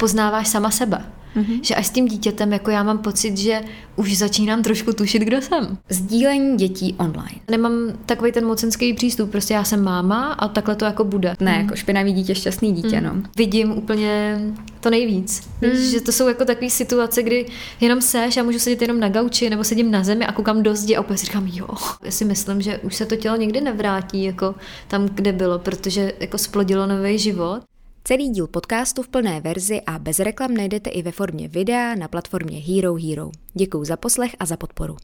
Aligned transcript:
poznáváš 0.00 0.48
sama 0.48 0.70
sebe. 0.70 1.04
Mm-hmm. 1.36 1.60
Že 1.62 1.74
až 1.74 1.86
s 1.86 1.90
tím 1.90 2.08
dítětem, 2.08 2.52
jako 2.52 2.70
já 2.70 2.82
mám 2.82 2.98
pocit, 2.98 3.36
že 3.36 3.60
už 3.96 4.16
začínám 4.16 4.62
trošku 4.62 4.92
tušit, 4.92 5.22
kdo 5.22 5.42
jsem. 5.42 5.78
Sdílení 5.88 6.56
dětí 6.56 6.94
online. 6.98 7.40
Nemám 7.50 7.72
takový 8.06 8.32
ten 8.32 8.46
mocenský 8.46 8.94
přístup, 8.94 9.30
prostě 9.30 9.54
já 9.54 9.64
jsem 9.64 9.84
máma 9.84 10.32
a 10.32 10.48
takhle 10.48 10.76
to 10.76 10.84
jako 10.84 11.04
bude. 11.04 11.34
Ne, 11.40 11.52
mm. 11.52 11.60
jako 11.60 11.76
špinavý 11.76 12.12
dítě, 12.12 12.34
šťastný 12.34 12.72
dítě, 12.72 13.00
mm. 13.00 13.06
no. 13.06 13.22
Vidím 13.36 13.78
úplně 13.78 14.40
to 14.80 14.90
nejvíc. 14.90 15.48
Mm. 15.62 15.76
Že 15.76 16.00
to 16.00 16.12
jsou 16.12 16.28
jako 16.28 16.44
takové 16.44 16.70
situace, 16.70 17.22
kdy 17.22 17.46
jenom 17.80 18.00
seš 18.00 18.36
a 18.36 18.42
můžu 18.42 18.58
sedět 18.58 18.82
jenom 18.82 19.00
na 19.00 19.08
gauči 19.08 19.50
nebo 19.50 19.64
sedím 19.64 19.90
na 19.90 20.04
zemi 20.04 20.26
a 20.26 20.32
koukám 20.32 20.62
do 20.62 20.76
zdi 20.76 20.96
a 20.96 21.16
si 21.16 21.26
říkám, 21.26 21.46
jo, 21.46 21.68
já 22.04 22.10
si 22.10 22.24
myslím, 22.24 22.62
že 22.62 22.78
už 22.78 22.94
se 22.94 23.06
to 23.06 23.16
tělo 23.16 23.36
nikdy 23.36 23.60
nevrátí 23.60 24.24
jako 24.24 24.54
tam, 24.88 25.06
kde 25.06 25.32
bylo, 25.32 25.58
protože 25.58 26.12
jako 26.20 26.38
splodilo 26.38 26.86
nový 26.86 27.18
život. 27.18 27.60
Celý 28.04 28.28
díl 28.28 28.46
podcastu 28.46 29.02
v 29.02 29.08
plné 29.08 29.40
verzi 29.40 29.80
a 29.80 29.98
bez 29.98 30.18
reklam 30.18 30.54
najdete 30.54 30.90
i 30.90 31.02
ve 31.02 31.12
formě 31.12 31.48
videa 31.48 31.94
na 31.94 32.08
platformě 32.08 32.58
Hero 32.58 32.94
Hero. 32.94 33.30
Děkuji 33.54 33.84
za 33.84 33.96
poslech 33.96 34.36
a 34.38 34.46
za 34.46 34.56
podporu. 34.56 34.96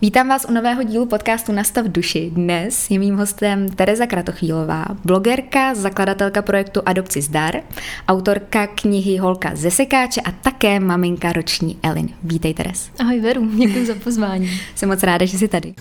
Vítám 0.00 0.28
vás 0.28 0.46
u 0.48 0.52
nového 0.52 0.82
dílu 0.82 1.06
podcastu 1.06 1.52
Nastav 1.52 1.86
duši. 1.86 2.30
Dnes 2.30 2.90
je 2.90 2.98
mým 2.98 3.16
hostem 3.16 3.68
Tereza 3.68 4.06
Kratochvílová, 4.06 4.86
blogerka, 5.04 5.74
zakladatelka 5.74 6.42
projektu 6.42 6.80
Adopci 6.86 7.22
zdar, 7.22 7.62
autorka 8.08 8.66
knihy 8.66 9.16
Holka 9.16 9.50
ze 9.54 9.70
sekáče 9.70 10.20
a 10.20 10.32
také 10.32 10.80
maminka 10.80 11.32
roční 11.32 11.78
Elin. 11.82 12.08
Vítej, 12.22 12.54
Teres. 12.54 12.90
Ahoj, 12.98 13.20
Veru, 13.20 13.46
děkuji 13.56 13.86
za 13.86 13.94
pozvání. 13.94 14.50
Jsem 14.74 14.88
moc 14.88 15.02
ráda, 15.02 15.26
že 15.26 15.38
jsi 15.38 15.48
tady. 15.48 15.74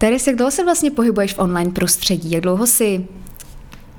Teres, 0.00 0.26
jak 0.26 0.36
dlouho 0.36 0.50
se 0.50 0.64
vlastně 0.64 0.90
pohybuješ 0.90 1.34
v 1.34 1.38
online 1.38 1.70
prostředí? 1.70 2.30
Jak 2.30 2.42
dlouho 2.42 2.66
jsi 2.66 3.06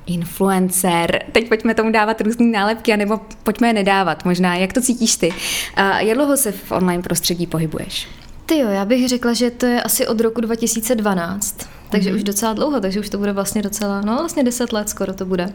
influencer? 0.06 1.22
Teď 1.32 1.48
pojďme 1.48 1.74
tomu 1.74 1.92
dávat 1.92 2.20
různé 2.20 2.46
nálepky, 2.46 2.92
anebo 2.92 3.20
pojďme 3.42 3.68
je 3.68 3.72
nedávat 3.72 4.24
možná. 4.24 4.56
Jak 4.56 4.72
to 4.72 4.80
cítíš 4.80 5.16
ty? 5.16 5.32
A 5.74 6.00
jak 6.00 6.16
dlouho 6.16 6.36
se 6.36 6.52
v 6.52 6.72
online 6.72 7.02
prostředí 7.02 7.46
pohybuješ? 7.46 8.08
Ty 8.46 8.58
jo, 8.58 8.68
já 8.68 8.84
bych 8.84 9.08
řekla, 9.08 9.32
že 9.32 9.50
to 9.50 9.66
je 9.66 9.82
asi 9.82 10.06
od 10.06 10.20
roku 10.20 10.40
2012. 10.40 11.68
Takže 11.90 12.10
mm-hmm. 12.10 12.14
už 12.14 12.24
docela 12.24 12.52
dlouho, 12.52 12.80
takže 12.80 13.00
už 13.00 13.08
to 13.08 13.18
bude 13.18 13.32
vlastně 13.32 13.62
docela, 13.62 14.00
no 14.00 14.16
vlastně 14.16 14.44
10 14.44 14.72
let 14.72 14.88
skoro 14.88 15.14
to 15.14 15.24
bude. 15.24 15.52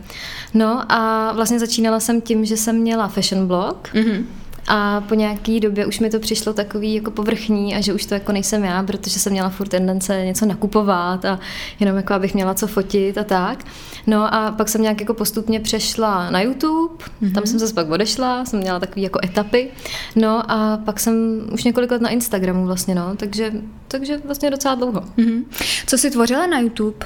No 0.54 0.92
a 0.92 1.32
vlastně 1.32 1.60
začínala 1.60 2.00
jsem 2.00 2.22
tím, 2.22 2.46
že 2.46 2.58
jsem 2.58 2.76
měla 2.76 3.08
fashion 3.08 3.48
blog, 3.48 3.90
mm-hmm. 3.94 4.24
A 4.68 5.02
po 5.02 5.16
nějaký 5.16 5.60
době 5.60 5.86
už 5.86 6.00
mi 6.00 6.10
to 6.10 6.20
přišlo 6.20 6.54
takový 6.54 6.94
jako 6.94 7.12
povrchní 7.12 7.76
a 7.76 7.82
že 7.82 7.94
už 7.94 8.06
to 8.06 8.14
jako 8.14 8.32
nejsem 8.32 8.64
já, 8.64 8.84
protože 8.84 9.20
jsem 9.20 9.32
měla 9.32 9.50
furt 9.50 9.68
tendence 9.68 10.26
něco 10.26 10.46
nakupovat 10.46 11.26
a 11.26 11.40
jenom 11.80 11.98
jako 11.98 12.14
abych 12.14 12.34
měla 12.34 12.54
co 12.54 12.68
fotit 12.68 13.18
a 13.18 13.24
tak. 13.24 13.66
No 14.08 14.34
a 14.34 14.52
pak 14.52 14.70
jsem 14.70 14.82
nějak 14.82 15.00
jako 15.00 15.14
postupně 15.14 15.60
přešla 15.60 16.30
na 16.30 16.42
YouTube, 16.42 16.94
mm-hmm. 17.22 17.34
tam 17.34 17.46
jsem 17.46 17.60
se 17.60 17.74
pak 17.74 17.90
odešla, 17.90 18.46
jsem 18.46 18.60
měla 18.60 18.80
takový 18.80 19.02
jako 19.02 19.20
etapy. 19.24 19.70
No 20.16 20.52
a 20.52 20.78
pak 20.78 21.00
jsem 21.00 21.42
už 21.52 21.64
několik 21.64 21.92
let 21.92 22.02
na 22.02 22.10
Instagramu 22.10 22.66
vlastně, 22.66 22.96
no, 22.96 23.16
takže, 23.16 23.52
takže 23.88 24.18
vlastně 24.26 24.52
docela 24.52 24.76
dlouho. 24.76 25.02
Mm-hmm. 25.18 25.44
Co 25.88 25.98
jsi 25.98 26.12
tvořila 26.12 26.48
na 26.48 26.60
YouTube? 26.60 27.06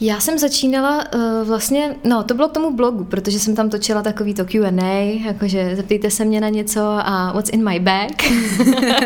Já 0.00 0.20
jsem 0.20 0.38
začínala 0.38 1.04
uh, 1.14 1.48
vlastně, 1.48 1.96
no 2.04 2.22
to 2.22 2.34
bylo 2.34 2.48
k 2.48 2.52
tomu 2.52 2.70
blogu, 2.70 3.04
protože 3.04 3.38
jsem 3.38 3.56
tam 3.56 3.70
točila 3.70 4.02
takový 4.02 4.34
to 4.34 4.44
Q&A, 4.44 5.20
jakože 5.26 5.76
zeptejte 5.76 6.10
se 6.10 6.24
mě 6.24 6.40
na 6.40 6.48
něco 6.48 6.80
a 6.80 7.32
what's 7.34 7.50
in 7.50 7.68
my 7.68 7.80
bag, 7.80 8.10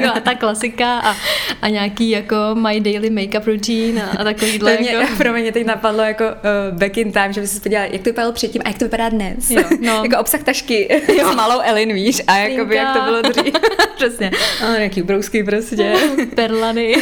a 0.15 0.21
ta 0.21 0.35
klasika 0.35 0.99
a, 0.99 1.17
a 1.63 1.69
nějaký 1.69 2.11
jako 2.11 2.37
my 2.55 2.81
daily 2.81 3.11
makeup 3.11 3.47
routine 3.47 4.05
a, 4.05 4.21
a 4.21 4.25
takovýhle. 4.25 4.77
To 4.77 4.83
mě, 4.83 4.91
jako... 4.91 5.17
Pro 5.19 5.33
mě 5.33 5.53
teď 5.53 5.67
napadlo 5.67 6.03
jako 6.03 6.25
uh, 6.25 6.79
back 6.79 6.97
in 6.97 7.13
time, 7.13 7.33
že 7.33 7.41
by 7.41 7.47
se 7.47 7.61
podívala, 7.61 7.87
jak 7.87 8.03
to 8.03 8.11
vypadalo 8.11 8.33
předtím 8.33 8.63
a 8.65 8.69
jak 8.69 8.79
to 8.79 8.85
vypadá 8.85 9.09
dnes. 9.09 9.51
Jo, 9.51 9.63
no. 9.81 9.93
jako 10.03 10.19
obsah 10.21 10.43
tašky 10.43 11.03
jo. 11.19 11.33
s 11.33 11.35
malou 11.35 11.61
Elin, 11.61 11.93
víš, 11.93 12.23
a 12.27 12.37
jako 12.37 12.73
jak 12.73 12.97
to 12.97 13.03
bylo 13.05 13.23
dřív. 13.23 13.55
Přesně. 13.97 14.31
A 14.67 14.77
nějaký 14.77 15.03
brousky 15.03 15.45
prostě. 15.45 15.95
Perlany. 16.35 16.95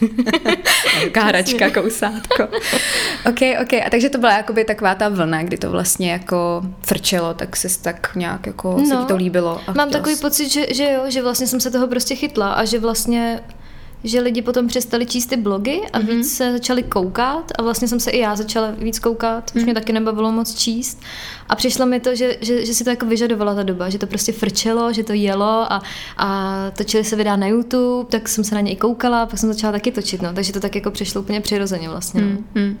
Káračka, 1.12 1.70
kousátko. 1.70 2.42
OK, 3.26 3.40
OK. 3.62 3.72
A 3.72 3.90
takže 3.90 4.10
to 4.10 4.18
byla 4.18 4.32
jakoby 4.32 4.64
taková 4.64 4.94
ta 4.94 5.08
vlna, 5.08 5.42
kdy 5.42 5.56
to 5.56 5.70
vlastně 5.70 6.12
jako 6.12 6.62
frčelo, 6.86 7.34
tak 7.34 7.56
se 7.56 7.82
tak 7.82 8.16
nějak 8.16 8.46
jako 8.46 8.76
no, 8.80 8.86
se 8.86 8.96
ti 8.96 9.04
to 9.04 9.16
líbilo. 9.16 9.60
A 9.66 9.72
mám 9.72 9.90
takový 9.90 10.16
jsi... 10.16 10.20
pocit, 10.20 10.48
že, 10.48 10.66
že 10.74 10.92
jo, 10.92 11.02
že 11.08 11.22
vlastně 11.22 11.46
jsem 11.46 11.60
se 11.60 11.70
toho 11.70 11.86
prostě 11.86 12.14
chytla 12.14 12.52
a 12.52 12.64
že 12.64 12.78
vlastně 12.78 13.40
že 14.04 14.20
lidi 14.20 14.42
potom 14.42 14.68
přestali 14.68 15.06
číst 15.06 15.26
ty 15.26 15.36
blogy 15.36 15.80
a 15.92 16.00
mm-hmm. 16.00 16.06
víc 16.06 16.36
se 16.36 16.52
začali 16.52 16.82
koukat 16.82 17.52
a 17.58 17.62
vlastně 17.62 17.88
jsem 17.88 18.00
se 18.00 18.10
i 18.10 18.18
já 18.18 18.36
začala 18.36 18.70
víc 18.70 18.98
koukat, 18.98 19.50
mm-hmm. 19.50 19.56
už 19.56 19.62
mě 19.62 19.72
mhm. 19.72 19.80
taky 19.80 19.92
nebavilo 19.92 20.32
moc 20.32 20.54
číst 20.54 21.02
a 21.50 21.56
přišlo 21.56 21.86
mi 21.86 22.00
to, 22.00 22.14
že, 22.14 22.36
že, 22.40 22.66
že 22.66 22.74
si 22.74 22.84
to 22.84 22.90
jako 22.90 23.06
vyžadovala 23.06 23.54
ta 23.54 23.62
doba, 23.62 23.88
že 23.88 23.98
to 23.98 24.06
prostě 24.06 24.32
frčelo, 24.32 24.92
že 24.92 25.04
to 25.04 25.12
jelo 25.12 25.72
a, 25.72 25.82
a 26.16 26.56
točili 26.76 27.04
se 27.04 27.16
videa 27.16 27.36
na 27.36 27.46
YouTube, 27.46 28.10
tak 28.10 28.28
jsem 28.28 28.44
se 28.44 28.54
na 28.54 28.60
něj 28.60 28.76
koukala, 28.76 29.26
pak 29.26 29.38
jsem 29.38 29.52
začala 29.52 29.72
taky 29.72 29.92
točit, 29.92 30.22
no, 30.22 30.32
takže 30.32 30.52
to 30.52 30.60
tak 30.60 30.74
jako 30.74 30.90
přišlo 30.90 31.20
úplně 31.20 31.40
přirozeně 31.40 31.88
vlastně. 31.88 32.20
No. 32.20 32.28
Mm-hmm. 32.28 32.76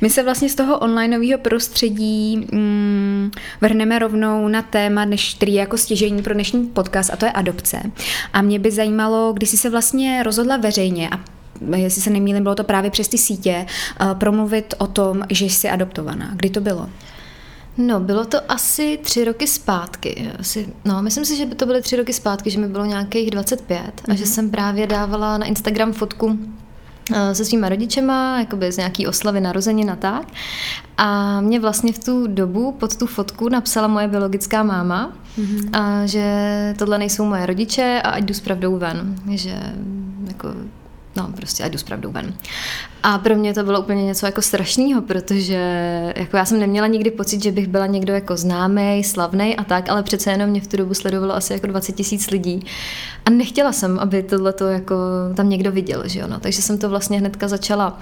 My 0.00 0.10
se 0.10 0.22
vlastně 0.22 0.48
z 0.48 0.54
toho 0.54 0.78
onlineového 0.78 1.38
prostředí 1.38 2.46
mm, 2.52 3.30
vrhneme 3.60 3.98
rovnou 3.98 4.48
na 4.48 4.62
téma, 4.62 5.04
než, 5.04 5.34
který 5.34 5.54
je 5.54 5.60
jako 5.60 5.78
stěžení 5.78 6.22
pro 6.22 6.34
dnešní 6.34 6.66
podcast 6.66 7.10
a 7.12 7.16
to 7.16 7.24
je 7.24 7.32
adopce. 7.32 7.82
A 8.32 8.42
mě 8.42 8.58
by 8.58 8.70
zajímalo, 8.70 9.32
kdy 9.32 9.46
jsi 9.46 9.56
se 9.56 9.70
vlastně 9.70 10.22
rozhodla 10.22 10.56
veřejně 10.56 11.08
a 11.08 11.20
jestli 11.76 12.02
se 12.02 12.10
nemýlím, 12.10 12.42
bylo 12.42 12.54
to 12.54 12.64
právě 12.64 12.90
přes 12.90 13.08
ty 13.08 13.18
sítě, 13.18 13.66
uh, 14.00 14.14
promluvit 14.14 14.74
o 14.78 14.86
tom, 14.86 15.22
že 15.30 15.44
jsi 15.44 15.68
adoptovaná. 15.68 16.30
Kdy 16.36 16.50
to 16.50 16.60
bylo? 16.60 16.88
No, 17.78 18.00
bylo 18.00 18.24
to 18.24 18.52
asi 18.52 18.98
tři 19.02 19.24
roky 19.24 19.46
zpátky. 19.46 20.30
Asi, 20.38 20.68
no, 20.84 21.02
myslím 21.02 21.24
si, 21.24 21.36
že 21.36 21.46
by 21.46 21.54
to 21.54 21.66
byly 21.66 21.82
tři 21.82 21.96
roky 21.96 22.12
zpátky, 22.12 22.50
že 22.50 22.58
mi 22.58 22.68
bylo 22.68 22.84
nějakých 22.84 23.30
25 23.30 23.78
mm-hmm. 23.78 24.12
a 24.12 24.14
že 24.14 24.24
mhm. 24.24 24.32
jsem 24.32 24.50
právě 24.50 24.86
dávala 24.86 25.38
na 25.38 25.46
Instagram 25.46 25.92
fotku 25.92 26.38
eh, 27.14 27.34
se 27.34 27.44
svýma 27.44 27.68
rodičema, 27.68 28.38
jakoby 28.40 28.72
z 28.72 28.76
nějaký 28.76 29.06
oslavy 29.06 29.40
narozenin 29.40 29.90
a 29.90 29.96
tak. 29.96 30.26
A 30.96 31.40
mě 31.40 31.60
vlastně 31.60 31.92
v 31.92 31.98
tu 31.98 32.26
dobu 32.26 32.72
pod 32.72 32.96
tu 32.96 33.06
fotku 33.06 33.48
napsala 33.48 33.88
moje 33.88 34.08
biologická 34.08 34.62
máma, 34.62 35.12
mm-hmm. 35.38 35.70
a 35.72 36.06
že 36.06 36.74
tohle 36.78 36.98
nejsou 36.98 37.24
moje 37.24 37.46
rodiče 37.46 38.00
a 38.04 38.10
ať 38.10 38.24
jdu 38.24 38.34
s 38.34 38.40
pravdou 38.40 38.78
ven. 38.78 39.16
Že 39.30 39.60
jako 40.26 40.48
no 41.16 41.32
prostě 41.36 41.64
ať 41.64 41.72
jdu 41.72 41.78
s 41.78 41.82
pravdou 41.82 42.12
ven. 42.12 42.34
A 43.02 43.18
pro 43.18 43.36
mě 43.36 43.54
to 43.54 43.62
bylo 43.62 43.80
úplně 43.80 44.04
něco 44.04 44.26
jako 44.26 44.42
strašného, 44.42 45.02
protože 45.02 45.60
jako 46.16 46.36
já 46.36 46.44
jsem 46.44 46.60
neměla 46.60 46.86
nikdy 46.86 47.10
pocit, 47.10 47.42
že 47.42 47.52
bych 47.52 47.68
byla 47.68 47.86
někdo 47.86 48.12
jako 48.12 48.36
známý, 48.36 49.04
slavný 49.04 49.56
a 49.56 49.64
tak, 49.64 49.88
ale 49.88 50.02
přece 50.02 50.30
jenom 50.30 50.50
mě 50.50 50.60
v 50.60 50.66
tu 50.66 50.76
dobu 50.76 50.94
sledovalo 50.94 51.34
asi 51.34 51.52
jako 51.52 51.66
20 51.66 51.92
tisíc 51.92 52.30
lidí. 52.30 52.66
A 53.24 53.30
nechtěla 53.30 53.72
jsem, 53.72 53.98
aby 53.98 54.22
tohle 54.22 54.52
to 54.52 54.66
jako 54.66 54.94
tam 55.34 55.48
někdo 55.48 55.72
viděl, 55.72 56.02
že 56.06 56.20
jo, 56.20 56.26
no. 56.28 56.40
Takže 56.40 56.62
jsem 56.62 56.78
to 56.78 56.88
vlastně 56.88 57.18
hnedka 57.18 57.48
začala 57.48 57.98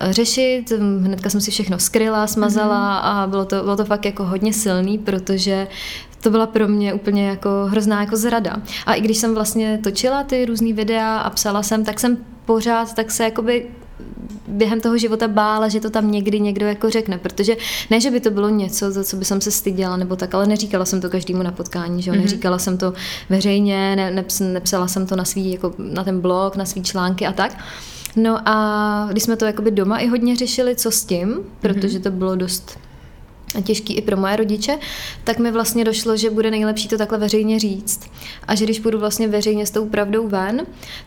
eh, 0.00 0.12
řešit, 0.12 0.72
hnedka 1.00 1.30
jsem 1.30 1.40
si 1.40 1.50
všechno 1.50 1.78
skryla, 1.78 2.26
smazala 2.26 3.02
mm-hmm. 3.02 3.22
a 3.22 3.26
bylo 3.26 3.44
to, 3.44 3.62
bylo 3.62 3.76
to 3.76 3.84
fakt 3.84 4.04
jako 4.04 4.24
hodně 4.24 4.52
silný, 4.52 4.98
protože 4.98 5.68
to 6.20 6.30
byla 6.30 6.46
pro 6.46 6.68
mě 6.68 6.94
úplně 6.94 7.28
jako 7.28 7.48
hrozná 7.68 8.00
jako 8.00 8.16
zrada. 8.16 8.56
A 8.86 8.94
i 8.94 9.00
když 9.00 9.18
jsem 9.18 9.34
vlastně 9.34 9.78
točila 9.82 10.22
ty 10.22 10.44
různé 10.44 10.72
videa 10.72 11.18
a 11.18 11.30
psala 11.30 11.62
jsem, 11.62 11.84
tak 11.84 12.00
jsem 12.00 12.16
pořád 12.50 12.94
tak 12.94 13.10
se 13.10 13.24
jakoby 13.24 13.66
během 14.48 14.80
toho 14.80 14.98
života 14.98 15.28
bála, 15.28 15.68
že 15.68 15.80
to 15.80 15.90
tam 15.90 16.10
někdy 16.10 16.40
někdo 16.40 16.66
jako 16.66 16.90
řekne, 16.90 17.18
protože 17.18 17.56
ne, 17.90 18.00
že 18.00 18.10
by 18.10 18.20
to 18.20 18.30
bylo 18.30 18.48
něco, 18.48 18.90
za 18.90 19.04
co 19.04 19.16
by 19.16 19.24
jsem 19.24 19.40
se 19.40 19.50
styděla 19.50 19.96
nebo 19.96 20.16
tak, 20.16 20.34
ale 20.34 20.46
neříkala 20.46 20.84
jsem 20.84 21.00
to 21.00 21.10
každému 21.10 21.42
na 21.42 21.52
potkání, 21.52 22.02
že 22.02 22.10
mm-hmm. 22.10 22.20
neříkala 22.20 22.58
jsem 22.58 22.78
to 22.78 22.92
veřejně, 23.28 23.96
ne, 23.96 24.10
neps, 24.10 24.40
nepsala 24.40 24.88
jsem 24.88 25.06
to 25.06 25.16
na 25.16 25.24
svý, 25.24 25.52
jako 25.52 25.74
na 25.78 26.04
ten 26.04 26.20
blog, 26.20 26.56
na 26.56 26.64
svý 26.64 26.82
články 26.82 27.26
a 27.26 27.32
tak. 27.32 27.64
No 28.16 28.48
a 28.48 29.08
když 29.10 29.22
jsme 29.22 29.36
to 29.36 29.44
jakoby 29.44 29.70
doma 29.70 29.98
i 29.98 30.06
hodně 30.06 30.36
řešili, 30.36 30.76
co 30.76 30.90
s 30.90 31.04
tím, 31.04 31.38
protože 31.60 31.98
mhm. 31.98 32.02
to 32.02 32.10
bylo 32.10 32.36
dost 32.36 32.78
těžký 33.64 33.94
i 33.94 34.02
pro 34.02 34.16
moje 34.16 34.36
rodiče, 34.36 34.78
tak 35.24 35.38
mi 35.38 35.50
vlastně 35.50 35.84
došlo, 35.84 36.16
že 36.16 36.30
bude 36.30 36.50
nejlepší 36.50 36.88
to 36.88 36.98
takhle 36.98 37.18
veřejně 37.18 37.58
říct. 37.58 38.00
A 38.48 38.54
že 38.54 38.64
když 38.64 38.80
půjdu 38.80 38.98
vlastně 38.98 39.28
veřejně 39.28 39.66
s 39.66 39.70
tou 39.70 39.88
pravdou 39.88 40.28
ven, 40.28 40.62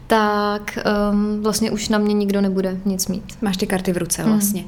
tak 0.07 0.77
um, 1.11 1.43
vlastně 1.43 1.71
už 1.71 1.89
na 1.89 1.97
mě 1.97 2.13
nikdo 2.13 2.41
nebude 2.41 2.77
nic 2.85 3.07
mít. 3.07 3.23
Máš 3.41 3.57
ty 3.57 3.67
karty 3.67 3.93
v 3.93 3.97
ruce 3.97 4.23
vlastně. 4.23 4.61
Mm. 4.61 4.67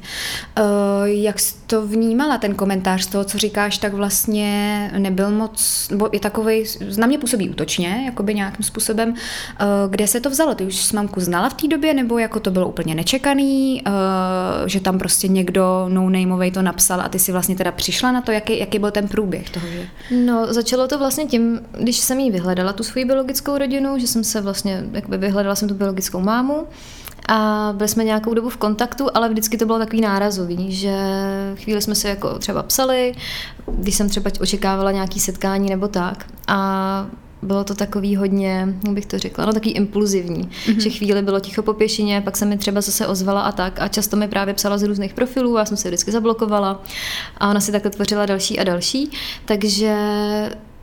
Uh, 0.64 1.06
jak 1.06 1.36
to 1.66 1.86
vnímala, 1.86 2.38
ten 2.38 2.54
komentář 2.54 3.02
z 3.02 3.06
toho, 3.06 3.24
co 3.24 3.38
říkáš, 3.38 3.78
tak 3.78 3.92
vlastně 3.94 4.90
nebyl 4.98 5.30
moc, 5.30 5.88
nebo 5.90 6.08
je 6.12 6.20
takový, 6.20 6.64
na 6.98 7.06
mě 7.06 7.18
působí 7.18 7.50
útočně, 7.50 8.02
jakoby 8.06 8.34
nějakým 8.34 8.64
způsobem. 8.64 9.14
Eh, 9.60 9.64
kde 9.90 10.06
se 10.06 10.20
to 10.20 10.30
vzalo? 10.30 10.54
Ty 10.54 10.64
už 10.64 10.76
s 10.76 10.92
mamku 10.92 11.20
znala 11.20 11.48
v 11.48 11.54
té 11.54 11.68
době, 11.68 11.94
nebo 11.94 12.18
jako 12.18 12.40
to 12.40 12.50
bylo 12.50 12.68
úplně 12.68 12.94
nečekaný, 12.94 13.82
eh, 13.86 13.90
že 14.66 14.80
tam 14.80 14.98
prostě 14.98 15.28
někdo 15.28 15.86
no 15.88 16.10
to 16.50 16.62
napsal 16.62 17.00
a 17.00 17.08
ty 17.08 17.18
si 17.18 17.32
vlastně 17.32 17.56
teda 17.56 17.65
přišla 17.72 18.12
na 18.12 18.20
to, 18.22 18.32
jaký, 18.32 18.58
jaký 18.58 18.78
byl 18.78 18.90
ten 18.90 19.08
průběh 19.08 19.50
toho, 19.50 19.66
že? 19.66 19.86
No, 20.16 20.52
začalo 20.52 20.88
to 20.88 20.98
vlastně 20.98 21.26
tím, 21.26 21.60
když 21.80 21.96
jsem 21.96 22.18
jí 22.18 22.30
vyhledala, 22.30 22.72
tu 22.72 22.82
svoji 22.82 23.04
biologickou 23.04 23.58
rodinu, 23.58 23.98
že 23.98 24.06
jsem 24.06 24.24
se 24.24 24.40
vlastně, 24.40 24.84
jakoby 24.92 25.18
vyhledala 25.18 25.54
jsem 25.54 25.68
tu 25.68 25.74
biologickou 25.74 26.20
mámu, 26.20 26.66
a 27.28 27.72
byli 27.76 27.88
jsme 27.88 28.04
nějakou 28.04 28.34
dobu 28.34 28.48
v 28.48 28.56
kontaktu, 28.56 29.08
ale 29.14 29.28
vždycky 29.28 29.58
to 29.58 29.66
bylo 29.66 29.78
takový 29.78 30.00
nárazový, 30.00 30.72
že 30.72 30.96
chvíli 31.56 31.82
jsme 31.82 31.94
se 31.94 32.08
jako 32.08 32.38
třeba 32.38 32.62
psali, 32.62 33.14
když 33.66 33.94
jsem 33.94 34.08
třeba 34.08 34.30
očekávala 34.40 34.90
nějaký 34.90 35.20
setkání 35.20 35.70
nebo 35.70 35.88
tak. 35.88 36.26
A 36.48 37.06
bylo 37.42 37.64
to 37.64 37.74
takový 37.74 38.16
hodně, 38.16 38.74
jak 38.84 38.94
bych 38.94 39.06
to 39.06 39.18
řekla, 39.18 39.46
no 39.46 39.52
takový 39.52 39.72
impulzivní, 39.72 40.44
mm-hmm. 40.44 40.78
že 40.78 40.90
chvíli 40.90 41.22
bylo 41.22 41.40
ticho 41.40 41.62
po 41.62 41.72
pěšině, 41.72 42.20
pak 42.20 42.36
se 42.36 42.44
mi 42.44 42.58
třeba 42.58 42.80
zase 42.80 43.06
ozvala 43.06 43.42
a 43.42 43.52
tak. 43.52 43.80
A 43.80 43.88
často 43.88 44.16
mi 44.16 44.28
právě 44.28 44.54
psala 44.54 44.78
z 44.78 44.82
různých 44.82 45.14
profilů, 45.14 45.56
já 45.56 45.64
jsem 45.64 45.76
se 45.76 45.88
vždycky 45.88 46.12
zablokovala. 46.12 46.82
A 47.38 47.50
ona 47.50 47.60
si 47.60 47.72
takhle 47.72 47.90
tvořila 47.90 48.26
další 48.26 48.58
a 48.58 48.64
další, 48.64 49.10
takže 49.44 49.96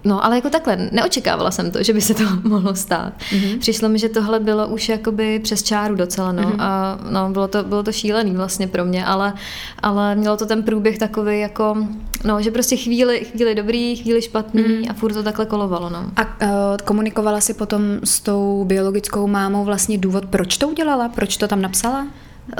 No, 0.06 0.26
ale 0.26 0.36
jako 0.36 0.50
takhle, 0.50 0.90
neočekávala 0.92 1.52
jsem 1.52 1.72
to, 1.72 1.84
že 1.84 1.94
by 1.94 2.02
se 2.02 2.14
to 2.14 2.24
mohlo 2.44 2.76
stát. 2.76 3.14
Mm-hmm. 3.30 3.60
Přišlo 3.60 3.90
mi, 3.90 4.00
že 4.00 4.10
tohle 4.10 4.40
bylo 4.40 4.68
už 4.68 4.90
jakoby 4.90 5.40
přes 5.40 5.64
čáru 5.64 5.96
docela, 5.96 6.32
no. 6.32 6.44
Mm-hmm. 6.44 6.56
A 6.60 7.00
no, 7.10 7.30
bylo 7.30 7.48
to, 7.48 7.64
bylo 7.64 7.84
to 7.84 7.92
šílený 7.92 8.32
vlastně 8.32 8.68
pro 8.68 8.86
mě, 8.86 9.06
ale, 9.06 9.34
ale 9.80 10.16
mělo 10.16 10.38
to 10.38 10.46
ten 10.46 10.64
průběh 10.64 10.98
takový 10.98 11.40
jako, 11.40 11.88
no, 12.24 12.42
že 12.42 12.52
prostě 12.52 12.76
chvíli, 12.76 13.26
chvíli 13.26 13.56
dobrý, 13.56 13.96
chvíli 13.96 14.22
špatný 14.22 14.64
mm-hmm. 14.64 14.90
a 14.90 14.94
furt 14.94 15.14
to 15.14 15.24
takhle 15.24 15.46
kolovalo, 15.46 15.90
no. 15.90 16.06
A 16.16 16.22
uh, 16.22 16.50
komunikovala 16.84 17.42
si 17.42 17.54
potom 17.54 17.82
s 18.04 18.20
tou 18.20 18.66
biologickou 18.66 19.28
mámou 19.28 19.64
vlastně 19.64 19.98
důvod, 19.98 20.26
proč 20.26 20.58
to 20.58 20.68
udělala, 20.68 21.10
proč 21.10 21.38
to 21.38 21.48
tam 21.48 21.62
napsala? 21.62 22.08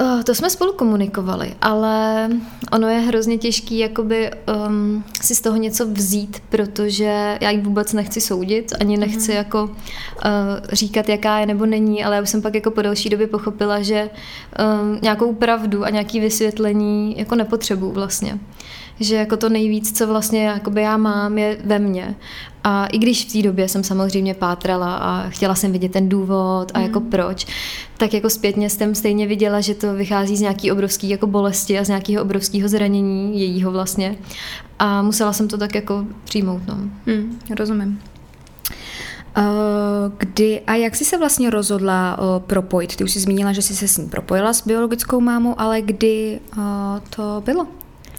Uh, 0.00 0.22
to 0.22 0.34
jsme 0.34 0.50
spolu 0.50 0.72
komunikovali, 0.72 1.54
ale 1.62 2.28
ono 2.72 2.88
je 2.88 2.98
hrozně 2.98 3.38
těžký 3.38 3.78
jakoby 3.78 4.30
um, 4.68 5.04
si 5.22 5.34
z 5.34 5.40
toho 5.40 5.56
něco 5.56 5.86
vzít, 5.86 6.42
protože 6.48 7.38
já 7.40 7.50
ji 7.50 7.60
vůbec 7.60 7.92
nechci 7.92 8.20
soudit, 8.20 8.72
ani 8.80 8.96
nechci 8.96 9.30
mm. 9.30 9.36
jako 9.36 9.64
uh, 9.64 9.70
říkat, 10.72 11.08
jaká 11.08 11.38
je 11.38 11.46
nebo 11.46 11.66
není, 11.66 12.04
ale 12.04 12.16
já 12.16 12.22
už 12.22 12.30
jsem 12.30 12.42
pak 12.42 12.54
jako 12.54 12.70
po 12.70 12.82
delší 12.82 13.10
době 13.10 13.26
pochopila, 13.26 13.82
že 13.82 14.10
um, 14.80 14.98
nějakou 15.02 15.34
pravdu 15.34 15.84
a 15.84 15.90
nějaký 15.90 16.20
vysvětlení 16.20 17.18
jako 17.18 17.34
nepotřebuju 17.34 17.92
vlastně 17.92 18.38
že 19.00 19.16
jako 19.16 19.36
to 19.36 19.48
nejvíc, 19.48 19.98
co 19.98 20.06
vlastně 20.06 20.44
jakoby 20.44 20.82
já 20.82 20.96
mám, 20.96 21.38
je 21.38 21.58
ve 21.64 21.78
mně. 21.78 22.14
A 22.64 22.86
i 22.86 22.98
když 22.98 23.24
v 23.24 23.32
té 23.32 23.42
době 23.42 23.68
jsem 23.68 23.84
samozřejmě 23.84 24.34
pátrala 24.34 24.96
a 24.96 25.28
chtěla 25.28 25.54
jsem 25.54 25.72
vidět 25.72 25.92
ten 25.92 26.08
důvod 26.08 26.72
a 26.74 26.80
jako 26.80 27.00
mm. 27.00 27.10
proč, 27.10 27.46
tak 27.96 28.14
jako 28.14 28.30
zpětně 28.30 28.70
jsem 28.70 28.94
stejně 28.94 29.26
viděla, 29.26 29.60
že 29.60 29.74
to 29.74 29.94
vychází 29.94 30.36
z 30.36 30.40
nějaký 30.40 30.72
obrovský 30.72 31.08
jako 31.08 31.26
bolesti 31.26 31.78
a 31.78 31.84
z 31.84 31.88
nějakého 31.88 32.22
obrovského 32.24 32.68
zranění 32.68 33.40
jejího 33.40 33.72
vlastně. 33.72 34.16
A 34.78 35.02
musela 35.02 35.32
jsem 35.32 35.48
to 35.48 35.58
tak 35.58 35.74
jako 35.74 36.06
přijmout. 36.24 36.62
No. 36.68 36.74
Mm, 37.06 37.38
rozumím. 37.58 38.00
Kdy 40.18 40.60
a 40.60 40.74
jak 40.74 40.96
jsi 40.96 41.04
se 41.04 41.18
vlastně 41.18 41.50
rozhodla 41.50 42.18
uh, 42.18 42.42
propojit? 42.42 42.96
Ty 42.96 43.04
už 43.04 43.12
jsi 43.12 43.20
zmínila, 43.20 43.52
že 43.52 43.62
jsi 43.62 43.76
se 43.76 43.88
s 43.88 43.98
ní 43.98 44.08
propojila 44.08 44.52
s 44.52 44.66
biologickou 44.66 45.20
mámou, 45.20 45.60
ale 45.60 45.82
kdy 45.82 46.40
uh, 46.56 46.62
to 47.10 47.42
bylo? 47.44 47.66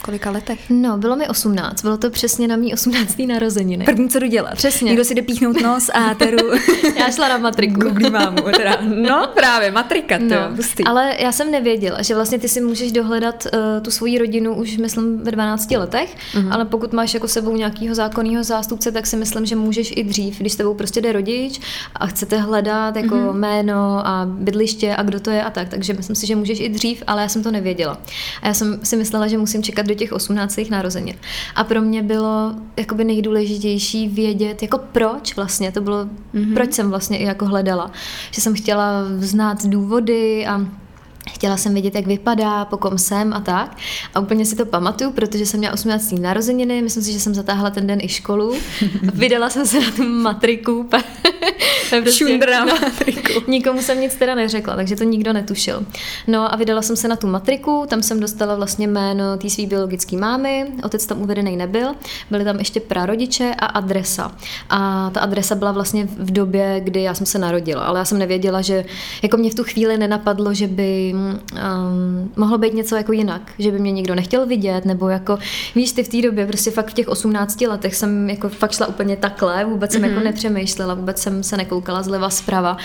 Kolika 0.06 0.31
letech? 0.31 0.60
No, 0.69 0.98
bylo 0.98 1.16
mi 1.16 1.28
18, 1.28 1.81
bylo 1.81 1.98
to 1.98 2.10
přesně 2.10 2.48
na 2.48 2.56
mý 2.56 2.74
18. 2.74 3.19
narozeniny. 3.28 3.86
První, 3.86 4.10
co 4.10 4.19
jdu 4.19 4.28
dělat. 4.28 4.56
Přesně. 4.56 4.90
Někdo 4.90 5.06
si 5.06 5.16
jde 5.16 5.22
píchnout 5.22 5.62
nos 5.62 5.90
a 5.94 6.13
teru. 6.13 6.38
já 7.00 7.12
šla 7.12 7.30
na 7.30 7.38
matriku. 7.38 7.81
Google 7.81 8.10
mámu, 8.10 8.38
teda. 8.57 8.78
No, 8.81 9.28
právě, 9.36 9.72
matrika, 9.72 10.18
to 10.18 10.24
no, 10.25 10.57
Ale 10.86 11.16
já 11.19 11.31
jsem 11.31 11.52
nevěděla, 11.52 12.02
že 12.02 12.16
vlastně 12.16 12.40
ty 12.40 12.50
si 12.50 12.62
můžeš 12.62 12.92
dohledat 12.92 13.48
uh, 13.54 13.60
tu 13.84 13.92
svoji 13.92 14.18
rodinu 14.18 14.56
už, 14.56 14.78
myslím, 14.78 15.18
ve 15.18 15.31
12 15.31 15.72
letech, 15.72 16.16
uh-huh. 16.34 16.54
ale 16.54 16.66
pokud 16.66 16.94
máš 16.94 17.13
jako 17.13 17.28
sebou 17.28 17.56
nějakého 17.56 17.96
zákonného 17.96 18.44
zástupce, 18.44 18.92
tak 18.92 19.07
si 19.07 19.18
myslím, 19.18 19.46
že 19.46 19.56
můžeš 19.56 19.94
i 19.96 20.04
dřív, 20.04 20.40
když 20.40 20.54
s 20.54 20.56
tebou 20.56 20.74
prostě 20.74 21.02
jde 21.02 21.12
rodič 21.12 21.60
a 21.96 22.07
chcete 22.07 22.38
hledat 22.38 22.96
jako 22.96 23.16
uh-huh. 23.16 23.34
jméno 23.34 24.07
a 24.07 24.25
bydliště 24.25 24.96
a 24.96 25.04
kdo 25.04 25.19
to 25.19 25.30
je 25.30 25.44
a 25.44 25.50
tak, 25.50 25.69
takže 25.69 25.94
myslím 25.94 26.16
si, 26.16 26.28
že 26.28 26.36
můžeš 26.36 26.60
i 26.60 26.69
dřív, 26.69 27.04
ale 27.07 27.22
já 27.22 27.30
jsem 27.30 27.44
to 27.44 27.52
nevěděla. 27.52 27.98
A 28.42 28.48
já 28.48 28.54
jsem 28.54 28.80
si 28.84 28.96
myslela, 28.96 29.28
že 29.28 29.38
musím 29.38 29.63
čekat 29.63 29.86
do 29.86 29.94
těch 29.95 30.13
18. 30.13 30.59
narozenin. 30.69 31.15
A 31.56 31.63
pro 31.63 31.81
mě 31.81 32.03
bylo 32.03 32.56
jakoby 32.77 33.03
nejdůležitější 33.03 34.07
vědět, 34.07 34.62
jako 34.62 34.77
proč 34.77 35.36
vlastně, 35.36 35.71
to 35.71 35.81
bylo, 35.81 36.06
mm-hmm. 36.06 36.53
proč 36.53 36.74
jsem 36.74 36.89
vlastně 36.89 37.18
i 37.18 37.24
jako 37.24 37.45
hledala. 37.45 37.92
Že 38.31 38.42
jsem 38.42 38.56
chtěla 38.56 39.03
znát 39.19 39.65
důvody 39.65 40.47
a 40.47 40.62
Chtěla 41.30 41.57
jsem 41.57 41.74
vědět, 41.74 41.95
jak 41.95 42.07
vypadá, 42.07 42.66
po 42.66 42.77
kom 42.77 42.98
jsem 42.98 43.33
a 43.33 43.39
tak. 43.39 43.77
A 44.13 44.19
úplně 44.19 44.45
si 44.45 44.56
to 44.56 44.66
pamatuju, 44.66 45.12
protože 45.12 45.45
jsem 45.45 45.60
měla 45.60 45.74
18. 45.74 46.12
narozeniny, 46.12 46.81
myslím 46.81 47.04
si, 47.04 47.13
že 47.13 47.19
jsem 47.19 47.36
zatáhla 47.36 47.69
ten 47.69 47.88
den 47.88 48.00
i 48.01 48.07
školu. 48.07 48.56
Vydala 49.01 49.50
jsem 49.50 49.66
se 49.66 49.80
na 49.80 49.92
tu 49.92 50.04
matriku. 50.04 50.89
prostě, 52.01 52.39
no, 52.60 52.66
matriku. 52.81 53.42
Nikomu 53.51 53.81
jsem 53.81 54.01
nic 54.01 54.16
teda 54.16 54.36
neřekla, 54.36 54.75
takže 54.75 54.95
to 54.95 55.04
nikdo 55.04 55.33
netušil. 55.33 55.86
No 56.27 56.54
a 56.54 56.56
vydala 56.56 56.81
jsem 56.81 56.95
se 56.95 57.07
na 57.07 57.16
tu 57.16 57.28
matriku, 57.28 57.86
tam 57.88 58.04
jsem 58.04 58.19
dostala 58.19 58.56
vlastně 58.56 58.88
jméno 58.88 59.38
té 59.38 59.50
své 59.50 59.66
biologické 59.66 60.18
mámy, 60.18 60.66
otec 60.83 61.06
tam 61.06 61.21
uvedený 61.21 61.57
nebyl, 61.57 61.88
byly 62.31 62.44
tam 62.44 62.60
ještě 62.60 62.80
prarodiče 62.80 63.56
a 63.60 63.66
adresa. 63.66 64.31
A 64.69 65.10
ta 65.13 65.19
adresa 65.19 65.56
byla 65.56 65.71
vlastně 65.71 66.06
v 66.06 66.31
době, 66.31 66.81
kdy 66.83 67.04
já 67.04 67.13
jsem 67.13 67.25
se 67.25 67.39
narodila, 67.39 67.83
ale 67.83 68.00
já 68.00 68.06
jsem 68.06 68.19
nevěděla, 68.19 68.62
že 68.62 68.86
jako 69.24 69.38
mě 69.38 69.51
v 69.51 69.56
tu 69.56 69.63
chvíli 69.63 69.98
nenapadlo, 69.98 70.54
že 70.54 70.68
by 70.68 71.15
um, 71.16 72.32
mohlo 72.36 72.58
být 72.58 72.74
něco 72.74 72.96
jako 72.96 73.12
jinak, 73.12 73.42
že 73.60 73.72
by 73.72 73.80
mě 73.80 73.92
nikdo 73.92 74.16
nechtěl 74.16 74.46
vidět, 74.46 74.86
nebo 74.86 75.10
jako, 75.10 75.38
víš, 75.76 75.92
ty 75.92 76.04
v 76.04 76.10
té 76.10 76.22
době, 76.22 76.48
prostě 76.48 76.72
fakt 76.72 76.90
v 76.90 76.94
těch 76.94 77.08
18 77.08 77.62
letech 77.62 77.96
jsem 77.96 78.30
jako 78.30 78.50
fakt 78.50 78.72
šla 78.72 78.88
úplně 78.88 79.18
takhle, 79.18 79.66
vůbec 79.66 79.92
jsem 79.92 80.02
mm-hmm. 80.02 80.06
jako 80.06 80.16
mhm. 80.16 80.24
nepřemýšlela, 80.24 80.94
vůbec 80.94 81.20
jsem 81.20 81.44
se 81.44 81.58
nekoukala 81.58 82.04
zleva 82.04 82.30
zprava. 82.30 82.78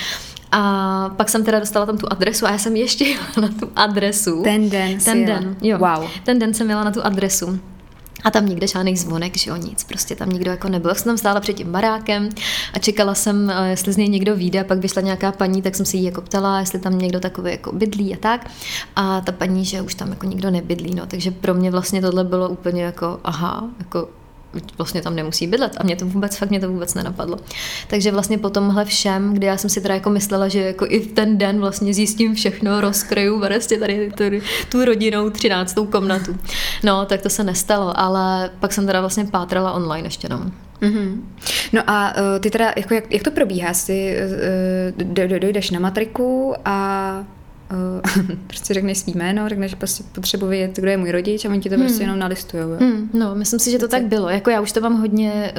A 0.53 1.15
pak 1.17 1.29
jsem 1.29 1.45
teda 1.45 1.61
dostala 1.61 1.87
tam 1.87 1.99
tu 1.99 2.07
adresu 2.13 2.47
a 2.47 2.51
já 2.51 2.59
jsem 2.59 2.77
ještě 2.77 3.05
jela 3.09 3.25
na 3.41 3.49
tu 3.49 3.71
adresu. 3.77 4.43
Ten 4.43 4.71
den 4.71 4.99
Ten 5.05 5.27
den, 5.27 5.57
jo. 5.63 5.79
Wow. 5.79 6.09
Ten 6.25 6.39
den 6.39 6.55
jsem 6.55 6.71
jela 6.71 6.85
na 6.85 6.91
tu 6.91 7.05
adresu. 7.05 7.61
A 8.25 8.31
tam 8.31 8.47
nikde 8.47 8.67
žádný 8.67 8.97
zvonek, 8.97 9.37
že 9.37 9.51
jo, 9.51 9.57
nic, 9.57 9.85
prostě 9.85 10.17
tam 10.17 10.29
nikdo 10.29 10.51
jako 10.51 10.69
nebyl. 10.69 10.95
Jsem 10.95 11.05
tam 11.05 11.19
stála 11.19 11.41
před 11.41 11.53
tím 11.53 11.73
barákem 11.73 12.29
a 12.75 12.79
čekala 12.79 13.15
jsem, 13.15 13.51
eh, 13.51 13.71
jestli 13.71 13.93
z 13.93 13.97
něj 13.97 14.09
někdo 14.09 14.37
vyjde, 14.37 14.61
a 14.61 14.65
pak 14.65 14.79
vyšla 14.79 15.03
nějaká 15.03 15.33
paní, 15.33 15.63
tak 15.63 15.75
jsem 15.77 15.87
se 15.87 15.97
jí 15.97 16.05
jako 16.05 16.21
ptala, 16.21 16.61
jestli 16.61 16.79
tam 16.79 16.99
někdo 16.99 17.21
takový 17.21 17.51
jako 17.51 17.73
bydlí 17.73 18.15
a 18.15 18.17
tak. 18.17 18.51
A 18.97 19.21
ta 19.21 19.33
paní, 19.33 19.65
že 19.65 19.83
už 19.83 19.95
tam 19.95 20.09
jako 20.09 20.27
nikdo 20.27 20.51
nebydlí, 20.51 20.95
no, 20.95 21.07
takže 21.07 21.31
pro 21.31 21.55
mě 21.55 21.71
vlastně 21.71 22.01
tohle 22.01 22.25
bylo 22.25 22.49
úplně 22.49 22.83
jako, 22.83 23.21
aha, 23.25 23.71
jako 23.79 24.09
vlastně 24.79 25.03
tam 25.03 25.17
nemusí 25.17 25.47
bydlet 25.47 25.77
a 25.77 25.83
mě 25.83 25.97
to 25.97 26.07
vůbec, 26.07 26.37
fakt 26.37 26.51
mě 26.51 26.61
to 26.61 26.71
vůbec 26.71 26.95
nenapadlo. 26.95 27.37
Takže 27.89 28.13
vlastně 28.13 28.39
po 28.39 28.51
tomhle 28.51 28.85
všem, 28.85 29.35
kdy 29.35 29.47
já 29.47 29.57
jsem 29.57 29.71
si 29.71 29.81
teda 29.81 29.95
jako 29.95 30.11
myslela, 30.11 30.49
že 30.49 30.61
jako 30.61 30.87
i 30.89 31.01
v 31.01 31.13
ten 31.13 31.39
den 31.39 31.61
vlastně 31.61 31.95
zjistím 31.95 32.35
všechno, 32.35 32.81
rozkryju 32.81 33.39
vlastně 33.39 33.79
tady 33.79 34.13
tu, 34.17 34.25
tu 34.69 34.85
rodinou 34.85 35.31
třináctou 35.31 35.87
komnatu. 35.87 36.37
No, 36.85 37.07
tak 37.07 37.23
to 37.23 37.31
se 37.31 37.45
nestalo, 37.45 38.01
ale 38.01 38.51
pak 38.61 38.73
jsem 38.73 38.87
teda 38.87 39.01
vlastně 39.01 39.25
pátrala 39.25 39.73
online 39.73 40.07
ještě 40.07 40.29
no. 40.29 40.51
Mm-hmm. 40.83 41.21
No 41.73 41.83
a 41.87 42.15
uh, 42.17 42.41
ty 42.41 42.51
teda, 42.51 42.73
jako 42.77 42.95
jak, 42.95 43.13
jak 43.13 43.23
to 43.23 43.31
probíhá? 43.31 43.75
Jsi, 43.75 44.17
uh, 44.97 45.39
dojdeš 45.39 45.71
na 45.71 45.81
matriku 45.81 46.55
a 46.65 47.25
uh, 47.73 48.37
prostě 48.47 48.75
řekneš 48.75 48.99
svý 48.99 49.13
jméno, 49.15 49.49
řekneš 49.49 49.75
prostě 49.75 50.05
potřebuji 50.13 50.47
vědět, 50.47 50.77
kdo 50.77 50.91
je 50.91 50.97
můj 50.97 51.11
rodič 51.11 51.45
a 51.45 51.49
oni 51.49 51.61
ti 51.61 51.69
to 51.69 51.75
hmm. 51.75 51.85
prostě 51.85 52.03
jenom 52.03 52.19
nalistujou. 52.19 52.77
Hmm, 52.81 53.11
no, 53.15 53.35
myslím 53.35 53.61
si, 53.61 53.71
že 53.71 53.79
to 53.79 53.89
tak 53.89 54.03
bylo. 54.03 54.29
Jako 54.29 54.51
já 54.51 54.61
už 54.61 54.73
to 54.73 54.81
mám 54.81 55.01
hodně, 55.01 55.53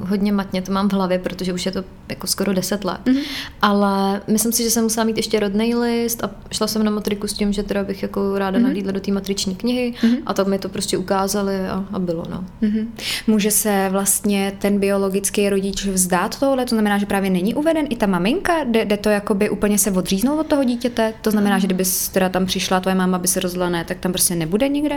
uh, 0.00 0.08
hodně 0.08 0.32
matně, 0.32 0.62
to 0.62 0.72
mám 0.72 0.88
v 0.88 0.92
hlavě, 0.92 1.18
protože 1.18 1.52
už 1.52 1.66
je 1.66 1.72
to 1.72 1.84
jako 2.08 2.26
skoro 2.26 2.52
deset 2.52 2.84
let. 2.84 3.00
Hmm. 3.06 3.18
Ale 3.62 4.20
myslím 4.26 4.52
si, 4.52 4.62
že 4.62 4.70
jsem 4.70 4.82
musela 4.82 5.04
mít 5.04 5.16
ještě 5.16 5.40
rodný 5.40 5.74
list 5.74 6.24
a 6.24 6.30
šla 6.52 6.66
jsem 6.66 6.84
na 6.84 6.90
matriku 6.90 7.28
s 7.28 7.32
tím, 7.32 7.52
že 7.52 7.62
teda 7.62 7.84
bych 7.84 8.02
jako 8.02 8.38
ráda 8.38 8.58
hmm. 8.58 8.66
nalídla 8.66 8.92
do 8.92 9.00
té 9.00 9.12
matriční 9.12 9.56
knihy 9.56 9.94
hmm. 10.00 10.16
a 10.26 10.34
tak 10.34 10.46
mi 10.46 10.58
to 10.58 10.68
prostě 10.68 10.98
ukázali 10.98 11.68
a, 11.68 11.84
a 11.92 11.98
bylo. 11.98 12.24
No. 12.30 12.44
Hmm. 12.62 12.94
Může 13.26 13.50
se 13.50 13.88
vlastně 13.90 14.52
ten 14.58 14.78
biologický 14.78 15.48
rodič 15.48 15.86
vzdát 15.86 16.40
tohle? 16.40 16.64
To 16.64 16.74
znamená, 16.74 16.98
že 16.98 17.06
právě 17.06 17.30
není 17.30 17.54
uveden 17.54 17.86
i 17.90 17.96
ta 17.96 18.06
maminka? 18.06 18.64
Jde, 18.64 18.84
jde 18.84 18.96
to 18.96 19.08
jakoby 19.08 19.50
úplně 19.50 19.78
se 19.78 19.90
odříznout 19.90 20.40
od 20.40 20.46
toho 20.46 20.64
dítěte? 20.64 21.14
To 21.22 21.30
znamená, 21.30 21.57
že 21.58 21.66
kdyby 21.66 21.84
teda 22.12 22.28
tam 22.28 22.46
přišla 22.46 22.80
tvoje 22.80 22.94
máma, 22.94 23.18
by 23.18 23.28
se 23.28 23.40
rozhodla 23.40 23.68
ne, 23.68 23.84
tak 23.84 23.98
tam 23.98 24.12
prostě 24.12 24.34
nebude 24.34 24.68
nikde? 24.68 24.96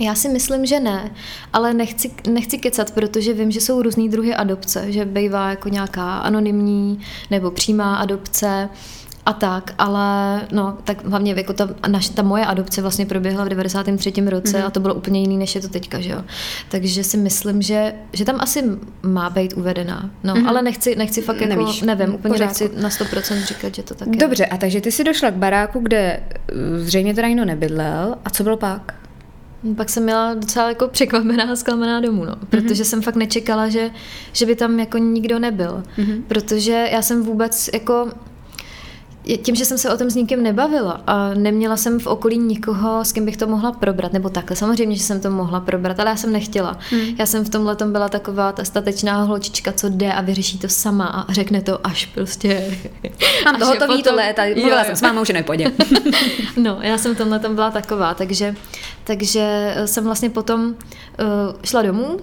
Já 0.00 0.14
si 0.14 0.28
myslím, 0.28 0.66
že 0.66 0.80
ne, 0.80 1.10
ale 1.52 1.74
nechci, 1.74 2.10
nechci 2.30 2.58
kecat, 2.58 2.90
protože 2.90 3.32
vím, 3.32 3.50
že 3.50 3.60
jsou 3.60 3.82
různý 3.82 4.08
druhy 4.08 4.34
adopce, 4.34 4.92
že 4.92 5.04
bývá 5.04 5.50
jako 5.50 5.68
nějaká 5.68 6.18
anonymní 6.18 7.00
nebo 7.30 7.50
přímá 7.50 7.96
adopce 7.96 8.68
a 9.26 9.32
tak, 9.32 9.74
ale 9.78 10.40
no, 10.52 10.78
tak 10.84 11.04
hlavně 11.04 11.34
jako 11.36 11.52
ta, 11.52 11.68
naš, 11.88 12.08
ta 12.08 12.22
moje 12.22 12.46
adopce 12.46 12.82
vlastně 12.82 13.06
proběhla 13.06 13.44
v 13.44 13.48
93. 13.48 14.12
roce 14.26 14.58
mm-hmm. 14.58 14.66
a 14.66 14.70
to 14.70 14.80
bylo 14.80 14.94
úplně 14.94 15.20
jiný, 15.20 15.36
než 15.36 15.54
je 15.54 15.60
to 15.60 15.68
teďka, 15.68 16.00
že 16.00 16.10
jo. 16.10 16.24
Takže 16.68 17.04
si 17.04 17.16
myslím, 17.16 17.62
že, 17.62 17.92
že 18.12 18.24
tam 18.24 18.36
asi 18.40 18.64
má 19.02 19.30
být 19.30 19.52
uvedená, 19.56 20.10
no, 20.24 20.34
mm-hmm. 20.34 20.48
ale 20.48 20.62
nechci, 20.62 20.96
nechci 20.96 21.22
fakt 21.22 21.40
jako, 21.40 21.54
Nevíš, 21.54 21.82
nevím, 21.82 22.14
úplně 22.14 22.32
pořádku. 22.32 22.64
nechci 22.64 22.82
na 22.82 22.88
100% 22.88 23.44
říkat, 23.44 23.74
že 23.74 23.82
to 23.82 23.94
tak 23.94 24.08
je. 24.08 24.16
Dobře, 24.16 24.46
a 24.46 24.56
takže 24.56 24.80
ty 24.80 24.92
jsi 24.92 25.04
došla 25.04 25.30
k 25.30 25.34
baráku, 25.34 25.80
kde 25.80 26.22
uh, 26.52 26.84
zřejmě 26.84 27.14
teda 27.14 27.28
někdo 27.28 27.44
nebydlel 27.44 28.14
a 28.24 28.30
co 28.30 28.42
bylo 28.42 28.56
pak? 28.56 28.94
Pak 29.76 29.88
jsem 29.88 30.02
měla 30.02 30.34
docela 30.34 30.68
jako 30.68 30.88
překvapená 30.88 31.44
a 31.44 31.56
zklamaná 31.56 32.00
domů, 32.00 32.24
no. 32.24 32.36
Protože 32.48 32.82
mm-hmm. 32.82 32.86
jsem 32.86 33.02
fakt 33.02 33.16
nečekala, 33.16 33.68
že, 33.68 33.90
že 34.32 34.46
by 34.46 34.56
tam 34.56 34.80
jako 34.80 34.98
nikdo 34.98 35.38
nebyl. 35.38 35.82
Mm-hmm. 35.98 36.22
Protože 36.28 36.88
já 36.92 37.02
jsem 37.02 37.22
vůbec 37.22 37.70
jako 37.74 38.08
tím, 39.42 39.54
že 39.54 39.64
jsem 39.64 39.78
se 39.78 39.90
o 39.90 39.96
tom 39.96 40.10
s 40.10 40.14
nikým 40.14 40.42
nebavila 40.42 41.02
a 41.06 41.34
neměla 41.34 41.76
jsem 41.76 42.00
v 42.00 42.06
okolí 42.06 42.38
nikoho, 42.38 43.04
s 43.04 43.12
kým 43.12 43.24
bych 43.24 43.36
to 43.36 43.46
mohla 43.46 43.72
probrat, 43.72 44.12
nebo 44.12 44.28
takhle, 44.28 44.56
samozřejmě, 44.56 44.96
že 44.96 45.02
jsem 45.02 45.20
to 45.20 45.30
mohla 45.30 45.60
probrat, 45.60 46.00
ale 46.00 46.10
já 46.10 46.16
jsem 46.16 46.32
nechtěla. 46.32 46.78
Hmm. 46.90 47.16
Já 47.18 47.26
jsem 47.26 47.44
v 47.44 47.50
tomhle 47.50 47.76
tom 47.76 47.92
byla 47.92 48.08
taková 48.08 48.52
ta 48.52 48.64
statečná 48.64 49.22
holčička, 49.22 49.72
co 49.72 49.88
jde 49.88 50.12
a 50.12 50.20
vyřeší 50.20 50.58
to 50.58 50.68
sama 50.68 51.06
a 51.06 51.32
řekne 51.32 51.62
to 51.62 51.86
až 51.86 52.06
prostě... 52.06 52.78
Mám 53.44 53.56
to 53.56 53.66
hotový 53.66 53.96
potom... 53.96 54.02
to 54.02 54.14
léta, 54.14 54.42
mluvila 54.54 54.84
jsem 54.84 54.96
s 54.96 55.02
mámou, 55.02 55.24
že 55.24 55.32
nepojde. 55.32 55.64
no, 56.56 56.78
já 56.82 56.98
jsem 56.98 57.14
v 57.14 57.18
tomhle 57.18 57.38
tom 57.38 57.54
byla 57.54 57.70
taková, 57.70 58.14
takže, 58.14 58.54
takže 59.04 59.74
jsem 59.84 60.04
vlastně 60.04 60.30
potom 60.30 60.66
uh, 60.66 60.74
šla 61.64 61.82
domů 61.82 62.18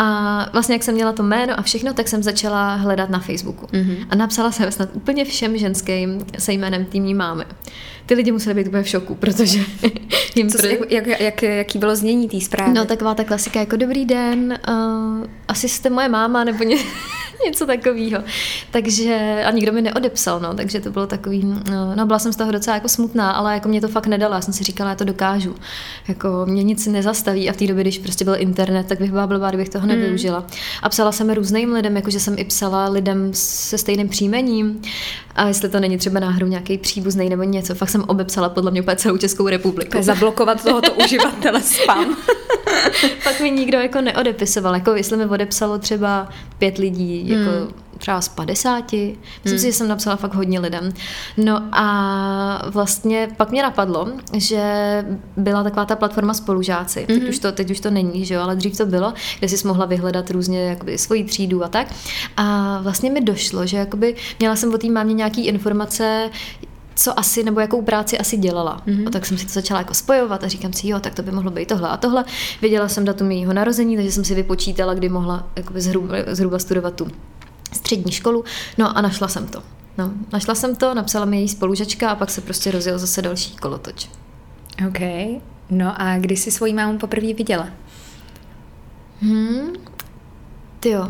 a 0.00 0.46
vlastně, 0.52 0.74
jak 0.74 0.82
jsem 0.82 0.94
měla 0.94 1.12
to 1.12 1.22
jméno 1.22 1.58
a 1.58 1.62
všechno, 1.62 1.94
tak 1.94 2.08
jsem 2.08 2.22
začala 2.22 2.74
hledat 2.74 3.10
na 3.10 3.18
Facebooku. 3.18 3.66
Mm-hmm. 3.66 4.06
A 4.10 4.14
napsala 4.14 4.52
jsem 4.52 4.72
snad 4.72 4.88
úplně 4.92 5.24
všem 5.24 5.58
ženským 5.58 6.26
se 6.38 6.52
jménem 6.52 6.84
týmní 6.84 7.14
máme. 7.14 7.44
Ty 8.08 8.14
lidi 8.14 8.32
museli 8.32 8.54
být 8.54 8.66
úplně 8.66 8.82
v 8.82 8.88
šoku, 8.88 9.14
protože 9.14 9.60
jim 10.34 10.50
Co, 10.50 10.66
jak, 10.66 10.90
jak, 10.90 11.20
jak, 11.20 11.42
jaký 11.42 11.78
bylo 11.78 11.96
znění 11.96 12.28
té 12.28 12.40
zprávy? 12.40 12.72
No, 12.72 12.84
taková 12.84 13.14
ta 13.14 13.24
klasika, 13.24 13.60
jako 13.60 13.76
dobrý 13.76 14.06
den, 14.06 14.58
uh, 14.68 15.26
asi 15.48 15.68
jste 15.68 15.90
moje 15.90 16.08
máma, 16.08 16.44
nebo 16.44 16.64
ně, 16.64 16.76
něco 17.44 17.66
takového. 17.66 18.22
Takže 18.70 19.42
a 19.46 19.50
nikdo 19.50 19.72
mi 19.72 19.82
neodepsal, 19.82 20.40
no, 20.40 20.54
takže 20.54 20.80
to 20.80 20.90
bylo 20.90 21.06
takový, 21.06 21.44
no, 21.44 21.94
no, 21.94 22.06
byla 22.06 22.18
jsem 22.18 22.32
z 22.32 22.36
toho 22.36 22.52
docela 22.52 22.74
jako 22.74 22.88
smutná, 22.88 23.30
ale 23.30 23.54
jako 23.54 23.68
mě 23.68 23.80
to 23.80 23.88
fakt 23.88 24.06
nedala, 24.06 24.36
já 24.36 24.40
jsem 24.40 24.54
si 24.54 24.64
říkala, 24.64 24.90
já 24.90 24.96
to 24.96 25.04
dokážu. 25.04 25.54
Jako 26.08 26.46
mě 26.46 26.62
nic 26.62 26.86
nezastaví 26.86 27.50
a 27.50 27.52
v 27.52 27.56
té 27.56 27.66
době, 27.66 27.84
když 27.84 27.98
prostě 27.98 28.24
byl 28.24 28.36
internet, 28.38 28.86
tak 28.86 28.98
bych 28.98 29.10
byla 29.10 29.26
blbá, 29.26 29.48
kdybych 29.48 29.68
toho 29.68 29.86
hmm. 29.86 30.00
nevyužila. 30.00 30.46
A 30.82 30.88
psala 30.88 31.12
jsem 31.12 31.30
různým 31.30 31.72
lidem, 31.72 31.96
jakože 31.96 32.20
jsem 32.20 32.34
i 32.38 32.44
psala 32.44 32.88
lidem 32.88 33.30
se 33.32 33.78
stejným 33.78 34.08
příjmením 34.08 34.80
a 35.38 35.48
jestli 35.48 35.68
to 35.68 35.80
není 35.80 35.98
třeba 35.98 36.20
náhodou 36.20 36.46
nějaký 36.46 36.78
příbuzný 36.78 37.28
nebo 37.28 37.42
něco, 37.42 37.74
fakt 37.74 37.88
jsem 37.88 38.04
obepsala 38.06 38.48
podle 38.48 38.70
mě 38.70 38.82
úplně 38.82 38.96
celou 38.96 39.16
Českou 39.16 39.48
republiku. 39.48 40.02
Zablokovat 40.02 40.64
tohoto 40.64 40.92
uživatele 40.92 41.62
spam. 41.62 42.16
Pak 43.24 43.40
mi 43.40 43.50
nikdo 43.50 43.78
jako 43.78 44.00
neodepisoval, 44.00 44.74
jako 44.74 44.94
jestli 44.94 45.16
mi 45.16 45.26
odepsalo 45.26 45.78
třeba 45.78 46.28
pět 46.58 46.78
lidí, 46.78 47.28
jako 47.28 47.50
hmm. 47.50 47.72
Třeba 47.98 48.20
z 48.20 48.28
50. 48.28 48.92
Myslím 48.92 49.16
hmm. 49.44 49.58
si, 49.58 49.66
že 49.66 49.72
jsem 49.72 49.88
napsala 49.88 50.16
fakt 50.16 50.34
hodně 50.34 50.60
lidem. 50.60 50.92
No 51.36 51.62
a 51.72 52.62
vlastně 52.66 53.28
pak 53.36 53.50
mě 53.50 53.62
napadlo, 53.62 54.08
že 54.34 54.62
byla 55.36 55.62
taková 55.62 55.84
ta 55.84 55.96
platforma 55.96 56.34
spolužáci. 56.34 57.06
Hmm. 57.08 57.20
Teď, 57.20 57.28
už 57.28 57.38
to, 57.38 57.52
teď 57.52 57.70
už 57.70 57.80
to 57.80 57.90
není, 57.90 58.24
že 58.24 58.34
jo, 58.34 58.40
ale 58.40 58.56
dřív 58.56 58.78
to 58.78 58.86
bylo, 58.86 59.14
kde 59.38 59.48
jsi 59.48 59.66
mohla 59.66 59.86
vyhledat 59.86 60.30
různě 60.30 60.60
jakoby 60.60 60.98
svoji 60.98 61.24
třídu 61.24 61.64
a 61.64 61.68
tak. 61.68 61.94
A 62.36 62.78
vlastně 62.82 63.10
mi 63.10 63.20
došlo, 63.20 63.66
že 63.66 63.76
jakoby 63.76 64.14
měla 64.38 64.56
jsem 64.56 64.74
o 64.74 64.78
té 64.78 64.90
mámě 64.90 65.14
nějaký 65.14 65.46
informace, 65.46 66.30
co 66.98 67.18
asi, 67.18 67.42
nebo 67.42 67.60
jakou 67.60 67.82
práci 67.82 68.18
asi 68.18 68.36
dělala. 68.36 68.82
Mm-hmm. 68.86 69.08
A 69.08 69.10
tak 69.10 69.26
jsem 69.26 69.38
si 69.38 69.46
to 69.46 69.52
začala 69.52 69.80
jako 69.80 69.94
spojovat 69.94 70.44
a 70.44 70.48
říkám 70.48 70.72
si, 70.72 70.88
jo, 70.88 71.00
tak 71.00 71.14
to 71.14 71.22
by 71.22 71.30
mohlo 71.30 71.50
být 71.50 71.68
tohle 71.68 71.88
a 71.88 71.96
tohle. 71.96 72.24
Věděla 72.60 72.88
jsem 72.88 73.04
datum 73.04 73.30
jejího 73.30 73.52
narození, 73.52 73.96
takže 73.96 74.12
jsem 74.12 74.24
si 74.24 74.34
vypočítala, 74.34 74.94
kdy 74.94 75.08
mohla 75.08 75.48
jakoby 75.56 75.80
zhruba, 75.80 76.14
zhruba 76.32 76.58
studovat 76.58 76.94
tu 76.94 77.08
střední 77.72 78.12
školu. 78.12 78.44
No 78.78 78.98
a 78.98 79.00
našla 79.00 79.28
jsem 79.28 79.46
to. 79.46 79.62
No, 79.98 80.10
našla 80.32 80.54
jsem 80.54 80.76
to, 80.76 80.94
napsala 80.94 81.24
mi 81.24 81.36
její 81.36 81.48
spolužačka 81.48 82.10
a 82.10 82.14
pak 82.14 82.30
se 82.30 82.40
prostě 82.40 82.70
rozjel 82.70 82.98
zase 82.98 83.22
další 83.22 83.56
kolotoč. 83.56 84.08
OK. 84.88 85.00
No 85.70 86.02
a 86.02 86.18
kdy 86.18 86.36
jsi 86.36 86.50
svoji 86.50 86.72
mámu 86.72 86.98
poprvé 86.98 87.34
viděla? 87.34 87.68
Hmm, 89.20 89.72
ty 90.80 90.90
jo, 90.90 91.08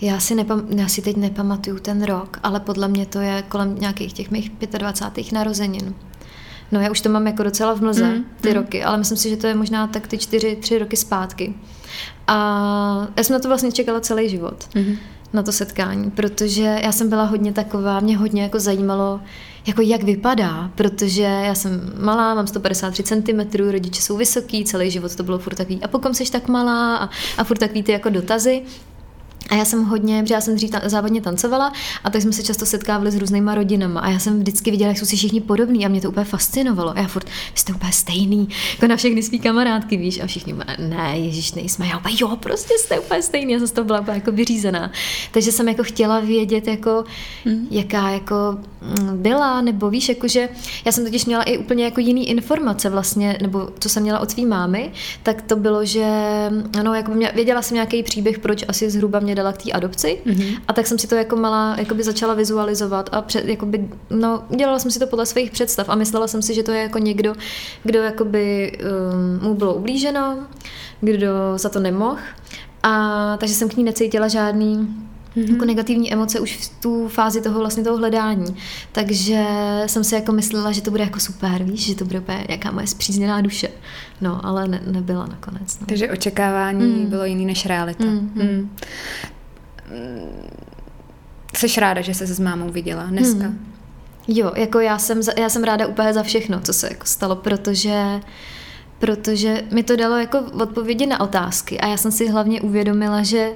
já 0.00 0.20
si, 0.20 0.34
nepam, 0.34 0.66
já 0.68 0.88
si 0.88 1.02
teď 1.02 1.16
nepamatuju 1.16 1.78
ten 1.78 2.02
rok, 2.02 2.40
ale 2.42 2.60
podle 2.60 2.88
mě 2.88 3.06
to 3.06 3.20
je 3.20 3.42
kolem 3.48 3.78
nějakých 3.78 4.12
těch 4.12 4.30
mých 4.30 4.50
25. 4.50 5.32
narozenin. 5.32 5.94
No 6.72 6.80
já 6.80 6.90
už 6.90 7.00
to 7.00 7.08
mám 7.08 7.26
jako 7.26 7.42
docela 7.42 7.74
v 7.74 7.80
mlze, 7.80 8.04
mm, 8.04 8.24
ty 8.40 8.48
mm. 8.48 8.54
roky, 8.54 8.84
ale 8.84 8.98
myslím 8.98 9.18
si, 9.18 9.30
že 9.30 9.36
to 9.36 9.46
je 9.46 9.54
možná 9.54 9.86
tak 9.86 10.06
ty 10.06 10.18
čtyři, 10.18 10.56
tři 10.56 10.78
roky 10.78 10.96
zpátky. 10.96 11.54
A 12.26 13.08
já 13.16 13.22
jsem 13.22 13.34
na 13.34 13.40
to 13.40 13.48
vlastně 13.48 13.72
čekala 13.72 14.00
celý 14.00 14.28
život, 14.28 14.68
mm. 14.74 14.96
Na 15.32 15.42
to 15.42 15.52
setkání, 15.52 16.10
protože 16.10 16.78
já 16.82 16.92
jsem 16.92 17.08
byla 17.08 17.24
hodně 17.24 17.52
taková, 17.52 18.00
mě 18.00 18.18
hodně 18.18 18.42
jako 18.42 18.60
zajímalo, 18.60 19.20
jako 19.66 19.82
jak 19.82 20.02
vypadá, 20.02 20.70
protože 20.74 21.22
já 21.22 21.54
jsem 21.54 21.92
malá, 21.98 22.34
mám 22.34 22.46
153 22.46 23.02
cm, 23.02 23.70
rodiče 23.70 24.02
jsou 24.02 24.16
vysoký, 24.16 24.64
celý 24.64 24.90
život 24.90 25.16
to 25.16 25.22
bylo 25.22 25.38
furt 25.38 25.54
takový, 25.54 25.82
a 25.82 25.88
pokud 25.88 26.16
jsi 26.16 26.32
tak 26.32 26.48
malá? 26.48 26.96
A, 26.96 27.10
a 27.38 27.44
furt 27.44 27.58
takový 27.58 27.82
ty 27.82 27.92
jako 27.92 28.08
dotazy, 28.08 28.62
a 29.50 29.54
já 29.54 29.64
jsem 29.64 29.84
hodně, 29.84 30.22
protože 30.22 30.34
já 30.34 30.40
jsem 30.40 30.54
dřív 30.54 30.70
ta, 30.70 30.80
závodně 30.84 31.20
tancovala 31.20 31.72
a 32.04 32.10
tak 32.10 32.22
jsme 32.22 32.32
se 32.32 32.42
často 32.42 32.66
setkávali 32.66 33.10
s 33.10 33.16
různýma 33.16 33.54
rodinama 33.54 34.00
a 34.00 34.10
já 34.10 34.18
jsem 34.18 34.38
vždycky 34.38 34.70
viděla, 34.70 34.88
jak 34.88 34.98
jsou 34.98 35.06
si 35.06 35.16
všichni 35.16 35.40
podobní 35.40 35.86
a 35.86 35.88
mě 35.88 36.00
to 36.00 36.08
úplně 36.08 36.24
fascinovalo. 36.24 36.90
A 36.90 37.00
já 37.00 37.06
furt, 37.06 37.26
jste 37.54 37.72
úplně 37.72 37.92
stejný, 37.92 38.48
jako 38.74 38.86
na 38.86 38.96
všechny 38.96 39.22
svý 39.22 39.38
kamarádky, 39.38 39.96
víš, 39.96 40.20
a 40.20 40.26
všichni, 40.26 40.54
ne, 40.78 41.12
ježíš, 41.14 41.52
nejsme. 41.52 41.86
Já 41.86 41.98
úplně, 41.98 42.16
jo, 42.20 42.36
prostě 42.36 42.74
jste 42.78 43.00
úplně 43.00 43.22
stejný, 43.22 43.52
já 43.52 43.58
jsem 43.58 43.68
z 43.68 43.72
toho 43.72 43.84
byla 43.84 44.00
úplně 44.00 44.16
jako 44.16 44.32
vyřízená. 44.32 44.92
Takže 45.32 45.52
jsem 45.52 45.68
jako 45.68 45.82
chtěla 45.82 46.20
vědět, 46.20 46.66
jako, 46.66 47.04
hmm. 47.44 47.66
jaká 47.70 48.10
jako 48.10 48.34
mm, 48.80 49.22
byla, 49.22 49.60
nebo 49.60 49.90
víš, 49.90 50.08
jakože 50.08 50.48
já 50.84 50.92
jsem 50.92 51.04
totiž 51.04 51.24
měla 51.24 51.42
i 51.42 51.58
úplně 51.58 51.84
jako 51.84 52.00
jiný 52.00 52.28
informace 52.28 52.90
vlastně, 52.90 53.38
nebo 53.42 53.68
co 53.78 53.88
jsem 53.88 54.02
měla 54.02 54.18
od 54.18 54.30
svý 54.30 54.46
mámy, 54.46 54.92
tak 55.22 55.42
to 55.42 55.56
bylo, 55.56 55.84
že 55.84 56.06
ano, 56.78 56.94
jako 56.94 57.10
mě, 57.10 57.32
věděla 57.34 57.62
jsem 57.62 57.74
nějaký 57.74 58.02
příběh, 58.02 58.38
proč 58.38 58.64
asi 58.68 58.90
zhruba 58.90 59.20
mě 59.20 59.34
dala 59.42 59.52
k 59.52 59.62
té 59.62 59.72
adopci 59.72 60.18
mm-hmm. 60.26 60.60
a 60.68 60.72
tak 60.72 60.86
jsem 60.86 60.98
si 60.98 61.06
to 61.06 61.14
jako 61.14 61.36
malá 61.36 61.76
jakoby 61.78 62.02
začala 62.02 62.34
vizualizovat 62.34 63.08
a 63.12 63.22
před, 63.22 63.44
jakoby, 63.44 63.88
no, 64.10 64.42
dělala 64.56 64.78
jsem 64.78 64.90
si 64.90 64.98
to 64.98 65.06
podle 65.06 65.26
svých 65.26 65.50
představ 65.50 65.88
a 65.88 65.94
myslela 65.94 66.26
jsem 66.26 66.42
si, 66.42 66.54
že 66.54 66.62
to 66.62 66.72
je 66.72 66.82
jako 66.82 66.98
někdo, 66.98 67.34
kdo 67.84 67.98
jakoby 67.98 68.72
um, 68.80 69.48
mu 69.48 69.54
bylo 69.54 69.74
ublíženo, 69.74 70.38
kdo 71.00 71.28
za 71.56 71.68
to 71.68 71.80
nemohl 71.80 72.16
a 72.82 73.36
takže 73.36 73.54
jsem 73.54 73.68
k 73.68 73.76
ní 73.76 73.84
necítila 73.84 74.28
žádný 74.28 74.88
mm-hmm. 75.36 75.52
jako 75.52 75.64
negativní 75.64 76.12
emoce 76.12 76.40
už 76.40 76.56
v 76.56 76.80
tu 76.80 77.08
fázi 77.08 77.40
toho 77.40 77.60
vlastně 77.60 77.84
toho 77.84 77.96
hledání. 77.96 78.56
Takže 78.92 79.44
jsem 79.86 80.04
si 80.04 80.14
jako 80.14 80.32
myslela, 80.32 80.72
že 80.72 80.82
to 80.82 80.90
bude 80.90 81.04
jako 81.04 81.20
super, 81.20 81.64
víš, 81.64 81.86
že 81.86 81.94
to 81.94 82.04
bude 82.04 82.20
úplně 82.20 82.44
nějaká 82.48 82.70
moje 82.70 82.86
zpřízněná 82.86 83.40
duše. 83.40 83.68
No, 84.20 84.46
ale 84.46 84.68
ne, 84.68 84.80
nebyla 84.86 85.26
nakonec. 85.26 85.80
No. 85.80 85.86
Takže 85.86 86.10
očekávání 86.10 86.86
mm. 86.86 87.06
bylo 87.06 87.24
jiný 87.24 87.46
než 87.46 87.66
realita. 87.66 88.04
Mm. 88.04 88.32
Mm. 88.34 88.70
Jsi 91.56 91.80
ráda, 91.80 92.00
že 92.00 92.14
se 92.14 92.26
s 92.26 92.40
mámou 92.40 92.70
viděla 92.70 93.04
dneska? 93.04 93.44
Hmm. 93.44 93.66
Jo, 94.28 94.52
jako 94.56 94.80
já 94.80 94.98
jsem, 94.98 95.20
já 95.38 95.48
jsem 95.48 95.64
ráda 95.64 95.86
úplně 95.86 96.12
za 96.12 96.22
všechno, 96.22 96.60
co 96.60 96.72
se 96.72 96.88
jako 96.88 97.06
stalo, 97.06 97.36
protože 97.36 98.20
protože 98.98 99.62
mi 99.72 99.82
to 99.82 99.96
dalo 99.96 100.16
jako 100.16 100.38
odpovědi 100.38 101.06
na 101.06 101.20
otázky 101.20 101.80
a 101.80 101.86
já 101.86 101.96
jsem 101.96 102.12
si 102.12 102.28
hlavně 102.28 102.60
uvědomila, 102.60 103.22
že 103.22 103.50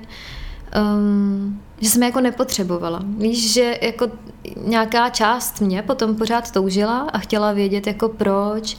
um, 0.75 1.61
že 1.81 1.91
jsem 1.91 2.03
je 2.03 2.09
jako 2.09 2.21
nepotřebovala. 2.21 3.01
Víš, 3.19 3.53
že 3.53 3.79
jako 3.83 4.07
nějaká 4.57 5.09
část 5.09 5.61
mě 5.61 5.83
potom 5.83 6.17
pořád 6.17 6.51
toužila 6.51 7.01
a 7.01 7.19
chtěla 7.19 7.53
vědět 7.53 7.87
jako 7.87 8.09
proč 8.09 8.77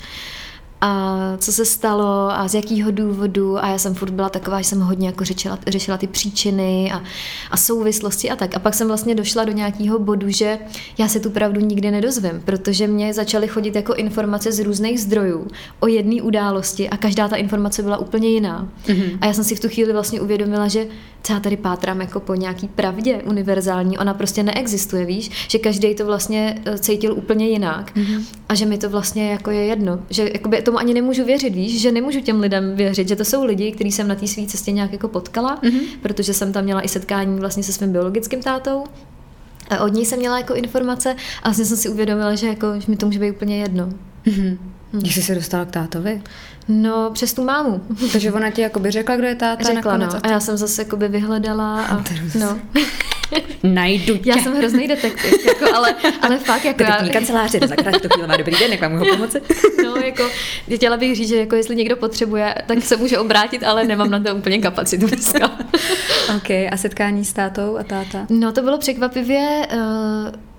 a 0.81 1.17
co 1.37 1.51
se 1.51 1.65
stalo 1.65 2.31
a 2.31 2.47
z 2.47 2.53
jakého 2.53 2.91
důvodu 2.91 3.57
a 3.57 3.67
já 3.67 3.77
jsem 3.77 3.95
furt 3.95 4.09
byla 4.09 4.29
taková, 4.29 4.61
že 4.61 4.67
jsem 4.67 4.79
hodně 4.79 5.07
jako 5.07 5.25
řešila, 5.25 5.59
řešila 5.67 5.97
ty 5.97 6.07
příčiny 6.07 6.91
a, 6.91 7.03
a 7.51 7.57
souvislosti 7.57 8.29
a 8.29 8.35
tak. 8.35 8.55
A 8.55 8.59
pak 8.59 8.73
jsem 8.73 8.87
vlastně 8.87 9.15
došla 9.15 9.43
do 9.43 9.51
nějakého 9.51 9.99
bodu, 9.99 10.29
že 10.29 10.59
já 10.97 11.07
se 11.07 11.19
tu 11.19 11.29
pravdu 11.29 11.61
nikdy 11.61 11.91
nedozvím, 11.91 12.41
protože 12.45 12.87
mě 12.87 13.13
začaly 13.13 13.47
chodit 13.47 13.75
jako 13.75 13.93
informace 13.93 14.51
z 14.51 14.59
různých 14.59 15.01
zdrojů 15.01 15.47
o 15.79 15.87
jedné 15.87 16.21
události 16.21 16.89
a 16.89 16.97
každá 16.97 17.27
ta 17.27 17.35
informace 17.35 17.83
byla 17.83 17.97
úplně 17.97 18.29
jiná. 18.29 18.69
Mm-hmm. 18.85 19.17
A 19.21 19.25
já 19.25 19.33
jsem 19.33 19.43
si 19.43 19.55
v 19.55 19.59
tu 19.59 19.69
chvíli 19.69 19.93
vlastně 19.93 20.21
uvědomila, 20.21 20.67
že 20.67 20.87
já 21.29 21.39
tady 21.39 21.57
pátrám 21.57 22.01
jako 22.01 22.19
po 22.19 22.35
nějaký 22.35 22.67
pravdě 22.67 23.21
univerzální, 23.25 23.97
ona 23.97 24.13
prostě 24.13 24.43
neexistuje, 24.43 25.05
víš, 25.05 25.47
že 25.49 25.59
každý 25.59 25.95
to 25.95 26.05
vlastně 26.05 26.61
eh, 26.65 26.77
cítil 26.77 27.13
úplně 27.13 27.47
jinak 27.47 27.95
mm-hmm. 27.95 28.23
a 28.49 28.55
že 28.55 28.65
mi 28.65 28.77
to 28.77 28.89
vlastně 28.89 29.31
jako 29.31 29.51
je 29.51 29.65
jedno, 29.65 29.99
že 30.09 30.29
jakoby 30.33 30.57
tomu 30.75 30.79
ani 30.79 30.93
nemůžu 30.93 31.25
věřit, 31.25 31.55
víš, 31.55 31.81
že 31.81 31.91
nemůžu 31.91 32.21
těm 32.21 32.39
lidem 32.39 32.75
věřit, 32.75 33.07
že 33.07 33.15
to 33.15 33.25
jsou 33.25 33.45
lidi, 33.45 33.71
kteří 33.71 33.91
jsem 33.91 34.07
na 34.07 34.15
té 34.15 34.27
své 34.27 34.45
cestě 34.45 34.71
nějak 34.71 34.91
jako 34.91 35.07
potkala, 35.07 35.61
mm-hmm. 35.61 35.79
protože 36.01 36.33
jsem 36.33 36.53
tam 36.53 36.63
měla 36.63 36.81
i 36.81 36.87
setkání 36.87 37.39
vlastně 37.39 37.63
se 37.63 37.73
svým 37.73 37.91
biologickým 37.91 38.41
tátou, 38.41 38.83
A 39.69 39.83
od 39.83 39.93
něj 39.93 40.05
jsem 40.05 40.19
měla 40.19 40.37
jako 40.37 40.53
informace 40.53 41.15
a 41.43 41.49
vlastně 41.49 41.65
jsem 41.65 41.77
si 41.77 41.89
uvědomila, 41.89 42.35
že, 42.35 42.47
jako, 42.47 42.79
že 42.79 42.85
mi 42.87 42.97
to 42.97 43.05
může 43.05 43.19
být 43.19 43.31
úplně 43.31 43.61
jedno. 43.61 43.89
Mm-hmm. 44.25 44.57
Jak 44.93 45.13
jsi 45.13 45.21
se 45.21 45.35
dostala 45.35 45.65
k 45.65 45.71
tátovi? 45.71 46.21
No, 46.67 47.09
přes 47.13 47.33
tu 47.33 47.43
mámu. 47.43 47.81
Takže 48.11 48.31
ona 48.31 48.49
ti 48.49 48.61
jakoby 48.61 48.91
řekla, 48.91 49.15
kdo 49.15 49.27
je 49.27 49.35
táta 49.35 49.63
Řekla, 49.63 49.97
nakonec? 49.97 50.13
no. 50.13 50.19
A 50.23 50.27
já 50.29 50.39
jsem 50.39 50.57
zase 50.57 50.81
jakoby 50.81 51.07
vyhledala 51.07 51.85
a, 51.85 52.03
no. 52.39 52.59
Najdu 53.63 54.17
tě. 54.17 54.29
Já 54.29 54.37
jsem 54.37 54.53
hrozný 54.57 54.87
detektiv, 54.87 55.45
jako, 55.45 55.75
ale, 55.75 55.95
ale 56.21 56.37
fakt 56.37 56.65
jako 56.65 56.77
Detektivní 56.77 57.07
já... 57.07 57.13
kanceláře, 57.13 57.59
to 57.59 57.67
zakrát 57.67 58.01
to 58.01 58.09
chvíli 58.09 58.27
má 58.27 58.37
dobrý 58.37 58.55
den, 58.59 58.71
jak 58.71 58.81
vám 58.81 58.91
mohu 58.91 59.05
pomoci? 59.05 59.41
No, 59.83 59.95
jako, 59.95 60.23
chtěla 60.75 60.97
bych 60.97 61.15
říct, 61.15 61.29
že 61.29 61.35
jako 61.35 61.55
jestli 61.55 61.75
někdo 61.75 61.95
potřebuje, 61.95 62.55
tak 62.67 62.83
se 62.83 62.97
může 62.97 63.17
obrátit, 63.17 63.63
ale 63.63 63.83
nemám 63.83 64.11
na 64.11 64.19
to 64.19 64.35
úplně 64.35 64.59
kapacitu 64.59 65.07
dneska. 65.07 65.51
OK, 66.37 66.49
a 66.49 66.77
setkání 66.77 67.25
s 67.25 67.33
tátou 67.33 67.77
a 67.77 67.83
táta? 67.83 68.25
No, 68.29 68.51
to 68.51 68.61
bylo 68.61 68.77
překvapivě 68.77 69.67
uh, 69.73 69.79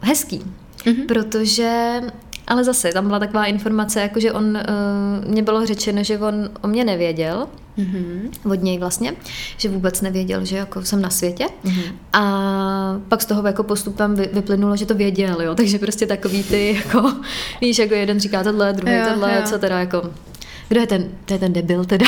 hezký, 0.00 0.42
mm-hmm. 0.84 1.06
protože 1.06 2.00
ale 2.46 2.64
zase, 2.64 2.92
tam 2.92 3.06
byla 3.06 3.18
taková 3.18 3.44
informace, 3.44 4.00
jako 4.00 4.20
že 4.20 4.32
on, 4.32 4.44
uh, 4.44 5.30
mě 5.30 5.42
bylo 5.42 5.66
řečeno, 5.66 6.02
že 6.02 6.18
on 6.18 6.50
o 6.62 6.68
mě 6.68 6.84
nevěděl, 6.84 7.46
mm-hmm. 7.78 8.30
od 8.52 8.62
něj 8.62 8.78
vlastně, 8.78 9.14
že 9.56 9.68
vůbec 9.68 10.00
nevěděl, 10.00 10.44
že 10.44 10.56
jako 10.56 10.82
jsem 10.82 11.02
na 11.02 11.10
světě. 11.10 11.46
Mm-hmm. 11.64 11.92
A 12.12 13.00
pak 13.08 13.22
z 13.22 13.26
toho 13.26 13.46
jako 13.46 13.62
postupem 13.62 14.14
vy, 14.14 14.30
vyplynulo, 14.32 14.76
že 14.76 14.86
to 14.86 14.94
věděl, 14.94 15.42
jo, 15.42 15.54
takže 15.54 15.78
prostě 15.78 16.06
takový 16.06 16.42
ty, 16.42 16.74
jako, 16.74 17.12
víš, 17.60 17.78
jako 17.78 17.94
jeden 17.94 18.20
říká 18.20 18.44
tohle, 18.44 18.72
druhý 18.72 18.96
jo, 18.96 19.06
tohle, 19.08 19.36
jo. 19.36 19.42
co 19.44 19.58
teda 19.58 19.80
jako, 19.80 20.10
kdo 20.68 20.80
je 20.80 20.86
ten, 20.86 21.08
to 21.24 21.34
je 21.34 21.38
ten 21.38 21.52
debil 21.52 21.84
teda. 21.84 22.06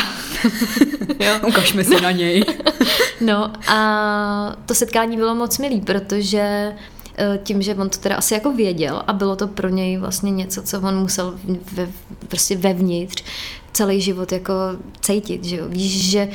jo. 1.20 1.34
Ukažme 1.48 1.84
se 1.84 2.00
na 2.00 2.10
něj. 2.10 2.44
no 3.20 3.52
a 3.68 4.56
to 4.66 4.74
setkání 4.74 5.16
bylo 5.16 5.34
moc 5.34 5.58
milý, 5.58 5.80
protože 5.80 6.72
Eh, 6.78 6.97
tím, 7.42 7.62
že 7.62 7.74
on 7.74 7.90
to 7.90 7.98
teda 7.98 8.16
asi 8.16 8.34
jako 8.34 8.52
věděl 8.52 9.02
a 9.06 9.12
bylo 9.12 9.36
to 9.36 9.48
pro 9.48 9.68
něj 9.68 9.96
vlastně 9.96 10.30
něco, 10.30 10.62
co 10.62 10.80
on 10.80 10.98
musel 10.98 11.34
ve, 11.72 11.88
prostě 12.28 12.56
vevnitř 12.56 13.24
celý 13.72 14.00
život 14.00 14.32
jako 14.32 14.54
cítit, 15.00 15.44
že 15.44 15.56
jo? 15.56 15.64
Víš, 15.68 16.10
že 16.10 16.28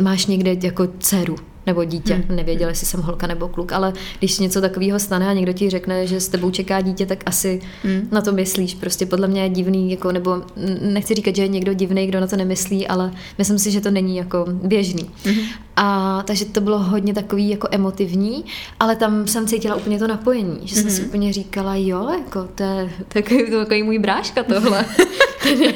máš 0.00 0.26
někde 0.26 0.56
jako 0.62 0.86
dceru, 0.98 1.36
nebo 1.66 1.84
dítě. 1.84 2.14
Hmm. 2.14 2.36
Nevěděl, 2.36 2.68
jestli 2.68 2.86
jsem 2.86 3.00
holka 3.00 3.26
nebo 3.26 3.48
kluk, 3.48 3.72
ale 3.72 3.92
když 4.18 4.38
něco 4.38 4.60
takového 4.60 4.98
stane 4.98 5.28
a 5.28 5.32
někdo 5.32 5.52
ti 5.52 5.70
řekne, 5.70 6.06
že 6.06 6.20
s 6.20 6.28
tebou 6.28 6.50
čeká 6.50 6.80
dítě, 6.80 7.06
tak 7.06 7.22
asi 7.26 7.60
hmm. 7.82 8.08
na 8.12 8.20
to 8.20 8.32
myslíš. 8.32 8.74
Prostě 8.74 9.06
podle 9.06 9.28
mě 9.28 9.42
je 9.42 9.48
divný, 9.48 9.90
jako, 9.90 10.12
nebo 10.12 10.42
nechci 10.80 11.14
říkat, 11.14 11.36
že 11.36 11.42
je 11.42 11.48
někdo 11.48 11.72
divný, 11.72 12.06
kdo 12.06 12.20
na 12.20 12.26
to 12.26 12.36
nemyslí, 12.36 12.88
ale 12.88 13.12
myslím 13.38 13.58
si, 13.58 13.70
že 13.70 13.80
to 13.80 13.90
není 13.90 14.16
jako 14.16 14.44
běžný. 14.48 15.10
Hmm. 15.24 15.36
A 15.76 16.22
takže 16.26 16.44
to 16.44 16.60
bylo 16.60 16.78
hodně 16.78 17.14
takový 17.14 17.50
jako 17.50 17.68
emotivní, 17.70 18.44
ale 18.80 18.96
tam 18.96 19.26
jsem 19.26 19.46
cítila 19.46 19.74
úplně 19.74 19.98
to 19.98 20.06
napojení, 20.06 20.58
že 20.64 20.74
jsem 20.74 20.84
hmm. 20.84 20.92
si 20.92 21.02
úplně 21.02 21.32
říkala, 21.32 21.74
jo, 21.76 22.10
jako 22.18 22.48
to 22.54 22.62
je 22.62 22.90
takový, 23.08 23.50
takový 23.50 23.82
můj 23.82 23.98
bráška 23.98 24.42
tohle. 24.42 24.84
ten, 25.42 25.62
je, 25.62 25.74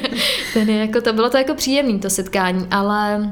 ten 0.53 0.69
je, 0.69 0.77
jako, 0.77 1.01
to 1.01 1.13
bylo 1.13 1.29
to 1.29 1.37
jako 1.37 1.53
příjemný 1.53 1.99
to 1.99 2.09
setkání, 2.09 2.67
ale 2.71 3.29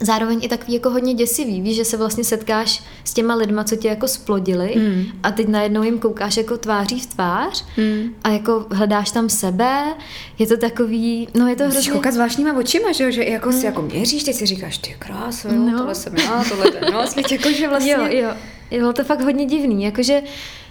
zároveň 0.00 0.38
i 0.42 0.48
takový 0.48 0.74
jako 0.74 0.90
hodně 0.90 1.14
děsivý, 1.14 1.60
víš, 1.60 1.76
že 1.76 1.84
se 1.84 1.96
vlastně 1.96 2.24
setkáš 2.24 2.82
s 3.04 3.14
těma 3.14 3.34
lidma, 3.34 3.64
co 3.64 3.76
tě 3.76 3.88
jako 3.88 4.08
splodili 4.08 4.74
mm. 4.76 5.04
a 5.22 5.30
teď 5.30 5.48
najednou 5.48 5.82
jim 5.82 5.98
koukáš 5.98 6.36
jako 6.36 6.58
tváří 6.58 7.00
v 7.00 7.06
tvář 7.06 7.64
mm. 7.76 8.14
a 8.24 8.30
jako 8.30 8.66
hledáš 8.70 9.10
tam 9.10 9.28
sebe, 9.28 9.94
je 10.38 10.46
to 10.46 10.56
takový, 10.56 11.28
no 11.34 11.48
je 11.48 11.56
to 11.56 11.64
hrozně... 11.64 11.92
koukat 11.92 12.14
zvláštníma 12.14 12.56
očima, 12.56 12.92
že 12.92 13.04
jo, 13.04 13.10
že 13.10 13.24
jako 13.24 13.48
mm. 13.48 13.60
si 13.60 13.66
jako 13.66 13.82
měříš, 13.82 14.24
teď 14.24 14.36
si 14.36 14.46
říkáš, 14.46 14.78
ty 14.78 14.96
krása, 14.98 15.48
jo, 15.48 15.54
no. 15.54 15.78
tohle 15.78 15.94
jsem 15.94 16.16
já, 16.16 16.44
tohle 16.48 16.70
ten 16.70 16.94
nos, 16.94 17.16
jako 17.30 17.50
že 17.50 17.68
vlastně... 17.68 17.92
Jo, 17.92 18.06
jo, 18.10 18.30
bylo 18.70 18.92
to 18.92 19.04
fakt 19.04 19.20
hodně 19.20 19.46
divný, 19.46 19.84
jakože 19.84 20.22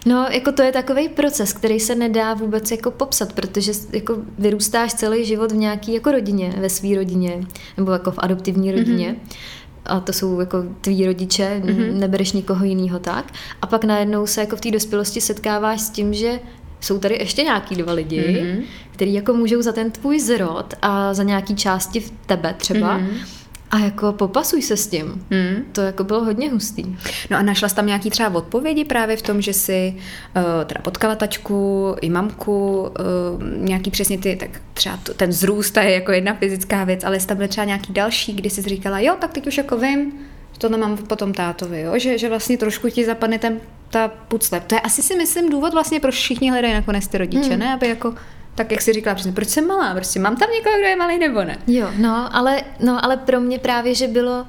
No, 0.06 0.28
jako 0.32 0.52
to 0.52 0.62
je 0.62 0.72
takový 0.72 1.10
proces, 1.10 1.54
který 1.54 1.80
se 1.80 1.96
nedá 1.96 2.34
vůbec 2.34 2.72
jako 2.72 2.92
popsat, 2.92 3.34
protože 3.34 3.72
jako 3.94 4.18
vyrůstáš 4.40 4.94
celý 4.94 5.26
život 5.26 5.52
v 5.52 5.56
nějaký 5.56 5.94
jako 5.94 6.12
rodině, 6.12 6.54
ve 6.58 6.70
své 6.70 6.96
rodině, 6.96 7.44
nebo 7.78 7.92
jako 7.92 8.12
v 8.12 8.20
adoptivní 8.20 8.72
rodině. 8.72 9.10
Mm-hmm 9.12 9.56
a 9.86 10.00
to 10.00 10.14
jsou 10.14 10.40
jako 10.40 10.64
tví 10.82 11.06
rodiče, 11.06 11.62
mm-hmm. 11.66 11.94
nebereš 11.94 12.32
nikoho 12.32 12.66
jiného 12.66 13.00
tak. 13.00 13.34
A 13.62 13.68
pak 13.68 13.84
najednou 13.84 14.28
se 14.28 14.42
jako 14.42 14.56
v 14.56 14.62
té 14.62 14.72
dospělosti 14.72 15.22
setkáváš 15.22 15.82
s 15.82 15.90
tím, 15.90 16.14
že 16.14 16.40
jsou 16.82 17.00
tady 17.00 17.16
ještě 17.16 17.44
nějaký 17.44 17.76
dva 17.76 17.94
lidi, 17.94 18.22
mm-hmm. 18.22 18.64
který 18.92 19.14
jako 19.14 19.34
můžou 19.34 19.62
za 19.62 19.72
ten 19.72 19.92
tvůj 19.92 20.20
zrod 20.20 20.74
a 20.82 21.14
za 21.14 21.24
nějaký 21.24 21.56
části 21.56 22.00
v 22.00 22.12
tebe 22.26 22.56
třeba 22.58 23.00
mm-hmm 23.00 23.45
a 23.72 23.80
jako 23.80 24.14
popasuj 24.14 24.62
se 24.62 24.78
s 24.78 24.88
tím. 24.88 25.26
Hmm. 25.32 25.64
To 25.72 25.82
jako 25.82 26.04
bylo 26.04 26.24
hodně 26.24 26.52
hustý. 26.52 26.98
No 27.30 27.38
a 27.38 27.42
našla 27.42 27.70
jsi 27.70 27.76
tam 27.76 27.88
nějaký 27.88 28.10
třeba 28.10 28.30
odpovědi 28.30 28.86
právě 28.86 29.18
v 29.18 29.22
tom, 29.22 29.42
že 29.42 29.54
si 29.54 29.96
uh, 30.36 30.44
teda 30.66 30.82
potkala 30.82 31.16
tačku 31.16 31.96
i 32.02 32.10
mamku, 32.10 32.82
uh, 32.82 33.44
nějaký 33.58 33.92
přesně 33.92 34.18
ty, 34.18 34.36
tak 34.36 34.62
třeba 34.74 34.98
to, 34.98 35.14
ten 35.14 35.32
zrůst 35.32 35.78
je 35.78 35.92
jako 35.92 36.12
jedna 36.12 36.34
fyzická 36.34 36.84
věc, 36.84 37.04
ale 37.04 37.16
jestli 37.16 37.28
tam 37.28 37.38
byly 37.38 37.50
třeba 37.50 37.66
nějaký 37.66 37.94
další, 37.94 38.34
kdy 38.34 38.50
jsi 38.50 38.62
říkala, 38.62 39.00
jo, 39.00 39.16
tak 39.20 39.34
teď 39.34 39.48
už 39.48 39.58
jako 39.58 39.78
vím, 39.78 40.14
to 40.58 40.78
mám 40.78 40.98
potom 40.98 41.34
tátovi, 41.34 41.82
jo? 41.82 41.94
Že, 42.00 42.18
že 42.18 42.30
vlastně 42.30 42.58
trošku 42.58 42.90
ti 42.90 43.06
zapadne 43.06 43.40
ten, 43.40 43.60
ta 43.90 44.08
pucle. 44.08 44.60
To 44.60 44.76
je 44.76 44.82
asi 44.82 45.02
si 45.02 45.16
myslím 45.16 45.50
důvod 45.50 45.74
vlastně, 45.74 46.00
proč 46.00 46.16
všichni 46.16 46.52
hledají 46.52 46.74
nakonec 46.74 47.08
ty 47.08 47.18
rodiče, 47.18 47.50
hmm. 47.50 47.60
ne? 47.60 47.74
Aby 47.74 47.88
jako 47.88 48.14
tak 48.56 48.72
jak 48.72 48.82
si 48.82 48.94
říkala 48.94 49.16
přesně, 49.16 49.32
proč 49.32 49.48
jsem 49.48 49.68
malá? 49.68 49.96
Prostě 49.96 50.20
mám 50.20 50.36
tam 50.36 50.50
někoho, 50.52 50.78
kdo 50.78 50.88
je 50.88 50.96
malý 50.96 51.20
nebo 51.20 51.44
ne? 51.44 51.58
Jo, 51.68 51.90
no 51.98 52.36
ale, 52.36 52.64
no, 52.80 53.06
ale 53.06 53.18
pro 53.18 53.42
mě 53.42 53.60
právě, 53.60 53.96
že 53.96 54.08
bylo 54.08 54.46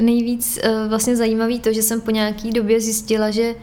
nejvíc 0.00 0.58
uh, 0.64 0.88
vlastně 0.88 1.16
zajímavý 1.16 1.60
to, 1.60 1.72
že 1.72 1.82
jsem 1.82 2.00
po 2.00 2.10
nějaký 2.10 2.50
době 2.50 2.80
zjistila, 2.80 3.30
že 3.30 3.54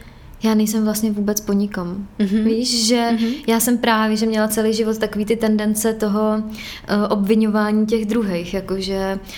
já 0.43 0.53
nejsem 0.53 0.83
vlastně 0.83 1.11
vůbec 1.11 1.41
po 1.41 1.53
nikom. 1.53 2.07
Mm-hmm. 2.19 2.43
Víš, 2.43 2.85
že 2.85 2.95
mm-hmm. 2.95 3.33
já 3.47 3.59
jsem 3.59 3.77
právě, 3.77 4.17
že 4.17 4.25
měla 4.25 4.47
celý 4.47 4.73
život 4.73 4.97
takový 4.97 5.25
ty 5.25 5.35
tendence 5.35 5.93
toho 5.93 6.35
uh, 6.37 6.43
obvinování 7.09 7.85
těch 7.85 8.05
druhých, 8.05 8.53
jakože 8.53 9.19
uh, 9.21 9.29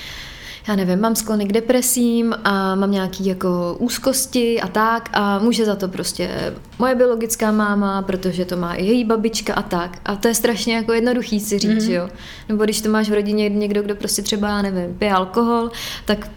já 0.67 0.75
nevím, 0.75 0.99
mám 0.99 1.15
sklony 1.15 1.45
k 1.45 1.53
depresím 1.53 2.35
a 2.43 2.75
mám 2.75 2.91
nějaký 2.91 3.25
jako 3.25 3.75
úzkosti 3.79 4.61
a 4.61 4.67
tak 4.67 5.09
a 5.13 5.39
může 5.39 5.65
za 5.65 5.75
to 5.75 5.87
prostě 5.87 6.53
moje 6.79 6.95
biologická 6.95 7.51
máma, 7.51 8.01
protože 8.01 8.45
to 8.45 8.57
má 8.57 8.73
i 8.73 8.85
její 8.85 9.05
babička 9.05 9.53
a 9.53 9.61
tak. 9.61 9.97
A 10.05 10.15
to 10.15 10.27
je 10.27 10.33
strašně 10.33 10.75
jako 10.75 10.93
jednoduchý 10.93 11.39
si 11.39 11.59
říct, 11.59 11.71
mm-hmm. 11.71 11.91
jo. 11.91 12.09
Nebo 12.49 12.63
když 12.63 12.81
to 12.81 12.89
máš 12.89 13.09
v 13.09 13.13
rodině 13.13 13.49
někdo, 13.49 13.81
kdo 13.81 13.95
prostě 13.95 14.21
třeba, 14.21 14.61
nevím, 14.61 14.95
pije 14.97 15.13
alkohol, 15.13 15.71
tak 16.05 16.29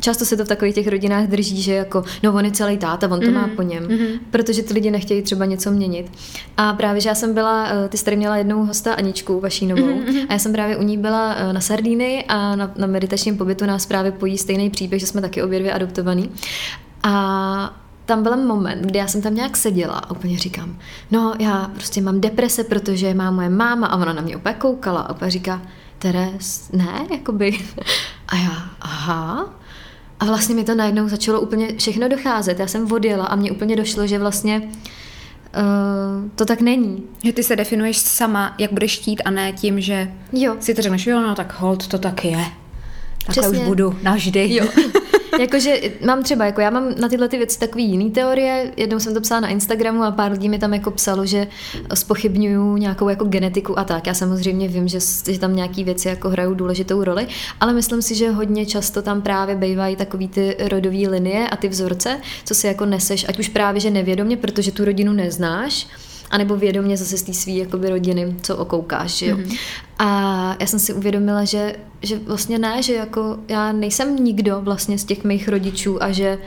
často 0.00 0.24
se 0.24 0.36
to 0.36 0.44
v 0.44 0.48
takových 0.48 0.74
těch 0.74 0.88
rodinách 0.88 1.26
drží, 1.26 1.62
že 1.62 1.74
jako, 1.74 2.04
no 2.22 2.32
on 2.32 2.44
je 2.44 2.50
celý 2.50 2.78
táta, 2.78 3.08
on 3.10 3.20
to 3.20 3.26
mm. 3.26 3.34
má 3.34 3.46
mhm. 3.46 3.56
po 3.56 3.62
něm, 3.62 3.88
mm. 3.88 4.06
protože 4.30 4.62
ty 4.62 4.74
lidi 4.74 4.90
nechtějí 4.90 5.22
třeba 5.22 5.44
něco 5.44 5.70
měnit. 5.70 6.12
A 6.56 6.72
právě, 6.72 7.00
že 7.00 7.08
já 7.08 7.14
jsem 7.14 7.34
byla, 7.34 7.68
eh, 7.68 7.88
ty 7.88 7.98
jsi 7.98 8.04
tady 8.04 8.16
měla 8.16 8.36
jednou 8.36 8.64
hosta 8.64 8.94
Aničku 8.94 9.40
Vašínovou 9.40 9.94
mm. 9.94 10.16
a 10.28 10.32
já 10.32 10.38
jsem 10.38 10.52
právě 10.52 10.76
u 10.76 10.82
ní 10.82 10.98
byla 10.98 11.34
eh, 11.34 11.52
na 11.52 11.60
Sardíny 11.60 12.24
a 12.28 12.56
na, 12.56 12.72
na 12.76 12.86
meditačním 12.86 13.36
pobytu 13.36 13.66
nás 13.66 13.86
právě 13.86 14.12
pojí 14.12 14.38
stejný 14.38 14.70
příběh, 14.70 15.00
že 15.00 15.06
jsme 15.06 15.20
taky 15.20 15.42
obě 15.42 15.58
dvě 15.58 15.72
adoptovaný. 15.72 16.30
A 17.02 17.80
tam 18.06 18.22
byl 18.22 18.36
moment, 18.36 18.82
kdy 18.82 18.98
já 18.98 19.06
jsem 19.06 19.22
tam 19.22 19.34
nějak 19.34 19.56
seděla 19.56 19.94
a 19.94 20.10
úplně 20.10 20.38
říkám, 20.38 20.76
no 21.10 21.34
já 21.38 21.70
prostě 21.74 22.00
mám 22.00 22.20
deprese, 22.20 22.64
protože 22.64 23.14
má 23.14 23.30
moje 23.30 23.48
máma 23.48 23.86
a 23.86 23.96
ona 23.96 24.12
na 24.12 24.22
mě 24.22 24.36
opět 24.36 24.54
koukala 24.54 25.00
a 25.00 25.10
opět 25.10 25.30
říká, 25.30 25.62
Teres, 26.04 26.70
ne, 26.72 27.06
jakoby. 27.10 27.58
A 28.28 28.36
já, 28.36 28.70
aha. 28.80 29.54
A 30.20 30.24
vlastně 30.24 30.54
mi 30.54 30.64
to 30.64 30.74
najednou 30.74 31.08
začalo 31.08 31.40
úplně 31.40 31.68
všechno 31.78 32.08
docházet. 32.08 32.60
Já 32.60 32.66
jsem 32.66 32.92
odjela 32.92 33.24
a 33.26 33.36
mně 33.36 33.52
úplně 33.52 33.76
došlo, 33.76 34.06
že 34.06 34.18
vlastně 34.18 34.60
uh, 34.62 36.30
to 36.34 36.44
tak 36.44 36.60
není. 36.60 37.02
Že 37.22 37.32
ty 37.32 37.42
se 37.42 37.56
definuješ 37.56 37.98
sama, 37.98 38.54
jak 38.58 38.72
budeš 38.72 38.98
chtít 38.98 39.22
a 39.24 39.30
ne 39.30 39.52
tím, 39.52 39.80
že 39.80 40.12
jo. 40.32 40.56
si 40.60 40.74
to 40.74 40.82
řekneš, 40.82 41.06
jo, 41.06 41.20
no 41.20 41.34
tak 41.34 41.60
hold, 41.60 41.86
to 41.86 41.98
tak 41.98 42.24
je. 42.24 42.44
Takhle 43.26 43.42
Přesně. 43.42 43.58
už 43.58 43.68
budu 43.68 43.96
navždy. 44.02 44.54
Jo. 44.54 44.66
Jakože 45.40 45.80
mám 46.06 46.22
třeba, 46.22 46.44
jako 46.44 46.60
já 46.60 46.70
mám 46.70 46.94
na 47.00 47.08
tyhle 47.08 47.28
ty 47.28 47.36
věci 47.36 47.58
takový 47.58 47.84
jiný 47.84 48.10
teorie, 48.10 48.72
jednou 48.76 49.00
jsem 49.00 49.14
to 49.14 49.20
psala 49.20 49.40
na 49.40 49.48
Instagramu 49.48 50.02
a 50.02 50.10
pár 50.10 50.32
lidí 50.32 50.48
mi 50.48 50.58
tam 50.58 50.74
jako 50.74 50.90
psalo, 50.90 51.26
že 51.26 51.46
spochybňuju 51.94 52.76
nějakou 52.76 53.08
jako 53.08 53.24
genetiku 53.24 53.78
a 53.78 53.84
tak. 53.84 54.06
Já 54.06 54.14
samozřejmě 54.14 54.68
vím, 54.68 54.88
že, 54.88 54.98
že 55.30 55.38
tam 55.38 55.56
nějaký 55.56 55.84
věci 55.84 56.08
jako 56.08 56.28
hrajou 56.28 56.54
důležitou 56.54 57.04
roli, 57.04 57.26
ale 57.60 57.72
myslím 57.72 58.02
si, 58.02 58.14
že 58.14 58.30
hodně 58.30 58.66
často 58.66 59.02
tam 59.02 59.22
právě 59.22 59.56
bývají 59.56 59.96
takový 59.96 60.28
ty 60.28 60.56
rodové 60.68 61.08
linie 61.08 61.48
a 61.48 61.56
ty 61.56 61.68
vzorce, 61.68 62.20
co 62.44 62.54
si 62.54 62.66
jako 62.66 62.86
neseš, 62.86 63.26
ať 63.28 63.38
už 63.38 63.48
právě, 63.48 63.80
že 63.80 63.90
nevědomě, 63.90 64.36
protože 64.36 64.72
tu 64.72 64.84
rodinu 64.84 65.12
neznáš, 65.12 65.86
anebo 66.30 66.56
vědomě 66.56 66.96
zase 66.96 67.18
z 67.18 67.22
té 67.22 67.34
své 67.34 67.52
jakoby 67.52 67.90
rodiny, 67.90 68.36
co 68.42 68.56
okoukáš, 68.56 69.22
jo. 69.22 69.36
Mm-hmm. 69.36 69.58
A 69.98 70.56
já 70.60 70.66
jsem 70.66 70.78
si 70.78 70.92
uvědomila, 70.92 71.44
že, 71.44 71.76
že 72.02 72.18
vlastně 72.18 72.58
ne, 72.58 72.82
že 72.82 72.94
jako 72.94 73.38
já 73.48 73.72
nejsem 73.72 74.24
nikdo 74.24 74.60
vlastně 74.60 74.98
z 74.98 75.04
těch 75.04 75.24
mých 75.24 75.48
rodičů 75.48 76.02
a 76.02 76.12
že 76.12 76.38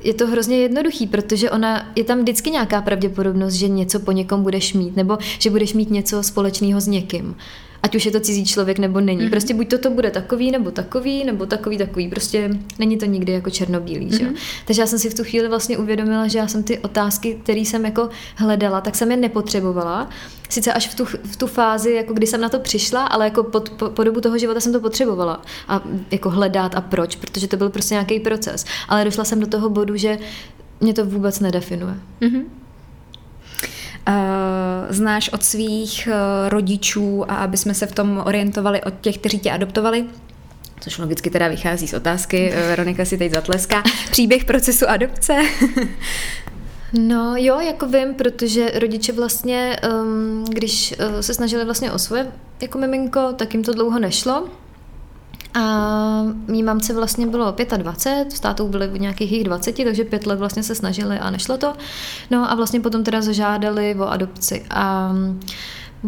je 0.00 0.14
to 0.14 0.26
hrozně 0.26 0.56
jednoduchý, 0.56 1.06
protože 1.06 1.50
ona 1.50 1.86
je 1.96 2.04
tam 2.04 2.18
vždycky 2.18 2.50
nějaká 2.50 2.82
pravděpodobnost, 2.82 3.54
že 3.54 3.68
něco 3.68 4.00
po 4.00 4.12
někom 4.12 4.42
budeš 4.42 4.74
mít, 4.74 4.96
nebo 4.96 5.18
že 5.38 5.50
budeš 5.50 5.74
mít 5.74 5.90
něco 5.90 6.22
společného 6.22 6.80
s 6.80 6.86
někým. 6.86 7.36
Ať 7.86 7.94
už 7.94 8.06
je 8.06 8.12
to 8.12 8.20
cizí 8.20 8.44
člověk 8.44 8.78
nebo 8.78 9.00
není. 9.00 9.20
Mm-hmm. 9.20 9.30
Prostě 9.30 9.54
buď 9.54 9.68
to, 9.68 9.78
to 9.78 9.90
bude 9.90 10.10
takový, 10.10 10.50
nebo 10.50 10.70
takový, 10.70 11.24
nebo 11.24 11.46
takový, 11.46 11.78
takový. 11.78 12.08
Prostě 12.08 12.50
není 12.78 12.98
to 12.98 13.06
nikdy 13.06 13.32
jako 13.32 13.50
černobílý. 13.50 14.08
Mm-hmm. 14.10 14.18
Že? 14.18 14.40
Takže 14.66 14.82
já 14.82 14.86
jsem 14.86 14.98
si 14.98 15.10
v 15.10 15.14
tu 15.14 15.24
chvíli 15.24 15.48
vlastně 15.48 15.78
uvědomila, 15.78 16.26
že 16.28 16.38
já 16.38 16.46
jsem 16.46 16.62
ty 16.62 16.78
otázky, 16.78 17.38
které 17.42 17.60
jsem 17.60 17.84
jako 17.84 18.08
hledala, 18.36 18.80
tak 18.80 18.94
jsem 18.94 19.10
je 19.10 19.16
nepotřebovala. 19.16 20.08
Sice 20.48 20.72
až 20.72 20.88
v 20.88 20.94
tu, 20.94 21.04
v 21.04 21.36
tu 21.36 21.46
fázi, 21.46 21.92
jako 21.92 22.14
kdy 22.14 22.26
jsem 22.26 22.40
na 22.40 22.48
to 22.48 22.58
přišla, 22.58 23.06
ale 23.06 23.24
jako 23.24 23.42
pod, 23.42 23.70
po, 23.70 23.88
po 23.88 24.04
dobu 24.04 24.20
toho 24.20 24.38
života 24.38 24.60
jsem 24.60 24.72
to 24.72 24.80
potřebovala. 24.80 25.42
A 25.68 25.82
jako 26.10 26.30
hledat 26.30 26.74
a 26.74 26.80
proč, 26.80 27.16
protože 27.16 27.48
to 27.48 27.56
byl 27.56 27.70
prostě 27.70 27.94
nějaký 27.94 28.20
proces. 28.20 28.64
Ale 28.88 29.04
došla 29.04 29.24
jsem 29.24 29.40
do 29.40 29.46
toho 29.46 29.70
bodu, 29.70 29.96
že 29.96 30.18
mě 30.80 30.94
to 30.94 31.06
vůbec 31.06 31.40
nedefinuje. 31.40 31.94
Mm-hmm. 32.20 32.42
Uh, 34.08 34.14
znáš 34.88 35.28
od 35.28 35.44
svých 35.44 36.08
uh, 36.10 36.48
rodičů 36.48 37.30
a 37.30 37.34
aby 37.34 37.56
jsme 37.56 37.74
se 37.74 37.86
v 37.86 37.92
tom 37.92 38.22
orientovali 38.26 38.82
od 38.82 38.94
těch, 39.00 39.18
kteří 39.18 39.38
tě 39.38 39.50
adoptovali, 39.50 40.04
což 40.80 40.98
logicky 40.98 41.30
teda 41.30 41.48
vychází 41.48 41.88
z 41.88 41.94
otázky, 41.94 42.52
eh, 42.52 42.68
Veronika 42.68 43.04
si 43.04 43.18
teď 43.18 43.32
zatleská, 43.32 43.82
příběh 44.10 44.44
procesu 44.44 44.88
adopce? 44.88 45.36
No 46.92 47.34
jo, 47.36 47.60
jako 47.60 47.86
vím, 47.86 48.14
protože 48.14 48.70
rodiče 48.78 49.12
vlastně, 49.12 49.80
um, 50.02 50.44
když 50.48 50.94
uh, 50.98 51.20
se 51.20 51.34
snažili 51.34 51.64
vlastně 51.64 51.92
o 51.92 51.98
svoje 51.98 52.32
jako 52.62 52.78
miminko, 52.78 53.32
tak 53.32 53.54
jim 53.54 53.62
to 53.62 53.72
dlouho 53.72 53.98
nešlo. 53.98 54.48
A 55.56 56.22
mý 56.46 56.62
mamce 56.62 56.94
vlastně 56.94 57.26
bylo 57.26 57.54
25, 57.76 58.32
s 58.32 58.40
tátou 58.40 58.68
byly 58.68 58.86
v 58.86 59.00
nějakých 59.00 59.32
jejich 59.32 59.44
20, 59.44 59.84
takže 59.84 60.04
pět 60.04 60.26
let 60.26 60.38
vlastně 60.38 60.62
se 60.62 60.74
snažili 60.74 61.18
a 61.18 61.30
nešlo 61.30 61.56
to. 61.56 61.72
No 62.30 62.50
a 62.50 62.54
vlastně 62.54 62.80
potom 62.80 63.04
teda 63.04 63.22
zažádali 63.22 63.94
o 63.98 64.04
adopci. 64.04 64.64
A 64.70 65.12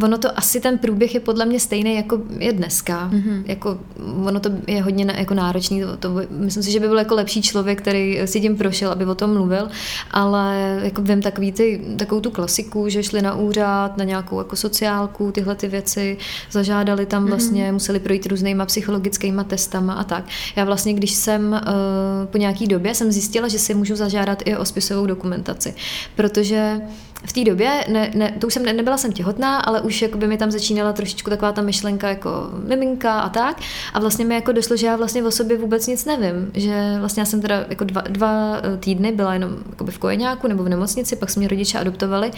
Ono 0.03 0.19
to 0.19 0.39
asi 0.39 0.61
ten 0.61 0.79
průběh 0.79 1.15
je 1.15 1.21
podle 1.21 1.47
mě 1.47 1.61
stejný, 1.61 1.97
jako 1.97 2.21
je 2.39 2.53
dneska. 2.53 3.11
Mm-hmm. 3.13 3.43
Jako, 3.47 3.79
ono 4.25 4.41
to 4.41 4.51
je 4.67 4.83
hodně 4.83 5.05
na, 5.05 5.19
jako 5.19 5.35
náročný. 5.35 5.81
To, 5.81 5.97
to, 5.97 6.15
myslím 6.31 6.63
si, 6.63 6.71
že 6.71 6.81
by 6.81 6.89
byl 6.89 6.99
jako 6.99 7.15
lepší 7.15 7.43
člověk, 7.43 7.83
který 7.83 8.21
si 8.25 8.41
tím 8.41 8.57
prošel, 8.57 8.93
aby 8.93 9.07
o 9.07 9.15
tom 9.15 9.33
mluvil, 9.33 9.69
ale 10.11 10.79
jako 10.83 11.03
vím 11.03 11.23
takový 11.23 11.53
ty, 11.53 11.85
takovou 11.99 12.21
tu 12.21 12.31
klasiku, 12.31 12.89
že 12.89 13.03
šli 13.03 13.23
na 13.23 13.35
úřad, 13.35 13.97
na 13.97 14.05
nějakou 14.05 14.39
jako 14.39 14.57
sociálku, 14.57 15.33
tyhle 15.33 15.55
ty 15.55 15.69
věci, 15.69 16.17
zažádali 16.51 17.07
tam 17.07 17.23
mhm. 17.23 17.31
vlastně, 17.31 17.69
mm-hmm. 17.69 17.73
museli 17.73 18.01
projít 18.01 18.27
různýma 18.27 18.67
psychologickými 18.67 19.43
testama 19.47 19.95
a 19.95 20.05
tak. 20.05 20.25
Já 20.57 20.65
vlastně, 20.65 20.95
když 20.95 21.13
jsem 21.13 21.53
uh, 21.53 22.27
po 22.27 22.39
nějaký 22.39 22.67
době 22.67 22.95
jsem 22.95 23.13
zjistila, 23.13 23.49
že 23.49 23.59
si 23.59 23.75
můžu 23.75 23.97
zažádat 23.97 24.43
i 24.45 24.57
o 24.57 24.65
spisovou 24.65 25.07
dokumentaci, 25.07 25.75
protože 26.17 26.81
v 27.25 27.33
té 27.33 27.45
době, 27.45 27.85
ne, 27.89 28.11
ne, 28.15 28.35
to 28.39 28.47
už 28.47 28.55
jsem 28.55 28.63
ne, 28.63 28.73
nebyla 28.73 28.97
jsem 28.97 29.13
těhotná, 29.13 29.59
ale 29.59 29.81
už 29.81 30.03
jako 30.03 30.19
by 30.19 30.27
mi 30.27 30.39
tam 30.39 30.51
začínala 30.51 30.93
trošičku 30.93 31.31
taková 31.31 31.53
ta 31.53 31.63
myšlenka 31.63 32.09
jako 32.09 32.31
miminka 32.69 33.21
a 33.21 33.29
tak. 33.29 33.61
A 33.95 34.01
vlastně 34.01 34.25
mi 34.25 34.35
jako 34.35 34.53
došlo, 34.53 34.77
že 34.77 34.87
já 34.87 34.97
vlastně 34.97 35.23
o 35.23 35.31
sobě 35.31 35.59
vůbec 35.59 35.87
nic 35.87 36.05
nevím. 36.05 36.51
Že 36.55 36.97
vlastně 37.01 37.21
já 37.21 37.25
jsem 37.25 37.41
teda 37.41 37.65
jako 37.69 37.85
dva, 37.85 38.01
dva 38.01 38.61
eh, 38.63 38.77
týdny 38.77 39.13
byla 39.13 39.35
jenom 39.35 39.57
v 39.91 39.99
kojeňáku 39.99 40.49
nebo 40.49 40.65
v 40.65 40.69
nemocnici, 40.69 41.17
pak 41.17 41.31
se 41.31 41.41
mě 41.41 41.49
rodiče 41.49 41.79
adoptovali. 41.79 42.31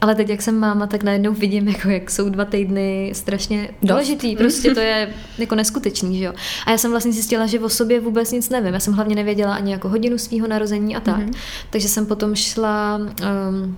Ale 0.00 0.14
teď, 0.14 0.28
jak 0.28 0.42
jsem 0.42 0.58
máma, 0.58 0.86
tak 0.86 1.02
najednou 1.02 1.32
vidím, 1.32 1.68
jako, 1.68 1.90
jak 1.90 2.10
jsou 2.10 2.28
dva 2.28 2.44
týdny 2.44 3.12
strašně 3.14 3.68
důležitý. 3.82 4.36
Prostě 4.36 4.74
to 4.74 4.80
je 4.80 5.14
jako 5.38 5.54
neskutečný, 5.54 6.18
že 6.18 6.24
jo. 6.24 6.32
A 6.66 6.70
já 6.70 6.78
jsem 6.78 6.90
vlastně 6.90 7.12
zjistila, 7.12 7.46
že 7.46 7.60
o 7.60 7.68
sobě 7.68 8.00
vůbec 8.00 8.32
nic 8.32 8.48
nevím. 8.48 8.74
Já 8.74 8.80
jsem 8.80 8.94
hlavně 8.94 9.14
nevěděla 9.14 9.54
ani 9.54 9.72
jako 9.72 9.88
hodinu 9.88 10.18
svého 10.18 10.48
narození 10.48 10.96
a 10.96 11.00
tak. 11.00 11.18
Mm-hmm. 11.18 11.36
Takže 11.70 11.88
jsem 11.88 12.06
potom 12.06 12.34
šla... 12.34 13.00
Um, 13.48 13.76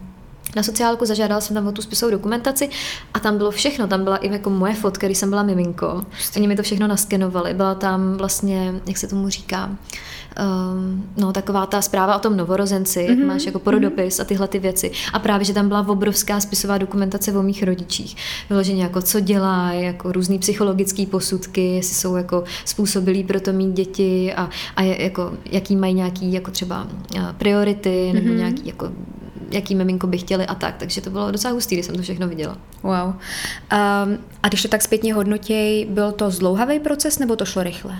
na 0.56 0.62
sociálku, 0.62 1.06
zažádala 1.06 1.40
jsem 1.40 1.54
tam 1.54 1.66
o 1.66 1.72
tu 1.72 1.82
spisovou 1.82 2.10
dokumentaci 2.10 2.68
a 3.14 3.20
tam 3.20 3.36
bylo 3.36 3.50
všechno. 3.50 3.86
Tam 3.86 4.04
byla 4.04 4.16
i 4.16 4.32
jako 4.32 4.50
moje 4.50 4.74
fotka, 4.74 5.06
když 5.06 5.18
jsem 5.18 5.30
byla 5.30 5.42
miminko. 5.42 6.02
Oni 6.36 6.48
mi 6.48 6.56
to 6.56 6.62
všechno 6.62 6.86
naskenovali. 6.86 7.54
Byla 7.54 7.74
tam 7.74 8.16
vlastně, 8.16 8.74
jak 8.86 8.98
se 8.98 9.06
tomu 9.06 9.28
říká, 9.28 9.66
um, 9.66 11.08
no 11.16 11.32
taková 11.32 11.66
ta 11.66 11.82
zpráva 11.82 12.16
o 12.16 12.18
tom 12.18 12.36
novorozenci, 12.36 12.98
mm-hmm. 12.98 13.08
jak 13.08 13.18
mhm. 13.18 13.26
máš 13.28 13.46
jako 13.46 13.58
porodopis 13.58 14.16
mm-hmm. 14.16 14.22
a 14.22 14.24
tyhle 14.24 14.48
ty 14.48 14.58
věci. 14.58 14.90
A 15.12 15.18
právě, 15.18 15.44
že 15.44 15.52
tam 15.52 15.68
byla 15.68 15.88
obrovská 15.88 16.40
spisová 16.40 16.78
dokumentace 16.78 17.32
o 17.32 17.42
mých 17.42 17.62
rodičích. 17.62 18.16
Vyloženě 18.50 18.82
jako 18.82 19.02
co 19.02 19.20
dělají, 19.20 19.84
jako 19.84 20.12
různý 20.12 20.38
psychologické 20.38 21.06
posudky, 21.06 21.74
jestli 21.74 21.94
jsou 21.94 22.16
jako 22.16 22.44
způsobilí 22.64 23.24
pro 23.24 23.40
to 23.40 23.52
mít 23.52 23.72
děti 23.72 24.34
a, 24.34 24.50
a 24.76 24.82
jako, 24.82 25.32
jaký 25.50 25.76
mají 25.76 25.94
nějaký 25.94 26.32
jako 26.32 26.50
třeba 26.50 26.88
priority 27.38 28.10
nebo 28.14 28.28
mm-hmm. 28.28 28.36
nějaký 28.36 28.66
jako 28.66 28.90
jaký 29.50 29.74
miminko 29.74 30.06
by 30.06 30.18
chtěli 30.18 30.46
a 30.46 30.54
tak. 30.54 30.76
Takže 30.76 31.00
to 31.00 31.10
bylo 31.10 31.30
docela 31.30 31.54
hustý, 31.54 31.74
když 31.74 31.86
jsem 31.86 31.96
to 31.96 32.02
všechno 32.02 32.28
viděla. 32.28 32.58
Wow. 32.82 32.92
Um, 32.92 33.16
a 34.42 34.48
když 34.48 34.62
to 34.62 34.68
tak 34.68 34.82
zpětně 34.82 35.14
hodnotěj, 35.14 35.86
byl 35.90 36.12
to 36.12 36.30
zlouhavý 36.30 36.80
proces 36.80 37.18
nebo 37.18 37.36
to 37.36 37.44
šlo 37.44 37.62
rychle? 37.62 37.98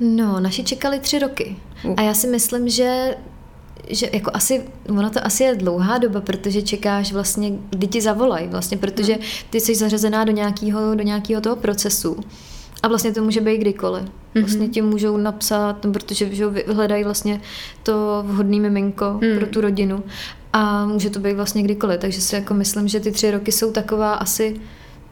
No, 0.00 0.40
naši 0.40 0.64
čekali 0.64 0.98
tři 0.98 1.18
roky. 1.18 1.56
Uh. 1.84 1.94
A 1.96 2.02
já 2.02 2.14
si 2.14 2.26
myslím, 2.26 2.68
že 2.68 3.16
že 3.88 4.10
jako 4.12 4.30
asi, 4.34 4.64
ono 4.88 5.10
to 5.10 5.26
asi 5.26 5.44
je 5.44 5.54
dlouhá 5.54 5.98
doba, 5.98 6.20
protože 6.20 6.62
čekáš 6.62 7.12
vlastně, 7.12 7.52
kdy 7.70 7.86
ti 7.86 8.00
zavolají, 8.00 8.48
vlastně, 8.48 8.76
protože 8.76 9.12
no. 9.12 9.18
ty 9.50 9.60
jsi 9.60 9.74
zařazená 9.74 10.24
do 10.24 10.32
nějakého, 10.32 10.94
do 10.94 11.02
nějakého 11.02 11.40
toho 11.40 11.56
procesu. 11.56 12.16
A 12.82 12.88
vlastně 12.88 13.12
to 13.12 13.22
může 13.22 13.40
být 13.40 13.58
kdykoliv. 13.58 14.02
Mhm. 14.02 14.44
Vlastně 14.44 14.68
ti 14.68 14.82
můžou 14.82 15.16
napsat, 15.16 15.84
no, 15.84 15.92
protože 15.92 16.34
že 16.34 16.46
hledají 16.66 17.04
vlastně 17.04 17.40
to 17.82 18.24
vhodný 18.26 18.60
miminko 18.60 19.18
mm. 19.22 19.38
pro 19.38 19.46
tu 19.46 19.60
rodinu. 19.60 20.02
A 20.52 20.86
může 20.86 21.10
to 21.10 21.20
být 21.20 21.34
vlastně 21.34 21.62
kdykoliv. 21.62 22.00
Takže 22.00 22.20
si 22.20 22.34
jako 22.34 22.54
myslím, 22.54 22.88
že 22.88 23.00
ty 23.00 23.12
tři 23.12 23.30
roky 23.30 23.52
jsou 23.52 23.72
taková 23.72 24.14
asi 24.14 24.60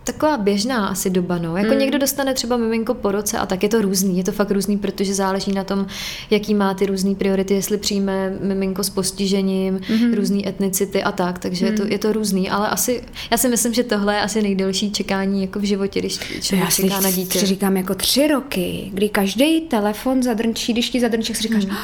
taková 0.05 0.37
běžná 0.37 0.87
asi 0.87 1.11
doba, 1.11 1.39
no. 1.39 1.57
Jako 1.57 1.73
mm. 1.73 1.79
někdo 1.79 1.99
dostane 1.99 2.35
třeba 2.35 2.57
miminko 2.57 2.95
po 2.95 3.13
roce 3.13 3.39
a 3.39 3.47
tak 3.47 3.63
je 3.63 3.69
to 3.69 3.83
různý, 3.83 4.19
je 4.19 4.25
to 4.25 4.33
fakt 4.33 4.51
různý, 4.51 4.79
protože 4.79 5.15
záleží 5.15 5.53
na 5.53 5.65
tom, 5.65 5.87
jaký 6.31 6.55
má 6.55 6.75
ty 6.75 6.87
různý 6.87 7.15
priority, 7.15 7.55
jestli 7.55 7.79
přijme 7.79 8.39
miminko 8.41 8.85
s 8.85 8.91
postižením, 8.91 9.81
mm. 9.89 10.15
různý 10.15 10.49
etnicity 10.49 11.03
a 11.03 11.13
tak, 11.13 11.39
takže 11.39 11.67
mm. 11.67 11.73
je, 11.73 11.77
to, 11.77 11.83
hmm. 11.83 11.93
je 11.93 11.99
to 11.99 12.13
různý, 12.13 12.51
ale 12.51 12.69
asi, 12.69 13.03
já 13.31 13.37
si 13.37 13.49
myslím, 13.49 13.75
že 13.75 13.83
tohle 13.83 14.15
je 14.15 14.21
asi 14.21 14.43
nejdelší 14.43 14.93
čekání 14.93 15.41
jako 15.41 15.59
v 15.59 15.63
životě, 15.63 16.01
když 16.01 16.19
člověk 16.41 16.71
čeká 16.71 17.01
na 17.01 17.11
dítě. 17.11 17.39
Já 17.39 17.45
říkám 17.45 17.77
jako 17.77 17.95
tři 17.95 18.29
roky, 18.29 18.91
kdy 18.93 19.09
každý 19.09 19.61
telefon 19.61 20.23
zadrnčí, 20.23 20.73
když 20.73 20.91
ti 20.91 21.01
zadrnčí, 21.01 21.35
si 21.35 21.43
říkáš, 21.43 21.65
mm. 21.65 21.77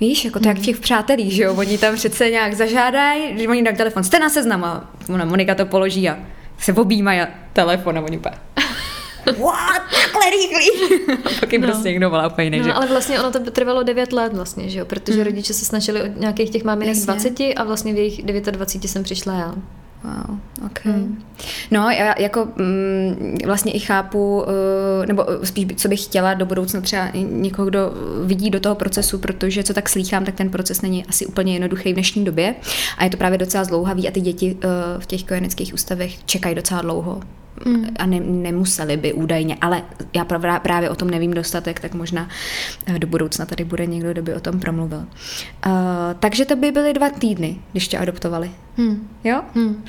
Víš, 0.00 0.24
jako 0.24 0.40
to 0.40 0.48
jak 0.48 0.58
v 0.58 0.62
těch 0.62 0.80
přátelích, 0.80 1.32
že 1.32 1.42
jo, 1.42 1.54
oni 1.54 1.78
tam 1.78 1.94
přece 1.94 2.30
nějak 2.30 2.54
zažádají, 2.54 3.38
že 3.38 3.48
oni 3.48 3.62
dají 3.62 3.76
telefon, 3.76 4.04
jste 4.04 4.18
na 4.18 4.28
seznam 4.28 4.64
a 4.64 4.90
Monika 5.24 5.54
to 5.54 5.66
položí 5.66 6.08
a 6.08 6.18
se 6.58 6.72
objímají 6.72 7.20
a 7.20 7.28
telefon 7.52 7.98
a 7.98 8.00
oni 8.00 8.18
úplně 8.18 8.36
what, 9.32 9.82
takhle 10.02 10.30
rychlý. 10.30 10.70
a 11.24 11.40
pak 11.40 11.52
jim 11.52 11.62
no. 11.62 11.68
prostě 11.68 11.88
někdo 11.88 12.10
volá 12.10 12.26
úplně 12.26 12.44
jiný, 12.44 12.58
no, 12.58 12.64
že? 12.64 12.72
ale 12.72 12.86
vlastně 12.86 13.20
ono 13.20 13.30
to 13.30 13.50
trvalo 13.50 13.82
9 13.82 14.12
let 14.12 14.32
vlastně, 14.32 14.68
že 14.68 14.78
jo, 14.78 14.84
protože 14.84 15.18
mm. 15.18 15.24
rodiče 15.24 15.54
se 15.54 15.64
snažili 15.64 16.02
od 16.02 16.16
nějakých 16.20 16.50
těch 16.50 16.64
máminek 16.64 16.96
20 16.96 17.40
a 17.56 17.64
vlastně 17.64 17.94
v 17.94 17.96
jejich 17.96 18.22
29 18.22 18.88
jsem 18.88 19.02
přišla 19.02 19.34
já. 19.34 19.54
Wow, 20.06 20.38
ok. 20.66 20.84
Hmm. 20.84 21.24
No, 21.70 21.90
já 21.90 22.14
jako 22.20 22.48
mm, 22.56 23.38
vlastně 23.46 23.72
i 23.72 23.78
chápu, 23.78 24.42
uh, 24.42 25.06
nebo 25.06 25.26
spíš, 25.44 25.66
co 25.76 25.88
bych 25.88 26.04
chtěla 26.04 26.34
do 26.34 26.46
budoucna 26.46 26.80
třeba 26.80 27.10
někoho, 27.14 27.66
kdo 27.66 27.92
vidí 28.24 28.50
do 28.50 28.60
toho 28.60 28.74
procesu, 28.74 29.18
protože 29.18 29.64
co 29.64 29.74
tak 29.74 29.88
slýchám, 29.88 30.24
tak 30.24 30.34
ten 30.34 30.50
proces 30.50 30.82
není 30.82 31.04
asi 31.04 31.26
úplně 31.26 31.52
jednoduchý 31.52 31.92
v 31.92 31.94
dnešní 31.94 32.24
době 32.24 32.54
a 32.98 33.04
je 33.04 33.10
to 33.10 33.16
právě 33.16 33.38
docela 33.38 33.64
zdlouhavý 33.64 34.08
a 34.08 34.10
ty 34.10 34.20
děti 34.20 34.54
uh, 34.54 34.60
v 34.98 35.06
těch 35.06 35.24
kojeneckých 35.24 35.74
ústavech 35.74 36.24
čekají 36.24 36.54
docela 36.54 36.82
dlouho. 36.82 37.20
Mm. 37.64 37.86
A 37.98 38.06
ne, 38.06 38.20
nemuseli 38.20 38.96
by 38.96 39.12
údajně, 39.12 39.56
ale 39.60 39.82
já 40.14 40.24
právě 40.58 40.90
o 40.90 40.94
tom 40.94 41.10
nevím 41.10 41.34
dostatek, 41.34 41.80
tak 41.80 41.94
možná 41.94 42.28
eh, 42.86 42.98
do 42.98 43.06
budoucna 43.06 43.46
tady 43.46 43.64
bude 43.64 43.86
někdo, 43.86 44.12
kdo 44.12 44.22
by 44.22 44.34
o 44.34 44.40
tom 44.40 44.60
promluvil. 44.60 44.98
Uh, 44.98 45.72
takže 46.18 46.44
to 46.44 46.56
by 46.56 46.72
byly 46.72 46.94
dva 46.94 47.10
týdny, 47.10 47.58
když 47.72 47.88
tě 47.88 47.98
adoptovali. 47.98 48.50
Mm. 48.76 49.08
Jo? 49.24 49.42
Mm. 49.54 49.84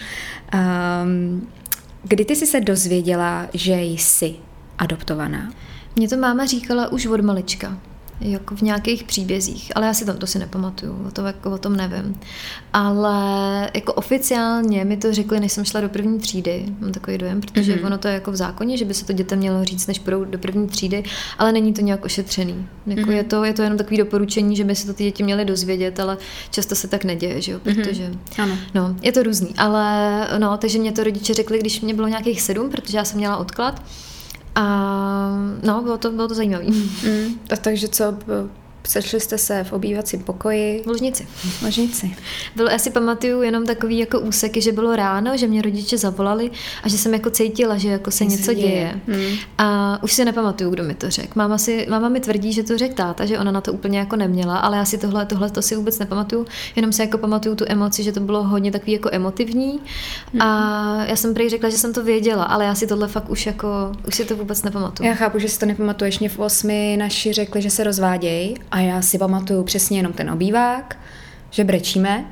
Um, 1.03 1.47
kdy 2.03 2.25
ty 2.25 2.36
jsi 2.36 2.47
se 2.47 2.62
dozvěděla, 2.62 3.47
že 3.53 3.82
jsi 3.82 4.36
adoptovaná? 4.77 5.51
Mě 5.95 6.10
to 6.10 6.17
máma 6.17 6.45
říkala 6.45 6.91
už 6.91 7.06
od 7.06 7.21
malička 7.21 7.77
jako 8.21 8.56
v 8.56 8.62
nějakých 8.62 9.03
příbězích, 9.03 9.71
ale 9.75 9.88
já 9.88 9.93
si 9.93 10.06
to, 10.06 10.13
to 10.13 10.27
si 10.27 10.39
nepamatuju, 10.39 11.06
o, 11.08 11.12
to, 11.12 11.21
jako, 11.25 11.51
o 11.51 11.58
tom 11.58 11.75
nevím. 11.75 12.19
Ale 12.73 13.69
jako 13.73 13.93
oficiálně 13.93 14.86
mi 14.86 14.97
to 14.97 15.13
řekli, 15.13 15.39
než 15.39 15.51
jsem 15.51 15.65
šla 15.65 15.82
do 15.82 15.89
první 15.89 16.19
třídy, 16.19 16.65
mám 16.80 16.91
takový 16.91 17.17
dojem, 17.17 17.41
protože 17.41 17.75
mm-hmm. 17.75 17.86
ono 17.86 17.97
to 17.97 18.08
je 18.08 18.13
jako 18.13 18.32
v 18.32 18.36
zákoně, 18.36 18.77
že 18.77 18.86
by 18.86 18.93
se 18.93 19.06
to 19.06 19.13
dětem 19.13 19.39
mělo 19.39 19.63
říct, 19.63 19.88
než 19.88 19.99
půjdou 19.99 20.25
do 20.25 20.38
první 20.38 20.67
třídy, 20.67 21.03
ale 21.38 21.51
není 21.51 21.73
to 21.73 21.82
nějak 21.82 22.06
ošetřený. 22.06 22.67
Jako 22.88 23.01
mm-hmm. 23.01 23.13
je, 23.13 23.23
to, 23.23 23.43
je 23.43 23.53
to 23.53 23.62
jenom 23.62 23.77
takový 23.77 23.97
doporučení, 23.97 24.56
že 24.56 24.63
by 24.63 24.75
se 24.75 24.88
to 24.88 24.93
ty 24.93 25.03
děti 25.03 25.23
měly 25.23 25.45
dozvědět, 25.45 25.99
ale 25.99 26.17
často 26.49 26.75
se 26.75 26.88
tak 26.88 27.03
neděje, 27.03 27.41
že 27.41 27.51
jo, 27.51 27.60
mhm. 27.65 27.75
protože 27.75 28.10
mm-hmm. 28.10 28.43
ano. 28.43 28.58
No, 28.73 28.95
je 29.01 29.12
to 29.12 29.23
různý, 29.23 29.53
ale 29.58 30.27
no, 30.38 30.58
takže 30.58 30.80
mě 30.80 30.91
to 30.91 31.03
rodiče 31.03 31.34
řekli, 31.34 31.60
když 31.60 31.82
mě 31.82 31.93
bylo 31.93 32.08
nějakých 32.08 32.41
sedm, 32.41 32.69
protože 32.69 32.97
já 32.97 33.06
jsem 33.06 33.17
měla 33.17 33.38
odklad, 33.38 33.82
a 34.58 34.63
no, 35.63 35.82
bylo 35.82 35.98
to, 35.98 36.12
bylo 36.12 36.28
to 36.28 36.36
zajímavé. 36.36 36.65
Mm, 36.65 37.39
a 37.52 37.56
takže 37.56 37.88
co, 37.88 38.17
Sešli 38.88 39.19
jste 39.19 39.38
se 39.38 39.63
v 39.63 39.73
obývacím 39.73 40.23
pokoji. 40.23 40.82
V 40.86 40.88
ložnici. 40.88 41.28
V 41.60 41.62
ložnici. 41.62 42.15
Bylo, 42.56 42.69
já 42.69 42.80
si 42.80 42.91
pamatuju 42.91 43.41
jenom 43.41 43.65
takový 43.65 43.97
jako 43.97 44.19
úseky, 44.19 44.62
že 44.62 44.71
bylo 44.71 44.95
ráno, 44.95 45.38
že 45.38 45.47
mě 45.47 45.62
rodiče 45.62 45.97
zavolali 45.97 46.52
a 46.84 46.89
že 46.89 46.97
jsem 46.97 47.13
jako 47.13 47.30
cítila, 47.30 47.78
že 47.78 47.89
jako 47.89 48.12
se 48.12 48.26
něco, 48.26 48.38
něco 48.38 48.54
děje. 48.54 48.69
děje. 48.71 49.02
Hmm. 49.08 49.38
A 49.58 50.00
už 50.04 50.13
si 50.13 50.26
nepamatuju, 50.26 50.69
kdo 50.69 50.84
mi 50.84 50.95
to 50.95 51.10
řekl. 51.10 51.32
Máma, 51.36 51.58
si, 51.58 51.88
máma 51.89 52.10
mi 52.10 52.19
tvrdí, 52.19 52.54
že 52.54 52.63
to 52.63 52.78
řekl 52.78 52.93
táta, 52.95 53.26
že 53.26 53.39
ona 53.39 53.52
na 53.52 53.62
to 53.62 53.73
úplně 53.73 54.00
jako 54.00 54.15
neměla, 54.15 54.58
ale 54.58 54.78
já 54.78 54.86
si 54.86 54.97
tohle, 54.97 55.26
tohle 55.26 55.50
to 55.50 55.62
si 55.62 55.76
vůbec 55.76 56.00
nepamatuju, 56.00 56.45
jenom 56.76 56.93
si 56.93 57.02
jako 57.02 57.17
pamatuju 57.17 57.56
tu 57.56 57.65
emoci, 57.67 58.04
že 58.04 58.12
to 58.12 58.19
bylo 58.19 58.43
hodně 58.43 58.71
takový 58.71 58.91
jako 58.91 59.10
emotivní. 59.12 59.80
Hmm. 60.34 60.41
A 60.41 61.06
já 61.06 61.15
jsem 61.15 61.34
prý 61.34 61.50
řekla, 61.50 61.69
že 61.69 61.78
jsem 61.78 61.93
to 61.93 62.04
věděla, 62.04 62.43
ale 62.43 62.65
já 62.65 62.76
si 62.76 62.88
tohle 62.88 63.08
fakt 63.08 63.30
už 63.30 63.45
jako, 63.45 63.67
už 64.08 64.15
si 64.15 64.26
to 64.26 64.36
vůbec 64.36 64.63
nepamatuju. 64.63 65.10
Já 65.10 65.15
chápu, 65.15 65.39
že 65.39 65.50
si 65.50 65.60
to 65.60 65.65
nepamatuješ. 65.65 66.19
Mě 66.19 66.30
v 66.30 66.39
osmi 66.39 66.95
naši 67.00 67.34
řekli, 67.34 67.62
že 67.62 67.69
se 67.69 67.84
rozvádějí 67.84 68.56
a 68.71 68.76
já 68.79 69.01
si 69.01 69.17
pamatuju 69.17 69.63
přesně 69.63 69.99
jenom 69.99 70.13
ten 70.13 70.29
obývák, 70.29 70.97
že 71.51 71.63
brečíme, 71.63 72.25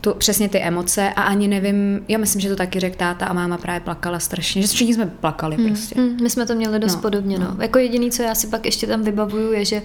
tu, 0.00 0.14
přesně 0.14 0.48
ty 0.48 0.58
emoce 0.58 1.12
a 1.16 1.22
ani 1.22 1.48
nevím, 1.48 2.04
já 2.08 2.18
myslím, 2.18 2.40
že 2.40 2.48
to 2.48 2.56
taky 2.56 2.80
řekl 2.80 2.96
táta 2.96 3.26
a 3.26 3.32
máma 3.32 3.58
právě 3.58 3.80
plakala 3.80 4.18
strašně, 4.18 4.62
že 4.62 4.68
všichni 4.68 4.94
jsme 4.94 5.06
plakali 5.06 5.56
hmm, 5.56 5.66
prostě. 5.66 6.00
Hmm, 6.00 6.16
my 6.22 6.30
jsme 6.30 6.46
to 6.46 6.54
měli 6.54 6.78
dost 6.78 6.94
no, 6.94 7.02
podobně, 7.02 7.38
no. 7.38 7.44
no. 7.44 7.62
Jako 7.62 7.78
jediný, 7.78 8.10
co 8.10 8.22
já 8.22 8.34
si 8.34 8.46
pak 8.46 8.64
ještě 8.64 8.86
tam 8.86 9.02
vybavuju, 9.02 9.52
je, 9.52 9.64
že 9.64 9.82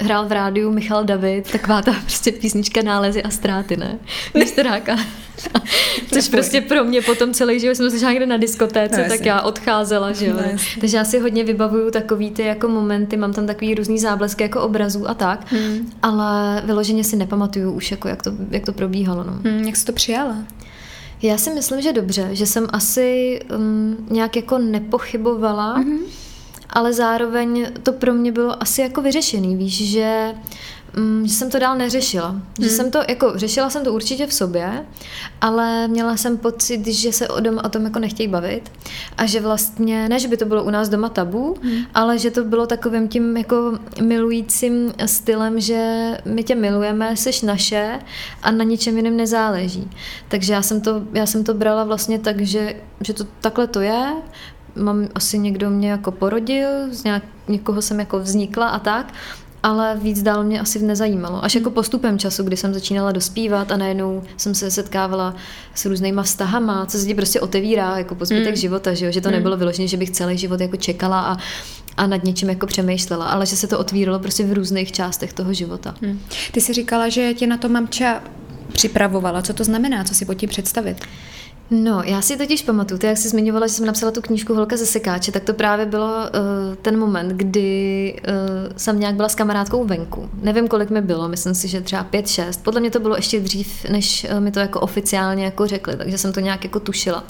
hrál 0.00 0.26
v 0.26 0.32
rádiu 0.32 0.70
Michal 0.70 1.04
David, 1.04 1.52
taková 1.52 1.82
ta 1.82 1.92
prostě 1.92 2.32
písnička 2.32 2.82
Nálezy 2.82 3.22
a 3.22 3.30
ztráty, 3.30 3.76
ne? 3.76 3.98
Misteráka. 4.34 4.96
Což 6.14 6.28
prostě 6.28 6.60
pro 6.60 6.84
mě 6.84 7.02
potom 7.02 7.34
celý 7.34 7.60
život 7.60 7.74
jsem 7.74 7.90
slyšela 7.90 8.10
někde 8.10 8.26
na 8.26 8.36
diskotéce, 8.36 9.02
no, 9.02 9.08
tak 9.08 9.26
já 9.26 9.40
odcházela, 9.40 10.12
že 10.12 10.26
jo. 10.26 10.34
No, 10.36 10.42
Takže 10.80 10.96
já 10.96 11.04
si 11.04 11.18
hodně 11.18 11.44
vybavuju 11.44 11.90
takový 11.90 12.30
ty 12.30 12.42
jako 12.42 12.68
momenty, 12.68 13.16
mám 13.16 13.32
tam 13.32 13.46
takový 13.46 13.74
různý 13.74 13.98
záblesky 13.98 14.42
jako 14.42 14.62
obrazů 14.62 15.08
a 15.08 15.14
tak, 15.14 15.52
hmm. 15.52 15.92
ale 16.02 16.62
vyloženě 16.64 17.04
si 17.04 17.16
nepamatuju 17.16 17.72
už 17.72 17.90
jako 17.90 18.08
jak 18.08 18.22
to, 18.22 18.32
jak 18.50 18.64
to 18.64 18.72
probíhalo. 18.72 19.24
No. 19.24 19.32
Hmm, 19.32 19.64
jak 19.64 19.76
jsi 19.76 19.84
to 19.84 19.92
přijala? 19.92 20.36
Já 21.22 21.38
si 21.38 21.50
myslím, 21.50 21.80
že 21.80 21.92
dobře, 21.92 22.28
že 22.32 22.46
jsem 22.46 22.66
asi 22.72 23.40
um, 23.56 23.96
nějak 24.10 24.36
jako 24.36 24.58
nepochybovala, 24.58 25.78
mm-hmm. 25.78 25.98
ale 26.70 26.92
zároveň 26.92 27.66
to 27.82 27.92
pro 27.92 28.14
mě 28.14 28.32
bylo 28.32 28.62
asi 28.62 28.80
jako 28.80 29.02
vyřešený, 29.02 29.56
víš, 29.56 29.90
že 29.90 30.34
Mm, 30.96 31.26
že 31.26 31.34
jsem 31.34 31.50
to 31.50 31.58
dál 31.58 31.76
neřešila. 31.76 32.28
Hmm. 32.28 32.42
Že 32.60 32.70
jsem 32.70 32.90
to, 32.90 32.98
jako, 33.08 33.32
řešila 33.34 33.70
jsem 33.70 33.84
to 33.84 33.92
určitě 33.92 34.26
v 34.26 34.34
sobě, 34.34 34.86
ale 35.40 35.88
měla 35.88 36.16
jsem 36.16 36.38
pocit, 36.38 36.86
že 36.86 37.12
se 37.12 37.28
o, 37.28 37.40
doma 37.40 37.64
o 37.64 37.68
tom 37.68 37.84
jako 37.84 37.98
nechtějí 37.98 38.28
bavit 38.28 38.72
a 39.18 39.26
že 39.26 39.40
vlastně, 39.40 40.08
ne, 40.08 40.18
že 40.18 40.28
by 40.28 40.36
to 40.36 40.44
bylo 40.44 40.64
u 40.64 40.70
nás 40.70 40.88
doma 40.88 41.08
tabu, 41.08 41.56
hmm. 41.62 41.84
ale 41.94 42.18
že 42.18 42.30
to 42.30 42.44
bylo 42.44 42.66
takovým 42.66 43.08
tím 43.08 43.36
jako 43.36 43.78
milujícím 44.02 44.92
stylem, 45.06 45.60
že 45.60 46.10
my 46.24 46.44
tě 46.44 46.54
milujeme, 46.54 47.16
jsi 47.16 47.46
naše 47.46 47.98
a 48.42 48.50
na 48.50 48.64
ničem 48.64 48.96
jiném 48.96 49.16
nezáleží. 49.16 49.90
Takže 50.28 50.52
já 50.52 50.62
jsem 50.62 50.80
to, 50.80 51.02
já 51.12 51.26
jsem 51.26 51.44
to 51.44 51.54
brala 51.54 51.84
vlastně 51.84 52.18
tak, 52.18 52.40
že, 52.40 52.76
že 53.00 53.12
to 53.12 53.24
takhle 53.40 53.66
to 53.66 53.80
je, 53.80 54.12
mám 54.76 55.08
asi 55.14 55.38
někdo 55.38 55.70
mě 55.70 55.90
jako 55.90 56.12
porodil, 56.12 56.68
z 56.90 57.04
nějak, 57.04 57.22
někoho 57.48 57.82
jsem 57.82 58.00
jako 58.00 58.18
vznikla 58.18 58.68
a 58.68 58.78
tak 58.78 59.12
ale 59.64 59.96
víc 60.02 60.22
dál 60.22 60.44
mě 60.44 60.60
asi 60.60 60.82
nezajímalo. 60.82 61.44
Až 61.44 61.54
jako 61.54 61.70
postupem 61.70 62.18
času, 62.18 62.42
kdy 62.42 62.56
jsem 62.56 62.74
začínala 62.74 63.12
dospívat 63.12 63.72
a 63.72 63.76
najednou 63.76 64.22
jsem 64.36 64.54
se 64.54 64.70
setkávala 64.70 65.34
s 65.74 65.84
různýma 65.84 66.22
vztahama, 66.22 66.86
co 66.86 66.98
se 66.98 67.06
ti 67.06 67.14
prostě 67.14 67.40
otevírá 67.40 67.98
jako 67.98 68.14
po 68.14 68.24
zbytek 68.24 68.50
mm. 68.50 68.56
života, 68.56 68.94
že, 68.94 69.06
jo? 69.06 69.12
že 69.12 69.20
to 69.20 69.28
mm. 69.28 69.34
nebylo 69.34 69.56
vyložené, 69.56 69.88
že 69.88 69.96
bych 69.96 70.10
celý 70.10 70.38
život 70.38 70.60
jako 70.60 70.76
čekala 70.76 71.20
a, 71.20 71.36
a 71.96 72.06
nad 72.06 72.24
něčím 72.24 72.48
jako 72.48 72.66
přemýšlela, 72.66 73.26
ale 73.26 73.46
že 73.46 73.56
se 73.56 73.66
to 73.66 73.78
otvíralo 73.78 74.18
prostě 74.18 74.44
v 74.44 74.52
různých 74.52 74.92
částech 74.92 75.32
toho 75.32 75.52
života. 75.52 75.94
Mm. 76.00 76.20
Ty 76.52 76.60
jsi 76.60 76.72
říkala, 76.72 77.08
že 77.08 77.34
tě 77.34 77.46
na 77.46 77.56
to 77.56 77.68
mamča 77.68 78.22
připravovala. 78.72 79.42
Co 79.42 79.52
to 79.52 79.64
znamená? 79.64 80.04
Co 80.04 80.14
si 80.14 80.24
pod 80.24 80.34
tím 80.34 80.48
představit? 80.48 80.96
No, 81.70 82.02
já 82.04 82.22
si 82.22 82.36
totiž 82.36 82.62
pamatuju, 82.62 82.98
ty 82.98 83.06
jak 83.06 83.18
jsi 83.18 83.28
zmiňovala, 83.28 83.66
že 83.66 83.72
jsem 83.72 83.86
napsala 83.86 84.12
tu 84.12 84.20
knížku 84.20 84.54
Holka 84.54 84.76
ze 84.76 84.86
sekáče, 84.86 85.32
tak 85.32 85.44
to 85.44 85.54
právě 85.54 85.86
bylo 85.86 86.06
uh, 86.06 86.74
ten 86.82 86.98
moment, 86.98 87.28
kdy 87.28 88.16
uh, 88.28 88.72
jsem 88.76 89.00
nějak 89.00 89.14
byla 89.14 89.28
s 89.28 89.34
kamarádkou 89.34 89.84
venku. 89.84 90.30
Nevím, 90.42 90.68
kolik 90.68 90.90
mi 90.90 91.00
bylo, 91.00 91.28
myslím 91.28 91.54
si, 91.54 91.68
že 91.68 91.80
třeba 91.80 92.04
pět, 92.04 92.28
šest. 92.28 92.62
Podle 92.62 92.80
mě 92.80 92.90
to 92.90 93.00
bylo 93.00 93.16
ještě 93.16 93.40
dřív, 93.40 93.84
než 93.90 94.26
uh, 94.32 94.40
mi 94.40 94.50
to 94.50 94.60
jako 94.60 94.80
oficiálně 94.80 95.44
jako 95.44 95.66
řekli, 95.66 95.96
takže 95.96 96.18
jsem 96.18 96.32
to 96.32 96.40
nějak 96.40 96.64
jako 96.64 96.80
tušila. 96.80 97.24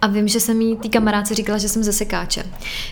A 0.00 0.06
vím, 0.06 0.28
že 0.28 0.40
jsem 0.40 0.60
jí 0.60 0.76
té 0.76 0.88
kamarádce 0.88 1.34
říkala, 1.34 1.58
že 1.58 1.68
jsem 1.68 1.84
ze 1.84 1.92
sekáče. 1.92 2.44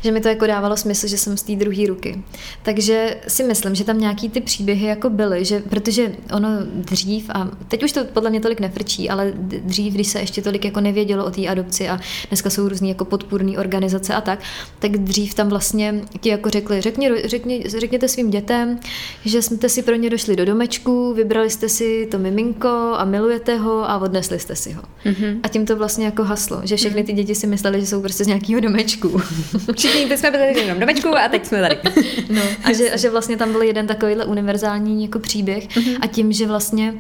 Že 0.02 0.12
mi 0.12 0.20
to 0.20 0.28
jako 0.28 0.46
dávalo 0.46 0.76
smysl, 0.76 1.06
že 1.06 1.18
jsem 1.18 1.36
z 1.36 1.42
té 1.42 1.56
druhé 1.56 1.86
ruky. 1.86 2.24
Takže 2.62 3.16
si 3.28 3.44
myslím, 3.44 3.74
že 3.74 3.84
tam 3.84 4.00
nějaký 4.00 4.28
ty 4.28 4.40
příběhy 4.40 4.86
jako 4.86 5.10
byly, 5.10 5.44
že 5.44 5.60
protože 5.60 6.12
ono 6.34 6.48
dřív, 6.74 7.30
a 7.30 7.48
teď 7.68 7.84
už 7.84 7.92
to 7.92 8.04
podle 8.04 8.30
mě 8.30 8.40
tolik 8.40 8.60
nefrčí, 8.60 9.10
ale 9.10 9.32
dřív, 9.64 9.94
když 9.94 10.08
se 10.08 10.20
ještě 10.20 10.42
tolik 10.42 10.64
jako 10.64 10.75
nevědělo 10.80 11.24
o 11.24 11.30
té 11.30 11.46
adopci 11.46 11.88
a 11.88 12.00
dneska 12.28 12.50
jsou 12.50 12.68
různé 12.68 12.88
jako 12.88 13.04
podpůrné 13.04 13.58
organizace 13.58 14.14
a 14.14 14.20
tak, 14.20 14.38
tak 14.78 14.90
dřív 14.90 15.34
tam 15.34 15.48
vlastně 15.48 16.00
ti 16.20 16.28
jako 16.28 16.50
řekli, 16.50 16.80
řekni, 16.80 17.10
řekni, 17.24 17.64
řekněte 17.66 18.08
svým 18.08 18.30
dětem, 18.30 18.78
že 19.24 19.42
jste 19.42 19.68
si 19.68 19.82
pro 19.82 19.94
ně 19.94 20.10
došli 20.10 20.36
do 20.36 20.44
domečku, 20.44 21.14
vybrali 21.14 21.50
jste 21.50 21.68
si 21.68 22.08
to 22.10 22.18
miminko 22.18 22.68
a 22.96 23.04
milujete 23.04 23.56
ho 23.56 23.90
a 23.90 23.98
odnesli 23.98 24.38
jste 24.38 24.56
si 24.56 24.72
ho. 24.72 24.82
Mm-hmm. 25.04 25.40
A 25.42 25.48
tím 25.48 25.66
to 25.66 25.76
vlastně 25.76 26.04
jako 26.04 26.24
haslo, 26.24 26.60
že 26.64 26.76
všechny 26.76 27.04
ty 27.04 27.12
děti 27.12 27.34
si 27.34 27.46
mysleli, 27.46 27.80
že 27.80 27.86
jsou 27.86 28.02
prostě 28.02 28.24
z 28.24 28.26
nějakého 28.26 28.60
domečku. 28.60 29.20
Všichni 29.76 30.06
teď 30.06 30.18
jsme 30.18 30.30
byli 30.30 30.60
jenom 30.60 30.80
domečku 30.80 31.08
a 31.16 31.28
teď 31.28 31.46
jsme 31.46 31.60
tady. 31.60 31.78
no, 32.30 32.42
a 32.64 32.72
že, 32.72 32.90
a 32.90 32.96
že 32.96 33.10
vlastně 33.10 33.36
tam 33.36 33.52
byl 33.52 33.62
jeden 33.62 33.86
takovýhle 33.86 34.24
univerzální 34.24 35.02
jako 35.04 35.18
příběh 35.18 35.68
mm-hmm. 35.68 35.98
a 36.00 36.06
tím, 36.06 36.32
že 36.32 36.46
vlastně 36.46 36.94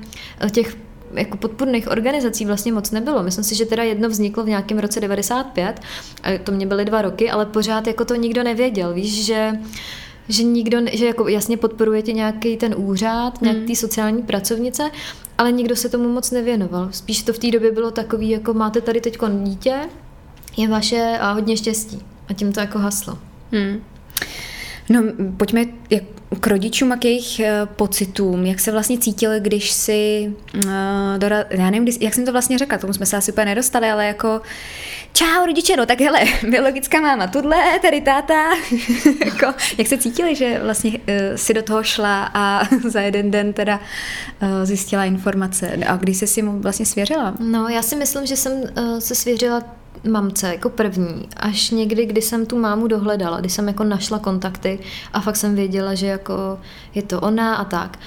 těch 0.52 0.76
jako 1.16 1.36
podpůrných 1.36 1.90
organizací 1.90 2.46
vlastně 2.46 2.72
moc 2.72 2.90
nebylo. 2.90 3.22
Myslím 3.22 3.44
si, 3.44 3.54
že 3.54 3.66
teda 3.66 3.82
jedno 3.82 4.08
vzniklo 4.08 4.44
v 4.44 4.48
nějakém 4.48 4.78
roce 4.78 5.00
95, 5.00 5.80
a 6.22 6.38
to 6.44 6.52
mě 6.52 6.66
byly 6.66 6.84
dva 6.84 7.02
roky, 7.02 7.30
ale 7.30 7.46
pořád 7.46 7.86
jako 7.86 8.04
to 8.04 8.14
nikdo 8.14 8.42
nevěděl. 8.42 8.94
Víš, 8.94 9.24
že 9.24 9.52
že 10.28 10.42
nikdo, 10.42 10.78
že 10.92 11.06
jako 11.06 11.28
jasně 11.28 11.56
podporujete 11.56 12.12
nějaký 12.12 12.56
ten 12.56 12.74
úřad, 12.78 13.42
nějaký 13.42 13.68
mm. 13.68 13.76
sociální 13.76 14.22
pracovnice, 14.22 14.90
ale 15.38 15.52
nikdo 15.52 15.76
se 15.76 15.88
tomu 15.88 16.08
moc 16.08 16.30
nevěnoval. 16.30 16.88
Spíš 16.90 17.22
to 17.22 17.32
v 17.32 17.38
té 17.38 17.50
době 17.50 17.72
bylo 17.72 17.90
takový, 17.90 18.30
jako 18.30 18.54
máte 18.54 18.80
tady 18.80 19.00
teď 19.00 19.18
dítě, 19.42 19.74
je 20.56 20.68
vaše 20.68 21.18
a 21.20 21.32
hodně 21.32 21.56
štěstí. 21.56 22.02
A 22.28 22.32
tím 22.32 22.52
to 22.52 22.60
jako 22.60 22.78
haslo. 22.78 23.18
Mm. 23.52 23.82
No, 24.88 25.02
pojďme 25.36 25.64
jak, 25.90 26.02
k 26.40 26.46
rodičům 26.46 26.92
a 26.92 26.96
k 26.96 27.04
jejich 27.04 27.40
uh, 27.40 27.68
pocitům. 27.76 28.46
Jak 28.46 28.60
se 28.60 28.72
vlastně 28.72 28.98
cítili, 28.98 29.40
když 29.40 29.70
si, 29.70 30.32
uh, 30.54 30.62
dora, 31.18 31.44
já 31.50 31.70
nevím, 31.70 31.88
jak 32.00 32.14
jsem 32.14 32.24
to 32.26 32.32
vlastně 32.32 32.58
řekla, 32.58 32.78
tomu 32.78 32.92
jsme 32.92 33.06
se 33.06 33.16
asi 33.16 33.32
úplně 33.32 33.44
nedostali, 33.44 33.90
ale 33.90 34.06
jako 34.06 34.40
čau 35.12 35.46
rodiče, 35.46 35.76
no 35.76 35.86
tak 35.86 36.00
hele, 36.00 36.20
biologická 36.50 37.00
máma, 37.00 37.26
tudle, 37.26 37.56
tady 37.82 38.00
táta. 38.00 38.54
jako, 39.24 39.54
jak 39.78 39.86
se 39.86 39.98
cítili, 39.98 40.34
že 40.34 40.60
vlastně 40.64 40.90
uh, 40.90 40.98
si 41.36 41.54
do 41.54 41.62
toho 41.62 41.82
šla 41.82 42.30
a 42.34 42.62
za 42.88 43.00
jeden 43.00 43.30
den 43.30 43.52
teda 43.52 43.80
uh, 44.42 44.48
zjistila 44.64 45.04
informace 45.04 45.78
a 45.86 45.96
když 45.96 46.16
se 46.16 46.26
si 46.26 46.42
mu 46.42 46.60
vlastně 46.60 46.86
svěřila? 46.86 47.34
No, 47.38 47.68
já 47.68 47.82
si 47.82 47.96
myslím, 47.96 48.26
že 48.26 48.36
jsem 48.36 48.52
uh, 48.52 48.98
se 48.98 49.14
svěřila 49.14 49.62
mamce 50.06 50.48
jako 50.48 50.70
první, 50.70 51.28
až 51.36 51.70
někdy, 51.70 52.06
kdy 52.06 52.22
jsem 52.22 52.46
tu 52.46 52.58
mámu 52.58 52.86
dohledala, 52.86 53.40
kdy 53.40 53.48
jsem 53.48 53.68
jako 53.68 53.84
našla 53.84 54.18
kontakty 54.18 54.78
a 55.12 55.20
fakt 55.20 55.36
jsem 55.36 55.54
věděla, 55.54 55.94
že 55.94 56.06
jako 56.06 56.58
je 56.94 57.02
to 57.02 57.20
ona 57.20 57.54
a 57.56 57.64
tak. 57.64 57.98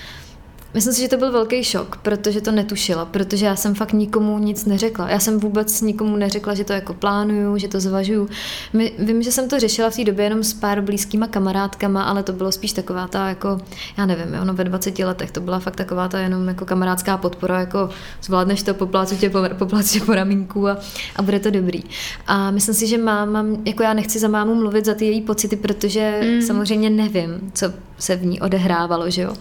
Myslím 0.73 0.93
si, 0.93 1.01
že 1.01 1.07
to 1.07 1.17
byl 1.17 1.31
velký 1.31 1.63
šok, 1.63 1.97
protože 1.97 2.41
to 2.41 2.51
netušila, 2.51 3.05
protože 3.05 3.45
já 3.45 3.55
jsem 3.55 3.75
fakt 3.75 3.93
nikomu 3.93 4.39
nic 4.39 4.65
neřekla. 4.65 5.09
Já 5.09 5.19
jsem 5.19 5.39
vůbec 5.39 5.81
nikomu 5.81 6.15
neřekla, 6.15 6.53
že 6.53 6.63
to 6.63 6.73
jako 6.73 6.93
plánuju, 6.93 7.57
že 7.57 7.67
to 7.67 7.79
zvažuju. 7.79 8.29
My, 8.73 8.91
vím, 8.99 9.23
že 9.23 9.31
jsem 9.31 9.49
to 9.49 9.59
řešila 9.59 9.89
v 9.89 9.95
té 9.95 10.03
době 10.03 10.25
jenom 10.25 10.43
s 10.43 10.53
pár 10.53 10.81
blízkýma 10.81 11.27
kamarádkama, 11.27 12.03
ale 12.03 12.23
to 12.23 12.33
bylo 12.33 12.51
spíš 12.51 12.73
taková 12.73 13.07
ta 13.07 13.29
jako, 13.29 13.57
já 13.97 14.05
nevím, 14.05 14.35
ono 14.41 14.53
ve 14.53 14.63
20 14.63 14.99
letech 14.99 15.31
to 15.31 15.41
byla 15.41 15.59
fakt 15.59 15.75
taková 15.75 16.07
ta 16.07 16.19
jenom 16.19 16.47
jako 16.47 16.65
kamarádská 16.65 17.17
podpora, 17.17 17.59
jako 17.59 17.89
zvládneš 18.23 18.63
to, 18.63 18.73
poplácu 18.73 19.15
tě 19.15 19.29
po, 19.29 19.39
poplácu 19.57 19.99
tě 19.99 20.05
po 20.05 20.13
ramínku 20.13 20.67
a, 20.67 20.77
a 21.15 21.21
bude 21.21 21.39
to 21.39 21.51
dobrý. 21.51 21.83
A 22.27 22.51
myslím 22.51 22.75
si, 22.75 22.87
že 22.87 22.97
máma, 22.97 23.45
jako 23.65 23.83
já 23.83 23.93
nechci 23.93 24.19
za 24.19 24.27
mámu 24.27 24.55
mluvit 24.55 24.85
za 24.85 24.93
ty 24.93 25.05
její 25.05 25.21
pocity, 25.21 25.55
protože 25.55 26.21
mm. 26.23 26.41
samozřejmě 26.41 26.89
nevím, 26.89 27.51
co 27.53 27.73
se 27.97 28.15
v 28.15 28.25
ní 28.25 28.41
odehrávalo, 28.41 29.09
že 29.09 29.21
jo. 29.21 29.33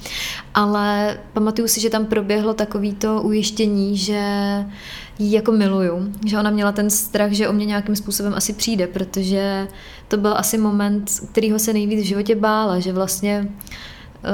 Ale 0.55 1.18
pamatuju 1.33 1.69
si, 1.69 1.81
že 1.81 1.91
tam 1.91 2.07
proběhlo 2.07 2.55
takový 2.55 2.95
to 2.95 3.23
ujištění, 3.23 3.97
že 3.97 4.23
ji 5.19 5.35
jako 5.35 5.53
miluju, 5.53 6.13
že 6.27 6.39
ona 6.39 6.51
měla 6.51 6.73
ten 6.73 6.91
strach, 6.91 7.31
že 7.33 7.49
o 7.49 7.53
mě 7.53 7.67
nějakým 7.67 7.97
způsobem 7.97 8.35
asi 8.35 8.53
přijde, 8.53 8.87
protože 8.87 9.69
to 10.09 10.17
byl 10.17 10.35
asi 10.37 10.59
moment, 10.59 11.11
kterýho 11.33 11.59
se 11.59 11.73
nejvíc 11.73 12.01
v 12.01 12.07
životě 12.07 12.35
bála, 12.35 12.79
že 12.79 12.93
vlastně 12.93 13.49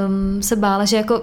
um, 0.07 0.43
se 0.43 0.57
bála, 0.57 0.85
že 0.85 0.97
jako 0.97 1.23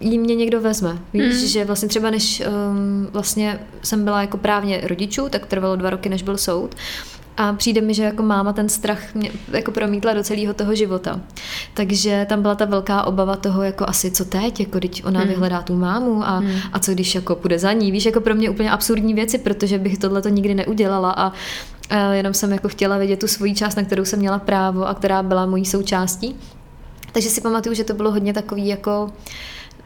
jí 0.00 0.18
mě 0.18 0.34
někdo 0.34 0.60
vezme. 0.60 0.98
Víš, 1.12 1.42
mm. 1.42 1.48
že 1.48 1.64
vlastně 1.64 1.88
třeba 1.88 2.10
než 2.10 2.42
um, 2.70 3.08
vlastně 3.12 3.60
jsem 3.82 4.04
byla 4.04 4.20
jako 4.20 4.36
právně 4.36 4.80
rodičů, 4.84 5.28
tak 5.28 5.46
trvalo 5.46 5.76
dva 5.76 5.90
roky, 5.90 6.08
než 6.08 6.22
byl 6.22 6.38
soud, 6.38 6.74
A 7.36 7.52
přijde 7.52 7.80
mi, 7.80 7.94
že 7.94 8.02
jako 8.02 8.22
máma 8.22 8.52
ten 8.52 8.68
strach 8.68 9.14
mě 9.14 9.30
jako 9.52 9.70
promítla 9.70 10.12
do 10.14 10.22
celého 10.22 10.54
toho 10.54 10.74
života. 10.74 11.20
Takže 11.74 12.26
tam 12.28 12.42
byla 12.42 12.54
ta 12.54 12.64
velká 12.64 13.02
obava 13.02 13.36
toho, 13.36 13.62
jako 13.62 13.88
asi 13.88 14.10
co 14.10 14.24
teď, 14.24 14.60
jako 14.60 14.78
když 14.78 15.04
ona 15.04 15.20
hmm. 15.20 15.28
vyhledá 15.28 15.62
tu 15.62 15.76
mámu 15.76 16.24
a, 16.24 16.38
hmm. 16.38 16.56
a 16.72 16.78
co 16.78 16.92
když 16.92 17.14
jako 17.14 17.36
půjde 17.36 17.58
za 17.58 17.72
ní. 17.72 17.92
Víš, 17.92 18.06
jako 18.06 18.20
pro 18.20 18.34
mě 18.34 18.50
úplně 18.50 18.70
absurdní 18.70 19.14
věci, 19.14 19.38
protože 19.38 19.78
bych 19.78 19.98
tohle 19.98 20.22
to 20.22 20.28
nikdy 20.28 20.54
neudělala 20.54 21.10
a 21.10 21.32
jenom 22.12 22.34
jsem 22.34 22.52
jako 22.52 22.68
chtěla 22.68 22.98
vidět 22.98 23.20
tu 23.20 23.26
svoji 23.26 23.54
část, 23.54 23.76
na 23.76 23.82
kterou 23.82 24.04
jsem 24.04 24.18
měla 24.18 24.38
právo 24.38 24.88
a 24.88 24.94
která 24.94 25.22
byla 25.22 25.46
mojí 25.46 25.64
součástí. 25.64 26.36
Takže 27.12 27.30
si 27.30 27.40
pamatuju, 27.40 27.74
že 27.74 27.84
to 27.84 27.94
bylo 27.94 28.10
hodně 28.10 28.32
takový 28.32 28.68
jako 28.68 29.12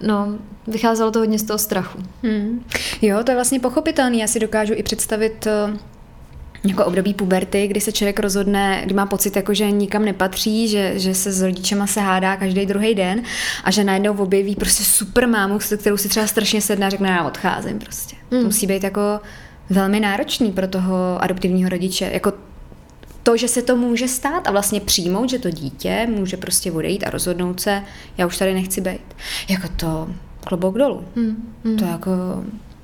No, 0.02 0.38
vycházelo 0.66 1.10
to 1.10 1.18
hodně 1.18 1.38
z 1.38 1.42
toho 1.42 1.58
strachu. 1.58 1.98
Hmm. 2.22 2.64
Jo, 3.02 3.24
to 3.24 3.30
je 3.30 3.34
vlastně 3.34 3.60
pochopitelný. 3.60 4.18
Já 4.18 4.26
si 4.26 4.40
dokážu 4.40 4.74
i 4.76 4.82
představit 4.82 5.46
eh, 5.46 5.76
jako 6.64 6.84
období 6.84 7.14
puberty, 7.14 7.66
kdy 7.66 7.80
se 7.80 7.92
člověk 7.92 8.20
rozhodne, 8.20 8.82
kdy 8.84 8.94
má 8.94 9.06
pocit, 9.06 9.36
jako, 9.36 9.54
že 9.54 9.70
nikam 9.70 10.04
nepatří, 10.04 10.68
že, 10.68 10.98
že 10.98 11.14
se 11.14 11.32
s 11.32 11.42
rodičema 11.42 11.86
se 11.86 12.00
hádá 12.00 12.36
každý 12.36 12.66
druhý 12.66 12.94
den 12.94 13.22
a 13.64 13.70
že 13.70 13.84
najednou 13.84 14.14
objeví 14.16 14.56
prostě 14.56 14.84
super 14.84 15.28
mámu, 15.28 15.58
kterou 15.78 15.96
si 15.96 16.08
třeba 16.08 16.26
strašně 16.26 16.60
sedne 16.60 16.86
a 16.86 16.90
řekne, 16.90 17.08
já 17.08 17.24
odcházím 17.24 17.78
prostě. 17.78 18.16
Hmm. 18.30 18.40
To 18.40 18.46
musí 18.46 18.66
být 18.66 18.84
jako 18.84 19.20
velmi 19.70 20.00
náročný 20.00 20.52
pro 20.52 20.68
toho 20.68 21.22
adoptivního 21.22 21.68
rodiče. 21.68 22.10
Jako 22.12 22.32
to, 23.22 23.36
že 23.36 23.48
se 23.48 23.62
to 23.62 23.76
může 23.76 24.08
stát 24.08 24.48
a 24.48 24.50
vlastně 24.50 24.80
přijmout, 24.80 25.30
že 25.30 25.38
to 25.38 25.50
dítě 25.50 26.08
může 26.10 26.36
prostě 26.36 26.72
odejít 26.72 27.04
a 27.06 27.10
rozhodnout 27.10 27.60
se, 27.60 27.82
já 28.18 28.26
už 28.26 28.38
tady 28.38 28.54
nechci 28.54 28.80
být. 28.80 29.00
Jako 29.48 29.68
to 29.76 30.08
klobouk 30.40 30.78
dolů. 30.78 31.04
Hmm, 31.16 31.54
hmm. 31.64 31.76
To 31.76 31.84
jako 31.84 32.10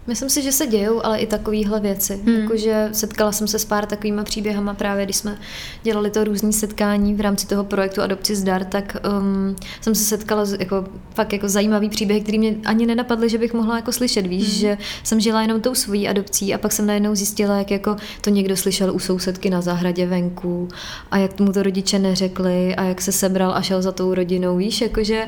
Myslím 0.07 0.31
si, 0.31 0.43
že 0.43 0.53
se 0.53 0.67
dějou, 0.67 1.05
ale 1.05 1.19
i 1.19 1.27
takovéhle 1.27 1.81
věci. 1.81 2.21
Hmm. 2.25 2.41
Jakože 2.41 2.89
setkala 2.93 3.33
jsem 3.33 3.49
se 3.49 3.59
s 3.59 3.65
pár 3.65 3.87
takovýma 3.87 4.25
příběhama 4.25 4.75
právě, 4.75 5.05
když 5.05 5.17
jsme 5.17 5.39
dělali 5.83 6.11
to 6.11 6.25
různý 6.25 6.53
setkání 6.53 7.15
v 7.15 7.21
rámci 7.21 7.47
toho 7.47 7.65
projektu 7.65 8.03
Adopci 8.03 8.37
zdar, 8.37 8.65
tak 8.65 8.97
um, 9.21 9.57
jsem 9.81 9.95
se 9.95 10.05
setkala 10.05 10.45
s 10.45 10.57
jako, 10.59 10.85
fakt 11.15 11.33
jako 11.33 11.49
zajímavý 11.49 11.89
příběh, 11.89 12.23
který 12.23 12.39
mě 12.39 12.57
ani 12.65 12.87
nenapadly, 12.87 13.29
že 13.29 13.39
bych 13.39 13.55
mohla 13.55 13.77
jako 13.77 13.93
slyšet. 13.93 14.27
Víš, 14.27 14.49
hmm. 14.49 14.59
že 14.61 14.79
jsem 15.05 15.21
žila 15.21 15.43
jenom 15.43 15.61
tou 15.61 15.75
svojí 15.75 16.09
adopcí 16.09 16.55
a 16.55 16.59
pak 16.59 16.73
jsem 16.73 16.87
najednou 16.87 17.15
zjistila, 17.15 17.59
jak 17.59 17.71
jako 17.71 17.97
to 18.21 18.31
někdo 18.31 18.57
slyšel 18.57 18.95
u 18.95 18.99
sousedky 18.99 19.51
na 19.51 19.61
zahradě 19.61 20.07
venku 20.07 20.69
a 21.11 21.19
jak 21.19 21.33
tomu 21.33 21.53
to 21.53 21.63
rodiče 21.63 21.99
neřekli 21.99 22.75
a 22.75 22.85
jak 22.85 23.01
se 23.01 23.13
sebral 23.13 23.55
a 23.55 23.63
šel 23.63 23.83
za 23.83 23.93
tou 23.93 24.15
rodinou. 24.15 24.57
Víš, 24.57 24.81
jakože 24.81 25.27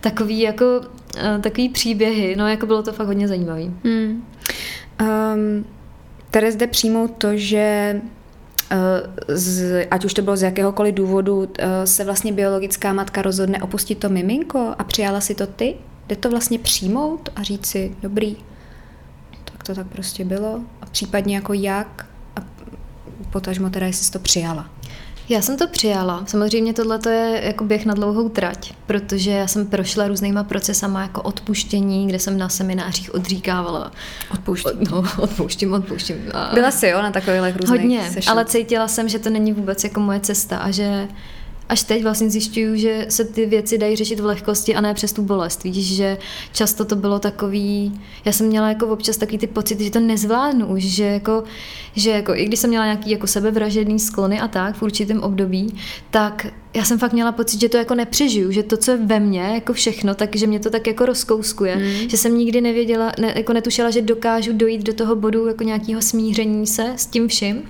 takový 0.00 0.40
jako 0.40 0.64
uh, 0.80 1.40
takový 1.40 1.68
příběhy, 1.68 2.36
no 2.36 2.48
jako 2.48 2.66
bylo 2.66 2.82
to 2.82 2.92
fakt 2.92 3.06
hodně 3.06 3.28
zajímavý. 3.28 3.74
Hmm. 3.84 4.24
Um, 5.00 5.64
tady 6.30 6.52
zde 6.52 6.66
přijmout 6.66 7.14
to, 7.18 7.36
že 7.36 8.00
uh, 8.72 8.78
z, 9.28 9.86
ať 9.90 10.04
už 10.04 10.14
to 10.14 10.22
bylo 10.22 10.36
z 10.36 10.42
jakéhokoliv 10.42 10.94
důvodu, 10.94 11.38
uh, 11.38 11.46
se 11.84 12.04
vlastně 12.04 12.32
biologická 12.32 12.92
matka 12.92 13.22
rozhodne 13.22 13.62
opustit 13.62 13.98
to 13.98 14.08
miminko 14.08 14.74
a 14.78 14.84
přijala 14.84 15.20
si 15.20 15.34
to 15.34 15.46
ty? 15.46 15.74
Jde 16.08 16.16
to 16.16 16.30
vlastně 16.30 16.58
přijmout 16.58 17.28
a 17.36 17.42
říct 17.42 17.66
si, 17.66 17.96
dobrý, 18.02 18.36
tak 19.44 19.62
to 19.62 19.74
tak 19.74 19.86
prostě 19.86 20.24
bylo 20.24 20.60
a 20.82 20.86
případně 20.86 21.34
jako 21.34 21.52
jak 21.52 22.06
a 22.36 22.40
potažmo 23.32 23.70
teda, 23.70 23.86
jestli 23.86 24.04
jsi 24.04 24.12
to 24.12 24.18
přijala. 24.18 24.70
Já 25.28 25.42
jsem 25.42 25.56
to 25.56 25.68
přijala. 25.68 26.22
Samozřejmě 26.26 26.74
tohle 26.74 26.98
je 27.08 27.40
jako 27.44 27.64
běh 27.64 27.86
na 27.86 27.94
dlouhou 27.94 28.28
trať, 28.28 28.72
protože 28.86 29.30
já 29.30 29.46
jsem 29.46 29.66
prošla 29.66 30.08
různýma 30.08 30.44
procesama 30.44 31.02
jako 31.02 31.22
odpuštění, 31.22 32.06
kde 32.06 32.18
jsem 32.18 32.38
na 32.38 32.48
seminářích 32.48 33.14
odříkávala. 33.14 33.92
Odpouštím. 34.32 34.72
No, 34.90 35.04
odpouštím, 35.18 35.72
odpouštím. 35.72 36.16
A... 36.34 36.50
Byla 36.54 36.70
jsi 36.70 36.88
jo 36.88 37.02
na 37.02 37.10
takových 37.10 37.56
různých 37.56 37.80
Hodně, 37.80 38.10
session. 38.12 38.32
ale 38.32 38.44
cítila 38.44 38.88
jsem, 38.88 39.08
že 39.08 39.18
to 39.18 39.30
není 39.30 39.52
vůbec 39.52 39.84
jako 39.84 40.00
moje 40.00 40.20
cesta 40.20 40.58
a 40.58 40.70
že 40.70 41.08
až 41.68 41.82
teď 41.82 42.02
vlastně 42.02 42.30
zjišťuju, 42.30 42.76
že 42.76 43.06
se 43.08 43.24
ty 43.24 43.46
věci 43.46 43.78
dají 43.78 43.96
řešit 43.96 44.20
v 44.20 44.24
lehkosti 44.24 44.74
a 44.74 44.80
ne 44.80 44.94
přes 44.94 45.12
tu 45.12 45.22
bolest. 45.22 45.64
Víš, 45.64 45.96
že 45.96 46.18
často 46.52 46.84
to 46.84 46.96
bylo 46.96 47.18
takový, 47.18 48.00
já 48.24 48.32
jsem 48.32 48.46
měla 48.46 48.68
jako 48.68 48.86
občas 48.86 49.16
takový 49.16 49.38
ty 49.38 49.46
pocity, 49.46 49.84
že 49.84 49.90
to 49.90 50.00
nezvládnu 50.00 50.66
už, 50.66 50.82
že 50.84 51.04
jako, 51.04 51.44
že 51.96 52.10
jako 52.10 52.34
i 52.34 52.44
když 52.44 52.60
jsem 52.60 52.70
měla 52.70 52.84
nějaký 52.84 53.10
jako 53.10 53.26
sebevražedný 53.26 53.98
sklony 53.98 54.40
a 54.40 54.48
tak 54.48 54.76
v 54.76 54.82
určitém 54.82 55.20
období, 55.20 55.74
tak 56.10 56.46
já 56.74 56.84
jsem 56.84 56.98
fakt 56.98 57.12
měla 57.12 57.32
pocit, 57.32 57.60
že 57.60 57.68
to 57.68 57.76
jako 57.76 57.94
nepřežiju, 57.94 58.50
že 58.50 58.62
to, 58.62 58.76
co 58.76 58.90
je 58.90 58.96
ve 58.96 59.20
mně, 59.20 59.40
jako 59.40 59.72
všechno, 59.72 60.14
takže 60.14 60.46
mě 60.46 60.60
to 60.60 60.70
tak 60.70 60.86
jako 60.86 61.06
rozkouskuje, 61.06 61.76
mm. 61.76 62.08
že 62.08 62.16
jsem 62.16 62.38
nikdy 62.38 62.60
nevěděla, 62.60 63.12
ne, 63.20 63.32
jako 63.36 63.52
netušila, 63.52 63.90
že 63.90 64.02
dokážu 64.02 64.52
dojít 64.52 64.82
do 64.82 64.94
toho 64.94 65.16
bodu 65.16 65.46
jako 65.46 65.64
nějakého 65.64 66.02
smíření 66.02 66.66
se 66.66 66.92
s 66.96 67.06
tím 67.06 67.28
vším, 67.28 67.62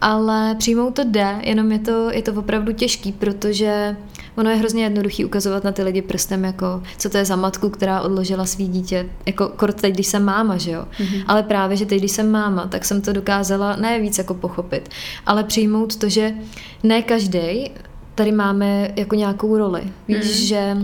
ale 0.00 0.54
přijmout 0.54 0.94
to 0.94 1.04
jde, 1.04 1.36
jenom 1.42 1.72
je 1.72 1.78
to, 1.78 2.10
je 2.10 2.22
to 2.22 2.32
opravdu 2.32 2.72
těžký, 2.72 3.12
protože 3.12 3.96
ono 4.36 4.50
je 4.50 4.56
hrozně 4.56 4.84
jednoduchý 4.84 5.24
ukazovat 5.24 5.64
na 5.64 5.72
ty 5.72 5.82
lidi 5.82 6.02
prstem, 6.02 6.44
jako 6.44 6.82
co 6.98 7.10
to 7.10 7.18
je 7.18 7.24
za 7.24 7.36
matku, 7.36 7.70
která 7.70 8.00
odložila 8.00 8.46
svý 8.46 8.68
dítě, 8.68 9.08
jako 9.26 9.48
kort 9.48 9.80
teď, 9.80 9.94
když 9.94 10.06
jsem 10.06 10.24
máma, 10.24 10.56
že 10.56 10.70
jo. 10.70 10.84
Mm-hmm. 10.98 11.24
Ale 11.26 11.42
právě, 11.42 11.76
že 11.76 11.86
teď, 11.86 11.98
když 11.98 12.12
jsem 12.12 12.30
máma, 12.30 12.66
tak 12.66 12.84
jsem 12.84 13.02
to 13.02 13.12
dokázala 13.12 13.76
ne 13.76 14.00
víc 14.00 14.18
jako 14.18 14.34
pochopit, 14.34 14.88
ale 15.26 15.44
přijmout 15.44 15.96
to, 15.96 16.08
že 16.08 16.34
ne 16.82 17.02
každý 17.02 17.70
tady 18.18 18.32
máme 18.32 18.90
jako 18.96 19.14
nějakou 19.14 19.58
roli. 19.58 19.82
Víš, 20.08 20.40
mm. 20.40 20.46
že 20.46 20.76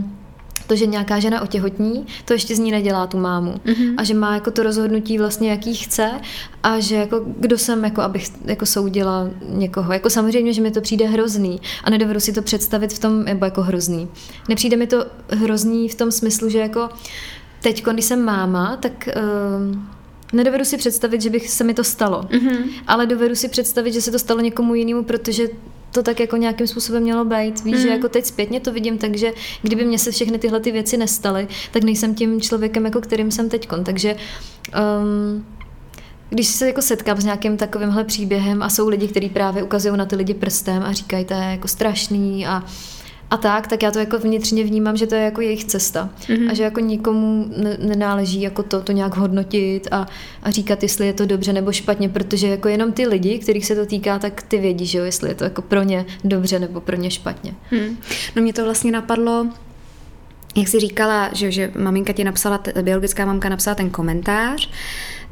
to, 0.67 0.77
že 0.77 0.87
nějaká 0.87 1.19
žena 1.19 1.43
otěhotní, 1.43 2.07
to 2.25 2.33
ještě 2.33 2.57
z 2.57 2.59
ní 2.59 2.71
nedělá 2.71 3.07
tu 3.07 3.19
mámu. 3.19 3.53
Mm-hmm. 3.53 3.95
A 3.97 4.05
že 4.05 4.15
má 4.15 4.35
jako 4.35 4.51
to 4.51 4.63
rozhodnutí 4.63 5.19
vlastně, 5.19 5.51
jaký 5.51 5.75
chce 5.75 6.11
a 6.63 6.81
že 6.81 6.97
jako 6.97 7.21
kdo 7.41 7.59
jsem, 7.59 7.85
jako 7.85 8.01
abych 8.01 8.33
jako 8.45 8.67
soudila 8.67 9.29
někoho. 9.49 9.93
Jako 9.93 10.11
samozřejmě, 10.11 10.53
že 10.53 10.63
mi 10.63 10.71
to 10.71 10.81
přijde 10.81 11.07
hrozný 11.07 11.61
a 11.85 11.91
nedovedu 11.91 12.21
si 12.21 12.33
to 12.33 12.43
představit 12.43 12.93
v 12.93 12.99
tom, 12.99 13.25
nebo 13.25 13.45
jako 13.45 13.63
hrozný. 13.63 14.09
Nepřijde 14.49 14.77
mi 14.77 14.87
to 14.87 15.07
hrozný 15.29 15.89
v 15.89 15.95
tom 15.95 16.11
smyslu, 16.11 16.49
že 16.49 16.59
jako 16.59 16.89
teď, 17.63 17.85
když 17.85 18.05
jsem 18.05 18.23
máma, 18.23 18.77
tak 18.77 19.09
uh, 19.17 19.77
nedovedu 20.33 20.65
si 20.65 20.77
představit, 20.77 21.23
že 21.23 21.31
bych 21.31 21.51
se 21.51 21.65
mi 21.65 21.75
to 21.75 21.85
stalo. 21.85 22.23
Mm-hmm. 22.23 22.65
Ale 22.87 23.07
dovedu 23.07 23.35
si 23.35 23.49
představit, 23.49 23.93
že 23.93 24.01
se 24.01 24.11
to 24.11 24.19
stalo 24.19 24.41
někomu 24.41 24.75
jinému, 24.75 25.05
protože 25.05 25.49
to 25.95 26.03
tak 26.03 26.21
jako 26.21 26.37
nějakým 26.37 26.67
způsobem 26.67 27.03
mělo 27.03 27.25
být. 27.25 27.65
Víš, 27.65 27.75
mm. 27.75 27.81
že 27.81 27.89
jako 27.89 28.09
teď 28.09 28.25
zpětně 28.25 28.61
to 28.61 28.73
vidím, 28.73 28.99
takže 28.99 29.33
kdyby 29.63 29.85
mě 29.85 29.99
se 29.99 30.11
všechny 30.11 30.39
tyhle 30.39 30.61
ty 30.61 30.73
věci 30.73 30.97
nestaly, 30.97 31.49
tak 31.73 31.85
nejsem 31.85 32.15
tím 32.15 32.41
člověkem, 32.41 32.85
jako 32.85 33.01
kterým 33.01 33.31
jsem 33.31 33.49
teď. 33.49 33.69
Takže 33.85 34.17
um, 35.03 35.47
když 36.31 36.47
se 36.47 36.67
jako 36.67 36.83
setkám 36.83 37.21
s 37.21 37.25
nějakým 37.25 37.57
takovýmhle 37.57 38.05
příběhem 38.05 38.63
a 38.63 38.69
jsou 38.69 38.89
lidi, 38.89 39.09
kteří 39.09 39.29
právě 39.29 39.63
ukazují 39.63 39.97
na 39.97 40.07
ty 40.07 40.17
lidi 40.17 40.35
prstem 40.35 40.83
a 40.83 40.93
říkají, 40.93 41.25
to 41.25 41.35
je 41.35 41.41
jako 41.41 41.69
strašný 41.69 42.47
a 42.47 42.63
a 43.35 43.37
tak, 43.37 43.67
tak 43.67 43.83
já 43.83 43.91
to 43.91 43.99
jako 43.99 44.19
vnitřně 44.19 44.65
vnímám, 44.65 44.97
že 44.97 45.07
to 45.07 45.15
je 45.15 45.23
jako 45.23 45.41
jejich 45.41 45.65
cesta. 45.65 46.11
Mm-hmm. 46.21 46.51
A 46.51 46.55
že 46.55 46.63
jako 46.63 46.81
nikomu 46.81 47.51
nenáleží 47.79 48.41
jako 48.41 48.63
to, 48.63 48.81
to 48.81 48.93
nějak 48.93 49.17
hodnotit 49.17 49.89
a, 49.91 50.07
a 50.43 50.51
říkat, 50.51 50.83
jestli 50.83 51.07
je 51.07 51.13
to 51.13 51.27
dobře 51.27 51.53
nebo 51.53 51.73
špatně, 51.73 52.09
protože 52.09 52.49
jako 52.49 52.69
jenom 52.69 52.93
ty 52.93 53.07
lidi, 53.07 53.39
kterých 53.39 53.67
se 53.67 53.75
to 53.75 53.87
týká, 53.87 54.19
tak 54.19 54.43
ty 54.43 54.59
vědí, 54.59 54.87
že 54.87 54.99
jo, 54.99 55.05
jestli 55.05 55.29
je 55.29 55.35
to 55.35 55.45
jako 55.45 55.63
pro 55.63 55.83
ně 55.83 56.07
dobře 56.25 56.59
nebo 56.59 56.81
pro 56.81 56.97
ně 56.97 57.11
špatně. 57.11 57.55
Hmm. 57.71 57.97
No 58.37 58.43
mě 58.43 58.53
to 58.53 58.65
vlastně 58.65 58.93
napadlo, 58.93 59.47
jak 60.57 60.69
jsi 60.69 60.81
říkala, 60.81 61.31
že, 61.33 61.51
že 61.51 61.73
maminka 61.79 62.13
ti 62.13 62.25
napsala, 62.25 62.61
biologická 62.83 63.27
mamka 63.27 63.49
napsala 63.49 63.75
ten 63.75 63.91
komentář, 63.91 64.69
Uh, 64.69 65.24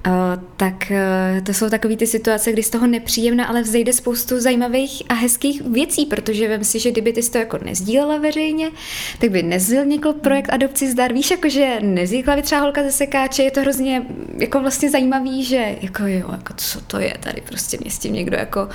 tak 0.56 0.74
uh, 0.90 1.44
to 1.44 1.54
jsou 1.54 1.70
takové 1.70 1.96
ty 1.96 2.06
situace, 2.06 2.52
kdy 2.52 2.62
z 2.62 2.70
toho 2.70 2.86
nepříjemná, 2.86 3.44
ale 3.44 3.62
vzejde 3.62 3.92
spoustu 3.92 4.40
zajímavých 4.40 5.02
a 5.08 5.14
hezkých 5.14 5.62
věcí, 5.62 6.06
protože 6.06 6.48
vím 6.48 6.64
si, 6.64 6.78
že 6.78 6.90
kdyby 6.90 7.12
ty 7.12 7.22
to 7.22 7.38
jako 7.38 7.58
nezdílela 7.64 8.18
veřejně, 8.18 8.70
tak 9.18 9.30
by 9.30 9.42
nezvznikl 9.42 10.12
projekt 10.12 10.52
Adopci 10.52 10.90
zdar. 10.90 11.12
Víš, 11.12 11.30
jako 11.30 11.48
že 11.48 11.76
nezvykla 11.80 12.36
by 12.36 12.42
třeba 12.42 12.60
holka 12.60 12.82
ze 12.82 12.92
sekáče, 12.92 13.42
je 13.42 13.50
to 13.50 13.60
hrozně 13.60 14.02
jako 14.38 14.60
vlastně 14.60 14.90
zajímavý, 14.90 15.44
že 15.44 15.76
jako 15.80 16.02
jo, 16.06 16.28
jako 16.32 16.54
co 16.56 16.80
to 16.80 16.98
je 16.98 17.14
tady, 17.20 17.40
prostě 17.40 17.78
mě 17.80 17.90
s 17.90 17.98
tím 17.98 18.12
někdo 18.12 18.36
jako 18.36 18.68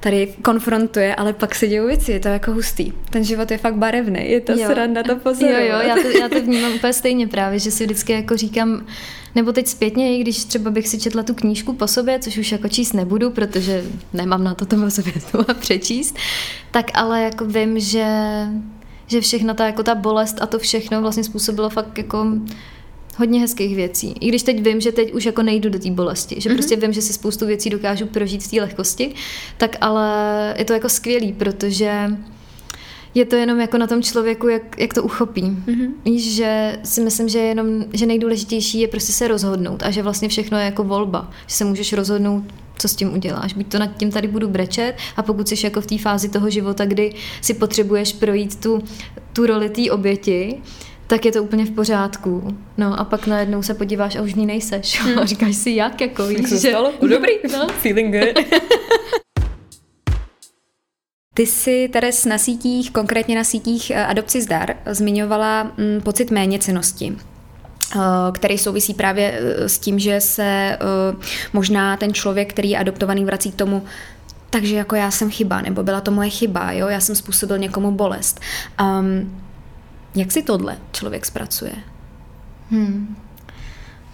tady 0.00 0.34
konfrontuje, 0.42 1.14
ale 1.14 1.32
pak 1.32 1.54
se 1.54 1.68
dějou 1.68 1.86
věci, 1.86 2.12
je 2.12 2.20
to 2.20 2.28
jako 2.28 2.52
hustý. 2.52 2.92
Ten 3.10 3.24
život 3.24 3.50
je 3.50 3.58
fakt 3.58 3.74
barevný, 3.74 4.30
je 4.30 4.40
to 4.40 4.52
jo. 4.52 4.66
sranda 4.66 5.02
to 5.02 5.16
pozorovat. 5.16 5.60
Jo, 5.60 5.66
jo, 5.66 5.80
já 5.88 5.94
to, 5.94 6.08
já 6.08 6.28
to 6.28 6.40
vnímám 6.40 6.72
úplně 6.74 6.92
stejně 6.92 7.28
právě, 7.28 7.58
že 7.58 7.70
si 7.70 7.84
vždycky 7.84 8.12
jako 8.12 8.36
říkám, 8.36 8.86
nebo 9.34 9.52
teď 9.52 9.66
zpětně, 9.66 10.16
i 10.16 10.20
když 10.20 10.44
třeba 10.44 10.70
bych 10.70 10.88
si 10.88 10.98
četla 10.98 11.22
tu 11.22 11.34
knížku 11.34 11.72
po 11.72 11.86
sobě, 11.86 12.18
což 12.18 12.38
už 12.38 12.52
jako 12.52 12.68
číst 12.68 12.92
nebudu, 12.92 13.30
protože 13.30 13.84
nemám 14.12 14.44
na 14.44 14.54
to 14.54 14.66
to 14.66 14.76
po 14.76 14.90
sobě 14.90 15.12
a 15.48 15.54
přečíst, 15.54 16.16
tak 16.70 16.90
ale 16.94 17.22
jako 17.22 17.44
vím, 17.44 17.80
že, 17.80 18.06
že 19.06 19.20
všechna 19.20 19.54
ta, 19.54 19.66
jako 19.66 19.82
ta 19.82 19.94
bolest 19.94 20.42
a 20.42 20.46
to 20.46 20.58
všechno 20.58 21.00
vlastně 21.00 21.24
způsobilo 21.24 21.70
fakt 21.70 21.98
jako 21.98 22.26
hodně 23.16 23.40
hezkých 23.40 23.76
věcí. 23.76 24.14
I 24.20 24.28
když 24.28 24.42
teď 24.42 24.64
vím, 24.64 24.80
že 24.80 24.92
teď 24.92 25.12
už 25.12 25.24
jako 25.24 25.42
nejdu 25.42 25.70
do 25.70 25.78
té 25.78 25.90
bolesti, 25.90 26.40
že 26.40 26.50
mm-hmm. 26.50 26.54
prostě 26.54 26.76
vím, 26.76 26.92
že 26.92 27.02
si 27.02 27.12
spoustu 27.12 27.46
věcí 27.46 27.70
dokážu 27.70 28.06
prožít 28.06 28.42
v 28.42 28.50
té 28.50 28.60
lehkosti, 28.60 29.14
tak 29.56 29.76
ale 29.80 30.54
je 30.58 30.64
to 30.64 30.72
jako 30.72 30.88
skvělý, 30.88 31.32
protože 31.32 32.10
je 33.14 33.24
to 33.24 33.36
jenom 33.36 33.60
jako 33.60 33.78
na 33.78 33.86
tom 33.86 34.02
člověku, 34.02 34.48
jak, 34.48 34.80
jak 34.80 34.94
to 34.94 35.02
uchopí. 35.02 35.42
Mm-hmm. 35.42 35.88
Víš, 36.04 36.34
že 36.34 36.78
si 36.84 37.00
myslím, 37.00 37.28
že 37.28 37.38
jenom, 37.38 37.84
že 37.92 38.06
nejdůležitější 38.06 38.80
je 38.80 38.88
prostě 38.88 39.12
se 39.12 39.28
rozhodnout 39.28 39.82
a 39.82 39.90
že 39.90 40.02
vlastně 40.02 40.28
všechno 40.28 40.58
je 40.58 40.64
jako 40.64 40.84
volba. 40.84 41.30
Že 41.46 41.54
se 41.54 41.64
můžeš 41.64 41.92
rozhodnout 41.92 42.44
co 42.80 42.88
s 42.88 42.96
tím 42.96 43.14
uděláš. 43.14 43.54
Buď 43.54 43.66
to 43.66 43.78
nad 43.78 43.96
tím 43.96 44.10
tady 44.10 44.28
budu 44.28 44.48
brečet 44.48 44.94
a 45.16 45.22
pokud 45.22 45.48
jsi 45.48 45.66
jako 45.66 45.80
v 45.80 45.86
té 45.86 45.98
fázi 45.98 46.28
toho 46.28 46.50
života, 46.50 46.84
kdy 46.84 47.14
si 47.40 47.54
potřebuješ 47.54 48.12
projít 48.12 48.60
tu, 48.60 48.82
tu 49.32 49.46
roli 49.46 49.70
té 49.70 49.90
oběti, 49.90 50.60
tak 51.06 51.24
je 51.24 51.32
to 51.32 51.42
úplně 51.42 51.64
v 51.64 51.70
pořádku. 51.70 52.56
No 52.78 53.00
a 53.00 53.04
pak 53.04 53.26
najednou 53.26 53.62
se 53.62 53.74
podíváš 53.74 54.16
a 54.16 54.22
už 54.22 54.34
v 54.34 54.36
ní 54.36 54.46
nejseš. 54.46 55.00
Hmm. 55.00 55.18
A 55.18 55.24
říkáš 55.26 55.56
si, 55.56 55.70
jak, 55.70 56.00
jako 56.00 56.26
víš, 56.26 56.48
že... 56.48 56.56
Stalo? 56.56 56.92
Dobrý, 57.00 57.32
no. 57.52 57.68
feeling 57.68 58.14
good. 58.16 58.44
Ty 61.34 61.46
jsi, 61.46 61.88
Teres, 61.92 62.24
na 62.24 62.38
sítích, 62.38 62.90
konkrétně 62.90 63.36
na 63.36 63.44
sítích 63.44 63.90
eh, 63.90 64.06
Adopci 64.06 64.42
zdar, 64.42 64.76
zmiňovala 64.86 65.62
mm, 65.62 66.00
pocit 66.02 66.30
méněcenosti 66.30 67.16
eh, 67.96 67.98
který 68.32 68.58
souvisí 68.58 68.94
právě 68.94 69.40
eh, 69.40 69.68
s 69.68 69.78
tím, 69.78 69.98
že 69.98 70.20
se 70.20 70.78
možná 71.52 71.96
ten 71.96 72.14
člověk, 72.14 72.52
který 72.52 72.70
je 72.70 72.78
adoptovaný, 72.78 73.24
vrací 73.24 73.52
k 73.52 73.54
tomu, 73.54 73.84
takže 74.50 74.76
jako 74.76 74.96
já 74.96 75.10
jsem 75.10 75.30
chyba, 75.30 75.60
nebo 75.60 75.82
byla 75.82 76.00
to 76.00 76.10
moje 76.10 76.30
chyba, 76.30 76.72
jo, 76.72 76.88
já 76.88 77.00
jsem 77.00 77.14
způsobil 77.14 77.58
někomu 77.58 77.90
bolest. 77.90 78.40
Um, 78.80 79.42
jak 80.14 80.32
si 80.32 80.42
tohle 80.42 80.78
člověk 80.92 81.26
zpracuje? 81.26 81.72
Hmm. 82.70 83.16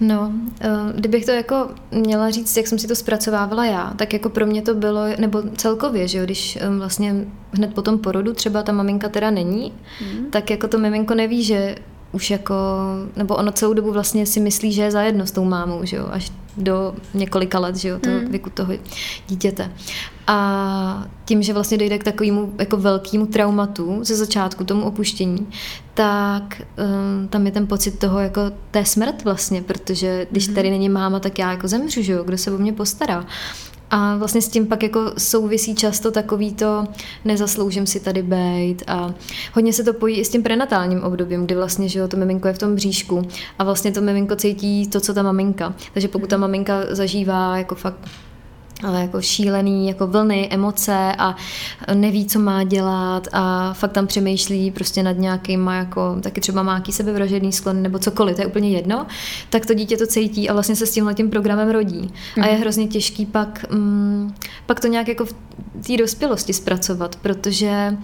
No, 0.00 0.32
eh, 0.60 0.68
kdybych 0.94 1.24
to 1.24 1.30
jako 1.30 1.70
měla 1.90 2.30
říct, 2.30 2.56
jak 2.56 2.66
jsem 2.66 2.78
si 2.78 2.88
to 2.88 2.94
zpracovávala 2.94 3.64
já, 3.64 3.94
tak 3.96 4.12
jako 4.12 4.28
pro 4.28 4.46
mě 4.46 4.62
to 4.62 4.74
bylo, 4.74 5.00
nebo 5.18 5.42
celkově, 5.56 6.08
že 6.08 6.18
jo, 6.18 6.24
když 6.24 6.58
eh, 6.60 6.68
vlastně 6.68 7.14
hned 7.52 7.74
po 7.74 7.82
tom 7.82 7.98
porodu 7.98 8.32
třeba 8.32 8.62
ta 8.62 8.72
maminka 8.72 9.08
teda 9.08 9.30
není, 9.30 9.72
mm. 10.00 10.26
tak 10.30 10.50
jako 10.50 10.68
to 10.68 10.78
miminko 10.78 11.14
neví, 11.14 11.42
že 11.42 11.76
už 12.16 12.30
jako, 12.30 12.54
nebo 13.16 13.36
ono 13.36 13.52
celou 13.52 13.72
dobu 13.72 13.92
vlastně 13.92 14.26
si 14.26 14.40
myslí, 14.40 14.72
že 14.72 14.82
je 14.82 14.90
zajedno 14.90 15.26
s 15.26 15.30
tou 15.30 15.44
mámou, 15.44 15.84
že 15.84 15.96
jo, 15.96 16.08
až 16.10 16.32
do 16.56 16.94
několika 17.14 17.58
let, 17.58 17.76
že 17.76 17.88
jo, 17.88 17.98
toho 17.98 18.20
mm. 18.20 18.30
věku 18.30 18.50
toho 18.50 18.72
dítěte. 19.28 19.72
A 20.26 21.04
tím, 21.24 21.42
že 21.42 21.52
vlastně 21.52 21.78
dojde 21.78 21.98
k 21.98 22.04
takovému 22.04 22.54
jako 22.58 22.76
velkému 22.76 23.26
traumatu 23.26 23.98
ze 24.02 24.16
začátku, 24.16 24.64
tomu 24.64 24.84
opuštění, 24.84 25.46
tak 25.94 26.62
um, 27.20 27.28
tam 27.28 27.46
je 27.46 27.52
ten 27.52 27.66
pocit 27.66 27.98
toho 27.98 28.18
jako 28.18 28.40
té 28.70 28.84
smrt 28.84 29.24
vlastně, 29.24 29.62
protože 29.62 30.26
když 30.30 30.48
mm. 30.48 30.54
tady 30.54 30.70
není 30.70 30.88
máma, 30.88 31.20
tak 31.20 31.38
já 31.38 31.50
jako 31.50 31.68
zemřu, 31.68 32.02
že 32.02 32.12
jo, 32.12 32.24
kdo 32.24 32.38
se 32.38 32.50
o 32.50 32.58
mě 32.58 32.72
postará. 32.72 33.26
A 33.90 34.16
vlastně 34.16 34.42
s 34.42 34.48
tím 34.48 34.66
pak 34.66 34.82
jako 34.82 35.12
souvisí 35.18 35.74
často 35.74 36.10
takový 36.10 36.54
to 36.54 36.84
nezasloužím 37.24 37.86
si 37.86 38.00
tady 38.00 38.22
bejt 38.22 38.82
a 38.86 39.14
hodně 39.52 39.72
se 39.72 39.84
to 39.84 39.92
pojí 39.92 40.16
i 40.16 40.24
s 40.24 40.28
tím 40.28 40.42
prenatálním 40.42 41.02
obdobím, 41.02 41.44
kdy 41.44 41.54
vlastně, 41.54 41.88
že 41.88 41.98
jo, 41.98 42.08
to 42.08 42.16
miminko 42.16 42.48
je 42.48 42.54
v 42.54 42.58
tom 42.58 42.74
bříšku 42.74 43.22
a 43.58 43.64
vlastně 43.64 43.92
to 43.92 44.00
miminko 44.00 44.36
cítí 44.36 44.86
to, 44.86 45.00
co 45.00 45.14
ta 45.14 45.22
maminka. 45.22 45.74
Takže 45.92 46.08
pokud 46.08 46.30
ta 46.30 46.36
maminka 46.36 46.80
zažívá 46.90 47.58
jako 47.58 47.74
fakt 47.74 47.98
ale 48.84 49.00
jako 49.00 49.22
šílený, 49.22 49.88
jako 49.88 50.06
vlny, 50.06 50.48
emoce 50.50 51.12
a 51.18 51.36
neví, 51.94 52.26
co 52.26 52.38
má 52.38 52.64
dělat 52.64 53.28
a 53.32 53.72
fakt 53.72 53.92
tam 53.92 54.06
přemýšlí 54.06 54.70
prostě 54.70 55.02
nad 55.02 55.18
nějakým, 55.18 55.66
jako 55.66 56.16
taky 56.20 56.40
třeba 56.40 56.62
má 56.62 56.74
jaký 56.74 56.92
sebevražedný 56.92 57.52
sklon 57.52 57.82
nebo 57.82 57.98
cokoliv, 57.98 58.36
to 58.36 58.42
je 58.42 58.46
úplně 58.46 58.70
jedno, 58.70 59.06
tak 59.50 59.66
to 59.66 59.74
dítě 59.74 59.96
to 59.96 60.06
cítí 60.06 60.48
a 60.48 60.52
vlastně 60.52 60.76
se 60.76 60.86
s 60.86 60.90
tímhle 60.90 61.14
tím 61.14 61.30
programem 61.30 61.70
rodí. 61.70 62.10
Mm. 62.36 62.42
A 62.42 62.46
je 62.46 62.52
mhm. 62.52 62.60
hrozně 62.60 62.86
těžký 62.86 63.26
pak, 63.26 63.70
mm, 63.70 64.34
pak 64.66 64.80
to 64.80 64.86
nějak 64.86 65.08
jako 65.08 65.24
v 65.26 65.34
té 65.86 65.96
dospělosti 65.96 66.52
zpracovat, 66.52 67.16
protože 67.16 67.96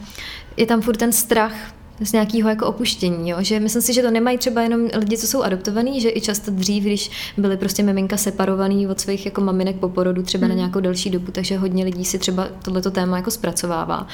je 0.57 0.67
tam 0.67 0.81
furt 0.81 0.97
ten 0.97 1.13
strach 1.13 1.55
z 2.01 2.13
nějakého 2.13 2.49
jako 2.49 2.67
opuštění, 2.67 3.31
jo? 3.31 3.37
že 3.41 3.61
myslím 3.61 3.83
si, 3.83 3.93
že 3.93 4.03
to 4.03 4.11
nemají 4.11 4.39
třeba 4.39 4.63
jenom 4.63 4.89
lidi, 4.99 5.19
co 5.19 5.27
jsou 5.27 5.43
adoptovaní, 5.43 6.01
že 6.01 6.11
i 6.11 6.21
často 6.21 6.51
dřív, 6.51 6.85
když 6.85 7.11
byly 7.37 7.57
prostě 7.57 7.83
miminka 7.83 8.17
separovaný 8.17 8.87
od 8.87 9.01
svých 9.01 9.27
jako 9.27 9.41
maminek 9.41 9.77
po 9.77 9.89
porodu 9.89 10.23
třeba 10.23 10.47
hmm. 10.47 10.49
na 10.49 10.57
nějakou 10.57 10.81
delší 10.81 11.11
dobu, 11.11 11.33
takže 11.33 11.57
hodně 11.57 11.85
lidí 11.85 12.05
si 12.05 12.19
třeba 12.19 12.49
tohleto 12.65 12.91
téma 12.91 13.17
jako 13.17 13.31
zpracovává 13.31 14.07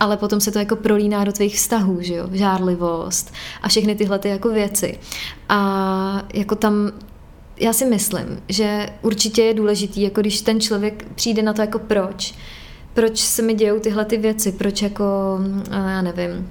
ale 0.00 0.16
potom 0.16 0.40
se 0.40 0.52
to 0.52 0.58
jako 0.58 0.76
prolíná 0.76 1.24
do 1.24 1.32
tvých 1.32 1.56
vztahů, 1.56 1.98
že 2.00 2.14
jo, 2.14 2.28
žárlivost 2.32 3.32
a 3.62 3.68
všechny 3.68 3.94
tyhle 3.94 4.18
ty 4.18 4.28
jako 4.28 4.48
věci. 4.48 4.98
A 5.48 6.22
jako 6.34 6.54
tam 6.54 6.92
já 7.60 7.72
si 7.72 7.84
myslím, 7.84 8.42
že 8.48 8.88
určitě 9.02 9.42
je 9.42 9.54
důležitý, 9.54 10.02
jako 10.02 10.20
když 10.20 10.40
ten 10.40 10.60
člověk 10.60 11.06
přijde 11.14 11.42
na 11.42 11.52
to 11.52 11.60
jako 11.60 11.78
proč, 11.78 12.34
proč 12.94 13.18
se 13.18 13.42
mi 13.42 13.54
dějou 13.54 13.80
tyhle 13.80 14.04
ty 14.04 14.16
věci, 14.16 14.52
proč 14.52 14.82
jako, 14.82 15.04
já 15.70 16.02
nevím, 16.02 16.50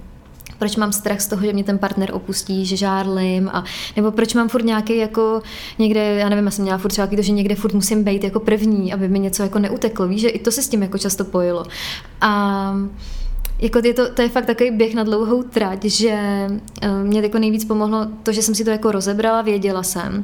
proč 0.59 0.75
mám 0.75 0.91
strach 0.93 1.21
z 1.21 1.27
toho, 1.27 1.45
že 1.45 1.53
mě 1.53 1.63
ten 1.63 1.77
partner 1.77 2.09
opustí, 2.13 2.65
že 2.65 2.77
žárlim, 2.77 3.49
a, 3.53 3.63
nebo 3.95 4.11
proč 4.11 4.33
mám 4.33 4.49
furt 4.49 4.63
nějaký 4.63 4.97
jako 4.97 5.41
někde, 5.79 6.01
já 6.01 6.29
nevím, 6.29 6.45
já 6.45 6.51
jsem 6.51 6.63
měla 6.63 6.77
furt 6.77 6.91
třeba 6.91 7.07
to, 7.07 7.21
že 7.21 7.31
někde 7.31 7.55
furt 7.55 7.73
musím 7.73 8.03
být 8.03 8.23
jako 8.23 8.39
první, 8.39 8.93
aby 8.93 9.07
mi 9.07 9.19
něco 9.19 9.43
jako 9.43 9.59
neuteklo, 9.59 10.07
víš, 10.07 10.21
že 10.21 10.29
i 10.29 10.39
to 10.39 10.51
se 10.51 10.61
s 10.61 10.69
tím 10.69 10.81
jako 10.83 10.97
často 10.97 11.25
pojilo. 11.25 11.65
A 12.21 12.73
jako 13.61 13.81
je 13.83 13.93
to, 13.93 14.13
to 14.13 14.21
je 14.21 14.29
fakt 14.29 14.45
takový 14.45 14.71
běh 14.71 14.95
na 14.95 15.03
dlouhou 15.03 15.43
trať, 15.43 15.85
že 15.85 16.09
eh, 16.11 17.03
mě 17.03 17.21
jako 17.21 17.39
nejvíc 17.39 17.65
pomohlo 17.65 18.07
to, 18.23 18.31
že 18.31 18.41
jsem 18.41 18.55
si 18.55 18.63
to 18.63 18.69
jako 18.69 18.91
rozebrala, 18.91 19.41
věděla 19.41 19.83
jsem, 19.83 20.23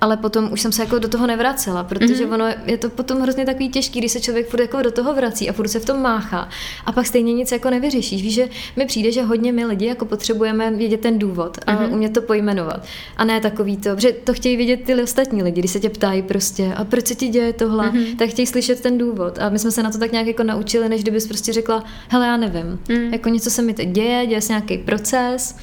ale 0.00 0.16
potom 0.16 0.52
už 0.52 0.60
jsem 0.60 0.72
se 0.72 0.82
jako 0.82 0.98
do 0.98 1.08
toho 1.08 1.26
nevracela, 1.26 1.84
protože 1.84 2.26
mm-hmm. 2.26 2.34
ono 2.34 2.44
je 2.66 2.78
to 2.78 2.88
potom 2.88 3.20
hrozně 3.20 3.44
takový 3.44 3.68
těžký, 3.68 3.98
když 3.98 4.12
se 4.12 4.20
člověk 4.20 4.48
furt 4.48 4.60
jako 4.60 4.82
do 4.82 4.90
toho 4.90 5.14
vrací 5.14 5.50
a 5.50 5.52
furt 5.52 5.68
se 5.68 5.80
v 5.80 5.84
tom 5.84 6.02
máchá 6.02 6.48
a 6.86 6.92
pak 6.92 7.06
stejně 7.06 7.32
nic 7.32 7.52
jako 7.52 7.70
nevyřešíš. 7.70 8.22
Víš, 8.22 8.34
že 8.34 8.48
mi 8.76 8.86
přijde, 8.86 9.12
že 9.12 9.22
hodně 9.22 9.52
my 9.52 9.64
lidi 9.64 9.86
jako 9.86 10.04
potřebujeme 10.04 10.70
vědět 10.70 11.00
ten 11.00 11.18
důvod 11.18 11.58
a 11.66 11.74
mm-hmm. 11.74 11.92
umět 11.92 12.12
to 12.12 12.22
pojmenovat. 12.22 12.86
A 13.16 13.24
ne 13.24 13.40
takový 13.40 13.76
to, 13.76 13.90
že 13.98 14.12
to 14.12 14.34
chtějí 14.34 14.56
vědět 14.56 14.80
ty 14.84 15.02
ostatní 15.02 15.42
lidi, 15.42 15.60
když 15.60 15.70
se 15.70 15.80
tě 15.80 15.90
ptají 15.90 16.22
prostě, 16.22 16.74
a 16.76 16.84
proč 16.84 17.06
se 17.06 17.14
ti 17.14 17.28
děje 17.28 17.52
tohle, 17.52 17.90
mm-hmm. 17.90 18.16
tak 18.16 18.30
chtějí 18.30 18.46
slyšet 18.46 18.80
ten 18.80 18.98
důvod. 18.98 19.38
A 19.38 19.48
my 19.48 19.58
jsme 19.58 19.70
se 19.70 19.82
na 19.82 19.90
to 19.90 19.98
tak 19.98 20.12
nějak 20.12 20.26
jako 20.26 20.42
naučili, 20.42 20.88
než 20.88 21.02
kdybys 21.02 21.26
prostě 21.26 21.52
řekla, 21.52 21.84
hele, 22.08 22.26
já 22.26 22.36
nevím. 22.36 22.75
Mm. 22.88 23.12
Jako 23.12 23.28
něco 23.28 23.50
se 23.50 23.62
mi 23.62 23.74
teď 23.74 23.88
děje, 23.88 24.26
děje 24.26 24.40
se 24.40 24.52
nějaký 24.52 24.78
proces 24.78 25.56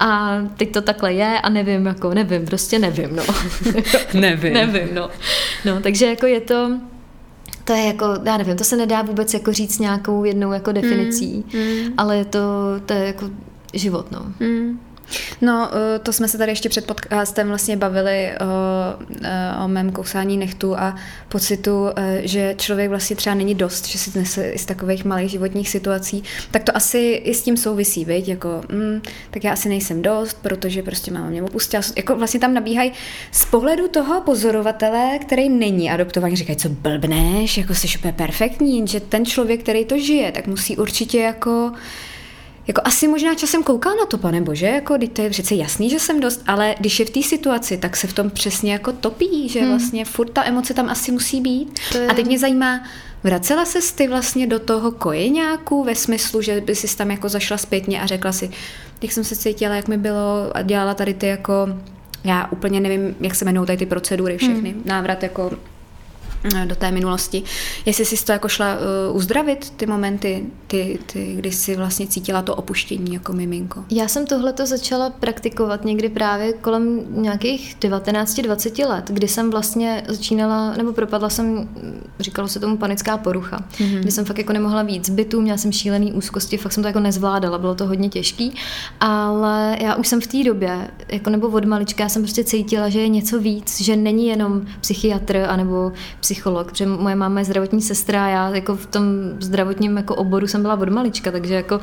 a 0.00 0.38
teď 0.56 0.72
to 0.72 0.80
takhle 0.82 1.12
je 1.12 1.40
a 1.40 1.48
nevím, 1.48 1.86
jako 1.86 2.14
nevím, 2.14 2.46
prostě 2.46 2.78
nevím, 2.78 3.16
no. 3.16 3.22
nevím. 4.20 4.52
nevím, 4.52 4.94
no. 4.94 5.10
No, 5.64 5.80
takže 5.80 6.06
jako 6.06 6.26
je 6.26 6.40
to, 6.40 6.80
to 7.64 7.72
je 7.72 7.86
jako, 7.86 8.06
já 8.24 8.36
nevím, 8.36 8.56
to 8.56 8.64
se 8.64 8.76
nedá 8.76 9.02
vůbec 9.02 9.34
jako 9.34 9.52
říct 9.52 9.78
nějakou 9.78 10.24
jednou 10.24 10.52
jako 10.52 10.72
definicí, 10.72 11.44
mm, 11.54 11.60
mm. 11.60 11.94
ale 11.96 12.16
je 12.16 12.24
to, 12.24 12.40
to 12.86 12.92
je 12.92 13.06
jako 13.06 13.30
život, 13.74 14.12
no. 14.12 14.32
Mm. 14.40 14.80
No, 15.40 15.70
eh, 15.72 15.98
to 15.98 16.12
jsme 16.12 16.28
se 16.28 16.38
tady 16.38 16.52
ještě 16.52 16.68
před 16.68 16.86
podcastem 16.86 17.48
vlastně 17.48 17.76
bavili 17.76 18.32
o, 18.40 18.44
eh, 19.22 19.52
o 19.64 19.68
mém 19.68 19.92
kousání 19.92 20.36
nechtu 20.36 20.78
a 20.78 20.96
pocitu, 21.28 21.86
eh, 21.96 22.20
že 22.24 22.54
člověk 22.58 22.90
vlastně 22.90 23.16
třeba 23.16 23.34
není 23.34 23.54
dost, 23.54 23.86
že 23.86 23.98
si 23.98 24.18
nese 24.18 24.50
i 24.50 24.58
z 24.58 24.66
takových 24.66 25.04
malých 25.04 25.30
životních 25.30 25.68
situací, 25.68 26.22
tak 26.50 26.64
to 26.64 26.76
asi 26.76 26.98
i 26.98 27.34
s 27.34 27.42
tím 27.42 27.56
souvisí, 27.56 28.04
viď? 28.04 28.28
Jako, 28.28 28.60
mm, 28.72 29.02
tak 29.30 29.44
já 29.44 29.52
asi 29.52 29.68
nejsem 29.68 30.02
dost, 30.02 30.38
protože 30.42 30.82
prostě 30.82 31.10
máma 31.10 31.30
mě 31.30 31.42
opustila. 31.42 31.82
Jako 31.96 32.16
vlastně 32.16 32.40
tam 32.40 32.54
nabíhají 32.54 32.92
z 33.32 33.44
pohledu 33.44 33.88
toho 33.88 34.20
pozorovatele, 34.20 35.18
který 35.18 35.48
není 35.48 35.90
adoptovaný, 35.90 36.36
říkají, 36.36 36.56
co 36.56 36.68
blbneš, 36.68 37.58
jako 37.58 37.74
jsi 37.74 37.98
úplně 37.98 38.12
perfektní, 38.12 38.86
že 38.88 39.00
ten 39.00 39.26
člověk, 39.26 39.62
který 39.62 39.84
to 39.84 39.98
žije, 39.98 40.32
tak 40.32 40.46
musí 40.46 40.76
určitě 40.76 41.20
jako 41.20 41.72
jako 42.66 42.80
asi 42.84 43.08
možná 43.08 43.34
časem 43.34 43.62
koukal 43.62 43.96
na 43.96 44.06
to, 44.06 44.18
pane 44.18 44.40
bože, 44.40 44.66
jako 44.66 44.98
teď 44.98 45.12
to 45.12 45.22
je 45.22 45.30
přece 45.30 45.54
jasný, 45.54 45.90
že 45.90 45.98
jsem 45.98 46.20
dost, 46.20 46.42
ale 46.46 46.74
když 46.80 47.00
je 47.00 47.06
v 47.06 47.10
té 47.10 47.22
situaci, 47.22 47.76
tak 47.76 47.96
se 47.96 48.06
v 48.06 48.12
tom 48.12 48.30
přesně 48.30 48.72
jako 48.72 48.92
topí, 48.92 49.48
že 49.48 49.60
hmm. 49.60 49.68
vlastně 49.68 50.04
furt 50.04 50.30
ta 50.30 50.44
emoce 50.44 50.74
tam 50.74 50.88
asi 50.88 51.12
musí 51.12 51.40
být. 51.40 51.80
A 52.08 52.14
teď 52.14 52.26
mě 52.26 52.38
zajímá, 52.38 52.80
vracela 53.24 53.64
se 53.64 53.94
ty 53.94 54.08
vlastně 54.08 54.46
do 54.46 54.58
toho 54.58 54.92
kojeňáku 54.92 55.84
ve 55.84 55.94
smyslu, 55.94 56.42
že 56.42 56.60
by 56.60 56.74
si 56.74 56.96
tam 56.96 57.10
jako 57.10 57.28
zašla 57.28 57.56
zpětně 57.56 58.02
a 58.02 58.06
řekla 58.06 58.32
si, 58.32 58.50
jak 59.02 59.12
jsem 59.12 59.24
se 59.24 59.36
cítila, 59.36 59.74
jak 59.74 59.88
mi 59.88 59.96
bylo 59.96 60.50
a 60.54 60.62
dělala 60.62 60.94
tady 60.94 61.14
ty 61.14 61.26
jako 61.26 61.52
já 62.24 62.48
úplně 62.50 62.80
nevím, 62.80 63.16
jak 63.20 63.34
se 63.34 63.44
jmenují 63.44 63.66
tady 63.66 63.78
ty 63.78 63.86
procedury 63.86 64.38
všechny. 64.38 64.70
Hmm. 64.70 64.82
Návrat 64.84 65.22
jako 65.22 65.50
do 66.64 66.76
té 66.76 66.90
minulosti. 66.90 67.42
Jestli 67.86 68.04
jsi 68.04 68.24
to 68.24 68.32
jako 68.32 68.48
šla 68.48 68.66
uh, 69.08 69.16
uzdravit, 69.16 69.70
ty 69.70 69.86
momenty, 69.86 70.46
ty, 70.66 70.98
ty, 71.12 71.34
kdy 71.36 71.52
jsi 71.52 71.76
vlastně 71.76 72.06
cítila 72.06 72.42
to 72.42 72.54
opuštění 72.54 73.14
jako 73.14 73.32
miminko? 73.32 73.84
Já 73.90 74.08
jsem 74.08 74.26
tohleto 74.26 74.66
začala 74.66 75.10
praktikovat 75.10 75.84
někdy 75.84 76.08
právě 76.08 76.52
kolem 76.52 77.00
nějakých 77.08 77.76
19-20 77.80 78.88
let, 78.88 79.04
kdy 79.10 79.28
jsem 79.28 79.50
vlastně 79.50 80.04
začínala, 80.08 80.74
nebo 80.76 80.92
propadla 80.92 81.28
jsem, 81.28 81.68
říkalo 82.20 82.48
se 82.48 82.60
tomu 82.60 82.76
panická 82.76 83.18
porucha, 83.18 83.64
mm-hmm. 83.72 84.00
kdy 84.00 84.10
jsem 84.10 84.24
fakt 84.24 84.38
jako 84.38 84.52
nemohla 84.52 84.82
víc 84.82 85.10
bytu, 85.10 85.40
měla 85.40 85.58
jsem 85.58 85.72
šílený 85.72 86.12
úzkosti, 86.12 86.56
fakt 86.56 86.72
jsem 86.72 86.82
to 86.82 86.86
jako 86.86 87.00
nezvládala, 87.00 87.58
bylo 87.58 87.74
to 87.74 87.86
hodně 87.86 88.08
těžký, 88.08 88.54
ale 89.00 89.76
já 89.80 89.94
už 89.94 90.08
jsem 90.08 90.20
v 90.20 90.26
té 90.26 90.44
době, 90.44 90.90
jako 91.08 91.30
nebo 91.30 91.48
od 91.48 91.64
malička, 91.64 92.02
já 92.02 92.08
jsem 92.08 92.22
prostě 92.22 92.44
cítila, 92.44 92.88
že 92.88 93.00
je 93.00 93.08
něco 93.08 93.40
víc, 93.40 93.80
že 93.80 93.96
není 93.96 94.26
jenom 94.26 94.62
psychiatr 94.80 95.36
anebo 95.48 95.92
psycholog, 96.36 96.66
protože 96.66 96.86
moje 96.86 97.14
máma 97.14 97.38
je 97.38 97.44
zdravotní 97.44 97.82
sestra 97.82 98.24
a 98.24 98.28
já 98.28 98.48
jako 98.48 98.76
v 98.76 98.86
tom 98.86 99.04
zdravotním 99.40 99.96
jako 99.96 100.14
oboru 100.14 100.46
jsem 100.46 100.62
byla 100.62 100.74
od 100.74 100.88
malička, 100.88 101.30
takže 101.30 101.54
jako 101.54 101.80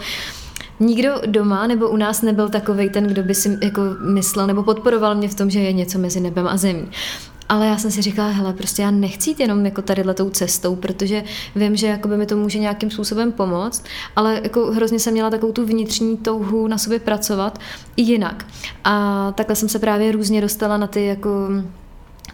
nikdo 0.80 1.22
doma 1.26 1.68
nebo 1.68 1.90
u 1.90 1.98
nás 1.98 2.22
nebyl 2.22 2.50
takovej 2.50 2.90
ten, 2.90 3.08
kdo 3.08 3.24
by 3.24 3.36
si 3.36 3.58
jako 3.62 3.82
myslel 4.14 4.48
nebo 4.48 4.64
podporoval 4.64 5.16
mě 5.16 5.28
v 5.28 5.36
tom, 5.36 5.50
že 5.50 5.60
je 5.60 5.74
něco 5.74 6.00
mezi 6.00 6.20
nebem 6.20 6.48
a 6.48 6.58
zemí. 6.58 6.88
ale 7.50 7.68
já 7.68 7.78
jsem 7.78 7.92
si 7.92 8.02
říkala, 8.02 8.30
hele, 8.30 8.54
prostě 8.54 8.82
já 8.82 8.92
nechci 8.92 9.30
jít 9.30 9.40
jenom 9.40 9.66
jako 9.66 9.82
tady 9.82 10.04
tou 10.14 10.30
cestou, 10.30 10.76
protože 10.76 11.24
vím, 11.56 11.76
že 11.76 11.88
jakoby 11.88 12.18
mi 12.18 12.26
to 12.26 12.38
může 12.38 12.60
nějakým 12.60 12.92
způsobem 12.92 13.32
pomoct, 13.32 13.84
ale 14.16 14.42
jako 14.44 14.72
hrozně 14.72 15.00
jsem 15.00 15.14
měla 15.14 15.30
takovou 15.30 15.52
tu 15.52 15.66
vnitřní 15.66 16.18
touhu 16.18 16.68
na 16.68 16.78
sobě 16.78 17.00
pracovat 17.00 17.60
i 17.96 18.02
jinak. 18.02 18.46
A 18.84 19.32
takhle 19.36 19.56
jsem 19.56 19.70
se 19.70 19.80
právě 19.80 20.12
různě 20.12 20.42
dostala 20.42 20.78
na 20.78 20.88
ty 20.88 21.06
jako 21.06 21.30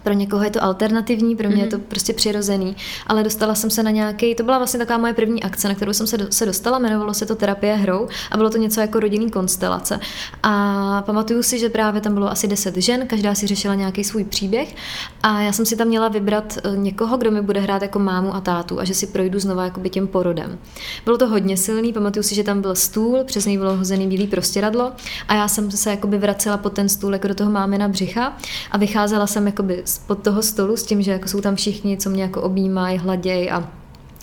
pro 0.04 0.14
někoho 0.14 0.44
je 0.44 0.50
to 0.50 0.64
alternativní, 0.64 1.36
pro 1.36 1.48
mě 1.48 1.58
mm-hmm. 1.58 1.62
je 1.62 1.68
to 1.68 1.78
mhm. 1.78 1.86
prostě 1.88 2.14
přirozený, 2.14 2.76
ale 3.08 3.24
dostala 3.24 3.56
jsem 3.56 3.70
se 3.70 3.84
na 3.84 3.92
nějaký, 3.92 4.36
to 4.36 4.44
byla 4.44 4.58
vlastně 4.58 4.80
taková 4.80 4.98
moje 4.98 5.14
první 5.14 5.44
akce, 5.44 5.68
na 5.68 5.76
kterou 5.76 5.94
jsem 5.94 6.08
se, 6.08 6.18
do, 6.18 6.26
se 6.30 6.46
dostala, 6.46 6.80
jmenovalo 6.80 7.14
se 7.14 7.26
to 7.26 7.36
terapie 7.36 7.76
hrou 7.76 8.08
a 8.32 8.38
bylo 8.38 8.50
to 8.50 8.58
něco 8.58 8.82
jako 8.82 9.00
rodinný 9.00 9.32
konstelace. 9.32 10.00
A 10.44 11.02
pamatuju 11.06 11.44
si, 11.44 11.60
že 11.60 11.70
právě 11.70 12.02
tam 12.02 12.14
bylo 12.14 12.32
asi 12.32 12.48
10 12.48 12.78
žen, 12.78 13.08
každá 13.08 13.36
si 13.36 13.48
řešila 13.48 13.76
nějaký 13.76 14.04
svůj 14.04 14.24
příběh 14.24 14.76
a 15.24 15.42
já 15.42 15.52
jsem 15.52 15.66
si 15.66 15.76
tam 15.76 15.88
měla 15.88 16.08
vybrat 16.08 16.58
eh, 16.58 16.78
někoho, 16.78 17.18
kdo 17.18 17.32
mi 17.32 17.42
bude 17.42 17.60
hrát 17.60 17.82
jako 17.82 18.00
mámu 18.00 18.36
a 18.36 18.42
tátu 18.42 18.80
a 18.80 18.84
že 18.84 18.94
si 18.94 19.08
projdu 19.08 19.40
znova 19.40 19.64
jakoby 19.64 19.90
tím 19.90 20.08
porodem. 20.08 20.60
Bylo 21.06 21.18
to 21.18 21.28
hodně 21.28 21.58
silný, 21.58 21.94
pamatuju 21.94 22.24
si, 22.24 22.36
že 22.36 22.44
tam 22.44 22.62
byl 22.62 22.76
stůl, 22.76 23.24
přes 23.24 23.46
něj 23.46 23.58
bylo 23.58 23.78
hozený 23.78 24.08
bílý 24.08 24.28
prostěradlo 24.28 24.92
a 25.28 25.34
já 25.34 25.48
jsem 25.48 25.72
se 25.72 25.90
jakoby 25.90 26.18
vracela 26.18 26.58
pod 26.58 26.74
ten 26.74 26.90
stůl 26.90 27.14
jako 27.14 27.28
do 27.28 27.36
toho 27.36 27.52
mámina 27.52 27.88
břicha 27.88 28.38
a 28.72 28.78
vycházela 28.78 29.28
jsem 29.28 29.46
jakoby 29.46 29.79
spod 29.86 30.24
toho 30.24 30.42
stolu 30.42 30.78
s 30.78 30.84
tím, 30.84 31.02
že 31.02 31.12
jako 31.12 31.28
jsou 31.28 31.42
tam 31.42 31.56
všichni, 31.56 31.98
co 31.98 32.10
mě 32.10 32.24
jako 32.24 32.42
objímají, 32.42 32.98
hladěj 32.98 33.52
a 33.52 33.72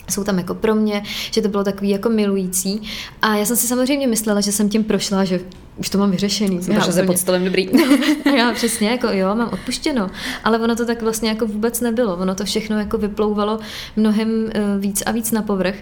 jsou 0.09 0.23
tam 0.23 0.37
jako 0.37 0.53
pro 0.55 0.75
mě, 0.75 1.03
že 1.31 1.41
to 1.41 1.49
bylo 1.49 1.63
takový 1.63 1.89
jako 1.89 2.09
milující. 2.09 2.81
A 3.21 3.35
já 3.35 3.45
jsem 3.45 3.55
si 3.55 3.67
samozřejmě 3.67 4.07
myslela, 4.07 4.41
že 4.41 4.51
jsem 4.51 4.69
tím 4.69 4.83
prošla, 4.83 5.25
že 5.25 5.39
už 5.77 5.89
to 5.89 5.97
mám 5.97 6.11
vyřešený. 6.11 6.63
Jsem 6.63 6.81
se 6.81 7.03
pod 7.03 7.17
stolem 7.17 7.45
dobrý. 7.45 7.69
Já 8.37 8.51
přesně, 8.51 8.89
jako 8.89 9.07
jo, 9.11 9.35
mám 9.35 9.49
odpuštěno. 9.53 10.09
Ale 10.43 10.59
ono 10.59 10.75
to 10.75 10.85
tak 10.85 11.01
vlastně 11.01 11.29
jako 11.29 11.45
vůbec 11.45 11.81
nebylo. 11.81 12.17
Ono 12.17 12.35
to 12.35 12.45
všechno 12.45 12.79
jako 12.79 12.97
vyplouvalo 12.97 13.59
mnohem 13.95 14.49
eh, 14.53 14.61
víc 14.77 15.03
a 15.05 15.11
víc 15.11 15.31
na 15.31 15.41
povrch. 15.41 15.75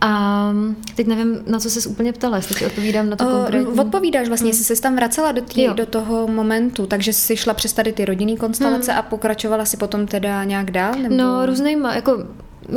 A 0.00 0.52
teď 0.94 1.06
nevím, 1.06 1.40
na 1.46 1.58
co 1.58 1.70
jsi 1.70 1.88
úplně 1.88 2.12
ptala, 2.12 2.36
jestli 2.36 2.54
ti 2.54 2.66
odpovídám 2.66 3.10
na 3.10 3.16
to 3.16 3.24
uh, 3.24 3.32
konkrétně. 3.32 3.82
Odpovídáš 3.82 4.28
vlastně, 4.28 4.44
hmm. 4.44 4.58
jestli 4.58 4.76
jsi 4.76 4.82
tam 4.82 4.96
vracela 4.96 5.32
do, 5.32 5.42
tý, 5.42 5.68
do 5.74 5.86
toho 5.86 6.26
momentu, 6.26 6.86
takže 6.86 7.12
jsi 7.12 7.36
šla 7.36 7.54
přes 7.54 7.72
tady 7.72 7.92
ty 7.92 8.04
rodinný 8.04 8.36
konstelace 8.36 8.92
hmm. 8.92 8.98
a 8.98 9.02
pokračovala 9.02 9.64
si 9.64 9.76
potom 9.76 10.06
teda 10.06 10.44
nějak 10.44 10.70
dál? 10.70 10.94
Nebo... 10.94 11.16
No 11.16 11.46
různýma, 11.46 11.94
jako 11.94 12.24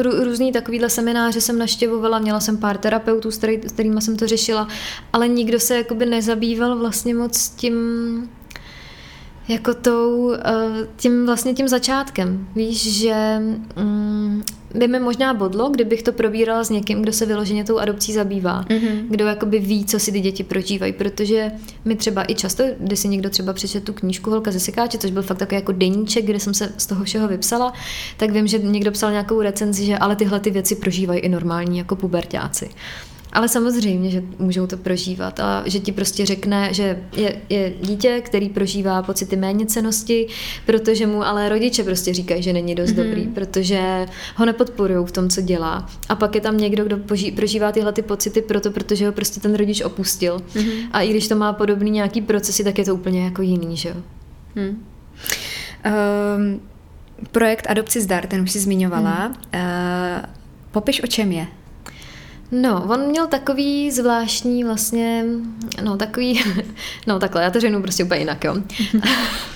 různý 0.01 0.51
takovýhle 0.51 0.89
semináře 0.89 1.41
jsem 1.41 1.59
naštěvovala, 1.59 2.19
měla 2.19 2.39
jsem 2.39 2.57
pár 2.57 2.77
terapeutů, 2.77 3.31
s, 3.31 3.37
který, 3.37 3.61
s 3.67 3.71
kterými 3.71 4.01
jsem 4.01 4.17
to 4.17 4.27
řešila, 4.27 4.67
ale 5.13 5.27
nikdo 5.27 5.59
se 5.59 5.77
jakoby 5.77 6.05
nezabýval 6.05 6.77
vlastně 6.77 7.15
moc 7.15 7.49
tím, 7.49 7.75
jako 9.47 9.73
tou, 9.73 10.33
eh, 10.33 10.87
tím 10.95 11.25
vlastně 11.25 11.53
tím 11.53 11.67
začátkem. 11.67 12.47
Víš, 12.55 12.99
že 12.99 13.39
mm, 13.75 14.43
by 14.75 14.87
mi 14.87 14.99
možná 14.99 15.33
bodlo, 15.33 15.69
kdybych 15.69 16.03
to 16.03 16.11
probírala 16.11 16.63
s 16.63 16.69
někým, 16.69 17.01
kdo 17.01 17.13
se 17.13 17.25
vyloženě 17.25 17.63
tou 17.63 17.79
adopcí 17.79 18.13
zabývá, 18.13 18.63
mm-hmm. 18.63 19.05
kdo 19.09 19.25
jakoby 19.25 19.59
ví, 19.59 19.85
co 19.85 19.99
si 19.99 20.11
ty 20.11 20.19
děti 20.19 20.43
prožívají, 20.43 20.93
protože 20.93 21.51
mi 21.85 21.95
třeba 21.95 22.31
i 22.31 22.35
často, 22.35 22.63
když 22.79 22.99
si 22.99 23.07
někdo 23.07 23.29
třeba 23.29 23.53
přečet 23.53 23.83
tu 23.83 23.93
knížku 23.93 24.29
Holka 24.29 24.51
ze 24.51 24.59
sekáče, 24.59 24.97
což 24.97 25.11
byl 25.11 25.21
fakt 25.21 25.37
takový 25.37 25.55
jako 25.55 25.71
deníček, 25.71 26.25
kde 26.25 26.39
jsem 26.39 26.53
se 26.53 26.73
z 26.77 26.85
toho 26.85 27.03
všeho 27.03 27.27
vypsala, 27.27 27.73
tak 28.17 28.31
vím, 28.31 28.47
že 28.47 28.57
někdo 28.59 28.91
psal 28.91 29.11
nějakou 29.11 29.41
recenzi, 29.41 29.85
že 29.85 29.97
ale 29.97 30.15
tyhle 30.15 30.39
ty 30.39 30.49
věci 30.49 30.75
prožívají 30.75 31.19
i 31.19 31.29
normální 31.29 31.77
jako 31.77 31.95
pubertáci. 31.95 32.69
Ale 33.33 33.49
samozřejmě, 33.49 34.11
že 34.11 34.23
můžou 34.39 34.67
to 34.67 34.77
prožívat 34.77 35.39
a 35.39 35.63
že 35.65 35.79
ti 35.79 35.91
prostě 35.91 36.25
řekne, 36.25 36.73
že 36.73 37.03
je, 37.15 37.35
je 37.49 37.73
dítě, 37.81 38.21
který 38.25 38.49
prožívá 38.49 39.03
pocity 39.03 39.35
méněcenosti, 39.35 40.27
protože 40.65 41.07
mu 41.07 41.23
ale 41.23 41.49
rodiče 41.49 41.83
prostě 41.83 42.13
říkají, 42.13 42.43
že 42.43 42.53
není 42.53 42.75
dost 42.75 42.89
mm-hmm. 42.89 43.03
dobrý, 43.03 43.27
protože 43.27 44.05
ho 44.35 44.45
nepodporují 44.45 45.05
v 45.05 45.11
tom, 45.11 45.29
co 45.29 45.41
dělá. 45.41 45.89
A 46.09 46.15
pak 46.15 46.35
je 46.35 46.41
tam 46.41 46.57
někdo, 46.57 46.85
kdo 46.85 46.97
poží, 46.97 47.31
prožívá 47.31 47.71
tyhle 47.71 47.93
ty 47.93 48.01
pocity 48.01 48.41
proto, 48.41 48.71
protože 48.71 49.05
ho 49.05 49.11
prostě 49.11 49.39
ten 49.39 49.55
rodič 49.55 49.81
opustil. 49.81 50.37
Mm-hmm. 50.37 50.87
A 50.91 51.01
i 51.01 51.09
když 51.09 51.27
to 51.27 51.35
má 51.35 51.53
podobný 51.53 51.91
nějaký 51.91 52.21
procesy, 52.21 52.63
tak 52.63 52.77
je 52.77 52.85
to 52.85 52.95
úplně 52.95 53.23
jako 53.23 53.41
jiný, 53.41 53.77
že 53.77 53.89
jo? 53.89 53.95
Hmm. 54.55 54.85
Um, 55.85 56.61
projekt 57.31 57.67
Adopci 57.69 58.01
zdar, 58.01 58.27
ten 58.27 58.41
už 58.41 58.51
jsi 58.51 58.59
zmiňovala. 58.59 59.15
Hmm. 59.15 59.35
Uh, 59.53 60.25
popiš, 60.71 61.03
o 61.03 61.07
čem 61.07 61.31
je? 61.31 61.47
No, 62.53 62.83
on 62.89 62.99
měl 62.99 63.27
takový 63.27 63.91
zvláštní 63.91 64.63
vlastně, 64.63 65.25
no 65.83 65.97
takový, 65.97 66.43
no 67.07 67.19
takhle, 67.19 67.43
já 67.43 67.51
to 67.51 67.59
řeknu 67.59 67.81
prostě 67.81 68.03
úplně 68.03 68.19
jinak, 68.19 68.43
jo. 68.43 68.55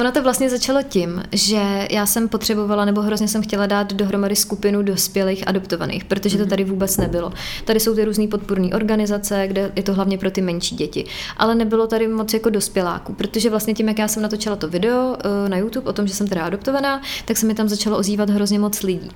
Ono 0.00 0.12
to 0.12 0.22
vlastně 0.22 0.50
začalo 0.50 0.82
tím, 0.82 1.22
že 1.32 1.88
já 1.90 2.06
jsem 2.06 2.28
potřebovala, 2.28 2.84
nebo 2.84 3.02
hrozně 3.02 3.28
jsem 3.28 3.42
chtěla 3.42 3.66
dát 3.66 3.92
dohromady 3.92 4.36
skupinu 4.36 4.82
dospělých 4.82 5.48
adoptovaných, 5.48 6.04
protože 6.04 6.36
to 6.36 6.42
mhm. 6.42 6.50
tady 6.50 6.64
vůbec 6.64 6.96
nebylo. 6.96 7.32
Tady 7.64 7.80
jsou 7.80 7.94
ty 7.94 8.04
různé 8.04 8.28
podpůrné 8.28 8.68
organizace, 8.68 9.44
kde 9.46 9.72
je 9.76 9.82
to 9.82 9.94
hlavně 9.94 10.18
pro 10.18 10.30
ty 10.30 10.42
menší 10.42 10.76
děti. 10.76 11.04
Ale 11.36 11.54
nebylo 11.54 11.86
tady 11.86 12.08
moc 12.08 12.34
jako 12.34 12.50
dospěláků, 12.50 13.14
protože 13.14 13.50
vlastně 13.50 13.74
tím, 13.74 13.88
jak 13.88 13.98
já 13.98 14.08
jsem 14.08 14.22
natočila 14.22 14.56
to 14.56 14.68
video 14.68 15.16
eh, 15.18 15.48
na 15.48 15.56
YouTube 15.56 15.90
o 15.90 15.92
tom, 15.92 16.06
že 16.06 16.14
jsem 16.14 16.28
teda 16.28 16.44
adoptovaná, 16.44 17.02
tak 17.24 17.36
se 17.36 17.46
mi 17.46 17.54
tam 17.54 17.68
začalo 17.68 17.98
ozývat 17.98 18.30
hrozně 18.30 18.58
moc 18.58 18.82
lidí. 18.82 19.10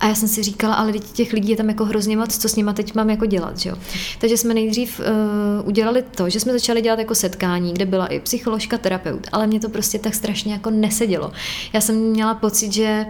A 0.00 0.08
já 0.08 0.14
jsem 0.14 0.28
si 0.28 0.42
říkala, 0.42 0.74
ale 0.74 0.92
těch 0.92 1.32
lidí 1.32 1.50
je 1.50 1.56
tam 1.56 1.68
jako 1.68 1.84
hrozně 1.84 2.16
moc, 2.16 2.38
co 2.38 2.48
s 2.48 2.56
nima 2.56 2.72
teď 2.72 2.94
mám 2.94 3.10
jako 3.10 3.26
dělat, 3.26 3.58
že 3.58 3.68
jo. 3.68 3.76
Takže 4.18 4.36
jsme 4.36 4.54
nejdřív 4.54 5.00
uh, 5.00 5.68
udělali 5.68 6.04
to, 6.16 6.30
že 6.30 6.40
jsme 6.40 6.52
začali 6.52 6.82
dělat 6.82 6.98
jako 6.98 7.14
setkání, 7.14 7.72
kde 7.72 7.86
byla 7.86 8.06
i 8.06 8.20
psycholožka, 8.20 8.78
terapeut, 8.78 9.26
ale 9.32 9.46
mě 9.46 9.60
to 9.60 9.68
prostě 9.68 9.98
tak 9.98 10.14
strašně 10.16 10.52
jako 10.52 10.70
nesedělo. 10.70 11.32
Já 11.72 11.80
jsem 11.80 11.96
měla 11.96 12.34
pocit, 12.34 12.72
že 12.72 13.06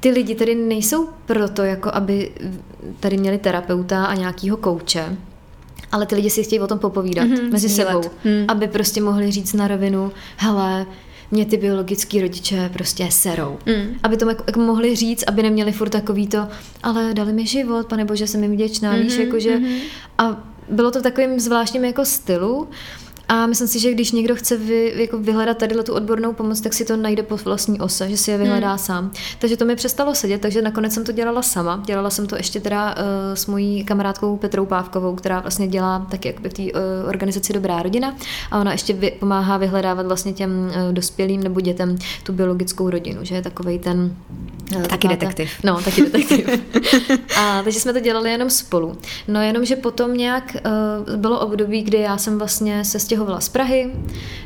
ty 0.00 0.10
lidi 0.10 0.34
tady 0.34 0.54
nejsou 0.54 1.08
proto, 1.26 1.62
jako 1.62 1.90
aby 1.94 2.32
tady 3.00 3.16
měli 3.16 3.38
terapeuta 3.38 4.04
a 4.04 4.14
nějakýho 4.14 4.56
kouče, 4.56 5.16
ale 5.92 6.06
ty 6.06 6.14
lidi 6.14 6.30
si 6.30 6.42
chtějí 6.42 6.60
o 6.60 6.66
tom 6.66 6.78
popovídat 6.78 7.28
mm-hmm, 7.28 7.52
mezi 7.52 7.68
sebou, 7.68 8.02
mm. 8.24 8.44
aby 8.48 8.68
prostě 8.68 9.00
mohli 9.00 9.30
říct 9.30 9.52
na 9.52 9.68
rovinu, 9.68 10.12
hele, 10.36 10.86
mě 11.30 11.44
ty 11.46 11.56
biologický 11.56 12.20
rodiče 12.20 12.70
prostě 12.72 13.08
serou. 13.10 13.58
Mm. 13.66 13.94
Aby 14.02 14.16
to 14.16 14.28
jako, 14.28 14.44
jako 14.46 14.60
mohli 14.60 14.96
říct, 14.96 15.24
aby 15.26 15.42
neměli 15.42 15.72
furt 15.72 15.88
takový 15.88 16.26
to, 16.26 16.48
ale 16.82 17.14
dali 17.14 17.32
mi 17.32 17.46
život, 17.46 17.86
pane 17.86 18.04
bože, 18.04 18.26
jsem 18.26 18.42
jim 18.42 18.52
vděčná, 18.52 18.94
mm-hmm, 18.94 19.02
víš, 19.02 19.16
jakože 19.16 19.56
mm-hmm. 19.56 19.80
a 20.18 20.36
bylo 20.70 20.90
to 20.90 21.00
v 21.00 21.02
takovým 21.02 21.40
zvláštním 21.40 21.84
jako 21.84 22.04
stylu, 22.04 22.68
a 23.30 23.46
myslím 23.46 23.68
si, 23.68 23.78
že 23.78 23.92
když 23.92 24.12
někdo 24.12 24.36
chce 24.36 24.56
vy, 24.56 24.92
jako 24.96 25.18
vyhledat 25.18 25.56
tady 25.58 25.74
tu 25.82 25.94
odbornou 25.94 26.32
pomoc, 26.32 26.60
tak 26.60 26.72
si 26.72 26.84
to 26.84 26.96
najde 26.96 27.22
po 27.22 27.36
vlastní 27.36 27.80
ose, 27.80 28.10
že 28.10 28.16
si 28.16 28.30
je 28.30 28.38
vyhledá 28.38 28.68
hmm. 28.68 28.78
sám. 28.78 29.10
Takže 29.38 29.56
to 29.56 29.64
mi 29.64 29.76
přestalo 29.76 30.14
sedět, 30.14 30.40
takže 30.40 30.62
nakonec 30.62 30.94
jsem 30.94 31.04
to 31.04 31.12
dělala 31.12 31.42
sama. 31.42 31.82
Dělala 31.86 32.10
jsem 32.10 32.26
to 32.26 32.36
ještě 32.36 32.60
teda 32.60 32.94
uh, 32.94 33.04
s 33.34 33.46
mojí 33.46 33.84
kamarádkou 33.84 34.36
Petrou 34.36 34.66
Pávkovou, 34.66 35.14
která 35.14 35.40
vlastně 35.40 35.68
dělá 35.68 36.06
taky 36.10 36.28
jakoby 36.28 36.48
v 36.48 36.54
té 36.54 36.62
uh, 36.62 36.68
organizaci 37.08 37.52
Dobrá 37.52 37.82
rodina 37.82 38.16
a 38.50 38.60
ona 38.60 38.72
ještě 38.72 38.92
vy, 38.92 39.10
pomáhá 39.20 39.56
vyhledávat 39.56 40.06
vlastně 40.06 40.32
těm 40.32 40.50
uh, 40.50 40.92
dospělým 40.92 41.42
nebo 41.42 41.60
dětem 41.60 41.98
tu 42.22 42.32
biologickou 42.32 42.90
rodinu, 42.90 43.24
že 43.24 43.34
je 43.34 43.42
takovej 43.42 43.78
ten 43.78 44.16
uh, 44.76 44.82
taky 44.82 45.08
detektiv. 45.08 45.50
Ta, 45.62 45.72
no, 45.72 45.82
taky 45.82 46.02
detektiv. 46.02 46.60
a 47.60 47.62
takže 47.62 47.80
jsme 47.80 47.92
to 47.92 48.00
dělali 48.00 48.30
jenom 48.30 48.50
spolu. 48.50 48.96
No 49.28 49.42
jenom, 49.42 49.64
že 49.64 49.76
potom 49.76 50.16
nějak 50.16 50.56
uh, 51.06 51.16
bylo 51.16 51.40
období, 51.40 51.82
kdy 51.82 51.98
já 51.98 52.18
jsem 52.18 52.38
vlastně 52.38 52.84
se 52.84 52.98
stěhovala 52.98 53.40
z 53.40 53.48
Prahy, 53.48 53.92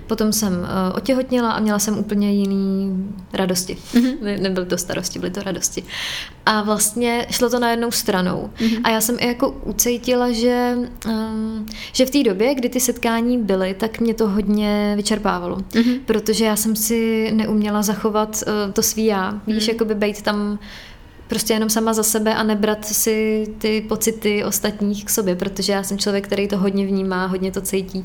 potom 0.06 0.32
jsem 0.32 0.52
uh, 0.52 0.96
otěhotněla 0.96 1.52
a 1.52 1.60
měla 1.60 1.78
jsem 1.78 1.98
úplně 1.98 2.32
jiný 2.32 3.06
radosti. 3.32 3.76
Mm-hmm. 3.94 4.14
Ne, 4.22 4.38
nebyly 4.38 4.66
to 4.66 4.78
starosti, 4.78 5.18
byly 5.18 5.30
to 5.30 5.42
radosti. 5.42 5.84
A 6.46 6.62
vlastně 6.62 7.26
šlo 7.30 7.50
to 7.50 7.58
na 7.58 7.70
jednou 7.70 7.90
stranou. 7.90 8.50
Mm-hmm. 8.56 8.80
A 8.84 8.90
já 8.90 9.00
jsem 9.00 9.16
i 9.20 9.26
jako 9.26 9.50
ucítila, 9.50 10.32
že, 10.32 10.76
um, 11.06 11.66
že 11.92 12.06
v 12.06 12.10
té 12.10 12.22
době, 12.22 12.54
kdy 12.54 12.68
ty 12.68 12.80
setkání 12.80 13.38
byly, 13.38 13.74
tak 13.74 14.00
mě 14.00 14.14
to 14.14 14.28
hodně 14.28 14.92
vyčerpávalo. 14.96 15.56
Mm-hmm. 15.56 15.98
Protože 16.06 16.44
já 16.44 16.56
jsem 16.56 16.76
si 16.76 17.30
neuměla 17.34 17.82
zachovat 17.82 18.42
uh, 18.46 18.72
to 18.72 18.82
svý 18.82 19.04
já. 19.04 19.40
Víš, 19.46 19.64
mm-hmm. 19.64 19.72
jakoby 19.72 19.94
být 19.94 20.22
tam 20.22 20.58
prostě 21.28 21.52
jenom 21.52 21.70
sama 21.70 21.92
za 21.92 22.02
sebe 22.02 22.34
a 22.34 22.42
nebrat 22.42 22.84
si 22.84 23.46
ty 23.58 23.84
pocity 23.88 24.44
ostatních 24.44 25.04
k 25.04 25.10
sobě, 25.10 25.36
protože 25.36 25.72
já 25.72 25.82
jsem 25.82 25.98
člověk, 25.98 26.26
který 26.26 26.48
to 26.48 26.58
hodně 26.58 26.86
vnímá, 26.86 27.26
hodně 27.26 27.52
to 27.52 27.60
cítí 27.60 28.02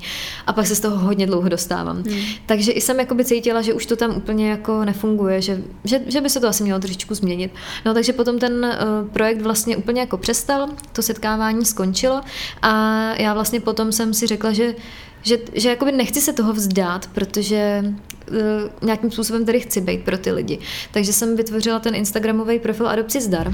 a 0.48 0.54
pak 0.54 0.68
se 0.68 0.76
z 0.76 0.80
toho 0.80 0.98
hodně 0.98 1.28
dlouho 1.28 1.50
dostávám. 1.50 1.98
Hmm. 1.98 2.22
Takže 2.46 2.72
i 2.72 2.82
jsem 2.82 3.00
jakoby 3.00 3.26
cítila, 3.26 3.62
že 3.62 3.74
už 3.74 3.86
to 3.86 3.96
tam 3.96 4.18
úplně 4.18 4.50
jako 4.50 4.86
nefunguje, 4.86 5.42
že, 5.42 5.62
že, 5.84 6.02
že 6.08 6.22
by 6.22 6.30
se 6.30 6.40
to 6.40 6.48
asi 6.48 6.64
mělo 6.64 6.80
trošičku 6.80 7.16
změnit. 7.16 7.52
No 7.86 7.94
takže 7.94 8.14
potom 8.14 8.40
ten 8.40 8.66
uh, 8.66 9.10
projekt 9.10 9.42
vlastně 9.42 9.78
úplně 9.78 10.02
jako 10.02 10.18
přestal, 10.18 10.68
to 10.94 11.02
setkávání 11.02 11.66
skončilo 11.66 12.22
a 12.62 13.14
já 13.18 13.34
vlastně 13.34 13.60
potom 13.60 13.92
jsem 13.92 14.14
si 14.14 14.28
řekla, 14.28 14.54
že 14.54 14.76
že, 15.22 15.38
že 15.54 15.70
jakoby 15.70 15.92
nechci 15.92 16.22
se 16.22 16.34
toho 16.34 16.54
vzdát, 16.54 17.08
protože 17.14 17.84
uh, 17.84 18.38
nějakým 18.82 19.12
způsobem 19.12 19.46
tady 19.46 19.60
chci 19.60 19.82
být 19.82 20.04
pro 20.04 20.18
ty 20.18 20.32
lidi. 20.32 20.60
Takže 20.92 21.14
jsem 21.14 21.36
vytvořila 21.36 21.80
ten 21.80 21.96
Instagramový 21.96 22.60
profil 22.60 22.88
Adopci 22.88 23.22
zdar, 23.22 23.54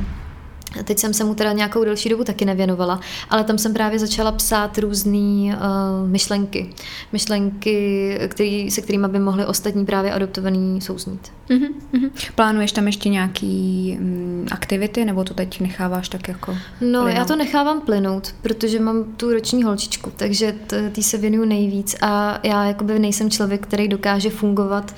Teď 0.84 1.00
jsem 1.00 1.14
se 1.14 1.24
mu 1.24 1.36
teda 1.36 1.52
nějakou 1.52 1.84
delší 1.84 2.10
dobu 2.10 2.24
taky 2.24 2.46
nevěnovala, 2.46 3.00
ale 3.30 3.44
tam 3.44 3.58
jsem 3.58 3.74
právě 3.74 4.00
začala 4.00 4.32
psát 4.32 4.78
různé 4.78 5.18
uh, 5.18 6.10
myšlenky. 6.10 6.70
Myšlenky, 7.12 8.20
který, 8.28 8.72
se 8.72 8.82
kterými 8.82 9.08
by 9.08 9.20
mohli 9.20 9.46
ostatní 9.46 9.86
právě 9.86 10.12
adoptovaní 10.14 10.82
souznít. 10.82 11.32
Mm-hmm. 11.50 12.10
Plánuješ 12.36 12.72
tam 12.72 12.86
ještě 12.88 13.10
nějaký 13.10 13.98
um, 14.00 14.46
aktivity, 14.52 15.06
nebo 15.06 15.24
to 15.24 15.34
teď 15.34 15.60
necháváš 15.60 16.10
tak 16.10 16.28
jako 16.28 16.52
No, 16.82 17.02
plynout? 17.02 17.18
já 17.18 17.26
to 17.26 17.36
nechávám 17.36 17.82
plynout, 17.82 18.36
protože 18.42 18.80
mám 18.80 19.04
tu 19.04 19.34
roční 19.34 19.64
holčičku, 19.64 20.12
takže 20.16 20.56
tý 20.92 21.04
se 21.04 21.18
věnuju 21.18 21.46
nejvíc 21.46 21.96
a 22.02 22.40
já 22.44 22.66
jakoby 22.66 23.00
nejsem 23.00 23.30
člověk, 23.30 23.68
který 23.68 23.88
dokáže 23.88 24.30
fungovat 24.30 24.92
uh, 24.92 24.98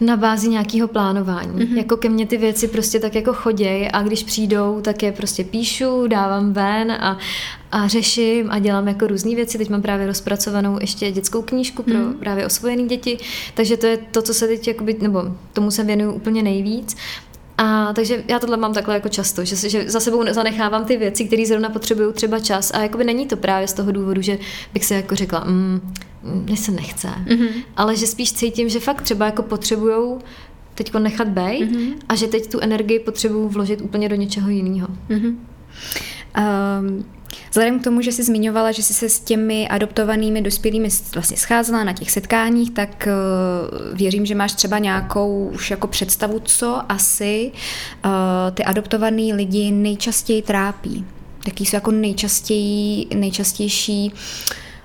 na 0.00 0.16
bázi 0.16 0.48
nějakého 0.48 0.88
plánování. 0.88 1.58
Mm-hmm. 1.58 1.76
Jako 1.76 1.96
ke 1.96 2.08
mně 2.08 2.26
ty 2.26 2.36
věci 2.36 2.68
prostě 2.68 3.00
tak 3.00 3.14
jako 3.14 3.32
choděj 3.32 3.90
a 3.92 4.02
když 4.02 4.22
přijdou, 4.24 4.80
tak 4.80 5.02
je 5.02 5.12
prostě 5.12 5.44
píšu, 5.44 6.06
dávám 6.06 6.52
ven 6.52 6.92
a, 6.92 7.18
a 7.72 7.88
řeším 7.88 8.50
a 8.50 8.58
dělám 8.58 8.88
jako 8.88 9.06
různé 9.06 9.34
věci. 9.34 9.58
Teď 9.58 9.70
mám 9.70 9.82
právě 9.82 10.06
rozpracovanou 10.06 10.78
ještě 10.80 11.10
dětskou 11.10 11.42
knížku 11.42 11.82
pro 11.82 11.94
mm. 11.94 12.14
právě 12.14 12.46
osvojené 12.46 12.82
děti, 12.82 13.18
takže 13.54 13.76
to 13.76 13.86
je 13.86 13.96
to, 13.96 14.22
co 14.22 14.34
se 14.34 14.46
teď, 14.46 14.68
jakoby, 14.68 14.96
nebo 15.00 15.22
tomu 15.52 15.70
se 15.70 15.84
věnuju 15.84 16.12
úplně 16.12 16.42
nejvíc. 16.42 16.96
A 17.58 17.92
takže 17.92 18.24
já 18.28 18.38
tohle 18.38 18.56
mám 18.56 18.74
takhle 18.74 18.94
jako 18.94 19.08
často, 19.08 19.44
že, 19.44 19.70
že 19.70 19.90
za 19.90 20.00
sebou 20.00 20.24
zanechávám 20.32 20.84
ty 20.84 20.96
věci, 20.96 21.24
které 21.24 21.46
zrovna 21.46 21.68
potřebují 21.68 22.12
třeba 22.12 22.38
čas 22.38 22.70
a 22.74 22.82
jakoby 22.82 23.04
není 23.04 23.26
to 23.26 23.36
právě 23.36 23.68
z 23.68 23.72
toho 23.72 23.92
důvodu, 23.92 24.22
že 24.22 24.38
bych 24.72 24.84
se 24.84 24.94
jako 24.94 25.16
řekla, 25.16 25.44
mm, 25.44 25.94
mně 26.22 26.56
se 26.56 26.72
nechce, 26.72 27.08
mm-hmm. 27.08 27.48
ale 27.76 27.96
že 27.96 28.06
spíš 28.06 28.32
cítím, 28.32 28.68
že 28.68 28.80
fakt 28.80 29.02
třeba 29.02 29.26
jako 29.26 29.42
potřebujou 29.42 30.20
teď 30.74 30.94
nechat 30.94 31.28
být 31.28 31.70
mm-hmm. 31.70 31.94
a 32.08 32.14
že 32.14 32.26
teď 32.26 32.50
tu 32.50 32.60
energii 32.60 32.98
potřebuju 32.98 33.48
vložit 33.48 33.80
úplně 33.80 34.08
do 34.08 34.16
něčeho 34.16 34.48
jiného. 34.50 34.88
Mm-hmm. 35.10 35.36
Um, 36.38 37.04
Vzhledem 37.50 37.80
k 37.80 37.84
tomu, 37.84 38.00
že 38.00 38.12
jsi 38.12 38.22
zmiňovala, 38.22 38.72
že 38.72 38.82
jsi 38.82 38.94
se 38.94 39.08
s 39.08 39.20
těmi 39.20 39.68
adoptovanými 39.68 40.42
dospělými 40.42 40.88
vlastně 41.14 41.36
scházela 41.36 41.84
na 41.84 41.92
těch 41.92 42.10
setkáních, 42.10 42.70
tak 42.70 43.08
uh, 43.08 43.96
věřím, 43.96 44.26
že 44.26 44.34
máš 44.34 44.52
třeba 44.52 44.78
nějakou 44.78 45.50
už 45.54 45.70
jako 45.70 45.86
představu, 45.86 46.40
co 46.44 46.82
asi 46.88 47.52
uh, 48.04 48.10
ty 48.54 48.64
adoptovaný 48.64 49.32
lidi 49.32 49.70
nejčastěji 49.70 50.42
trápí. 50.42 51.04
Jaký 51.46 51.66
jsou 51.66 51.76
jako 51.76 51.90
nejčastěji, 51.90 53.06
nejčastější 53.14 54.12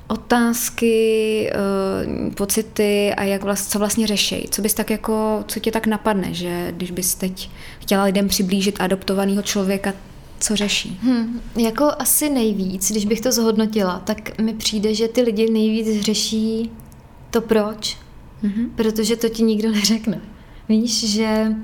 otázky, 0.07 1.51
uh, 1.53 2.33
pocity 2.33 3.13
a 3.17 3.23
jak 3.23 3.43
vlast, 3.43 3.71
co 3.71 3.79
vlastně 3.79 4.07
řešejí. 4.07 4.43
Co 4.51 4.61
bys 4.61 4.73
tak 4.73 4.89
jako, 4.89 5.43
co 5.47 5.59
tě 5.59 5.71
tak 5.71 5.87
napadne, 5.87 6.33
že 6.33 6.71
když 6.71 6.91
bys 6.91 7.15
teď 7.15 7.49
chtěla 7.79 8.03
lidem 8.03 8.27
přiblížit 8.27 8.81
adoptovaného 8.81 9.41
člověka, 9.41 9.93
co 10.39 10.55
řeší? 10.55 10.99
Hmm, 11.01 11.41
jako 11.57 11.91
asi 11.99 12.29
nejvíc, 12.29 12.91
když 12.91 13.05
bych 13.05 13.21
to 13.21 13.31
zhodnotila, 13.31 13.99
tak 13.99 14.39
mi 14.39 14.53
přijde, 14.53 14.95
že 14.95 15.07
ty 15.07 15.21
lidi 15.21 15.49
nejvíc 15.51 16.01
řeší 16.01 16.71
to 17.31 17.41
proč, 17.41 17.97
mm-hmm. 18.43 18.69
protože 18.75 19.15
to 19.15 19.29
ti 19.29 19.43
nikdo 19.43 19.71
neřekne. 19.79 20.21
Víš, 20.69 21.11
že 21.11 21.55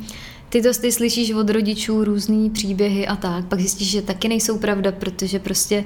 ty 0.49 0.61
to 0.61 0.73
ty 0.73 0.91
slyšíš 0.91 1.31
od 1.31 1.49
rodičů 1.49 2.03
různý 2.03 2.49
příběhy 2.49 3.07
a 3.07 3.15
tak, 3.15 3.45
pak 3.45 3.59
zjistíš, 3.59 3.91
že 3.91 4.01
taky 4.01 4.27
nejsou 4.27 4.57
pravda, 4.57 4.91
protože 4.91 5.39
prostě 5.39 5.85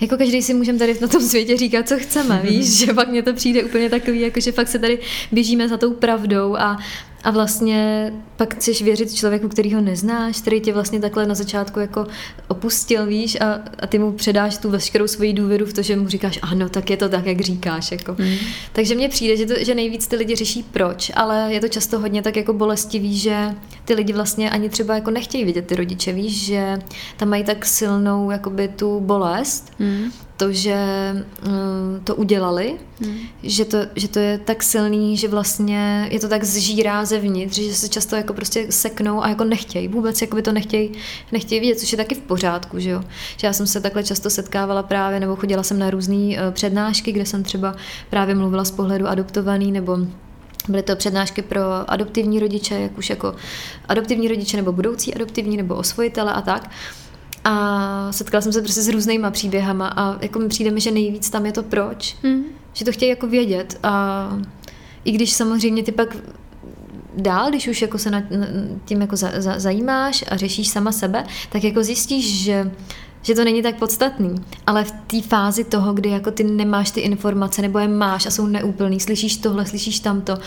jako 0.00 0.16
každý 0.16 0.42
si 0.42 0.54
můžeme 0.54 0.78
tady 0.78 0.98
na 1.00 1.08
tom 1.08 1.22
světě 1.22 1.56
říkat, 1.56 1.88
co 1.88 1.98
chceme, 1.98 2.40
víš, 2.44 2.78
že 2.78 2.94
pak 2.94 3.08
mně 3.08 3.22
to 3.22 3.34
přijde 3.34 3.64
úplně 3.64 3.90
takový, 3.90 4.20
jako 4.20 4.40
že 4.40 4.52
fakt 4.52 4.68
se 4.68 4.78
tady 4.78 4.98
běžíme 5.32 5.68
za 5.68 5.76
tou 5.76 5.92
pravdou 5.92 6.56
a 6.56 6.78
a 7.24 7.30
vlastně 7.30 8.12
pak 8.36 8.54
chceš 8.54 8.82
věřit 8.82 9.14
člověku, 9.14 9.48
který 9.48 9.74
ho 9.74 9.80
neznáš, 9.80 10.40
který 10.40 10.60
tě 10.60 10.72
vlastně 10.72 11.00
takhle 11.00 11.26
na 11.26 11.34
začátku 11.34 11.80
jako 11.80 12.06
opustil, 12.48 13.06
víš, 13.06 13.40
a, 13.40 13.60
a 13.78 13.86
ty 13.86 13.98
mu 13.98 14.12
předáš 14.12 14.58
tu 14.58 14.70
veškerou 14.70 15.06
svoji 15.06 15.32
důvěru 15.32 15.66
v 15.66 15.72
to, 15.72 15.82
že 15.82 15.96
mu 15.96 16.08
říkáš, 16.08 16.38
ano, 16.42 16.68
tak 16.68 16.90
je 16.90 16.96
to 16.96 17.08
tak, 17.08 17.26
jak 17.26 17.40
říkáš. 17.40 17.92
Jako. 17.92 18.16
Mm. 18.18 18.34
Takže 18.72 18.94
mně 18.94 19.08
přijde, 19.08 19.36
že, 19.36 19.46
to, 19.46 19.54
že 19.64 19.74
nejvíc 19.74 20.06
ty 20.06 20.16
lidi 20.16 20.36
řeší 20.36 20.62
proč, 20.62 21.12
ale 21.14 21.48
je 21.52 21.60
to 21.60 21.68
často 21.68 21.98
hodně 21.98 22.22
tak 22.22 22.36
jako 22.36 22.52
bolestivý, 22.52 23.18
že 23.18 23.54
ty 23.84 23.94
lidi 23.94 24.12
vlastně 24.12 24.50
ani 24.50 24.68
třeba 24.68 24.94
jako 24.94 25.10
nechtějí 25.10 25.44
vidět 25.44 25.66
ty 25.66 25.76
rodiče, 25.76 26.12
víš, 26.12 26.44
že 26.44 26.78
tam 27.16 27.28
mají 27.28 27.44
tak 27.44 27.66
silnou 27.66 28.30
jakoby 28.30 28.68
tu 28.68 29.00
bolest, 29.00 29.72
mm 29.78 30.10
to, 30.38 30.52
že 30.52 30.76
uh, 31.46 31.52
to 32.04 32.14
udělali, 32.16 32.78
hmm. 33.00 33.18
že, 33.42 33.64
to, 33.64 33.78
že 33.96 34.08
to 34.08 34.18
je 34.18 34.38
tak 34.38 34.62
silný, 34.62 35.16
že 35.16 35.28
vlastně 35.28 36.08
je 36.10 36.20
to 36.20 36.28
tak 36.28 36.44
zžírá 36.44 37.04
zevnitř, 37.04 37.56
že 37.56 37.74
se 37.74 37.88
často 37.88 38.16
jako 38.16 38.32
prostě 38.32 38.66
seknou 38.70 39.24
a 39.24 39.28
jako 39.28 39.44
nechtějí, 39.44 39.88
vůbec 39.88 40.20
jako 40.20 40.36
by 40.36 40.42
to 40.42 40.52
nechtějí, 40.52 40.90
nechtějí 41.32 41.60
vidět, 41.60 41.78
což 41.78 41.92
je 41.92 41.98
taky 41.98 42.14
v 42.14 42.20
pořádku, 42.20 42.78
že 42.78 42.90
jo. 42.90 43.02
Že 43.36 43.46
já 43.46 43.52
jsem 43.52 43.66
se 43.66 43.80
takhle 43.80 44.04
často 44.04 44.30
setkávala 44.30 44.82
právě, 44.82 45.20
nebo 45.20 45.36
chodila 45.36 45.62
jsem 45.62 45.78
na 45.78 45.90
různé 45.90 46.14
uh, 46.16 46.50
přednášky, 46.50 47.12
kde 47.12 47.26
jsem 47.26 47.42
třeba 47.42 47.74
právě 48.10 48.34
mluvila 48.34 48.64
z 48.64 48.70
pohledu 48.70 49.06
adoptovaný, 49.06 49.72
nebo 49.72 49.98
Byly 50.68 50.82
to 50.82 50.96
přednášky 50.96 51.42
pro 51.42 51.60
adoptivní 51.86 52.40
rodiče, 52.40 52.74
jak 52.74 52.98
už 52.98 53.10
jako 53.10 53.34
adoptivní 53.88 54.28
rodiče 54.28 54.56
nebo 54.56 54.72
budoucí 54.72 55.14
adoptivní 55.14 55.56
nebo 55.56 55.74
osvojitele 55.74 56.32
a 56.32 56.40
tak. 56.40 56.70
A 57.50 58.12
setkala 58.12 58.40
jsem 58.40 58.52
se 58.52 58.62
prostě 58.62 58.82
s 58.82 58.88
různýma 58.88 59.30
příběhama 59.30 59.88
a 59.88 60.22
jako 60.22 60.38
mi 60.38 60.48
přijde 60.48 60.70
mi, 60.70 60.80
že 60.80 60.90
nejvíc 60.90 61.30
tam 61.30 61.46
je 61.46 61.52
to 61.52 61.62
proč. 61.62 62.16
Mm. 62.22 62.42
Že 62.72 62.84
to 62.84 62.92
chtějí 62.92 63.10
jako 63.10 63.26
vědět 63.26 63.78
a 63.82 64.38
i 65.04 65.12
když 65.12 65.32
samozřejmě 65.32 65.82
ty 65.82 65.92
pak 65.92 66.16
dál, 67.16 67.50
když 67.50 67.68
už 67.68 67.82
jako 67.82 67.98
se 67.98 68.10
nad 68.10 68.24
tím 68.84 69.00
jako 69.00 69.16
za, 69.16 69.30
za, 69.36 69.58
zajímáš 69.58 70.24
a 70.28 70.36
řešíš 70.36 70.68
sama 70.68 70.92
sebe, 70.92 71.24
tak 71.50 71.64
jako 71.64 71.84
zjistíš, 71.84 72.42
že 72.42 72.70
že 73.22 73.34
to 73.34 73.44
není 73.44 73.62
tak 73.62 73.78
podstatný, 73.78 74.34
ale 74.66 74.84
v 74.84 74.90
té 74.90 75.22
fázi 75.22 75.64
toho, 75.64 75.92
kdy 75.92 76.10
jako 76.10 76.30
ty 76.30 76.44
nemáš 76.44 76.90
ty 76.90 77.00
informace 77.00 77.62
nebo 77.62 77.78
je 77.78 77.88
máš 77.88 78.26
a 78.26 78.30
jsou 78.30 78.46
neúplný, 78.46 79.00
slyšíš 79.00 79.36
tohle, 79.36 79.66
slyšíš 79.66 80.00
tamto, 80.00 80.38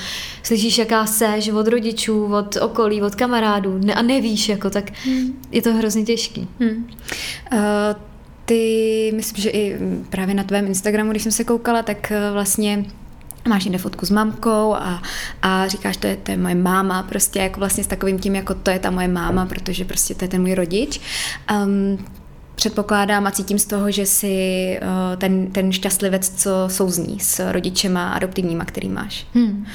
slyšíš 0.44 0.78
jaká 0.78 1.06
seš 1.06 1.50
od 1.50 1.68
rodičů, 1.68 2.34
od 2.34 2.56
okolí, 2.56 3.02
od 3.02 3.16
kamarádů 3.16 3.78
ne, 3.78 3.94
a 3.94 4.02
nevíš, 4.02 4.50
jako, 4.50 4.70
tak 4.70 4.92
hmm. 5.06 5.42
je 5.52 5.62
to 5.62 5.74
hrozně 5.74 6.04
těžký. 6.04 6.48
Hmm. 6.60 6.88
Uh, 7.54 7.60
ty, 8.46 9.12
myslím, 9.16 9.44
že 9.44 9.50
i 9.50 9.78
právě 10.10 10.36
na 10.36 10.44
tvém 10.44 10.66
Instagramu, 10.66 11.12
když 11.12 11.24
jsem 11.24 11.32
se 11.32 11.44
koukala, 11.44 11.84
tak 11.84 12.12
eh, 12.12 12.32
vlastně 12.32 12.86
máš 13.48 13.66
někde 13.66 13.78
fotku 13.78 14.06
s 14.06 14.10
mamkou 14.10 14.74
a, 14.74 15.02
a 15.42 15.68
říkáš, 15.68 15.98
to 15.98 16.08
je, 16.08 16.16
to 16.16 16.32
je 16.32 16.38
moje 16.38 16.56
máma, 16.56 17.04
prostě 17.04 17.40
jako 17.40 17.60
vlastně 17.60 17.84
s 17.84 17.88
takovým 17.88 18.20
tím, 18.20 18.36
jako 18.36 18.54
to 18.54 18.72
je 18.72 18.80
ta 18.80 18.92
moje 18.92 19.08
máma, 19.08 19.46
protože 19.46 19.86
prostě 19.86 20.16
to 20.16 20.26
je 20.26 20.30
ten 20.30 20.42
můj 20.42 20.56
rodič. 20.56 21.02
Um, 21.66 22.06
předpokládám 22.62 23.28
a 23.28 23.32
cítím 23.32 23.60
z 23.60 23.66
toho, 23.66 23.92
že 23.92 24.06
jsi 24.06 24.80
uh, 24.82 25.18
ten, 25.18 25.52
ten 25.52 25.72
šťastlivec, 25.72 26.30
co 26.30 26.52
souzní 26.68 27.20
s 27.20 27.52
rodičema 27.52 28.10
adoptivníma, 28.14 28.66
který 28.66 28.90
máš. 28.90 29.28
Hmm. 29.34 29.66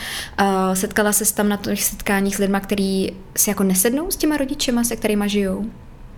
Uh, 0.41 0.74
setkala 0.74 1.12
se 1.12 1.34
tam 1.34 1.49
na 1.49 1.57
těch 1.57 1.84
setkáních 1.84 2.37
s 2.37 2.39
lidmi, 2.39 2.59
kteří 2.62 3.12
si 3.37 3.51
jako 3.51 3.62
nesednou 3.62 4.11
s 4.11 4.16
těma 4.16 4.37
rodičema, 4.37 4.84
se 4.84 4.97
kterými 4.97 5.28
žijou? 5.28 5.66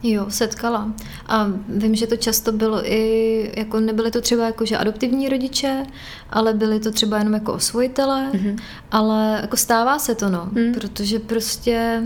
Jo, 0.03 0.27
setkala. 0.29 0.93
A 1.27 1.47
vím, 1.69 1.95
že 1.95 2.07
to 2.07 2.17
často 2.17 2.53
bylo 2.53 2.93
i, 2.93 3.53
jako 3.57 3.81
nebyly 3.81 4.11
to 4.11 4.21
třeba 4.21 4.45
jako, 4.45 4.67
že 4.67 4.77
adoptivní 4.77 5.29
rodiče, 5.29 5.87
ale 6.31 6.55
byly 6.55 6.81
to 6.81 6.91
třeba 6.91 7.19
jenom 7.19 7.35
jako 7.35 7.53
osvojitele, 7.53 8.31
mm-hmm. 8.33 8.59
ale 8.91 9.39
jako 9.43 9.57
stává 9.57 9.99
se 9.99 10.15
to, 10.15 10.29
no, 10.29 10.49
mm. 10.53 10.75
protože 10.75 11.19
prostě 11.19 12.03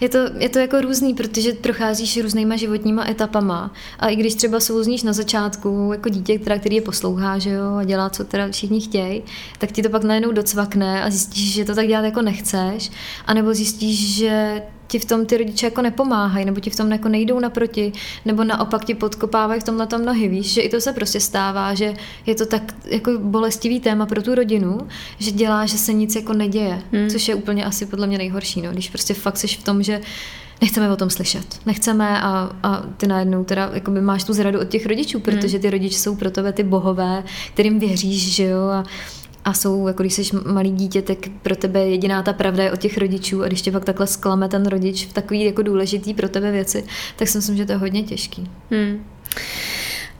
je 0.00 0.08
to, 0.08 0.18
je 0.38 0.48
to 0.48 0.58
jako 0.58 0.80
různý, 0.80 1.14
protože 1.14 1.52
procházíš 1.52 2.22
různýma 2.22 2.56
životníma 2.56 3.08
etapama 3.08 3.72
a 3.98 4.08
i 4.08 4.16
když 4.16 4.34
třeba 4.34 4.60
souzníš 4.60 5.02
na 5.02 5.12
začátku 5.12 5.90
jako 5.92 6.08
dítě, 6.08 6.38
která, 6.38 6.58
který 6.58 6.76
je 6.76 6.82
poslouchá, 6.82 7.38
že 7.38 7.50
jo, 7.50 7.74
a 7.74 7.84
dělá, 7.84 8.10
co 8.10 8.24
teda 8.24 8.48
všichni 8.48 8.80
chtějí, 8.80 9.22
tak 9.58 9.72
ti 9.72 9.82
to 9.82 9.88
pak 9.88 10.04
najednou 10.04 10.32
docvakne 10.32 11.02
a 11.02 11.10
zjistíš, 11.10 11.52
že 11.52 11.64
to 11.64 11.74
tak 11.74 11.86
dělat 11.86 12.04
jako 12.04 12.22
nechceš, 12.22 12.90
anebo 13.26 13.54
zjistíš, 13.54 14.14
že 14.14 14.62
ti 14.94 14.98
v 14.98 15.04
tom 15.04 15.26
ty 15.26 15.36
rodiče 15.36 15.66
jako 15.66 15.82
nepomáhají, 15.82 16.44
nebo 16.46 16.60
ti 16.60 16.70
v 16.70 16.76
tom 16.76 16.92
jako 16.92 17.08
nejdou 17.08 17.40
naproti, 17.40 17.92
nebo 18.24 18.44
naopak 18.44 18.84
ti 18.84 18.94
podkopávají 18.94 19.60
v 19.60 19.64
tomhle 19.64 19.86
tom 19.86 20.04
nohy, 20.04 20.28
víš, 20.28 20.52
že 20.52 20.60
i 20.60 20.68
to 20.68 20.80
se 20.80 20.92
prostě 20.92 21.20
stává, 21.20 21.74
že 21.74 21.94
je 22.26 22.34
to 22.34 22.46
tak 22.46 22.74
jako 22.90 23.10
bolestivý 23.18 23.80
téma 23.80 24.06
pro 24.06 24.22
tu 24.22 24.34
rodinu, 24.34 24.78
že 25.18 25.30
dělá, 25.30 25.66
že 25.66 25.78
se 25.78 25.92
nic 25.92 26.16
jako 26.16 26.32
neděje, 26.32 26.82
hmm. 26.92 27.10
což 27.10 27.28
je 27.28 27.34
úplně 27.34 27.64
asi 27.64 27.86
podle 27.86 28.06
mě 28.06 28.18
nejhorší, 28.18 28.62
no, 28.62 28.72
když 28.72 28.88
prostě 28.90 29.14
fakt 29.14 29.36
jsi 29.36 29.46
v 29.46 29.62
tom, 29.62 29.82
že 29.82 30.00
nechceme 30.60 30.92
o 30.92 30.96
tom 30.96 31.10
slyšet. 31.10 31.60
Nechceme 31.66 32.20
a, 32.20 32.50
a 32.62 32.82
ty 32.96 33.06
najednou 33.06 33.44
teda 33.44 33.70
jakoby 33.72 34.00
máš 34.00 34.24
tu 34.24 34.32
zradu 34.32 34.60
od 34.60 34.68
těch 34.68 34.86
rodičů, 34.86 35.20
protože 35.20 35.56
hmm. 35.56 35.62
ty 35.62 35.70
rodiče 35.70 35.98
jsou 35.98 36.16
pro 36.16 36.30
tebe 36.30 36.52
ty 36.52 36.62
bohové, 36.62 37.24
kterým 37.52 37.78
věříš, 37.78 38.34
že 38.34 38.44
jo, 38.44 38.60
a 38.60 38.84
a 39.44 39.52
jsou, 39.52 39.88
jako 39.88 40.02
když 40.02 40.14
jsi 40.14 40.22
malý 40.46 40.70
dítě, 40.70 41.02
tak 41.02 41.18
pro 41.42 41.56
tebe 41.56 41.86
jediná 41.86 42.22
ta 42.22 42.32
pravda 42.32 42.64
je 42.64 42.72
od 42.72 42.80
těch 42.80 42.98
rodičů 42.98 43.42
a 43.42 43.46
když 43.46 43.62
tě 43.62 43.72
pak 43.72 43.84
takhle 43.84 44.06
sklame 44.06 44.48
ten 44.48 44.66
rodič 44.66 45.06
v 45.06 45.12
takový 45.12 45.44
jako 45.44 45.62
důležitý 45.62 46.14
pro 46.14 46.28
tebe 46.28 46.52
věci, 46.52 46.84
tak 47.16 47.28
si 47.28 47.38
myslím, 47.38 47.56
že 47.56 47.66
to 47.66 47.72
je 47.72 47.78
hodně 47.78 48.02
těžký. 48.02 48.50
Hmm. 48.70 49.04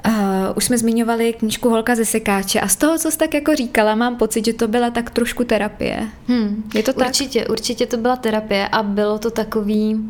Uh, 0.07 0.13
už 0.57 0.65
jsme 0.65 0.79
zmiňovali 0.79 1.33
knížku 1.33 1.69
Holka 1.69 1.95
ze 1.95 2.05
sekáče 2.05 2.61
a 2.61 2.69
z 2.69 2.77
toho, 2.77 2.99
co 2.99 3.11
jsi 3.11 3.19
tak 3.19 3.35
jako 3.35 3.55
říkala, 3.55 3.95
mám 3.95 4.17
pocit, 4.17 4.45
že 4.45 4.53
to 4.53 4.69
byla 4.69 4.91
tak 4.91 5.11
trošku 5.11 5.45
terapie. 5.45 6.09
Hmm. 6.29 6.71
Je 6.75 6.83
to 6.83 6.93
tak? 6.93 7.07
Určitě, 7.07 7.47
určitě 7.47 7.87
to 7.87 7.97
byla 7.97 8.17
terapie 8.17 8.69
a 8.69 8.83
bylo 8.83 9.19
to 9.19 9.31
takový 9.31 10.01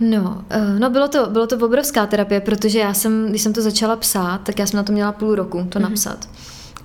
No, 0.00 0.44
uh, 0.56 0.78
no 0.78 0.90
bylo 0.90 1.08
to, 1.08 1.26
bylo 1.26 1.46
to 1.46 1.56
obrovská 1.66 2.06
terapie, 2.06 2.40
protože 2.40 2.78
já 2.78 2.94
jsem, 2.94 3.26
když 3.30 3.42
jsem 3.42 3.52
to 3.52 3.62
začala 3.62 3.96
psát, 3.96 4.38
tak 4.38 4.58
já 4.58 4.66
jsem 4.66 4.76
na 4.76 4.82
to 4.82 4.92
měla 4.92 5.12
půl 5.12 5.34
roku 5.34 5.66
to 5.68 5.78
mm-hmm. 5.78 5.82
napsat. 5.82 6.28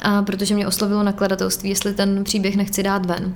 A 0.01 0.21
protože 0.21 0.55
mě 0.55 0.67
oslovilo 0.67 1.03
nakladatelství, 1.03 1.69
jestli 1.69 1.93
ten 1.93 2.23
příběh 2.23 2.55
nechci 2.55 2.83
dát 2.83 3.05
ven. 3.05 3.33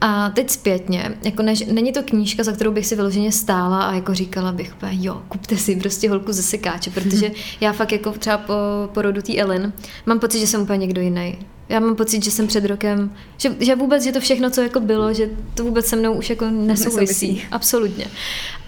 A 0.00 0.30
teď 0.30 0.50
zpětně, 0.50 1.18
jako 1.22 1.42
než, 1.42 1.66
není 1.66 1.92
to 1.92 2.02
knížka, 2.02 2.42
za 2.44 2.52
kterou 2.52 2.72
bych 2.72 2.86
si 2.86 2.96
vyloženě 2.96 3.32
stála 3.32 3.82
a 3.82 3.94
jako 3.94 4.14
říkala 4.14 4.52
bych, 4.52 4.74
jo, 4.90 5.22
kupte 5.28 5.56
si 5.56 5.76
prostě 5.76 6.10
holku 6.10 6.32
ze 6.32 6.42
sekáče, 6.42 6.90
protože 6.90 7.30
já 7.60 7.72
fakt 7.72 7.92
jako 7.92 8.10
třeba 8.10 8.38
po 8.38 8.54
porodu 8.92 9.22
té 9.22 9.36
Ellen 9.36 9.72
mám 10.06 10.20
pocit, 10.20 10.38
že 10.38 10.46
jsem 10.46 10.62
úplně 10.62 10.78
někdo 10.78 11.00
jiný. 11.00 11.38
Já 11.68 11.80
mám 11.80 11.96
pocit, 11.96 12.24
že 12.24 12.30
jsem 12.30 12.46
před 12.46 12.64
rokem, 12.64 13.12
že, 13.36 13.56
že 13.60 13.76
vůbec, 13.76 14.04
že 14.04 14.12
to 14.12 14.20
všechno, 14.20 14.50
co 14.50 14.60
jako 14.60 14.80
bylo, 14.80 15.14
že 15.14 15.30
to 15.54 15.64
vůbec 15.64 15.86
se 15.86 15.96
mnou 15.96 16.12
už 16.12 16.30
jako 16.30 16.50
nesouvisí. 16.50 17.42
Absolutně. 17.50 18.06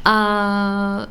A 0.05 1.07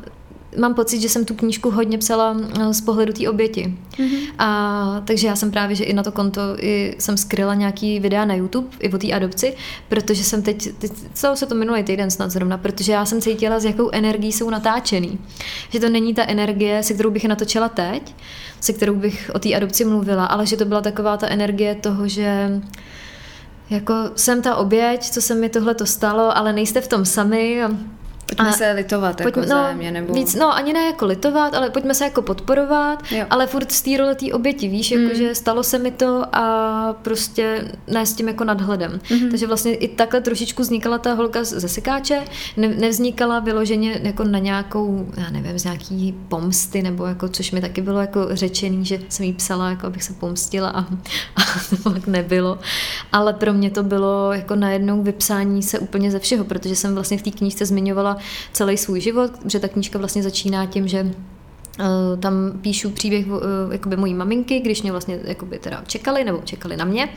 mám 0.58 0.74
pocit, 0.74 1.00
že 1.00 1.08
jsem 1.08 1.24
tu 1.24 1.34
knížku 1.34 1.70
hodně 1.70 1.98
psala 1.98 2.36
eh, 2.60 2.74
z 2.74 2.80
pohledu 2.80 3.12
té 3.12 3.28
oběti. 3.28 3.74
Mm-hmm. 3.98 4.18
A 4.38 5.02
takže 5.04 5.26
já 5.26 5.36
jsem 5.36 5.50
právě, 5.50 5.76
že 5.76 5.84
i 5.84 5.92
na 5.92 6.02
to 6.02 6.12
konto 6.12 6.40
i 6.58 6.96
jsem 6.98 7.16
skryla 7.16 7.54
nějaký 7.54 8.00
videa 8.00 8.24
na 8.24 8.34
YouTube 8.34 8.68
i 8.80 8.92
o 8.92 8.98
té 8.98 9.12
adopci, 9.12 9.54
protože 9.88 10.24
jsem 10.24 10.42
teď, 10.42 10.68
teď 10.78 10.92
co 11.14 11.36
se 11.36 11.46
to 11.46 11.54
minulý 11.54 11.82
týden 11.82 12.10
snad 12.10 12.30
zrovna, 12.30 12.58
protože 12.58 12.92
já 12.92 13.04
jsem 13.04 13.20
cítila, 13.20 13.60
s 13.60 13.64
jakou 13.64 13.90
energií 13.92 14.32
jsou 14.32 14.50
natáčený. 14.50 15.18
Že 15.70 15.80
to 15.80 15.88
není 15.88 16.14
ta 16.14 16.24
energie, 16.28 16.82
se 16.82 16.94
kterou 16.94 17.10
bych 17.10 17.22
je 17.22 17.28
natočila 17.28 17.68
teď, 17.68 18.14
se 18.60 18.72
kterou 18.72 18.94
bych 18.94 19.30
o 19.34 19.38
té 19.38 19.54
adopci 19.54 19.84
mluvila, 19.84 20.26
ale 20.26 20.46
že 20.46 20.56
to 20.56 20.64
byla 20.64 20.80
taková 20.80 21.16
ta 21.16 21.28
energie 21.28 21.74
toho, 21.74 22.08
že 22.08 22.60
jako 23.70 23.94
jsem 24.16 24.42
ta 24.42 24.56
oběť, 24.56 25.10
co 25.10 25.22
se 25.22 25.34
mi 25.34 25.48
tohle 25.48 25.74
to 25.74 25.86
stalo, 25.86 26.36
ale 26.36 26.52
nejste 26.52 26.80
v 26.80 26.88
tom 26.88 27.04
sami. 27.04 27.62
Pojďme 28.26 28.48
a 28.48 28.52
se 28.52 28.72
litovat 28.72 29.16
pojďme, 29.22 29.28
jako 29.28 29.40
no, 29.40 29.62
zájemně, 29.62 29.90
nebo... 29.90 30.14
Víc, 30.14 30.34
no, 30.34 30.56
ani 30.56 30.72
ne 30.72 30.86
jako 30.86 31.06
litovat, 31.06 31.54
ale 31.54 31.70
pojďme 31.70 31.94
se 31.94 32.04
jako 32.04 32.22
podporovat, 32.22 33.02
jo. 33.10 33.26
ale 33.30 33.46
furt 33.46 33.72
z 33.72 33.82
té 33.82 33.96
role 33.96 34.14
té 34.14 34.32
oběti, 34.32 34.68
víš, 34.68 34.90
mm. 34.90 35.02
jako, 35.02 35.14
že 35.14 35.34
stalo 35.34 35.62
se 35.62 35.78
mi 35.78 35.90
to 35.90 36.24
a 36.32 36.96
prostě 37.02 37.72
ne 37.86 38.06
s 38.06 38.14
tím 38.14 38.28
jako 38.28 38.44
nadhledem. 38.44 39.00
Mm-hmm. 39.04 39.30
Takže 39.30 39.46
vlastně 39.46 39.74
i 39.74 39.88
takhle 39.88 40.20
trošičku 40.20 40.62
vznikala 40.62 40.98
ta 40.98 41.12
holka 41.12 41.44
ze 41.44 41.68
sekáče, 41.68 42.22
ne, 42.56 42.68
nevznikala 42.68 43.38
vyloženě 43.38 44.00
jako 44.02 44.24
na 44.24 44.38
nějakou, 44.38 45.08
já 45.16 45.30
nevím, 45.30 45.58
z 45.58 45.64
nějaký 45.64 46.14
pomsty, 46.28 46.82
nebo 46.82 47.06
jako, 47.06 47.28
což 47.28 47.52
mi 47.52 47.60
taky 47.60 47.82
bylo 47.82 48.00
jako 48.00 48.26
řečený, 48.30 48.84
že 48.84 49.00
jsem 49.08 49.26
jí 49.26 49.32
psala, 49.32 49.70
jako 49.70 49.86
abych 49.86 50.02
se 50.02 50.12
pomstila 50.12 50.68
a, 50.68 50.80
a 51.36 51.42
to 51.82 51.90
tak 51.90 52.06
nebylo. 52.06 52.58
Ale 53.12 53.32
pro 53.32 53.52
mě 53.52 53.70
to 53.70 53.82
bylo 53.82 54.32
jako 54.32 54.56
najednou 54.56 55.02
vypsání 55.02 55.62
se 55.62 55.78
úplně 55.78 56.10
ze 56.10 56.18
všeho, 56.18 56.44
protože 56.44 56.76
jsem 56.76 56.94
vlastně 56.94 57.18
v 57.18 57.22
té 57.22 57.30
knížce 57.30 57.66
zmiňovala 57.66 58.15
celý 58.52 58.76
svůj 58.76 59.00
život, 59.00 59.30
že 59.44 59.60
ta 59.60 59.68
knížka 59.68 59.98
vlastně 59.98 60.22
začíná 60.22 60.66
tím, 60.66 60.88
že 60.88 61.12
tam 62.20 62.52
píšu 62.60 62.90
příběh 62.90 63.26
eh, 63.26 63.72
jakoby 63.72 63.96
mojí 63.96 64.14
maminky, 64.14 64.60
když 64.60 64.82
mě 64.82 64.90
vlastně 64.90 65.18
jakoby 65.24 65.58
teda 65.58 65.82
čekali 65.86 66.24
nebo 66.24 66.40
čekali 66.44 66.76
na 66.76 66.84
mě 66.84 67.08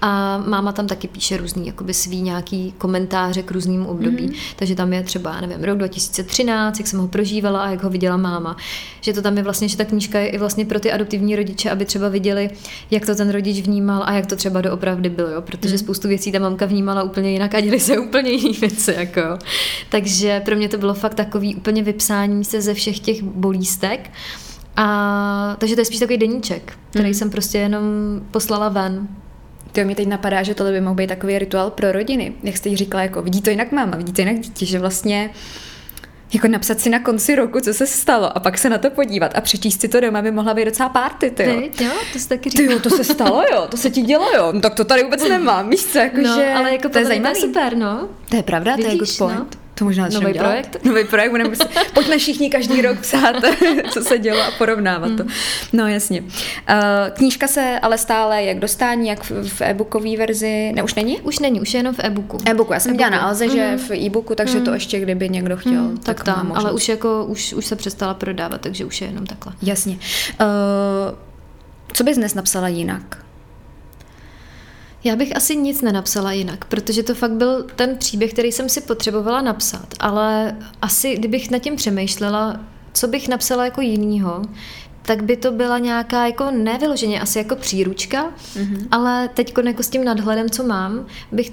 a 0.00 0.38
máma 0.46 0.72
tam 0.72 0.86
taky 0.86 1.08
píše 1.08 1.36
různý 1.36 1.66
jakoby 1.66 1.94
svý 1.94 2.22
nějaký 2.22 2.74
komentáře 2.78 3.42
k 3.42 3.50
různým 3.50 3.86
období, 3.86 4.28
mm-hmm. 4.28 4.54
takže 4.56 4.74
tam 4.74 4.92
je 4.92 5.02
třeba, 5.02 5.40
nevím, 5.40 5.64
rok 5.64 5.78
2013, 5.78 6.78
jak 6.78 6.86
jsem 6.86 7.00
ho 7.00 7.08
prožívala 7.08 7.64
a 7.64 7.70
jak 7.70 7.82
ho 7.82 7.90
viděla 7.90 8.16
máma. 8.16 8.56
Že 9.00 9.12
to 9.12 9.22
tam 9.22 9.36
je 9.36 9.42
vlastně, 9.42 9.68
že 9.68 9.76
ta 9.76 9.84
knížka 9.84 10.18
je 10.18 10.28
i 10.28 10.38
vlastně 10.38 10.64
pro 10.64 10.80
ty 10.80 10.92
adoptivní 10.92 11.36
rodiče, 11.36 11.70
aby 11.70 11.84
třeba 11.84 12.08
viděli, 12.08 12.50
jak 12.90 13.06
to 13.06 13.14
ten 13.14 13.30
rodič 13.30 13.60
vnímal 13.60 14.02
a 14.06 14.12
jak 14.12 14.26
to 14.26 14.36
třeba 14.36 14.60
doopravdy 14.60 15.08
bylo, 15.08 15.28
jo? 15.28 15.42
protože 15.42 15.74
mm-hmm. 15.74 15.78
spoustu 15.78 16.08
věcí 16.08 16.32
ta 16.32 16.38
mamka 16.38 16.66
vnímala 16.66 17.02
úplně 17.02 17.30
jinak 17.30 17.54
a 17.54 17.60
děli 17.60 17.80
se 17.80 17.98
úplně 17.98 18.30
jiné 18.30 18.58
věci. 18.58 18.94
Jako. 18.96 19.20
Takže 19.88 20.40
pro 20.44 20.56
mě 20.56 20.68
to 20.68 20.78
bylo 20.78 20.94
fakt 20.94 21.14
takový 21.14 21.54
úplně 21.54 21.82
vypsání 21.82 22.44
se 22.44 22.60
ze 22.60 22.74
všech 22.74 23.00
těch 23.00 23.22
bolístek 23.22 23.95
článek. 23.96 24.10
A, 24.76 25.56
takže 25.58 25.74
to 25.74 25.80
je 25.80 25.84
spíš 25.84 25.98
takový 25.98 26.18
deníček, 26.18 26.72
který 26.90 27.08
mm. 27.08 27.14
jsem 27.14 27.30
prostě 27.30 27.58
jenom 27.58 27.84
poslala 28.30 28.68
ven. 28.68 29.08
To 29.72 29.84
mi 29.84 29.94
teď 29.94 30.08
napadá, 30.08 30.42
že 30.42 30.54
tohle 30.54 30.72
by 30.72 30.80
mohl 30.80 30.94
být 30.94 31.06
takový 31.06 31.38
rituál 31.38 31.70
pro 31.70 31.92
rodiny. 31.92 32.32
Jak 32.42 32.56
jste 32.56 32.68
jí 32.68 32.76
říkala, 32.76 33.02
jako 33.02 33.22
vidí 33.22 33.42
to 33.42 33.50
jinak 33.50 33.72
máma, 33.72 33.96
vidí 33.96 34.12
to 34.12 34.20
jinak 34.20 34.38
dítě, 34.38 34.66
že 34.66 34.78
vlastně 34.78 35.30
jako 36.34 36.48
napsat 36.48 36.80
si 36.80 36.90
na 36.90 36.98
konci 36.98 37.34
roku, 37.34 37.60
co 37.60 37.74
se 37.74 37.86
stalo 37.86 38.36
a 38.36 38.40
pak 38.40 38.58
se 38.58 38.70
na 38.70 38.78
to 38.78 38.90
podívat 38.90 39.32
a 39.34 39.40
přečíst 39.40 39.80
si 39.80 39.88
to 39.88 40.00
doma 40.00 40.22
by 40.22 40.30
mohla 40.30 40.54
být 40.54 40.64
docela 40.64 40.88
párty, 40.88 41.30
ty 41.30 41.44
jo. 41.44 41.62
Ty, 41.76 41.84
jo, 41.84 41.90
to 42.12 42.18
se 42.18 42.28
taky 42.28 42.50
říká. 42.50 42.66
Ty 42.66 42.72
jo, 42.72 42.78
to 42.78 42.90
se 42.90 43.04
stalo, 43.04 43.42
jo, 43.52 43.66
to 43.70 43.76
se 43.76 43.90
ti 43.90 44.02
dělo, 44.02 44.32
jo, 44.36 44.52
no, 44.52 44.60
tak 44.60 44.74
to 44.74 44.84
tady 44.84 45.02
vůbec 45.02 45.28
nemám, 45.28 45.70
víš 45.70 45.84
co, 45.84 45.98
jako 45.98 46.16
no, 46.16 46.34
že... 46.34 46.52
ale 46.52 46.72
jako 46.72 46.88
to 46.88 46.98
je 46.98 47.04
zajímavý. 47.04 47.40
super, 47.40 47.76
no. 47.76 48.08
To 48.28 48.36
je 48.36 48.42
pravda, 48.42 48.76
Vidíš, 48.76 48.86
to 48.86 48.92
je 48.92 48.98
good 48.98 49.18
point. 49.18 49.54
No. 49.54 49.65
To 49.78 49.84
možná 49.84 50.08
Nový 50.08 50.32
dělat. 50.32 50.46
projekt? 50.46 50.76
Nový 50.84 51.04
projekt, 51.04 51.30
budeme 51.30 51.56
si, 51.56 51.62
pojďme 51.94 52.18
všichni 52.18 52.50
každý 52.50 52.82
rok 52.82 52.98
psát, 52.98 53.36
co 53.92 54.02
se 54.02 54.18
dělo 54.18 54.40
a 54.40 54.50
porovnávat 54.58 55.10
mm. 55.10 55.16
to. 55.16 55.24
No 55.72 55.88
jasně. 55.88 56.20
Uh, 56.20 56.26
knížka 57.12 57.48
se 57.48 57.78
ale 57.82 57.98
stále 57.98 58.44
jak 58.44 58.58
dostání, 58.58 59.08
jak 59.08 59.30
v, 59.30 59.48
v 59.48 59.60
e-bookové 59.60 60.16
verzi, 60.16 60.72
ne 60.74 60.82
už 60.82 60.94
není? 60.94 61.20
Už 61.20 61.38
není, 61.38 61.60
už 61.60 61.74
je 61.74 61.78
jenom 61.78 61.94
v 61.94 61.98
e-booku. 61.98 62.38
E-booku, 62.46 62.72
já 62.72 62.80
jsem 62.80 62.90
e-booku. 62.90 62.98
dělala 62.98 63.16
na 63.16 63.28
Alze, 63.28 63.44
mm. 63.46 63.50
že 63.50 63.68
mhm. 63.68 63.78
v 63.78 63.90
e-booku, 63.90 64.34
takže 64.34 64.58
mm. 64.58 64.64
to 64.64 64.74
ještě 64.74 65.00
kdyby 65.00 65.28
někdo 65.28 65.56
chtěl, 65.56 65.82
mm, 65.82 65.96
tak, 65.96 66.16
tak 66.16 66.24
tam, 66.24 66.52
ale 66.54 66.72
už 66.72 66.88
jako, 66.88 67.24
už, 67.24 67.52
už 67.52 67.66
se 67.66 67.76
přestala 67.76 68.14
prodávat, 68.14 68.60
takže 68.60 68.84
už 68.84 69.00
je 69.00 69.06
jenom 69.06 69.26
takhle. 69.26 69.52
Jasně. 69.62 69.98
Uh, 70.40 71.18
co 71.92 72.04
bys 72.04 72.16
dnes 72.16 72.34
napsala 72.34 72.68
jinak? 72.68 73.25
Já 75.06 75.16
bych 75.16 75.36
asi 75.36 75.56
nic 75.56 75.82
nenapsala 75.82 76.32
jinak, 76.32 76.64
protože 76.64 77.02
to 77.02 77.14
fakt 77.14 77.30
byl 77.30 77.66
ten 77.76 77.96
příběh, 77.96 78.32
který 78.32 78.52
jsem 78.52 78.68
si 78.68 78.80
potřebovala 78.80 79.40
napsat, 79.40 79.94
ale 80.00 80.56
asi 80.82 81.14
kdybych 81.14 81.50
nad 81.50 81.58
tím 81.58 81.76
přemýšlela, 81.76 82.60
co 82.92 83.08
bych 83.08 83.28
napsala 83.28 83.64
jako 83.64 83.80
jinýho, 83.80 84.42
tak 85.02 85.24
by 85.24 85.36
to 85.36 85.52
byla 85.52 85.78
nějaká 85.78 86.26
jako 86.26 86.50
nevyloženě 86.50 87.20
asi 87.20 87.38
jako 87.38 87.56
příručka, 87.56 88.32
mm-hmm. 88.54 88.86
ale 88.90 89.28
teď 89.28 89.54
jako 89.64 89.82
s 89.82 89.88
tím 89.88 90.04
nadhledem, 90.04 90.50
co 90.50 90.64
mám, 90.64 91.06
bych 91.32 91.52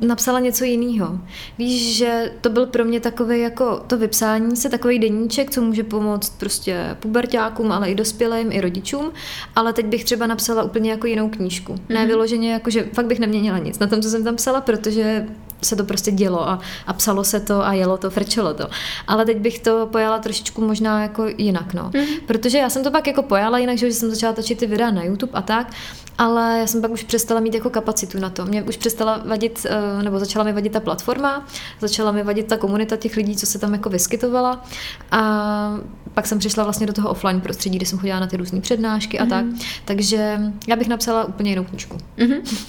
napsala 0.00 0.40
něco 0.40 0.64
jiného. 0.64 1.18
Víš, 1.58 1.96
že 1.96 2.32
to 2.40 2.50
byl 2.50 2.66
pro 2.66 2.84
mě 2.84 3.00
takový 3.00 3.40
jako 3.40 3.82
to 3.86 3.98
vypsání 3.98 4.56
se, 4.56 4.68
takový 4.68 4.98
deníček, 4.98 5.50
co 5.50 5.62
může 5.62 5.82
pomoct 5.82 6.30
prostě 6.38 6.96
pubertákům, 7.00 7.72
ale 7.72 7.90
i 7.90 7.94
dospělým, 7.94 8.52
i 8.52 8.60
rodičům, 8.60 9.12
ale 9.56 9.72
teď 9.72 9.86
bych 9.86 10.04
třeba 10.04 10.26
napsala 10.26 10.62
úplně 10.62 10.90
jako 10.90 11.06
jinou 11.06 11.28
knížku. 11.28 11.72
Mm-hmm. 11.72 11.80
Ne 11.88 12.00
mhm. 12.00 12.08
vyloženě, 12.08 12.52
jako 12.52 12.70
že 12.70 12.88
fakt 12.92 13.06
bych 13.06 13.18
neměnila 13.18 13.58
nic 13.58 13.78
na 13.78 13.86
tom, 13.86 14.02
co 14.02 14.08
jsem 14.08 14.24
tam 14.24 14.36
psala, 14.36 14.60
protože 14.60 15.26
se 15.62 15.76
to 15.76 15.84
prostě 15.84 16.10
dělo 16.10 16.48
a, 16.48 16.60
a 16.86 16.92
psalo 16.92 17.24
se 17.24 17.40
to 17.40 17.66
a 17.66 17.72
jelo 17.72 17.96
to, 17.96 18.10
frčelo 18.10 18.54
to. 18.54 18.68
Ale 19.06 19.24
teď 19.24 19.36
bych 19.36 19.58
to 19.58 19.88
pojala 19.92 20.18
trošičku 20.18 20.66
možná 20.66 21.02
jako 21.02 21.26
jinak, 21.38 21.74
no. 21.74 21.90
Mm. 21.94 22.04
Protože 22.26 22.58
já 22.58 22.70
jsem 22.70 22.84
to 22.84 22.90
pak 22.90 23.06
jako 23.06 23.22
pojala 23.22 23.58
jinak, 23.58 23.78
že 23.78 23.86
jsem 23.86 24.10
začala 24.10 24.32
točit 24.32 24.58
ty 24.58 24.66
videa 24.66 24.90
na 24.90 25.04
YouTube 25.04 25.32
a 25.34 25.42
tak, 25.42 25.72
ale 26.18 26.58
já 26.58 26.66
jsem 26.66 26.80
pak 26.80 26.90
už 26.90 27.02
přestala 27.02 27.40
mít 27.40 27.54
jako 27.54 27.70
kapacitu 27.70 28.18
na 28.20 28.30
to. 28.30 28.46
Mě 28.46 28.62
už 28.62 28.76
přestala 28.76 29.22
vadit, 29.26 29.66
eh, 29.68 30.02
nebo 30.02 30.18
začala 30.18 30.44
mi 30.44 30.52
vadit 30.52 30.72
ta 30.72 30.80
platforma, 30.80 31.46
začala 31.80 32.12
mi 32.12 32.22
vadit 32.22 32.46
ta 32.46 32.56
komunita 32.56 32.96
těch 32.96 33.16
lidí, 33.16 33.36
co 33.36 33.46
se 33.46 33.58
tam 33.58 33.72
jako 33.72 33.88
vyskytovala 33.88 34.64
a 35.10 35.80
pak 36.14 36.26
jsem 36.26 36.38
přišla 36.38 36.64
vlastně 36.64 36.86
do 36.86 36.92
toho 36.92 37.08
offline 37.08 37.40
prostředí, 37.40 37.76
kde 37.76 37.86
jsem 37.86 37.98
chodila 37.98 38.20
na 38.20 38.26
ty 38.26 38.36
různé 38.36 38.60
přednášky 38.60 39.18
a 39.18 39.24
mm. 39.24 39.30
tak. 39.30 39.44
Takže 39.84 40.40
já 40.68 40.76
bych 40.76 40.88
napsala 40.88 41.24
úplně 41.24 41.50
jinou 41.50 41.64
knížku. 41.64 41.98
Mm-hmm. 42.18 42.66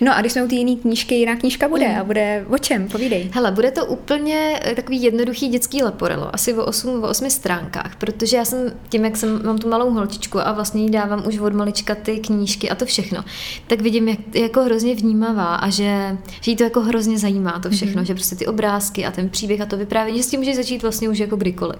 No 0.00 0.16
a 0.16 0.20
když 0.20 0.32
jsme 0.32 0.44
u 0.44 0.48
té 0.48 0.54
jiné 0.54 0.76
knížky, 0.76 1.14
jiná 1.14 1.36
knížka 1.36 1.68
bude 1.68 1.88
mm. 1.88 2.00
a 2.00 2.04
bude 2.04 2.44
o 2.48 2.58
čem? 2.58 2.88
Povídej. 2.88 3.30
Hele, 3.32 3.52
bude 3.52 3.70
to 3.70 3.86
úplně 3.86 4.60
eh, 4.64 4.74
takový 4.74 5.02
jednoduchý 5.02 5.48
dětský 5.48 5.82
leporelo, 5.82 6.34
asi 6.34 6.54
o 6.54 6.64
8, 6.64 7.04
o 7.04 7.08
8 7.08 7.30
stránkách, 7.30 7.96
protože 7.96 8.36
já 8.36 8.44
jsem 8.44 8.72
tím, 8.88 9.04
jak 9.04 9.16
jsem, 9.16 9.46
mám 9.46 9.58
tu 9.58 9.68
malou 9.68 9.90
holčičku 9.90 10.40
a 10.40 10.52
vlastně 10.52 10.82
jí 10.82 10.90
dávám 10.90 11.26
už 11.26 11.38
od 11.38 11.52
malička 11.52 11.94
ty 11.94 12.18
knížky 12.18 12.70
a 12.70 12.74
to 12.74 12.84
všechno, 12.84 13.24
tak 13.66 13.80
vidím, 13.80 14.08
jak 14.08 14.18
je 14.34 14.42
jako 14.42 14.62
hrozně 14.62 14.94
vnímavá 14.94 15.54
a 15.54 15.70
že, 15.70 16.16
že 16.40 16.50
jí 16.50 16.56
to 16.56 16.64
jako 16.64 16.80
hrozně 16.80 17.18
zajímá 17.18 17.58
to 17.58 17.70
všechno, 17.70 18.02
mm-hmm. 18.02 18.06
že 18.06 18.14
prostě 18.14 18.36
ty 18.36 18.46
obrázky 18.46 19.06
a 19.06 19.10
ten 19.10 19.28
příběh 19.28 19.60
a 19.60 19.66
to 19.66 19.76
vyprávění, 19.76 20.18
že 20.18 20.24
s 20.24 20.26
tím 20.26 20.40
může 20.40 20.54
začít 20.54 20.82
vlastně 20.82 21.08
už 21.08 21.18
jako 21.18 21.36
kdykoliv. 21.36 21.78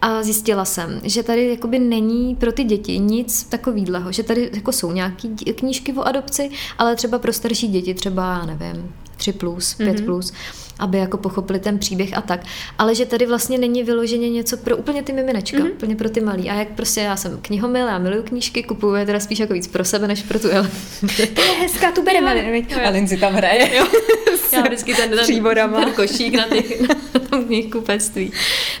A 0.00 0.22
zjistila 0.22 0.64
jsem, 0.64 1.00
že 1.04 1.22
tady 1.22 1.50
jakoby 1.50 1.78
není 1.78 2.36
pro 2.36 2.52
ty 2.52 2.64
děti 2.64 2.98
nic 2.98 3.44
takového, 3.44 4.12
že 4.12 4.22
tady 4.22 4.50
jako 4.52 4.72
jsou 4.72 4.92
nějaké 4.92 5.28
knížky 5.54 5.92
o 5.92 6.02
adopci, 6.02 6.50
ale 6.78 6.96
třeba 6.96 7.18
pro 7.20 7.32
starší 7.32 7.68
děti, 7.68 7.94
třeba, 7.94 8.46
nevím, 8.46 8.92
3 9.16 9.32
plus, 9.32 9.74
5 9.74 9.88
mm-hmm. 9.88 10.04
plus, 10.04 10.32
aby 10.78 10.98
jako 10.98 11.16
pochopili 11.16 11.60
ten 11.60 11.78
příběh 11.78 12.16
a 12.16 12.20
tak. 12.20 12.40
Ale 12.78 12.94
že 12.94 13.06
tady 13.06 13.26
vlastně 13.26 13.58
není 13.58 13.82
vyloženě 13.82 14.30
něco 14.30 14.56
pro 14.56 14.76
úplně 14.76 15.02
ty 15.02 15.12
miminečka, 15.12 15.58
mm-hmm. 15.58 15.72
úplně 15.72 15.96
pro 15.96 16.10
ty 16.10 16.20
malý. 16.20 16.50
A 16.50 16.54
jak 16.54 16.68
prostě 16.68 17.00
já 17.00 17.16
jsem 17.16 17.38
knihomil, 17.42 17.86
já 17.86 17.98
miluju 17.98 18.22
knížky, 18.22 18.62
kupuju 18.62 18.94
je 18.94 19.06
teda 19.06 19.20
spíš 19.20 19.38
jako 19.38 19.52
víc 19.52 19.66
pro 19.66 19.84
sebe, 19.84 20.08
než 20.08 20.22
pro 20.22 20.38
tu 20.38 20.48
Ellen. 20.48 20.70
to 21.34 21.42
je 21.42 21.52
hezká, 21.60 21.92
tu 21.92 22.02
bereme. 22.02 22.62
Ellen 22.68 23.08
si 23.08 23.16
tam 23.16 23.32
hraje. 23.32 23.76
Jo. 23.76 23.86
Já 24.52 24.62
vždycky 24.62 24.94
ten, 24.94 25.10
ten, 25.10 25.44
ten 25.74 25.92
košík 25.96 26.34
na, 26.34 26.48
těch, 26.48 26.80
na 26.80 27.20
tom 27.30 27.44
knihkupectví. 27.44 28.32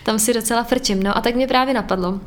Tam 0.02 0.18
si 0.18 0.34
docela 0.34 0.64
frčím. 0.64 1.02
No 1.02 1.16
a 1.16 1.20
tak 1.20 1.34
mě 1.34 1.46
právě 1.46 1.74
napadlo, 1.74 2.20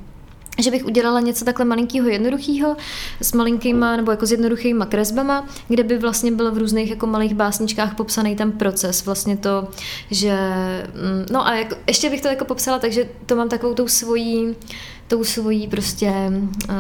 že 0.60 0.72
bych 0.72 0.86
udělala 0.86 1.20
něco 1.20 1.46
takhle 1.46 1.66
malinkého, 1.66 2.08
jednoduchého, 2.08 2.76
s 3.22 3.34
malinkýma 3.34 3.96
nebo 3.96 4.12
jako 4.12 4.26
s 4.26 4.32
jednoduchýma 4.32 4.86
kresbama, 4.86 5.48
kde 5.68 5.84
by 5.84 5.98
vlastně 5.98 6.32
byl 6.32 6.52
v 6.52 6.58
různých 6.58 6.90
jako 6.90 7.08
malých 7.08 7.34
básničkách 7.34 7.96
popsaný 7.96 8.36
ten 8.36 8.52
proces, 8.52 9.06
vlastně 9.06 9.38
to, 9.38 9.68
že, 10.12 10.38
mm, 10.94 11.26
no 11.32 11.48
a 11.48 11.56
jako, 11.56 11.76
ještě 11.88 12.10
bych 12.10 12.22
to 12.22 12.28
jako 12.28 12.46
popsala, 12.46 12.80
takže 12.80 13.10
to 13.26 13.36
mám 13.36 13.50
takovou 13.50 13.74
tou 13.74 13.88
svojí 13.88 14.56
tou 15.14 15.24
svojí 15.24 15.68
prostě, 15.68 16.14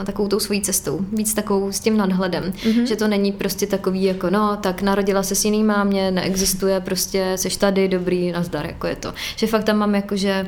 takovou 0.05 0.27
tou 0.27 0.39
svojí 0.39 0.61
cestou, 0.61 0.99
víc 1.11 1.33
takovou 1.33 1.71
s 1.71 1.79
tím 1.79 1.97
nadhledem, 1.97 2.43
mm-hmm. 2.43 2.83
že 2.83 2.95
to 2.95 3.07
není 3.07 3.31
prostě 3.31 3.67
takový 3.67 4.03
jako 4.03 4.29
no, 4.29 4.57
tak 4.61 4.81
narodila 4.81 5.23
se 5.23 5.35
s 5.35 5.45
jiný 5.45 5.63
mámě, 5.63 6.11
neexistuje 6.11 6.79
prostě, 6.79 7.33
seš 7.35 7.57
tady, 7.57 7.87
dobrý, 7.87 8.31
nazdar, 8.31 8.65
jako 8.65 8.87
je 8.87 8.95
to. 8.95 9.13
Že 9.35 9.47
fakt 9.47 9.63
tam 9.63 9.77
mám 9.77 9.95
jako, 9.95 10.15
že 10.15 10.29
e, 10.29 10.47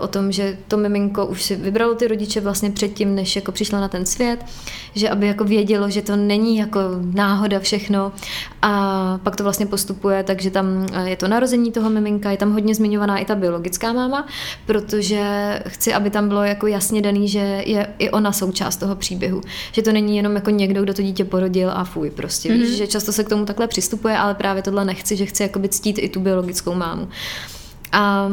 o 0.00 0.08
tom, 0.08 0.32
že 0.32 0.56
to 0.68 0.76
miminko 0.76 1.26
už 1.26 1.42
si 1.42 1.56
vybralo 1.56 1.94
ty 1.94 2.08
rodiče 2.08 2.40
vlastně 2.40 2.70
předtím, 2.70 3.14
než 3.14 3.36
jako 3.36 3.52
přišla 3.52 3.80
na 3.80 3.88
ten 3.88 4.06
svět, 4.06 4.44
že 4.94 5.08
aby 5.08 5.26
jako 5.26 5.44
vědělo, 5.44 5.90
že 5.90 6.02
to 6.02 6.16
není 6.16 6.56
jako 6.56 6.80
náhoda 7.14 7.60
všechno 7.60 8.12
a 8.62 9.20
pak 9.22 9.36
to 9.36 9.42
vlastně 9.42 9.66
postupuje, 9.66 10.22
takže 10.22 10.50
tam 10.50 10.86
e, 10.92 11.10
je 11.10 11.16
to 11.16 11.28
narození 11.28 11.72
toho 11.72 11.90
miminka, 11.90 12.30
je 12.30 12.36
tam 12.36 12.52
hodně 12.52 12.74
zmiňovaná 12.74 13.18
i 13.18 13.24
ta 13.24 13.34
biologická 13.34 13.92
máma, 13.92 14.26
protože 14.66 15.22
chci, 15.66 15.94
aby 15.94 16.10
tam 16.10 16.28
bylo 16.28 16.44
jako 16.44 16.66
jasně 16.66 17.02
daný, 17.12 17.28
že 17.28 17.62
je 17.66 17.86
i 17.98 18.10
ona 18.10 18.32
součást 18.32 18.76
toho 18.76 18.96
příběhu. 18.96 19.40
Že 19.72 19.82
to 19.82 19.92
není 19.92 20.16
jenom 20.16 20.34
jako 20.34 20.50
někdo, 20.50 20.82
kdo 20.82 20.94
to 20.94 21.02
dítě 21.02 21.24
porodil 21.24 21.70
a 21.70 21.84
fuj 21.84 22.10
prostě. 22.10 22.48
Mm-hmm. 22.48 22.60
Víš, 22.60 22.68
mhm. 22.68 22.78
že 22.78 22.86
často 22.86 23.12
se 23.12 23.24
k 23.24 23.28
tomu 23.28 23.44
takhle 23.44 23.66
přistupuje, 23.66 24.16
ale 24.16 24.34
právě 24.34 24.62
tohle 24.62 24.84
nechci, 24.84 25.16
že 25.16 25.26
chci 25.26 25.42
jakoby 25.42 25.68
ctít 25.68 25.98
i 25.98 26.08
tu 26.08 26.20
biologickou 26.20 26.74
mámu. 26.74 27.08
A 27.92 28.30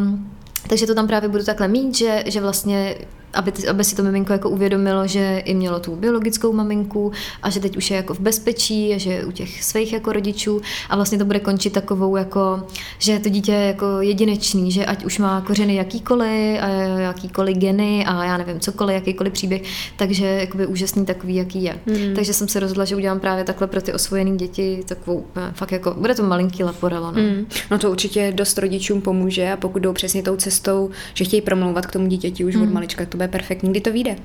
takže 0.67 0.87
to 0.87 0.95
tam 0.95 1.07
právě 1.07 1.29
budu 1.29 1.43
takhle 1.43 1.67
mít, 1.67 1.97
že, 1.97 2.23
že 2.27 2.41
vlastně 2.41 2.95
aby, 3.33 3.51
aby 3.69 3.83
si 3.83 3.95
to 3.95 4.03
miminko 4.03 4.33
jako 4.33 4.49
uvědomilo, 4.49 5.07
že 5.07 5.41
i 5.45 5.53
mělo 5.53 5.79
tu 5.79 5.95
biologickou 5.95 6.53
maminku 6.53 7.11
a 7.43 7.49
že 7.49 7.59
teď 7.59 7.77
už 7.77 7.91
je 7.91 7.97
jako 7.97 8.13
v 8.13 8.19
bezpečí 8.19 8.93
a 8.93 8.97
že 8.97 9.11
je 9.11 9.25
u 9.25 9.31
těch 9.31 9.63
svých 9.63 9.93
jako 9.93 10.11
rodičů 10.11 10.61
a 10.89 10.95
vlastně 10.95 11.17
to 11.17 11.25
bude 11.25 11.39
končit 11.39 11.73
takovou 11.73 12.15
jako, 12.15 12.63
že 12.99 13.19
to 13.19 13.29
dítě 13.29 13.51
je 13.51 13.67
jako 13.67 13.85
jedinečný, 14.01 14.71
že 14.71 14.85
ať 14.85 15.05
už 15.05 15.19
má 15.19 15.41
kořeny 15.41 15.75
jakýkoliv 15.75 16.59
a 16.61 16.67
jakýkoliv 16.97 17.57
geny 17.57 18.05
a 18.05 18.23
já 18.23 18.37
nevím 18.37 18.59
cokoliv, 18.59 18.95
jakýkoliv 18.95 19.33
příběh, 19.33 19.61
takže 19.97 20.25
jakoby 20.25 20.67
úžasný 20.67 21.05
takový, 21.05 21.35
jaký 21.35 21.63
je. 21.63 21.79
Mm. 21.85 22.15
Takže 22.15 22.33
jsem 22.33 22.47
se 22.47 22.59
rozhodla, 22.59 22.85
že 22.85 22.95
udělám 22.95 23.19
právě 23.19 23.43
takhle 23.43 23.67
pro 23.67 23.81
ty 23.81 23.93
osvojené 23.93 24.35
děti 24.35 24.83
takovou, 24.87 25.25
eh, 25.35 25.51
fakt 25.53 25.71
jako, 25.71 25.95
bude 25.97 26.15
to 26.15 26.23
malinký 26.23 26.63
laporelo. 26.63 27.11
No. 27.11 27.21
Mm. 27.21 27.45
no 27.71 27.77
to 27.77 27.91
určitě 27.91 28.31
dost 28.35 28.57
rodičům 28.57 29.01
pomůže 29.01 29.51
a 29.51 29.57
pokud 29.57 29.79
jdou 29.79 29.93
přesně 29.93 30.23
tou 30.23 30.35
cestou, 30.35 30.89
že 31.13 31.25
chtějí 31.25 31.41
promlouvat 31.41 31.85
k 31.85 31.91
tomu 31.91 32.07
dítěti 32.07 32.45
už 32.45 32.55
mm. 32.55 32.61
od 32.61 32.69
malička, 32.69 33.05
to 33.05 33.16
bude 33.17 33.27
perfektní. 33.27 33.69
Kdy 33.71 33.81
to 33.81 33.91
vyjde? 33.91 34.15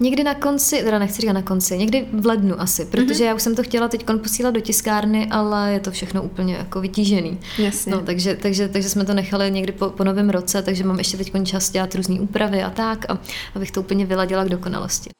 Někdy 0.00 0.24
na 0.24 0.34
konci, 0.34 0.82
teda 0.82 0.98
nechci 0.98 1.20
říkat 1.20 1.32
na 1.32 1.42
konci, 1.42 1.78
někdy 1.78 2.06
v 2.12 2.26
lednu 2.26 2.60
asi, 2.60 2.84
protože 2.84 3.24
mm-hmm. 3.24 3.26
já 3.26 3.34
už 3.34 3.42
jsem 3.42 3.54
to 3.54 3.62
chtěla 3.62 3.88
teď 3.88 4.04
posílat 4.22 4.54
do 4.54 4.60
tiskárny, 4.60 5.28
ale 5.30 5.72
je 5.72 5.80
to 5.80 5.90
všechno 5.90 6.22
úplně 6.22 6.54
jako 6.54 6.80
vytížený. 6.80 7.38
Jasně. 7.58 7.92
No, 7.92 8.00
takže, 8.00 8.36
takže, 8.36 8.68
takže 8.68 8.88
jsme 8.88 9.04
to 9.04 9.14
nechali 9.14 9.50
někdy 9.50 9.72
po, 9.72 9.90
po 9.90 10.04
novém 10.04 10.30
roce, 10.30 10.62
takže 10.62 10.84
mám 10.84 10.98
ještě 10.98 11.16
teď 11.16 11.32
čas 11.44 11.70
dělat 11.70 11.94
různé 11.94 12.20
úpravy 12.20 12.62
a 12.62 12.70
tak, 12.70 13.10
a, 13.10 13.18
abych 13.54 13.70
to 13.70 13.80
úplně 13.80 14.06
vyladila 14.06 14.44
k 14.44 14.48
dokonalosti. 14.48 15.10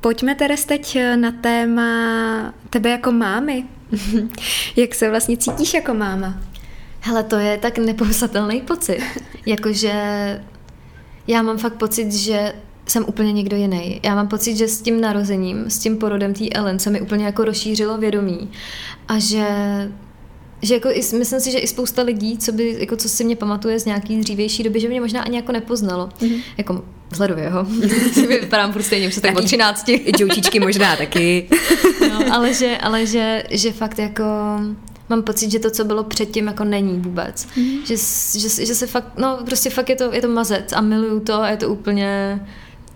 Pojďme 0.00 0.34
teraz 0.34 0.64
teď 0.64 0.98
na 1.16 1.32
téma 1.32 2.54
tebe 2.70 2.90
jako 2.90 3.12
mámy. 3.12 3.64
Jak 4.76 4.94
se 4.94 5.10
vlastně 5.10 5.36
cítíš 5.36 5.74
jako 5.74 5.94
máma? 5.94 6.40
Hele, 7.00 7.22
to 7.22 7.38
je 7.38 7.58
tak 7.58 7.78
nepopsatelný 7.78 8.60
pocit. 8.60 9.00
Jakože 9.46 9.92
já 11.26 11.42
mám 11.42 11.58
fakt 11.58 11.74
pocit, 11.74 12.12
že 12.12 12.52
jsem 12.86 13.04
úplně 13.08 13.32
někdo 13.32 13.56
jiný. 13.56 14.00
Já 14.02 14.14
mám 14.14 14.28
pocit, 14.28 14.56
že 14.56 14.68
s 14.68 14.80
tím 14.82 15.00
narozením, 15.00 15.70
s 15.70 15.78
tím 15.78 15.96
porodem 15.96 16.34
té 16.34 16.48
Ellen 16.48 16.78
se 16.78 16.90
mi 16.90 17.00
úplně 17.00 17.24
jako 17.24 17.44
rozšířilo 17.44 17.98
vědomí 17.98 18.50
a 19.08 19.18
že 19.18 19.46
že 20.62 20.74
jako 20.74 20.88
i, 20.90 21.00
myslím 21.18 21.40
si, 21.40 21.50
že 21.50 21.58
i 21.58 21.66
spousta 21.66 22.02
lidí, 22.02 22.38
co, 22.38 22.52
by, 22.52 22.76
jako 22.78 22.96
co 22.96 23.08
si 23.08 23.24
mě 23.24 23.36
pamatuje 23.36 23.80
z 23.80 23.84
nějaký 23.84 24.16
dřívější 24.16 24.62
doby, 24.62 24.80
že 24.80 24.88
mě 24.88 25.00
možná 25.00 25.22
ani 25.22 25.36
jako 25.36 25.52
nepoznalo. 25.52 26.08
Mm-hmm. 26.20 26.40
Jako 26.58 26.84
vzhledově, 27.10 27.50
jo. 27.52 27.66
Vypadám 28.28 28.72
furt 28.72 28.82
stejně, 28.82 29.08
už 29.08 29.14
se 29.14 29.20
tak 29.20 29.36
od 29.36 29.44
13. 29.44 29.90
Džoučičky 30.16 30.60
možná 30.60 30.96
taky. 30.96 31.48
no, 32.08 32.34
ale 32.34 32.54
že, 32.54 32.76
ale 32.76 33.06
že, 33.06 33.42
že 33.50 33.72
fakt 33.72 33.98
jako 33.98 34.24
mám 35.08 35.22
pocit, 35.22 35.50
že 35.50 35.58
to, 35.58 35.70
co 35.70 35.84
bylo 35.84 36.04
předtím, 36.04 36.46
jako 36.46 36.64
není 36.64 37.00
vůbec. 37.00 37.46
Mm-hmm. 37.46 37.80
Že, 37.84 37.96
že, 38.40 38.66
že 38.66 38.74
se 38.74 38.86
fakt, 38.86 39.18
no 39.18 39.38
prostě 39.44 39.70
fakt 39.70 39.88
je 39.88 39.96
to, 39.96 40.12
je 40.12 40.20
to 40.20 40.28
mazec 40.28 40.72
a 40.72 40.80
miluju 40.80 41.20
to 41.20 41.34
a 41.34 41.50
je 41.50 41.56
to 41.56 41.68
úplně 41.68 42.40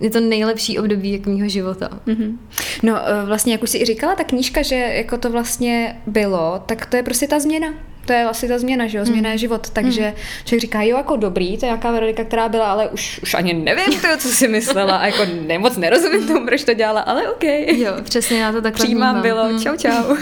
je 0.01 0.11
to 0.11 0.21
nejlepší 0.21 0.79
období 0.79 1.13
jak 1.13 1.27
mýho 1.27 1.49
života. 1.49 1.91
Mm-hmm. 2.07 2.37
No 2.83 3.09
e, 3.09 3.27
vlastně, 3.27 3.53
jak 3.53 3.63
už 3.63 3.71
jsi 3.71 3.79
i 3.79 3.85
říkala, 3.85 4.15
ta 4.15 4.25
knížka, 4.25 4.63
že 4.63 4.75
jako 4.75 5.19
to 5.19 5.31
vlastně 5.31 6.01
bylo, 6.07 6.63
tak 6.67 6.87
to 6.87 6.97
je 6.97 7.03
prostě 7.03 7.29
ta 7.29 7.41
změna 7.41 7.69
to 8.09 8.13
je 8.13 8.25
asi 8.25 8.49
ta 8.49 8.59
změna, 8.59 8.87
že 8.87 8.99
jo, 8.99 9.05
změna 9.05 9.29
je 9.29 9.33
hmm. 9.33 9.39
život, 9.39 9.71
takže 9.71 10.03
hmm. 10.03 10.15
člověk 10.45 10.61
říká, 10.61 10.83
jo, 10.83 10.97
jako 10.97 11.17
dobrý, 11.17 11.59
to 11.59 11.67
je 11.67 11.71
jaká 11.71 11.93
Veronika, 11.93 12.25
která 12.25 12.49
byla, 12.49 12.67
ale 12.73 12.89
už, 12.89 13.21
už 13.23 13.35
ani 13.35 13.55
nevím 13.55 14.01
to, 14.01 14.09
co 14.19 14.29
si 14.29 14.49
myslela 14.49 14.97
a 14.97 15.07
jako 15.07 15.23
nemoc 15.47 15.77
nerozumím 15.77 16.27
tomu, 16.27 16.47
proč 16.47 16.65
to 16.65 16.75
dělala, 16.75 17.01
ale 17.01 17.29
OK. 17.29 17.45
Jo, 17.67 17.93
přesně, 18.03 18.41
já 18.41 18.53
to 18.53 18.63
takhle 18.63 18.85
Přijímám 18.85 19.23
bylo, 19.23 19.45
hmm. 19.45 19.61
čau, 19.61 19.77
čau. 19.77 20.17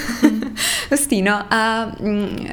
Hustý, 0.91 1.23
no 1.23 1.55
a 1.55 1.93
mm, 2.01 2.47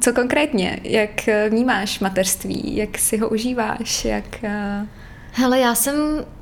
co 0.00 0.12
konkrétně, 0.12 0.80
jak 0.84 1.28
vnímáš 1.48 2.00
mateřství, 2.00 2.76
jak 2.76 2.98
si 2.98 3.18
ho 3.18 3.28
užíváš, 3.28 4.04
jak... 4.04 4.24
Uh... 4.42 4.86
Hele, 5.34 5.58
já 5.58 5.74
jsem 5.74 5.94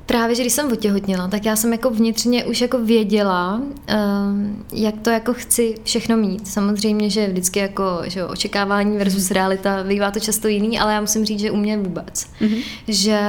právě, 0.05 0.35
že 0.35 0.43
když 0.43 0.53
jsem 0.53 0.71
otěhotněla, 0.71 1.27
tak 1.27 1.45
já 1.45 1.55
jsem 1.55 1.71
jako 1.71 1.89
vnitřně 1.89 2.45
už 2.45 2.61
jako 2.61 2.77
věděla, 2.77 3.55
um, 3.55 4.65
jak 4.73 4.95
to 5.01 5.09
jako 5.09 5.33
chci 5.33 5.75
všechno 5.83 6.17
mít. 6.17 6.47
Samozřejmě, 6.47 7.09
že 7.09 7.27
vždycky 7.27 7.59
jako 7.59 8.01
že 8.03 8.25
očekávání 8.25 8.97
versus 8.97 9.31
realita 9.31 9.83
bývá 9.83 10.11
to 10.11 10.19
často 10.19 10.47
jiný, 10.47 10.79
ale 10.79 10.93
já 10.93 11.01
musím 11.01 11.25
říct, 11.25 11.39
že 11.39 11.51
u 11.51 11.57
mě 11.57 11.77
vůbec. 11.77 12.27
Mm-hmm. 12.41 12.63
Že 12.87 13.19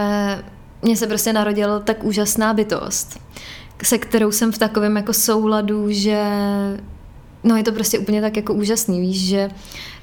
mně 0.83 0.97
se 0.97 1.07
prostě 1.07 1.33
narodila 1.33 1.81
tak 1.81 2.05
úžasná 2.05 2.55
bytost, 2.55 3.21
se 3.83 3.99
kterou 3.99 4.33
jsem 4.33 4.53
v 4.53 4.59
takovém 4.59 4.97
jako 4.97 5.13
souladu, 5.13 5.87
že 5.91 6.23
no 7.45 7.57
je 7.57 7.63
to 7.63 7.73
prostě 7.73 7.99
úplně 7.99 8.21
tak 8.21 8.37
jako 8.37 8.55
úžasný, 8.55 9.01
víš, 9.01 9.29
že 9.29 9.51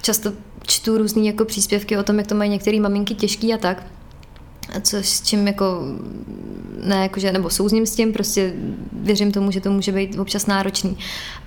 často 0.01 0.31
čtu 0.67 0.97
různý 0.97 1.27
jako 1.27 1.45
příspěvky 1.45 1.97
o 1.97 2.03
tom, 2.03 2.17
jak 2.17 2.27
to 2.27 2.35
mají 2.35 2.49
některé 2.49 2.79
maminky 2.79 3.15
těžký 3.15 3.53
a 3.53 3.57
tak 3.57 3.83
co 4.81 4.97
s 4.97 5.21
čím 5.21 5.47
jako, 5.47 5.81
ne 6.83 6.95
jakože, 6.95 7.31
nebo 7.31 7.49
souzním 7.49 7.85
s 7.85 7.95
tím, 7.95 8.13
prostě 8.13 8.53
věřím 8.93 9.31
tomu, 9.31 9.51
že 9.51 9.61
to 9.61 9.71
může 9.71 9.91
být 9.91 10.19
občas 10.19 10.45
náročný. 10.45 10.97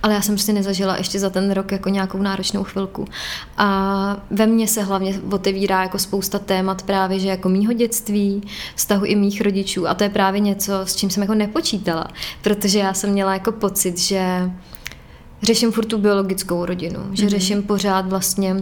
Ale 0.03 0.15
já 0.15 0.23
jsem 0.23 0.35
prostě 0.35 0.53
nezažila 0.53 0.97
ještě 0.97 1.19
za 1.19 1.31
ten 1.31 1.51
rok 1.51 1.73
jako 1.73 1.89
nějakou 1.89 2.19
náročnou 2.19 2.65
chvilku. 2.65 3.05
A 3.57 4.17
ve 4.31 4.47
mně 4.47 4.69
se 4.69 4.83
hlavně 4.83 5.21
otevírá 5.31 5.83
jako 5.83 5.99
spousta 5.99 6.39
témat 6.39 6.83
právě, 6.83 7.19
že 7.19 7.29
jako 7.29 7.49
mýho 7.49 7.73
dětství, 7.73 8.43
vztahu 8.75 9.05
i 9.05 9.17
mých 9.17 9.41
rodičů 9.41 9.89
a 9.89 9.95
to 9.95 10.05
je 10.05 10.11
právě 10.11 10.41
něco, 10.41 10.73
s 10.85 10.97
čím 10.97 11.11
jsem 11.11 11.23
jako 11.23 11.35
nepočítala, 11.35 12.09
protože 12.43 12.79
já 12.79 12.95
jsem 12.95 13.11
měla 13.11 13.33
jako 13.33 13.53
pocit, 13.53 13.99
že 13.99 14.51
řeším 15.43 15.73
furt 15.73 15.87
tu 15.87 15.99
biologickou 15.99 16.65
rodinu, 16.65 17.01
že 17.13 17.27
mm-hmm. 17.27 17.29
řeším 17.29 17.63
pořád 17.63 18.09
vlastně 18.09 18.57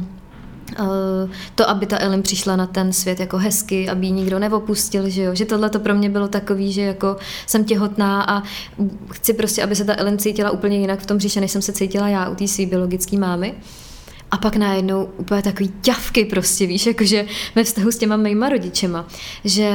Eh, 0.78 1.28
to, 1.54 1.70
aby 1.70 1.86
ta 1.86 1.98
Ellen 1.98 2.22
přišla 2.22 2.56
na 2.56 2.66
ten 2.66 2.92
svět 2.92 3.20
jako 3.20 3.38
hezky, 3.38 3.88
aby 3.88 4.06
ji 4.06 4.12
nikdo 4.12 4.38
neopustil, 4.38 5.08
že 5.08 5.22
jo, 5.22 5.34
že 5.34 5.44
tohle 5.44 5.70
to 5.70 5.80
pro 5.80 5.94
mě 5.94 6.10
bylo 6.10 6.28
takový, 6.28 6.72
že 6.72 6.82
jako 6.82 7.16
jsem 7.46 7.64
těhotná 7.64 8.22
a 8.22 8.42
chci 9.10 9.32
prostě, 9.32 9.62
aby 9.62 9.76
se 9.76 9.84
ta 9.84 9.94
Ellen 9.98 10.18
cítila 10.18 10.50
úplně 10.50 10.78
jinak 10.78 11.00
v 11.00 11.06
tom 11.06 11.16
břiše, 11.16 11.40
než 11.40 11.50
jsem 11.50 11.62
se 11.62 11.72
cítila 11.72 12.08
já 12.08 12.28
u 12.28 12.34
té 12.34 12.48
své 12.48 12.66
biologické 12.66 13.18
mámy. 13.18 13.54
A 14.30 14.36
pak 14.36 14.56
najednou 14.56 15.08
úplně 15.16 15.42
takový 15.42 15.72
ťavky 15.80 16.24
prostě, 16.24 16.66
víš, 16.66 16.86
jakože 16.86 17.26
ve 17.54 17.64
vztahu 17.64 17.90
s 17.90 17.98
těma 17.98 18.16
mýma 18.16 18.48
rodičema, 18.48 19.06
že 19.44 19.72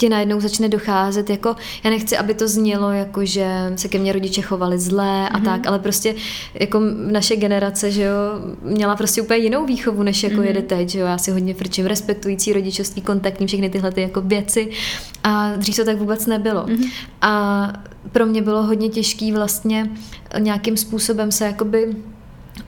ti 0.00 0.08
najednou 0.08 0.40
začne 0.40 0.68
docházet, 0.68 1.30
jako 1.30 1.56
já 1.84 1.90
nechci, 1.90 2.16
aby 2.16 2.34
to 2.34 2.48
znělo, 2.48 2.90
jako 2.90 3.24
že 3.24 3.72
se 3.76 3.88
ke 3.88 3.98
mně 3.98 4.12
rodiče 4.12 4.42
chovali 4.42 4.78
zlé 4.78 5.28
a 5.28 5.38
mm-hmm. 5.38 5.44
tak, 5.44 5.66
ale 5.66 5.78
prostě 5.78 6.14
jako 6.54 6.80
naše 7.10 7.36
generace, 7.36 7.90
že 7.90 8.02
jo, 8.02 8.14
měla 8.62 8.96
prostě 8.96 9.22
úplně 9.22 9.38
jinou 9.38 9.66
výchovu, 9.66 10.02
než 10.02 10.22
jako 10.22 10.36
mm-hmm. 10.36 10.46
jede 10.46 10.62
teď, 10.62 10.88
že 10.88 10.98
jo, 10.98 11.06
já 11.06 11.18
si 11.18 11.30
hodně 11.30 11.54
frčím 11.54 11.86
respektující 11.86 12.52
rodičovství, 12.52 13.02
kontaktní, 13.02 13.46
všechny 13.46 13.70
tyhle 13.70 13.92
ty 13.92 14.00
jako 14.00 14.20
věci 14.20 14.70
a 15.24 15.56
dřív 15.56 15.76
to 15.76 15.84
tak 15.84 15.98
vůbec 15.98 16.26
nebylo. 16.26 16.64
Mm-hmm. 16.64 16.90
A 17.22 17.72
pro 18.12 18.26
mě 18.26 18.42
bylo 18.42 18.62
hodně 18.62 18.88
těžký 18.88 19.32
vlastně 19.32 19.90
nějakým 20.38 20.76
způsobem 20.76 21.32
se 21.32 21.44
jakoby 21.44 21.96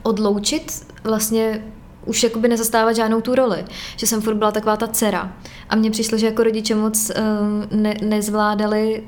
odloučit 0.02 0.86
vlastně 1.04 1.62
už 2.04 2.22
jakoby 2.22 2.48
nezastávat 2.48 2.96
žádnou 2.96 3.20
tu 3.20 3.34
roli. 3.34 3.64
Že 3.96 4.06
jsem 4.06 4.20
furt 4.20 4.34
byla 4.34 4.50
taková 4.50 4.76
ta 4.76 4.86
dcera. 4.86 5.32
A 5.68 5.76
mně 5.76 5.90
přišlo, 5.90 6.18
že 6.18 6.26
jako 6.26 6.42
rodiče 6.42 6.74
moc 6.74 7.10
uh, 7.10 7.80
ne, 7.80 7.94
nezvládali 8.02 9.02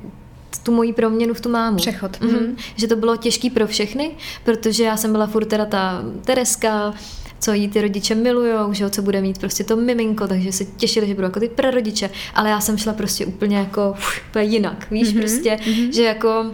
tu 0.63 0.71
moji 0.71 0.93
proměnu 0.93 1.33
v 1.33 1.41
tu 1.41 1.49
mámu. 1.49 1.77
Přechod. 1.77 2.11
Mm-hmm. 2.11 2.55
Že 2.75 2.87
to 2.87 2.95
bylo 2.95 3.17
těžký 3.17 3.49
pro 3.49 3.67
všechny, 3.67 4.11
protože 4.43 4.83
já 4.83 4.97
jsem 4.97 5.11
byla 5.11 5.27
furt 5.27 5.45
teda 5.45 5.65
ta 5.65 6.03
Tereska, 6.25 6.93
co 7.39 7.53
jí 7.53 7.67
ty 7.67 7.81
rodiče 7.81 8.15
milujou, 8.15 8.73
že 8.73 8.83
jo, 8.83 8.89
co 8.89 9.01
bude 9.01 9.21
mít 9.21 9.37
prostě 9.37 9.63
to 9.63 9.75
miminko, 9.75 10.27
takže 10.27 10.51
se 10.51 10.65
těšili, 10.65 11.07
že 11.07 11.15
budou 11.15 11.25
jako 11.25 11.39
ty 11.39 11.49
prarodiče, 11.49 12.09
ale 12.35 12.49
já 12.49 12.59
jsem 12.59 12.77
šla 12.77 12.93
prostě 12.93 13.25
úplně 13.25 13.57
jako 13.57 13.93
uf, 13.97 14.21
úplně 14.29 14.45
jinak, 14.45 14.91
víš, 14.91 15.07
mm-hmm, 15.07 15.19
prostě, 15.19 15.55
mm-hmm. 15.55 15.89
že 15.89 16.03
jako 16.03 16.45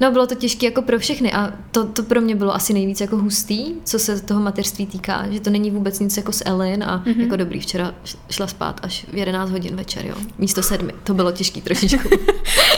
No, 0.00 0.12
bylo 0.12 0.26
to 0.26 0.34
těžké 0.34 0.66
jako 0.66 0.82
pro 0.82 0.98
všechny 0.98 1.32
a 1.32 1.52
to, 1.70 1.84
to 1.84 2.02
pro 2.02 2.20
mě 2.20 2.34
bylo 2.34 2.54
asi 2.54 2.72
nejvíc 2.72 3.00
jako 3.00 3.16
hustý, 3.16 3.66
co 3.84 3.98
se 3.98 4.20
toho 4.20 4.40
mateřství 4.40 4.86
týká, 4.86 5.26
že 5.30 5.40
to 5.40 5.50
není 5.50 5.70
vůbec 5.70 6.00
nic 6.00 6.16
jako 6.16 6.32
s 6.32 6.44
Ellen 6.44 6.84
a 6.84 7.04
mm-hmm. 7.06 7.20
jako 7.20 7.36
dobrý, 7.36 7.60
včera 7.60 7.94
šla 8.30 8.46
spát 8.46 8.80
až 8.82 9.06
v 9.12 9.16
11 9.16 9.50
hodin 9.50 9.76
večer, 9.76 10.06
jo, 10.06 10.14
místo 10.38 10.62
sedmi. 10.62 10.92
To 11.04 11.14
bylo 11.14 11.32
těžký 11.32 11.60
trošičku. 11.60 12.08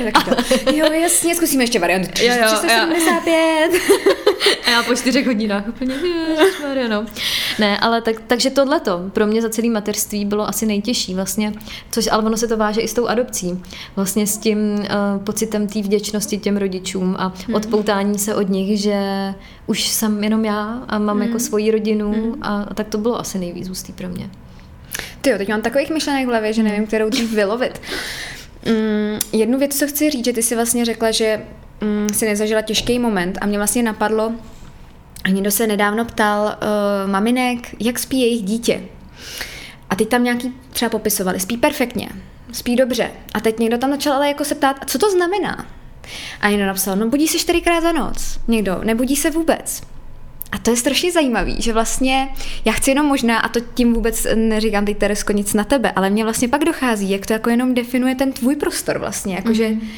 jo, 0.75 0.93
jasně, 0.93 1.35
zkusíme 1.35 1.63
ještě 1.63 1.79
variantu. 1.79 2.09
375. 2.13 3.71
a 4.67 4.71
já 4.71 4.83
po 4.83 4.95
čtyřech 4.95 5.27
hodinách 5.27 5.69
úplně, 5.69 5.95
ježišmarja, 5.95 6.89
no. 6.89 7.07
Ne, 7.59 7.79
ale 7.79 8.03
tak, 8.03 8.17
takže 8.27 8.51
tohleto 8.51 9.01
pro 9.13 9.27
mě 9.27 9.43
za 9.43 9.49
celý 9.49 9.71
mateřství 9.71 10.25
bylo 10.25 10.49
asi 10.49 10.67
nejtěžší 10.67 11.15
vlastně, 11.15 11.53
což 11.91 12.09
ale 12.11 12.23
ono 12.23 12.37
se 12.37 12.49
to 12.49 12.57
váže 12.57 12.81
i 12.81 12.89
s 12.89 12.95
tou 12.95 13.07
adopcí. 13.07 13.63
Vlastně 13.97 14.27
s 14.27 14.39
tím 14.39 14.59
uh, 14.75 14.85
pocitem 15.25 15.67
té 15.67 15.83
vděčnosti 15.83 16.39
těm 16.39 16.57
rodičům 16.57 17.17
a 17.19 17.33
hmm. 17.47 17.55
odpoutání 17.55 18.19
se 18.19 18.35
od 18.35 18.49
nich, 18.49 18.81
že 18.81 18.95
už 19.67 19.89
jsem 19.89 20.25
jenom 20.25 20.45
já 20.45 20.83
a 20.89 20.99
mám 20.99 21.17
hmm. 21.17 21.27
jako 21.27 21.39
svoji 21.39 21.71
rodinu 21.71 22.13
hmm. 22.13 22.35
a, 22.43 22.63
a 22.63 22.75
tak 22.75 22.89
to 22.89 22.99
bylo 22.99 23.21
asi 23.21 23.39
nejvíc 23.39 23.69
hustý 23.69 23.93
pro 23.93 24.09
mě. 24.09 24.31
Ty 25.21 25.31
jo, 25.31 25.39
teď 25.39 25.49
mám 25.49 25.63
takových 25.63 25.91
myšlenek 25.91 26.27
v 26.27 26.29
hlavě, 26.29 26.53
že 26.53 26.63
nevím, 26.63 26.87
kterou 26.87 27.09
dřív 27.09 27.33
vylovit. 27.33 27.81
Mm, 28.67 29.19
jednu 29.33 29.59
věc, 29.59 29.79
co 29.79 29.87
chci 29.87 30.11
říct, 30.11 30.25
že 30.25 30.33
ty 30.33 30.43
si 30.43 30.55
vlastně 30.55 30.85
řekla, 30.85 31.11
že 31.11 31.43
mm, 31.81 32.09
si 32.15 32.27
nezažila 32.27 32.63
těžký 32.63 32.99
moment 32.99 33.39
a 33.41 33.47
mě 33.47 33.59
vlastně 33.59 33.83
napadlo, 33.83 34.33
někdo 35.29 35.51
se 35.51 35.67
nedávno 35.67 36.05
ptal 36.05 36.45
uh, 36.45 37.11
maminek, 37.11 37.75
jak 37.81 37.99
spí 37.99 38.21
jejich 38.21 38.43
dítě. 38.43 38.81
A 39.91 39.97
ty 39.97 40.07
tam 40.07 40.25
nějaký 40.25 40.55
třeba 40.71 40.89
popisovali, 40.89 41.41
spí 41.41 41.57
perfektně, 41.57 42.09
spí 42.53 42.77
dobře. 42.77 43.11
A 43.35 43.41
teď 43.41 43.59
někdo 43.59 43.79
tam 43.79 43.91
začal 43.91 44.13
ale 44.13 44.29
jako 44.29 44.45
se 44.45 44.55
ptát, 44.55 44.77
co 44.87 44.99
to 44.99 45.11
znamená? 45.11 45.67
A 46.41 46.49
někdo 46.49 46.67
napsal, 46.67 46.97
no 46.97 47.09
budí 47.09 47.29
se 47.29 47.39
čtyřikrát 47.39 47.81
za 47.81 47.93
noc. 47.93 48.39
Někdo, 48.49 48.81
nebudí 48.85 49.17
se 49.17 49.31
vůbec. 49.31 49.83
A 50.53 50.59
to 50.59 50.71
je 50.71 50.77
strašně 50.77 51.13
zajímavý, 51.13 51.63
že 51.63 51.73
vlastně 51.73 52.29
já 52.65 52.73
chci 52.73 52.91
jenom 52.91 53.07
možná, 53.07 53.39
a 53.39 53.49
to 53.49 53.61
tím 53.75 53.95
vůbec 53.95 54.27
neříkám 54.35 54.85
teď 54.85 54.99
Teresko 54.99 55.33
nic 55.33 55.55
na 55.55 55.65
tebe, 55.65 55.93
ale 55.97 56.11
mně 56.11 56.25
vlastně 56.25 56.49
pak 56.49 56.65
dochází, 56.65 57.11
jak 57.11 57.27
to 57.27 57.33
jako 57.33 57.51
jenom 57.51 57.75
definuje 57.75 58.15
ten 58.15 58.33
tvůj 58.33 58.57
prostor 58.57 58.99
vlastně, 58.99 59.35
jakože 59.35 59.69
mm-hmm 59.69 59.89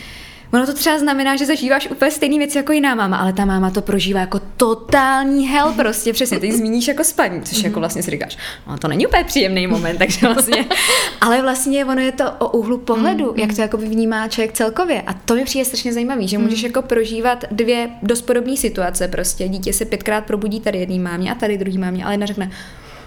Ono 0.52 0.66
to 0.66 0.74
třeba 0.74 0.98
znamená, 0.98 1.36
že 1.36 1.46
zažíváš 1.46 1.88
úplně 1.90 2.10
stejné 2.10 2.38
věci 2.38 2.58
jako 2.58 2.72
jiná 2.72 2.94
máma, 2.94 3.16
ale 3.16 3.32
ta 3.32 3.44
máma 3.44 3.70
to 3.70 3.82
prožívá 3.82 4.20
jako 4.20 4.40
totální 4.56 5.48
hell, 5.48 5.72
prostě 5.72 6.12
přesně. 6.12 6.40
Ty 6.40 6.52
zmíníš 6.52 6.88
jako 6.88 7.04
spaní, 7.04 7.42
což 7.42 7.58
jako 7.58 7.72
mhm. 7.72 7.80
vlastně 7.80 8.02
si 8.02 8.10
říkáš, 8.10 8.38
no 8.66 8.78
to 8.78 8.88
není 8.88 9.06
úplně 9.06 9.24
příjemný 9.24 9.66
moment, 9.66 9.98
takže 9.98 10.26
vlastně. 10.26 10.64
Ale 11.20 11.42
vlastně 11.42 11.84
ono 11.84 12.00
je 12.00 12.12
to 12.12 12.30
o 12.38 12.48
úhlu 12.58 12.78
pohledu, 12.78 13.32
mm, 13.32 13.38
jak 13.38 13.54
to 13.54 13.60
jako 13.60 13.76
vnímá 13.76 14.28
člověk 14.28 14.52
celkově. 14.52 15.02
A 15.02 15.12
to 15.12 15.34
mi 15.34 15.44
přijde 15.44 15.64
strašně 15.64 15.92
zajímavý, 15.92 16.28
že 16.28 16.38
můžeš 16.38 16.62
jako 16.62 16.82
prožívat 16.82 17.44
dvě 17.50 17.90
dost 18.02 18.22
podobné 18.22 18.56
situace. 18.56 19.08
Prostě 19.08 19.48
dítě 19.48 19.72
se 19.72 19.84
pětkrát 19.84 20.24
probudí 20.24 20.60
tady 20.60 20.78
jedný 20.78 20.98
mámě 20.98 21.32
a 21.32 21.34
tady 21.34 21.58
druhý 21.58 21.78
mámě, 21.78 22.04
ale 22.04 22.14
jedna 22.14 22.26
řekne, 22.26 22.50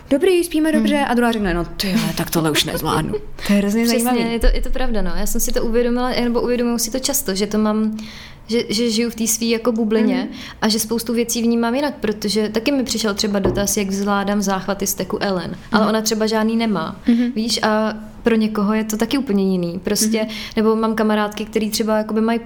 dobrý, 0.09 0.43
spíme 0.43 0.71
dobře, 0.71 0.95
hmm. 0.95 1.05
a 1.09 1.13
druhá 1.13 1.31
řekne, 1.31 1.53
no 1.53 1.65
ty 1.65 1.93
ale 2.03 2.13
tak 2.17 2.29
tohle 2.29 2.51
už 2.51 2.63
nezvládnu. 2.63 3.13
To 3.47 3.53
je 3.53 3.59
hrozně 3.59 3.87
zajímavé. 3.87 4.19
Je 4.19 4.39
to, 4.39 4.47
je 4.53 4.61
to 4.61 4.69
pravda, 4.69 5.01
no. 5.01 5.11
Já 5.15 5.25
jsem 5.25 5.41
si 5.41 5.51
to 5.51 5.63
uvědomila, 5.63 6.09
nebo 6.09 6.41
uvědomuji 6.41 6.77
si 6.77 6.91
to 6.91 6.99
často, 6.99 7.35
že 7.35 7.47
to 7.47 7.57
mám, 7.57 7.97
že, 8.47 8.63
že 8.69 8.89
žiju 8.89 9.09
v 9.09 9.15
té 9.15 9.27
své 9.27 9.45
jako 9.45 9.71
bublině 9.71 10.15
hmm. 10.15 10.31
a 10.61 10.67
že 10.67 10.79
spoustu 10.79 11.13
věcí 11.13 11.41
vnímám 11.41 11.75
jinak, 11.75 11.93
protože 11.95 12.49
taky 12.49 12.71
mi 12.71 12.83
přišel 12.83 13.13
třeba 13.13 13.39
dotaz, 13.39 13.77
jak 13.77 13.91
zvládám 13.91 14.41
záchvaty 14.41 14.87
z 14.87 14.93
teku 14.93 15.17
Ellen, 15.21 15.51
hmm. 15.51 15.57
ale 15.71 15.87
ona 15.87 16.01
třeba 16.01 16.27
žádný 16.27 16.55
nemá, 16.55 16.95
hmm. 17.05 17.31
víš, 17.35 17.59
a 17.63 17.93
pro 18.23 18.35
někoho 18.35 18.73
je 18.73 18.83
to 18.83 18.97
taky 18.97 19.17
úplně 19.17 19.51
jiný, 19.51 19.79
prostě, 19.83 20.19
hmm. 20.19 20.29
nebo 20.55 20.75
mám 20.75 20.95
kamarádky, 20.95 21.45
který 21.45 21.69
třeba 21.69 21.97
jakoby 21.97 22.21
mají 22.21 22.39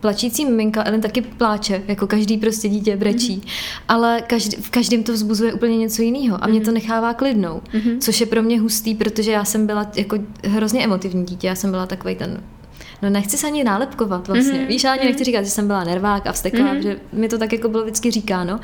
plačící 0.00 0.44
miminka, 0.44 0.82
Ellen 0.82 1.00
taky 1.00 1.20
pláče, 1.22 1.82
jako 1.88 2.06
každý 2.06 2.38
prostě 2.38 2.68
dítě 2.68 2.96
brečí, 2.96 3.36
mm-hmm. 3.36 3.82
ale 3.88 4.22
každý, 4.26 4.56
v 4.56 4.70
každém 4.70 5.02
to 5.02 5.12
vzbuzuje 5.12 5.52
úplně 5.52 5.76
něco 5.76 6.02
jiného 6.02 6.44
a 6.44 6.46
mě 6.46 6.60
mm-hmm. 6.60 6.64
to 6.64 6.72
nechává 6.72 7.14
klidnou, 7.14 7.60
mm-hmm. 7.74 7.98
což 7.98 8.20
je 8.20 8.26
pro 8.26 8.42
mě 8.42 8.60
hustý, 8.60 8.94
protože 8.94 9.32
já 9.32 9.44
jsem 9.44 9.66
byla 9.66 9.90
jako 9.96 10.18
hrozně 10.44 10.84
emotivní 10.84 11.24
dítě, 11.24 11.46
já 11.46 11.54
jsem 11.54 11.70
byla 11.70 11.86
takový 11.86 12.14
ten 12.14 12.42
no 13.02 13.10
nechci 13.10 13.38
se 13.38 13.46
ani 13.46 13.64
nálepkovat 13.64 14.28
vlastně. 14.28 14.52
Mm-hmm. 14.52 14.66
Víš, 14.66 14.84
já 14.84 14.92
ani 14.92 15.00
mm-hmm. 15.00 15.04
nechci 15.04 15.24
říkat, 15.24 15.42
že 15.42 15.50
jsem 15.50 15.66
byla 15.66 15.84
nervák 15.84 16.26
a 16.26 16.32
vsteklá, 16.32 16.74
mm-hmm. 16.74 16.82
že 16.82 17.00
mi 17.12 17.28
to 17.28 17.38
tak 17.38 17.52
jako 17.52 17.68
bylo 17.68 17.82
vždycky 17.82 18.10
říkáno, 18.10 18.60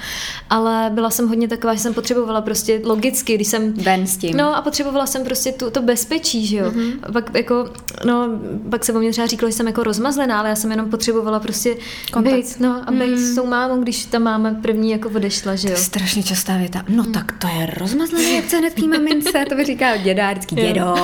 ale 0.51 0.91
byla 0.95 1.11
jsem 1.11 1.29
hodně 1.29 1.49
taková, 1.49 1.75
že 1.75 1.81
jsem 1.81 1.95
potřebovala 1.95 2.41
prostě 2.41 2.81
logicky, 2.85 3.35
když 3.35 3.49
jsem... 3.49 3.73
Ven 3.73 4.07
s 4.07 4.17
tím. 4.17 4.37
No 4.37 4.57
a 4.57 4.63
potřebovala 4.63 5.07
jsem 5.07 5.25
prostě 5.25 5.53
tu, 5.53 5.71
to 5.71 5.83
bezpečí, 5.83 6.47
že 6.47 6.57
jo. 6.57 6.71
Mm-hmm. 6.71 7.13
Pak 7.13 7.35
jako, 7.35 7.71
no, 8.05 8.29
pak 8.71 8.85
se 8.85 8.93
o 8.93 8.99
mě 8.99 9.11
třeba 9.11 9.27
říkalo, 9.27 9.51
že 9.51 9.57
jsem 9.57 9.67
jako 9.67 9.83
rozmazlená, 9.83 10.39
ale 10.39 10.49
já 10.49 10.57
jsem 10.57 10.71
jenom 10.71 10.91
potřebovala 10.91 11.41
prostě 11.41 11.77
Kontakt. 12.13 12.35
být, 12.35 12.61
no 12.61 12.83
a 12.87 12.91
být 12.91 13.01
mm-hmm. 13.01 13.33
s 13.33 13.35
tou 13.35 13.47
mámou, 13.47 13.83
když 13.83 14.05
ta 14.05 14.19
máma 14.19 14.55
první 14.63 14.91
jako 14.91 15.09
odešla, 15.09 15.57
že 15.57 15.69
jo. 15.69 15.75
To 15.75 15.81
je 15.81 15.85
strašně 15.85 16.23
častá 16.23 16.57
věta. 16.57 16.85
No 16.89 17.03
mm. 17.03 17.13
tak 17.13 17.33
to 17.33 17.47
je 17.47 17.67
rozmazlené, 17.79 18.31
jak 18.31 18.51
se 18.51 18.57
hned 18.57 18.79
mamince, 18.79 19.45
to 19.49 19.55
by 19.55 19.65
říká 19.65 19.97
děda, 19.97 20.33
vždycky 20.33 20.55
dědo. 20.55 20.95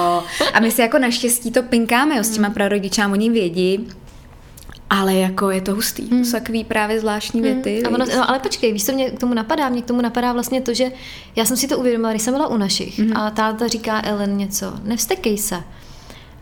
A 0.55 0.61
my 0.61 0.71
si 0.71 0.81
jako 0.81 0.99
naštěstí 0.99 1.51
to 1.51 1.63
pinkáme, 1.63 2.17
jo, 2.17 2.25
s 2.25 2.31
těma 2.31 2.49
mm. 2.49 2.55
Oni 3.25 3.31
vědí, 3.31 3.89
ale 4.91 5.15
jako 5.15 5.51
je 5.51 5.61
to 5.61 5.75
hustý. 5.75 6.09
Hmm. 6.11 6.19
To 6.19 6.25
jsou 6.25 6.33
takový 6.33 6.65
právě 6.65 7.01
zvláštní 7.01 7.41
hmm. 7.41 7.53
věty. 7.53 7.83
A 7.83 7.89
ono, 7.89 8.05
no, 8.17 8.31
ale 8.31 8.39
počkej, 8.39 8.73
víš, 8.73 8.85
co 8.85 8.93
mě 8.93 9.11
k 9.11 9.21
tomu 9.21 9.35
napadá? 9.35 9.69
Mě 9.69 9.83
k 9.83 9.87
tomu 9.87 10.01
napadá 10.01 10.33
vlastně 10.33 10.61
to, 10.61 10.75
že 10.75 10.93
já 11.37 11.45
jsem 11.45 11.57
si 11.57 11.69
to 11.69 11.79
uvědomila, 11.79 12.11
když 12.11 12.23
jsem 12.23 12.35
byla 12.35 12.49
u 12.49 12.57
našich 12.57 12.99
hmm. 12.99 13.17
a 13.17 13.31
táta 13.31 13.69
říká 13.69 14.03
Ellen 14.05 14.37
něco, 14.37 14.75
nevstekej 14.83 15.39
se. 15.39 15.57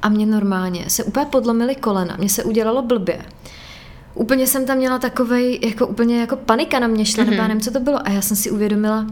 A 0.02 0.08
mě 0.08 0.26
normálně 0.26 0.84
se 0.88 1.04
úplně 1.04 1.26
podlomily 1.26 1.74
kolena, 1.74 2.16
mě 2.18 2.28
se 2.28 2.44
udělalo 2.44 2.82
blbě. 2.82 3.18
Úplně 4.14 4.46
jsem 4.46 4.66
tam 4.66 4.76
měla 4.76 4.98
takovej, 4.98 5.58
jako 5.62 5.86
úplně 5.86 6.20
jako 6.20 6.36
panika 6.36 6.78
na 6.78 6.86
mě 6.86 7.04
šla, 7.04 7.24
mm-hmm. 7.24 7.30
nebo 7.30 7.42
nevím, 7.42 7.60
co 7.60 7.70
to 7.70 7.80
bylo. 7.80 7.98
A 8.06 8.10
já 8.10 8.22
jsem 8.22 8.36
si 8.36 8.50
uvědomila, 8.50 9.06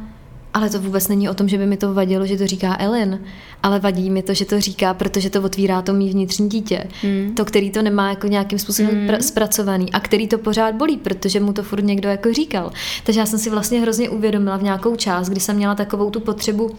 ale 0.55 0.70
to 0.70 0.80
vůbec 0.80 1.09
není 1.09 1.28
o 1.28 1.34
tom, 1.34 1.48
že 1.48 1.59
by 1.59 1.66
mi 1.66 1.76
to 1.76 1.94
vadilo, 1.94 2.26
že 2.26 2.36
to 2.36 2.46
říká 2.46 2.76
Ellen, 2.80 3.20
ale 3.62 3.80
vadí 3.80 4.11
mi 4.11 4.22
to, 4.22 4.34
že 4.34 4.44
to 4.44 4.61
říká, 4.61 4.94
protože 4.94 5.30
to 5.30 5.42
otvírá 5.42 5.82
to 5.82 5.92
mý 5.92 6.11
vnitřní 6.11 6.48
dítě. 6.48 6.84
Hmm. 7.03 7.34
To, 7.34 7.44
který 7.44 7.70
to 7.70 7.82
nemá 7.82 8.09
jako 8.09 8.26
nějakým 8.26 8.59
způsobem 8.59 8.90
hmm. 8.90 9.09
pra- 9.09 9.18
zpracovaný 9.18 9.92
a 9.92 10.01
který 10.01 10.28
to 10.28 10.38
pořád 10.38 10.74
bolí, 10.74 10.96
protože 10.96 11.40
mu 11.40 11.53
to 11.53 11.62
furt 11.62 11.84
někdo 11.84 12.09
jako 12.09 12.32
říkal. 12.32 12.72
Takže 13.05 13.20
já 13.20 13.26
jsem 13.26 13.38
si 13.38 13.51
vlastně 13.51 13.80
hrozně 13.80 14.11
uvědomila 14.11 14.57
v 14.57 14.62
nějakou 14.62 14.96
část, 14.96 15.28
kdy 15.28 15.40
jsem 15.40 15.57
měla 15.57 15.74
takovou 15.74 16.11
tu 16.11 16.20
potřebu 16.20 16.70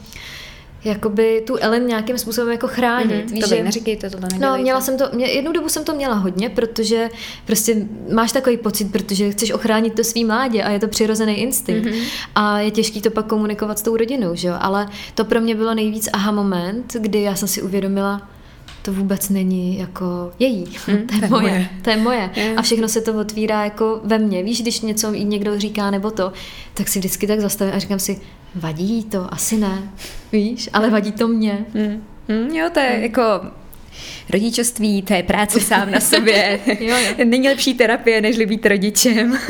jakoby 0.83 1.43
tu 1.47 1.55
Ellen 1.55 1.87
nějakým 1.87 2.17
způsobem 2.17 2.51
jako 2.51 2.67
chránit. 2.67 3.25
Mm-hmm, 3.25 3.31
víš, 3.31 3.43
to 3.43 3.49
že... 3.49 3.63
neříkejte, 3.63 4.09
to 4.09 4.19
nedělejte. 4.19 4.45
No, 4.45 4.57
měla 4.57 4.81
jsem 4.81 4.97
to, 4.97 5.05
mě, 5.13 5.25
jednu 5.25 5.51
dobu 5.51 5.69
jsem 5.69 5.83
to 5.83 5.93
měla 5.93 6.15
hodně, 6.15 6.49
protože 6.49 7.09
prostě 7.45 7.87
máš 8.13 8.31
takový 8.31 8.57
pocit, 8.57 8.91
protože 8.91 9.31
chceš 9.31 9.51
ochránit 9.51 9.93
to 9.93 10.03
svý 10.03 10.25
mládě 10.25 10.63
a 10.63 10.69
je 10.69 10.79
to 10.79 10.87
přirozený 10.87 11.33
instinkt. 11.33 11.87
Mm-hmm. 11.87 12.03
A 12.35 12.59
je 12.59 12.71
těžký 12.71 13.01
to 13.01 13.11
pak 13.11 13.25
komunikovat 13.25 13.79
s 13.79 13.81
tou 13.81 13.97
rodinou, 13.97 14.35
že 14.35 14.47
jo? 14.47 14.55
Ale 14.59 14.87
to 15.15 15.25
pro 15.25 15.41
mě 15.41 15.55
bylo 15.55 15.73
nejvíc 15.73 16.09
aha 16.13 16.31
moment, 16.31 16.93
kdy 16.99 17.21
já 17.21 17.35
jsem 17.35 17.47
si 17.47 17.61
uvědomila, 17.61 18.29
to 18.81 18.93
vůbec 18.93 19.29
není 19.29 19.77
jako 19.77 20.31
její, 20.39 20.65
mm, 20.87 20.97
to, 21.07 21.15
je 21.15 21.21
to 21.21 21.27
moje, 21.27 21.41
moje, 21.41 21.69
to 21.81 21.89
je 21.89 21.97
moje. 21.97 22.29
Yeah. 22.35 22.57
A 22.57 22.61
všechno 22.61 22.87
se 22.87 23.01
to 23.01 23.13
otvírá 23.19 23.63
jako 23.63 24.01
ve 24.03 24.19
mně. 24.19 24.43
Víš, 24.43 24.61
když 24.61 24.81
něco 24.81 25.13
někdo 25.13 25.59
říká 25.59 25.91
nebo 25.91 26.11
to, 26.11 26.33
tak 26.73 26.87
si 26.87 26.99
vždycky 26.99 27.27
tak 27.27 27.39
zastavím 27.39 27.73
a 27.75 27.79
říkám 27.79 27.99
si, 27.99 28.21
vadí 28.55 29.03
to? 29.03 29.33
Asi 29.33 29.57
ne, 29.57 29.91
víš, 30.31 30.69
ale 30.73 30.89
vadí 30.89 31.11
to 31.11 31.27
mě. 31.27 31.65
Mm. 31.73 32.03
Mm, 32.27 32.49
jo, 32.55 32.69
to 32.73 32.79
je 32.79 32.97
mm. 32.97 33.03
jako 33.03 33.21
rodičovství, 34.29 35.01
to 35.01 35.13
je 35.13 35.23
práce 35.23 35.59
sám 35.59 35.91
na 35.91 35.99
sobě. 35.99 36.59
jo, 36.79 36.97
jo. 36.97 37.25
Není 37.25 37.47
lepší 37.47 37.73
terapie, 37.73 38.21
než 38.21 38.37
být 38.37 38.65
rodičem. 38.65 39.37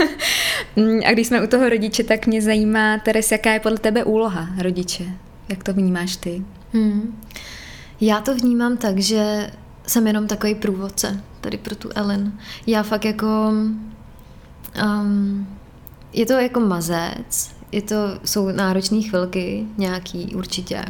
Mm, 0.76 1.00
a 1.06 1.12
když 1.12 1.28
jsme 1.28 1.44
u 1.44 1.48
toho 1.48 1.70
rodiče, 1.70 2.04
tak 2.04 2.28
mě 2.28 2.42
zajímá, 2.42 2.98
Teres, 2.98 3.32
jaká 3.32 3.54
je 3.54 3.60
podle 3.60 3.78
tebe 3.78 4.04
úloha 4.04 4.50
rodiče? 4.62 5.04
Jak 5.50 5.64
to 5.64 5.74
vnímáš 5.74 6.16
ty? 6.16 6.44
Hmm. 6.74 7.20
Já 8.02 8.22
to 8.22 8.36
vnímám 8.36 8.78
tak, 8.78 8.98
že 8.98 9.52
jsem 9.88 10.08
jenom 10.08 10.28
takový 10.28 10.56
průvodce 10.56 11.22
tady 11.42 11.58
pro 11.58 11.76
tu 11.76 11.90
Ellen. 11.96 12.40
Já 12.68 12.84
fakt 12.84 13.06
jako... 13.06 13.54
Um, 14.84 15.48
je 16.14 16.26
to 16.26 16.34
jako 16.34 16.60
mazec, 16.60 17.56
je 17.72 17.82
to, 17.82 17.96
jsou 18.26 18.52
náročné 18.52 19.02
chvilky, 19.02 19.66
nějaký 19.78 20.36
určitě, 20.36 20.86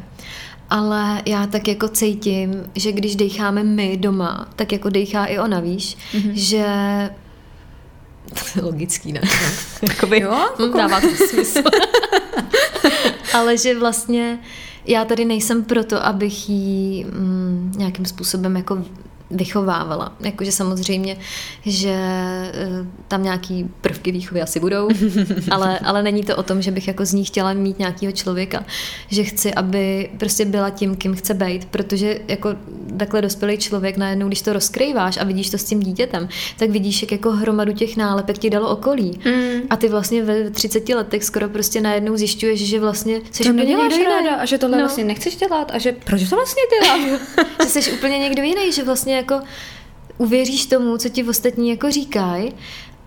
ale 0.69 1.21
já 1.25 1.47
tak 1.47 1.67
jako 1.67 1.87
cítím, 1.87 2.63
že 2.75 2.91
když 2.91 3.15
decháme 3.15 3.63
my 3.63 3.97
doma, 3.97 4.47
tak 4.55 4.71
jako 4.71 4.89
dechá 4.89 5.25
i 5.25 5.39
ona, 5.39 5.59
víš, 5.59 5.97
mm-hmm. 6.13 6.31
že 6.33 6.65
to 8.53 8.59
je 8.59 8.65
logický, 8.65 9.11
ne? 9.11 9.21
Jakoby, 9.89 10.19
jo? 10.19 10.49
Dává 10.77 11.01
to 11.01 11.07
smysl. 11.29 11.61
ale 13.33 13.57
že 13.57 13.79
vlastně 13.79 14.39
já 14.85 15.05
tady 15.05 15.25
nejsem 15.25 15.63
proto, 15.63 16.05
abych 16.05 16.49
jí 16.49 17.05
mm, 17.05 17.73
nějakým 17.77 18.05
způsobem 18.05 18.55
jako 18.55 18.83
vychovávala. 19.31 20.13
Jakože 20.19 20.51
samozřejmě, 20.51 21.17
že 21.65 21.93
eh, 21.93 22.85
tam 23.07 23.23
nějaký 23.23 23.69
prvky 23.81 24.11
výchovy 24.11 24.41
asi 24.41 24.59
budou, 24.59 24.89
ale, 25.51 25.79
ale 25.79 26.03
není 26.03 26.23
to 26.23 26.35
o 26.35 26.43
tom, 26.43 26.61
že 26.61 26.71
bych 26.71 26.87
jako 26.87 27.05
z 27.05 27.13
ní 27.13 27.25
chtěla 27.25 27.53
mít 27.53 27.79
nějakého 27.79 28.11
člověka. 28.11 28.65
Že 29.07 29.23
chci, 29.23 29.53
aby 29.53 30.09
prostě 30.17 30.45
byla 30.45 30.69
tím, 30.69 30.95
kým 30.95 31.15
chce 31.15 31.33
být, 31.33 31.65
protože 31.65 32.19
jako 32.27 32.49
takhle 32.97 33.21
dospělý 33.21 33.57
člověk 33.57 33.97
najednou, 33.97 34.27
když 34.27 34.41
to 34.41 34.53
rozkrýváš 34.53 35.17
a 35.17 35.23
vidíš 35.23 35.49
to 35.49 35.57
s 35.57 35.63
tím 35.63 35.79
dítětem, 35.79 36.29
tak 36.57 36.69
vidíš, 36.69 37.01
jak 37.01 37.11
jako 37.11 37.31
hromadu 37.31 37.73
těch 37.73 37.97
nálepek 37.97 38.37
ti 38.37 38.49
dalo 38.49 38.69
okolí. 38.69 39.19
Mm. 39.25 39.61
A 39.69 39.75
ty 39.75 39.89
vlastně 39.89 40.23
ve 40.23 40.49
30 40.49 40.89
letech 40.89 41.23
skoro 41.23 41.49
prostě 41.49 41.81
najednou 41.81 42.17
zjišťuješ, 42.17 42.59
že 42.69 42.79
vlastně 42.79 43.21
jsi 43.31 43.43
to 43.43 43.49
úplně 43.49 43.65
někdo 43.65 43.83
jiný. 43.83 44.29
a 44.39 44.45
že 44.45 44.57
tohle 44.57 44.77
no. 44.77 44.83
vlastně 44.83 45.03
nechceš 45.03 45.35
dělat 45.35 45.71
a 45.73 45.77
že 45.77 45.91
proč 45.91 46.29
to 46.29 46.35
vlastně 46.35 46.63
dělám? 46.79 47.19
že 47.63 47.69
jsi 47.69 47.91
úplně 47.91 48.17
někdo 48.19 48.43
jiný, 48.43 48.71
že 48.71 48.83
vlastně 48.83 49.20
jako 49.21 49.39
uvěříš 50.17 50.65
tomu, 50.65 50.97
co 50.97 51.09
ti 51.09 51.23
ostatní 51.23 51.69
jako 51.69 51.91
říkají 51.91 52.53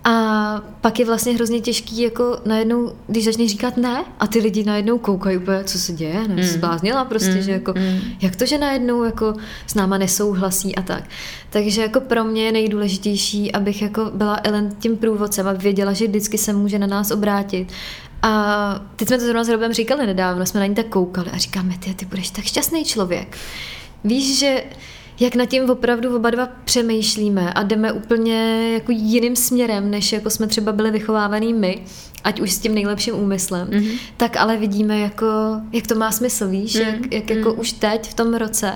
a 0.07 0.61
pak 0.81 0.99
je 0.99 1.05
vlastně 1.05 1.33
hrozně 1.33 1.61
těžký 1.61 2.01
jako 2.01 2.37
najednou, 2.45 2.91
když 3.07 3.25
začneš 3.25 3.51
říkat 3.51 3.77
ne 3.77 4.03
a 4.19 4.27
ty 4.27 4.39
lidi 4.39 4.63
najednou 4.63 4.97
koukají 4.97 5.37
úplně, 5.37 5.63
co 5.63 5.79
se 5.79 5.93
děje, 5.93 6.27
ne, 6.27 6.35
mm. 6.35 6.43
zbláznila 6.43 7.05
prostě, 7.05 7.35
mm. 7.35 7.41
že 7.41 7.51
jako, 7.51 7.73
mm. 7.77 7.99
jak 8.21 8.35
to, 8.35 8.45
že 8.45 8.57
najednou 8.57 9.03
jako 9.03 9.33
s 9.67 9.75
náma 9.75 9.97
nesouhlasí 9.97 10.75
a 10.75 10.81
tak. 10.81 11.03
Takže 11.49 11.81
jako 11.81 12.01
pro 12.01 12.23
mě 12.23 12.45
je 12.45 12.51
nejdůležitější, 12.51 13.51
abych 13.51 13.81
jako 13.81 14.11
byla 14.13 14.39
Ellen 14.43 14.75
tím 14.79 14.97
průvodcem, 14.97 15.47
aby 15.47 15.59
věděla, 15.59 15.93
že 15.93 16.07
vždycky 16.07 16.37
se 16.37 16.53
může 16.53 16.79
na 16.79 16.87
nás 16.87 17.11
obrátit. 17.11 17.67
A 18.21 18.81
teď 18.95 19.07
jsme 19.07 19.17
to 19.17 19.23
zrovna 19.23 19.43
s 19.43 19.49
Robem 19.49 19.73
říkali 19.73 20.05
nedávno, 20.05 20.45
jsme 20.45 20.59
na 20.59 20.65
ní 20.65 20.75
tak 20.75 20.87
koukali 20.87 21.29
a 21.31 21.37
říkáme, 21.37 21.77
ty, 21.79 21.93
ty 21.93 22.05
budeš 22.05 22.29
tak 22.29 22.45
šťastný 22.45 22.85
člověk. 22.85 23.37
Víš, 24.03 24.39
že 24.39 24.63
jak 25.19 25.35
nad 25.35 25.45
tím 25.45 25.69
opravdu 25.69 26.15
oba 26.15 26.29
dva 26.29 26.47
přemýšlíme 26.65 27.53
a 27.53 27.63
jdeme 27.63 27.91
úplně 27.91 28.69
jako 28.73 28.91
jiným 28.91 29.35
směrem, 29.35 29.91
než 29.91 30.11
jako 30.11 30.29
jsme 30.29 30.47
třeba 30.47 30.71
byli 30.71 30.91
vychovávaný 30.91 31.53
my, 31.53 31.83
ať 32.25 32.41
už 32.41 32.51
s 32.51 32.59
tím 32.59 32.75
nejlepším 32.75 33.15
úmyslem, 33.15 33.67
mm-hmm. 33.67 33.99
tak 34.17 34.37
ale 34.37 34.57
vidíme, 34.57 34.99
jako, 34.99 35.25
jak 35.71 35.87
to 35.87 35.95
má 35.95 36.11
smysl, 36.11 36.47
víš, 36.47 36.75
mm-hmm. 36.75 36.93
jak, 36.93 37.13
jak 37.13 37.29
jako 37.29 37.49
mm-hmm. 37.49 37.59
už 37.59 37.71
teď 37.71 38.09
v 38.09 38.13
tom 38.13 38.33
roce 38.33 38.73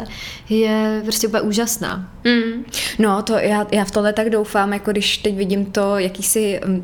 je 0.50 1.02
prostě 1.04 1.28
úplně 1.28 1.42
úžasná. 1.42 2.12
Mm. 2.24 2.66
No, 3.00 3.24
to 3.24 3.34
já, 3.34 3.68
já 3.72 3.86
v 3.86 3.92
tohle 3.92 4.14
tak 4.14 4.30
doufám, 4.30 4.74
jako 4.74 4.92
když 4.92 5.18
teď 5.18 5.36
vidím 5.36 5.66
to 5.66 5.98
jakýsi 5.98 6.60
um, 6.68 6.84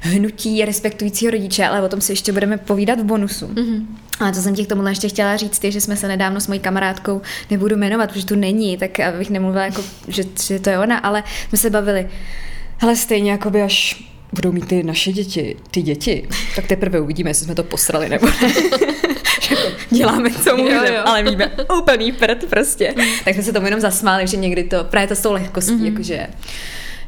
hnutí 0.00 0.64
respektujícího 0.64 1.30
rodiče, 1.30 1.66
ale 1.66 1.82
o 1.82 1.88
tom 1.88 2.00
si 2.00 2.12
ještě 2.12 2.32
budeme 2.32 2.58
povídat 2.58 3.00
v 3.00 3.04
bonusu. 3.04 3.46
Mm-hmm. 3.46 3.86
A 4.20 4.32
to 4.32 4.40
jsem 4.40 4.54
ti 4.54 4.64
k 4.64 4.68
tomu 4.68 4.88
ještě 4.88 5.08
chtěla 5.08 5.36
říct, 5.36 5.64
je, 5.64 5.70
že 5.70 5.80
jsme 5.80 5.96
se 5.96 6.08
nedávno 6.08 6.40
s 6.40 6.46
mojí 6.46 6.60
kamarádkou, 6.60 7.22
nebudu 7.50 7.76
jmenovat, 7.76 8.12
protože 8.12 8.26
tu 8.26 8.34
není, 8.34 8.76
tak 8.76 9.00
abych 9.00 9.30
nemluvila, 9.30 9.64
jako, 9.64 9.82
že, 10.08 10.22
že 10.46 10.58
to 10.58 10.70
je 10.70 10.78
ona, 10.78 10.98
ale 10.98 11.22
jsme 11.48 11.58
se 11.58 11.70
bavili. 11.70 12.08
Ale 12.80 12.96
stejně 12.96 13.30
jako 13.30 13.50
by 13.50 13.62
až 13.62 14.06
budou 14.36 14.52
mít 14.52 14.68
ty 14.68 14.82
naše 14.82 15.12
děti, 15.12 15.56
ty 15.70 15.82
děti, 15.82 16.28
tak 16.56 16.66
teprve 16.66 17.00
uvidíme, 17.00 17.30
jestli 17.30 17.44
jsme 17.44 17.54
to 17.54 17.62
posrali 17.62 18.08
nebo 18.08 18.26
ne. 18.26 18.34
Jako 19.50 19.62
děláme, 19.90 20.30
co 20.30 20.56
můžeme, 20.56 21.02
ale 21.02 21.22
víme 21.22 21.52
úplný 21.78 22.12
prd 22.12 22.44
prostě. 22.50 22.94
tak 23.24 23.34
jsme 23.34 23.42
se 23.42 23.52
tomu 23.52 23.66
jenom 23.66 23.80
zasmáli, 23.80 24.26
že 24.26 24.36
někdy 24.36 24.64
to, 24.64 24.84
právě 24.84 25.08
to 25.08 25.14
s 25.14 25.20
tou 25.20 25.32
lehkostí, 25.32 25.72
mm-hmm. 25.72 25.84
jakože 25.84 26.26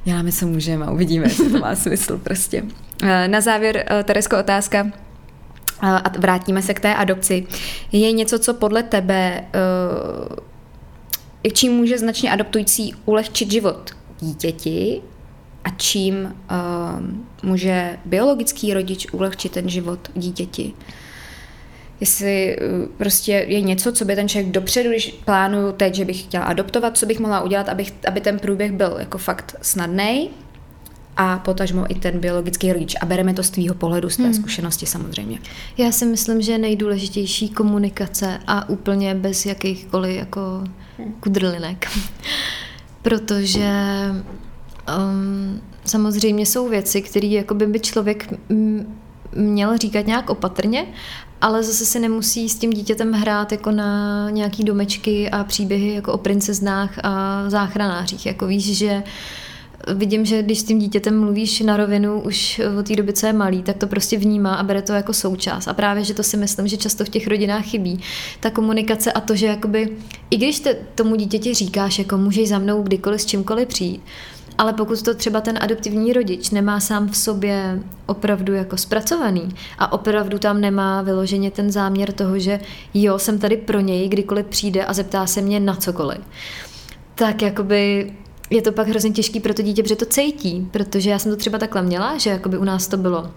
děláme, 0.05 0.33
co 0.33 0.47
můžeme 0.47 0.87
a 0.87 0.91
uvidíme, 0.91 1.27
jestli 1.27 1.51
to 1.51 1.59
má 1.59 1.75
smysl 1.75 2.19
prostě. 2.19 2.65
Eh, 3.03 3.29
na 3.29 3.41
závěr, 3.41 3.85
eh, 3.91 4.05
Teresko, 4.05 4.39
otázka, 4.39 4.87
eh, 4.87 5.87
a 5.87 6.19
vrátíme 6.19 6.63
se 6.63 6.75
k 6.75 6.81
té 6.81 6.95
adopci. 6.95 7.47
Je 7.93 8.13
něco, 8.13 8.39
co 8.39 8.55
podle 8.55 8.83
tebe, 8.83 9.45
čím 11.53 11.73
může 11.73 11.99
značně 11.99 12.31
adoptující 12.31 12.95
ulehčit 13.05 13.51
život 13.51 13.91
dítěti 14.21 15.03
a 15.65 15.71
čím 15.77 16.15
uh, 16.25 16.31
může 17.43 17.99
biologický 18.05 18.75
rodič 18.75 19.07
ulehčit 19.13 19.53
ten 19.53 19.69
život 19.69 20.11
dítěti. 20.15 20.73
Jestli 22.01 22.57
uh, 22.57 22.89
prostě 22.97 23.33
je 23.49 23.61
něco, 23.61 23.93
co 23.93 24.05
by 24.05 24.17
ten 24.17 24.29
člověk 24.29 24.53
dopředu, 24.53 24.91
když 24.91 25.21
plánuju 25.25 25.73
teď, 25.73 25.95
že 25.95 26.05
bych 26.05 26.23
chtěla 26.23 26.45
adoptovat, 26.45 26.99
co 26.99 27.07
bych 27.07 27.21
mohla 27.21 27.41
udělat, 27.41 27.69
abych, 27.69 27.93
aby 28.09 28.21
ten 28.21 28.39
průběh 28.39 28.73
byl 28.73 28.97
jako 28.99 29.19
fakt 29.19 29.57
snadný 29.63 30.31
a 31.19 31.39
potažmo 31.39 31.91
i 31.91 31.95
ten 31.95 32.21
biologický 32.21 32.73
rodič. 32.73 32.95
A 33.01 33.07
bereme 33.07 33.35
to 33.35 33.43
z 33.43 33.51
tvýho 33.51 33.75
pohledu, 33.75 34.11
z 34.11 34.17
té 34.17 34.23
hmm. 34.23 34.35
zkušenosti 34.35 34.87
samozřejmě. 34.87 35.39
Já 35.79 35.93
si 35.93 36.07
myslím, 36.07 36.43
že 36.43 36.53
je 36.53 36.59
nejdůležitější 36.59 37.49
komunikace 37.49 38.39
a 38.47 38.69
úplně 38.69 39.15
bez 39.15 39.47
jakýchkoliv 39.47 40.17
jako 40.17 40.41
hmm. 40.99 41.13
kudrlinek. 41.21 41.89
Protože 43.03 43.71
Um, 44.97 45.61
samozřejmě 45.85 46.47
jsou 46.47 46.69
věci, 46.69 47.03
které 47.03 47.45
by 47.67 47.81
člověk 47.81 48.35
měl 49.37 49.79
říkat 49.79 50.07
nějak 50.07 50.31
opatrně, 50.31 50.87
ale 51.41 51.63
zase 51.63 51.87
si 51.87 52.01
nemusí 52.01 52.49
s 52.49 52.59
tím 52.59 52.71
dítětem 52.71 53.13
hrát 53.13 53.53
jako 53.53 53.71
na 53.71 54.31
nějaký 54.31 54.65
domečky 54.65 55.31
a 55.31 55.45
příběhy 55.45 55.95
jako 55.95 56.13
o 56.13 56.19
princeznách 56.19 56.99
a 57.03 57.45
záchranářích. 57.51 58.27
Jako 58.27 58.47
víš, 58.47 58.77
že 58.77 59.03
vidím, 59.95 60.25
že 60.25 60.43
když 60.43 60.59
s 60.59 60.65
tím 60.65 60.79
dítětem 60.79 61.21
mluvíš 61.21 61.61
na 61.61 61.77
rovinu 61.77 62.21
už 62.21 62.61
od 62.79 62.87
té 62.87 62.97
doby, 62.97 63.13
co 63.13 63.27
je 63.27 63.33
malý, 63.33 63.63
tak 63.63 63.77
to 63.77 63.87
prostě 63.87 64.19
vnímá 64.19 64.55
a 64.55 64.63
bere 64.63 64.83
to 64.83 64.93
jako 64.93 65.13
součást. 65.13 65.69
A 65.69 65.75
právě, 65.75 66.05
že 66.05 66.15
to 66.15 66.23
si 66.23 66.37
myslím, 66.37 66.69
že 66.69 66.77
často 66.77 67.05
v 67.05 67.09
těch 67.09 67.27
rodinách 67.27 67.65
chybí. 67.65 68.01
Ta 68.41 68.51
komunikace 68.51 69.13
a 69.13 69.21
to, 69.21 69.37
že 69.37 69.47
jakoby, 69.47 69.97
i 70.31 70.37
když 70.37 70.61
te, 70.61 70.75
tomu 70.95 71.17
dítěti 71.17 71.55
říkáš, 71.55 71.99
jako 71.99 72.19
můžeš 72.19 72.49
za 72.49 72.59
mnou 72.59 72.83
kdykoliv 72.83 73.21
s 73.23 73.27
čímkoliv 73.27 73.69
přijít, 73.69 74.03
ale 74.59 74.73
pokud 74.73 75.03
to 75.03 75.15
třeba 75.15 75.41
ten 75.41 75.59
adoptivní 75.61 76.13
rodič 76.13 76.51
nemá 76.51 76.81
sám 76.81 77.09
v 77.09 77.17
sobě 77.17 77.83
opravdu 78.07 78.55
jako 78.55 78.77
zpracovaný 78.77 79.49
a 79.79 79.93
opravdu 79.93 80.39
tam 80.39 80.61
nemá 80.61 81.03
vyloženě 81.03 81.51
ten 81.51 81.71
záměr 81.73 82.13
toho, 82.13 82.39
že 82.39 82.61
jo, 82.95 83.19
jsem 83.19 83.39
tady 83.39 83.57
pro 83.57 83.81
něj, 83.81 84.09
kdykoliv 84.09 84.47
přijde 84.47 84.85
a 84.85 84.93
zeptá 84.93 85.27
se 85.27 85.41
mě 85.41 85.61
na 85.61 85.75
cokoliv, 85.77 86.21
tak 87.15 87.43
jakoby 87.43 88.13
je 88.51 88.63
to 88.63 88.73
pak 88.73 88.89
hrozně 88.89 89.11
těžký 89.11 89.41
pro 89.41 89.55
to 89.55 89.63
dítě, 89.63 89.83
protože 89.83 89.97
to 89.97 90.07
cítí, 90.07 90.69
protože 90.71 91.11
já 91.11 91.19
jsem 91.19 91.33
to 91.33 91.37
třeba 91.37 91.59
takhle 91.59 91.83
měla, 91.83 92.19
že 92.19 92.31
jakoby 92.31 92.59
u 92.59 92.65
nás 92.65 92.89
to 92.89 92.97
bylo 92.97 93.31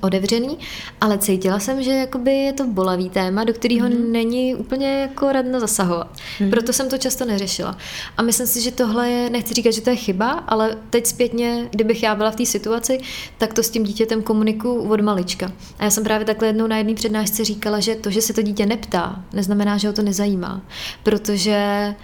otevřený, 0.00 0.58
ale 1.00 1.18
cítila 1.18 1.58
jsem, 1.58 1.82
že 1.82 1.90
jakoby 1.90 2.32
je 2.32 2.52
to 2.52 2.66
bolavý 2.66 3.10
téma, 3.10 3.44
do 3.44 3.52
kterého 3.52 3.88
mm. 3.88 4.12
není 4.12 4.54
úplně 4.54 5.00
jako 5.00 5.32
radno 5.32 5.60
zasahovat. 5.60 6.16
Mm. 6.40 6.50
Proto 6.50 6.72
jsem 6.72 6.88
to 6.88 6.98
často 6.98 7.24
neřešila. 7.24 7.76
A 8.16 8.22
myslím 8.22 8.46
si, 8.46 8.60
že 8.60 8.70
tohle 8.70 9.10
je, 9.10 9.30
nechci 9.30 9.54
říkat, 9.54 9.70
že 9.70 9.80
to 9.80 9.90
je 9.90 9.96
chyba, 9.96 10.30
ale 10.30 10.76
teď 10.90 11.06
zpětně, 11.06 11.68
kdybych 11.70 12.02
já 12.02 12.14
byla 12.14 12.30
v 12.30 12.36
té 12.36 12.46
situaci, 12.46 13.00
tak 13.38 13.54
to 13.54 13.62
s 13.62 13.70
tím 13.70 13.82
dítětem 13.82 14.22
komunikuju 14.22 14.90
od 14.90 15.00
malička. 15.00 15.52
A 15.78 15.84
já 15.84 15.90
jsem 15.90 16.04
právě 16.04 16.26
takhle 16.26 16.48
jednou 16.48 16.66
na 16.66 16.76
jedné 16.76 16.94
přednášce 16.94 17.44
říkala, 17.44 17.80
že 17.80 17.94
to, 17.94 18.10
že 18.10 18.22
se 18.22 18.32
to 18.32 18.42
dítě 18.42 18.66
neptá, 18.66 19.24
neznamená, 19.32 19.78
že 19.78 19.88
ho 19.88 19.94
to 19.94 20.02
nezajímá. 20.02 20.62
Protože 21.02 21.94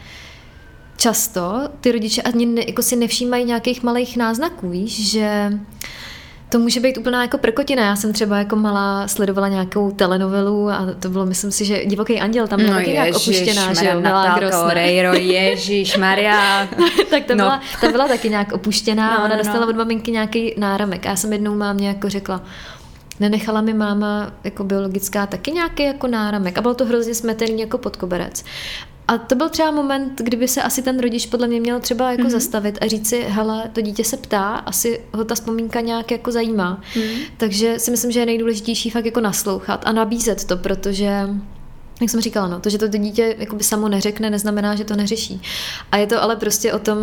často 0.97 1.69
ty 1.81 1.93
rodiče 1.93 2.23
ani 2.23 2.47
ne, 2.47 2.63
jako 2.67 2.83
si 2.83 2.97
nevšímají 2.97 3.45
nějakých 3.45 3.83
malých 3.83 4.17
náznaků, 4.17 4.69
víš, 4.69 5.11
že 5.11 5.53
to 6.49 6.59
může 6.59 6.81
být 6.81 6.99
úplná 6.99 7.23
jako 7.23 7.39
prkotina. 7.39 7.85
Já 7.85 7.97
jsem 7.97 8.13
třeba 8.13 8.39
jako 8.39 8.57
malá 8.57 9.09
sledovala 9.09 9.49
nějakou 9.49 9.91
telenovelu 9.91 10.71
a 10.71 10.87
to 11.01 11.09
bylo, 11.09 11.27
myslím 11.27 11.53
si, 11.53 11.65
že 11.65 11.85
Divoký 11.85 12.21
anděl 12.21 12.49
tam 12.49 12.61
byl 12.61 12.69
no 12.69 12.75
taky 12.75 12.91
nějak 12.91 13.17
opuštěná, 13.17 13.75
že 13.75 13.87
jo, 13.87 14.01
Natálka 14.01 14.67
Oreiro, 14.67 15.15
Ježíš 15.15 15.97
Maria. 15.97 16.69
tak 17.11 17.25
ta, 17.25 17.35
no. 17.35 17.45
byla, 17.45 17.61
ta 17.81 17.89
byla 17.89 18.09
taky 18.09 18.31
nějak 18.31 18.53
opuštěná 18.53 19.11
no, 19.11 19.21
a 19.21 19.25
ona 19.25 19.37
no, 19.37 19.43
dostala 19.43 19.65
no. 19.65 19.71
od 19.71 19.77
maminky 19.77 20.11
nějaký 20.11 20.55
náramek. 20.59 21.07
A 21.07 21.09
já 21.09 21.17
jsem 21.17 21.33
jednou 21.33 21.57
mámě 21.57 21.89
jako 21.89 22.09
řekla, 22.09 22.43
nenechala 23.21 23.61
mi 23.61 23.75
máma 23.75 24.33
jako 24.45 24.65
biologická 24.65 25.27
taky 25.27 25.53
nějaký 25.53 25.83
jako 25.83 26.07
náramek 26.07 26.59
a 26.59 26.61
bylo 26.61 26.75
to 26.75 26.85
hrozně 26.85 27.15
smetený 27.15 27.61
jako 27.61 27.79
pod 27.79 27.97
koberec. 27.97 28.45
A 29.09 29.19
to 29.19 29.35
byl 29.35 29.49
třeba 29.49 29.71
moment, 29.71 30.21
kdyby 30.21 30.49
se 30.49 30.63
asi 30.63 30.83
ten 30.83 31.01
rodič 31.01 31.27
podle 31.27 31.47
mě 31.49 31.61
měl 31.61 31.81
třeba 31.81 32.11
jako 32.11 32.23
mm-hmm. 32.23 32.31
zastavit 32.31 32.79
a 32.81 32.87
říct 32.87 33.09
si, 33.09 33.23
hele, 33.29 33.71
to 33.73 33.81
dítě 33.81 34.05
se 34.05 34.17
ptá, 34.17 34.55
asi 34.55 35.01
ho 35.15 35.25
ta 35.25 35.35
vzpomínka 35.35 35.81
nějak 35.81 36.11
jako 36.11 36.33
zajímá. 36.33 36.81
Mm-hmm. 36.95 37.19
Takže 37.37 37.79
si 37.79 37.91
myslím, 37.91 38.11
že 38.11 38.21
je 38.21 38.27
nejdůležitější 38.27 38.91
fakt 38.91 39.05
jako 39.05 39.21
naslouchat 39.21 39.83
a 39.87 39.93
nabízet 39.93 40.45
to, 40.45 40.57
protože 40.57 41.29
jak 42.01 42.11
jsem 42.11 42.21
říkala, 42.21 42.49
no, 42.49 42.61
to, 42.61 42.71
že 42.71 42.79
to, 42.79 42.89
dítě 42.89 43.35
jakoby 43.39 43.65
samo 43.65 43.89
neřekne, 43.89 44.31
neznamená, 44.31 44.75
že 44.75 44.85
to 44.85 44.97
neřeší. 44.97 45.43
A 45.93 45.97
je 45.97 46.07
to 46.07 46.23
ale 46.23 46.37
prostě 46.37 46.73
o 46.73 46.79
tom, 46.79 46.99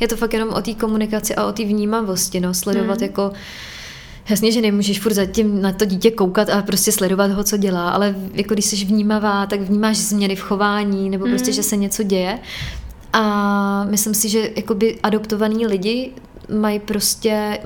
je 0.00 0.08
to 0.08 0.16
fakt 0.16 0.34
jenom 0.34 0.48
o 0.50 0.62
té 0.62 0.74
komunikaci 0.74 1.34
a 1.34 1.46
o 1.46 1.52
té 1.52 1.64
vnímavosti, 1.64 2.40
no, 2.40 2.54
sledovat 2.54 2.98
mm. 2.98 3.04
jako 3.04 3.32
Jasně, 4.28 4.52
že 4.52 4.60
nemůžeš 4.60 5.00
furt 5.00 5.12
zatím 5.12 5.62
na 5.62 5.72
to 5.72 5.84
dítě 5.84 6.10
koukat 6.10 6.50
a 6.50 6.62
prostě 6.62 6.92
sledovat 6.92 7.30
ho, 7.30 7.44
co 7.44 7.56
dělá, 7.56 7.90
ale 7.90 8.14
jako 8.32 8.54
když 8.54 8.64
jsi 8.64 8.84
vnímavá, 8.84 9.46
tak 9.46 9.60
vnímáš 9.60 9.96
změny 9.96 10.36
v 10.36 10.40
chování 10.40 11.10
nebo 11.10 11.26
prostě, 11.26 11.50
mm. 11.50 11.54
že 11.54 11.62
se 11.62 11.76
něco 11.76 12.02
děje. 12.02 12.38
A 13.12 13.84
myslím 13.84 14.14
si, 14.14 14.28
že 14.28 14.50
jakoby 14.56 14.98
adoptovaní 15.02 15.66
lidi 15.66 16.12
mají 16.60 16.78
prostě 16.78 17.58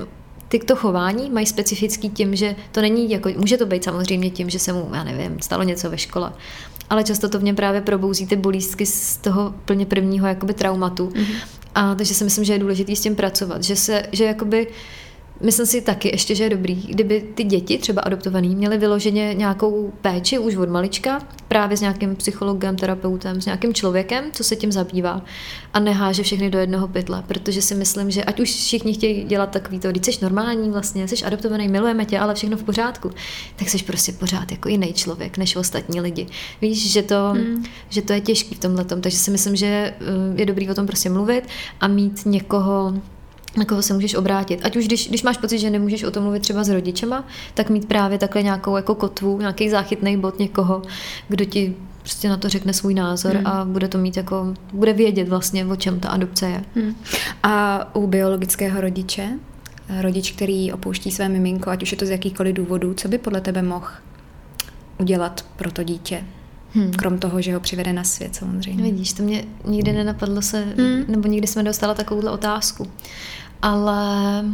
ty 0.47 0.59
to 0.59 0.75
chování 0.75 1.29
mají 1.29 1.45
specifický 1.45 2.09
tím, 2.09 2.35
že 2.35 2.55
to 2.71 2.81
není 2.81 3.11
jako, 3.11 3.29
může 3.37 3.57
to 3.57 3.65
být 3.65 3.83
samozřejmě 3.83 4.29
tím, 4.29 4.49
že 4.49 4.59
se 4.59 4.73
mu, 4.73 4.89
já 4.93 5.03
nevím, 5.03 5.41
stalo 5.41 5.63
něco 5.63 5.89
ve 5.89 5.97
škole, 5.97 6.33
ale 6.89 7.03
často 7.03 7.29
to 7.29 7.39
v 7.39 7.43
něm 7.43 7.55
právě 7.55 7.81
probouzí 7.81 8.27
ty 8.27 8.35
bolístky 8.35 8.85
z 8.85 9.17
toho 9.17 9.53
plně 9.65 9.85
prvního 9.85 10.27
jakoby 10.27 10.53
traumatu. 10.53 11.07
Mm-hmm 11.07 11.57
A 11.75 11.95
takže 11.95 12.13
si 12.13 12.23
myslím, 12.23 12.43
že 12.43 12.53
je 12.53 12.59
důležité 12.59 12.95
s 12.95 13.01
tím 13.01 13.15
pracovat, 13.15 13.63
že 13.63 13.75
se, 13.75 14.03
že 14.11 14.23
jakoby 14.23 14.67
Myslím 15.41 15.65
si 15.65 15.81
taky 15.81 16.07
ještě, 16.07 16.35
že 16.35 16.43
je 16.43 16.49
dobrý, 16.49 16.75
kdyby 16.75 17.21
ty 17.35 17.43
děti, 17.43 17.77
třeba 17.77 18.01
adoptovaný, 18.01 18.55
měly 18.55 18.77
vyloženě 18.77 19.33
nějakou 19.33 19.93
péči 20.01 20.39
už 20.39 20.55
od 20.55 20.69
malička, 20.69 21.21
právě 21.47 21.77
s 21.77 21.81
nějakým 21.81 22.15
psychologem, 22.15 22.75
terapeutem, 22.75 23.41
s 23.41 23.45
nějakým 23.45 23.73
člověkem, 23.73 24.25
co 24.31 24.43
se 24.43 24.55
tím 24.55 24.71
zabývá 24.71 25.21
a 25.73 25.79
neháže 25.79 26.23
všechny 26.23 26.49
do 26.49 26.59
jednoho 26.59 26.87
pytle, 26.87 27.23
protože 27.27 27.61
si 27.61 27.75
myslím, 27.75 28.11
že 28.11 28.23
ať 28.23 28.39
už 28.39 28.49
všichni 28.49 28.93
chtějí 28.93 29.23
dělat 29.23 29.49
takový 29.49 29.79
to, 29.79 29.91
když 29.91 30.05
jsi 30.05 30.23
normální 30.23 30.69
vlastně, 30.71 31.07
jsi 31.07 31.25
adoptovaný, 31.25 31.67
milujeme 31.67 32.05
tě, 32.05 32.19
ale 32.19 32.35
všechno 32.35 32.57
v 32.57 32.63
pořádku, 32.63 33.11
tak 33.55 33.69
jsi 33.69 33.83
prostě 33.83 34.11
pořád 34.11 34.51
jako 34.51 34.69
jiný 34.69 34.93
člověk 34.93 35.37
než 35.37 35.55
ostatní 35.55 36.01
lidi. 36.01 36.27
Víš, 36.61 36.91
že 36.91 37.01
to, 37.01 37.33
hmm. 37.35 37.63
že 37.89 38.01
to 38.01 38.13
je 38.13 38.21
těžký 38.21 38.55
v 38.55 38.59
tomhle, 38.59 38.85
takže 38.85 39.17
si 39.17 39.31
myslím, 39.31 39.55
že 39.55 39.65
eh, 39.67 39.93
je 40.35 40.45
dobrý 40.45 40.69
o 40.69 40.73
tom 40.73 40.87
prostě 40.87 41.09
mluvit 41.09 41.43
a 41.81 41.87
mít 41.87 42.25
někoho, 42.25 42.93
na 43.57 43.65
koho 43.65 43.81
se 43.81 43.93
můžeš 43.93 44.15
obrátit. 44.15 44.59
Ať 44.63 44.75
už 44.75 44.85
když, 44.85 45.09
když 45.09 45.23
máš 45.23 45.37
pocit, 45.37 45.59
že 45.59 45.69
nemůžeš 45.69 46.03
o 46.03 46.11
tom 46.11 46.23
mluvit 46.23 46.39
třeba 46.39 46.63
s 46.63 46.69
rodičema, 46.69 47.25
tak 47.53 47.69
mít 47.69 47.87
právě 47.87 48.17
takhle 48.17 48.43
nějakou 48.43 48.75
jako 48.75 48.95
kotvu, 48.95 49.39
nějaký 49.39 49.69
záchytný 49.69 50.17
bod 50.17 50.39
někoho, 50.39 50.81
kdo 51.27 51.45
ti 51.45 51.75
prostě 52.01 52.29
na 52.29 52.37
to 52.37 52.49
řekne 52.49 52.73
svůj 52.73 52.93
názor 52.93 53.35
hmm. 53.35 53.47
a 53.47 53.65
bude 53.65 53.87
to 53.87 53.97
mít 53.97 54.17
jako, 54.17 54.53
bude 54.73 54.93
vědět 54.93 55.29
vlastně, 55.29 55.65
o 55.65 55.75
čem 55.75 55.99
ta 55.99 56.09
adopce 56.09 56.49
je. 56.49 56.63
Hmm. 56.75 56.95
A 57.43 57.85
u 57.95 58.07
biologického 58.07 58.81
rodiče, 58.81 59.29
rodič, 60.01 60.31
který 60.31 60.73
opouští 60.73 61.11
své 61.11 61.29
miminko, 61.29 61.69
ať 61.69 61.83
už 61.83 61.91
je 61.91 61.97
to 61.97 62.05
z 62.05 62.09
jakýchkoliv 62.09 62.55
důvodů, 62.55 62.93
co 62.93 63.07
by 63.07 63.17
podle 63.17 63.41
tebe 63.41 63.61
mohl 63.61 63.87
udělat 64.97 65.45
pro 65.55 65.71
to 65.71 65.83
dítě? 65.83 66.23
Hmm. 66.73 66.91
Krom 66.91 67.19
toho, 67.19 67.41
že 67.41 67.53
ho 67.53 67.59
přivede 67.59 67.93
na 67.93 68.03
svět 68.03 68.35
samozřejmě. 68.35 68.83
Vidíš, 68.83 69.13
to 69.13 69.23
mě 69.23 69.43
nikdy 69.65 69.93
nenapadlo 69.93 70.41
se, 70.41 70.63
hmm. 70.77 71.03
nebo 71.07 71.27
nikdy 71.27 71.47
jsme 71.47 71.63
dostala 71.63 71.93
takovouhle 71.93 72.31
otázku 72.31 72.87
ale 73.61 74.45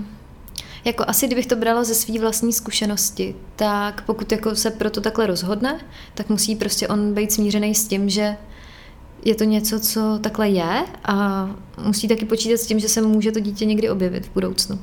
jako 0.86 1.04
asi 1.08 1.28
kdybych 1.28 1.48
to 1.48 1.56
brala 1.56 1.84
ze 1.84 1.96
své 1.96 2.20
vlastní 2.20 2.54
zkušenosti, 2.54 3.36
tak 3.56 4.06
pokud 4.06 4.32
jako 4.32 4.56
se 4.56 4.72
proto 4.72 5.02
takhle 5.02 5.28
rozhodne, 5.28 5.80
tak 6.14 6.30
musí 6.30 6.56
prostě 6.56 6.88
on 6.88 7.14
být 7.14 7.32
smířený 7.32 7.76
s 7.76 7.88
tím, 7.88 8.10
že 8.10 8.38
je 9.26 9.36
to 9.36 9.44
něco, 9.44 9.80
co 9.80 10.20
takhle 10.22 10.50
je 10.50 10.86
a 11.04 11.50
musí 11.86 12.08
taky 12.08 12.26
počítat 12.26 12.58
s 12.58 12.68
tím, 12.68 12.80
že 12.80 12.90
se 12.90 13.02
může 13.02 13.32
to 13.32 13.40
dítě 13.40 13.66
někdy 13.66 13.90
objevit 13.90 14.26
v 14.26 14.34
budoucnu. 14.34 14.80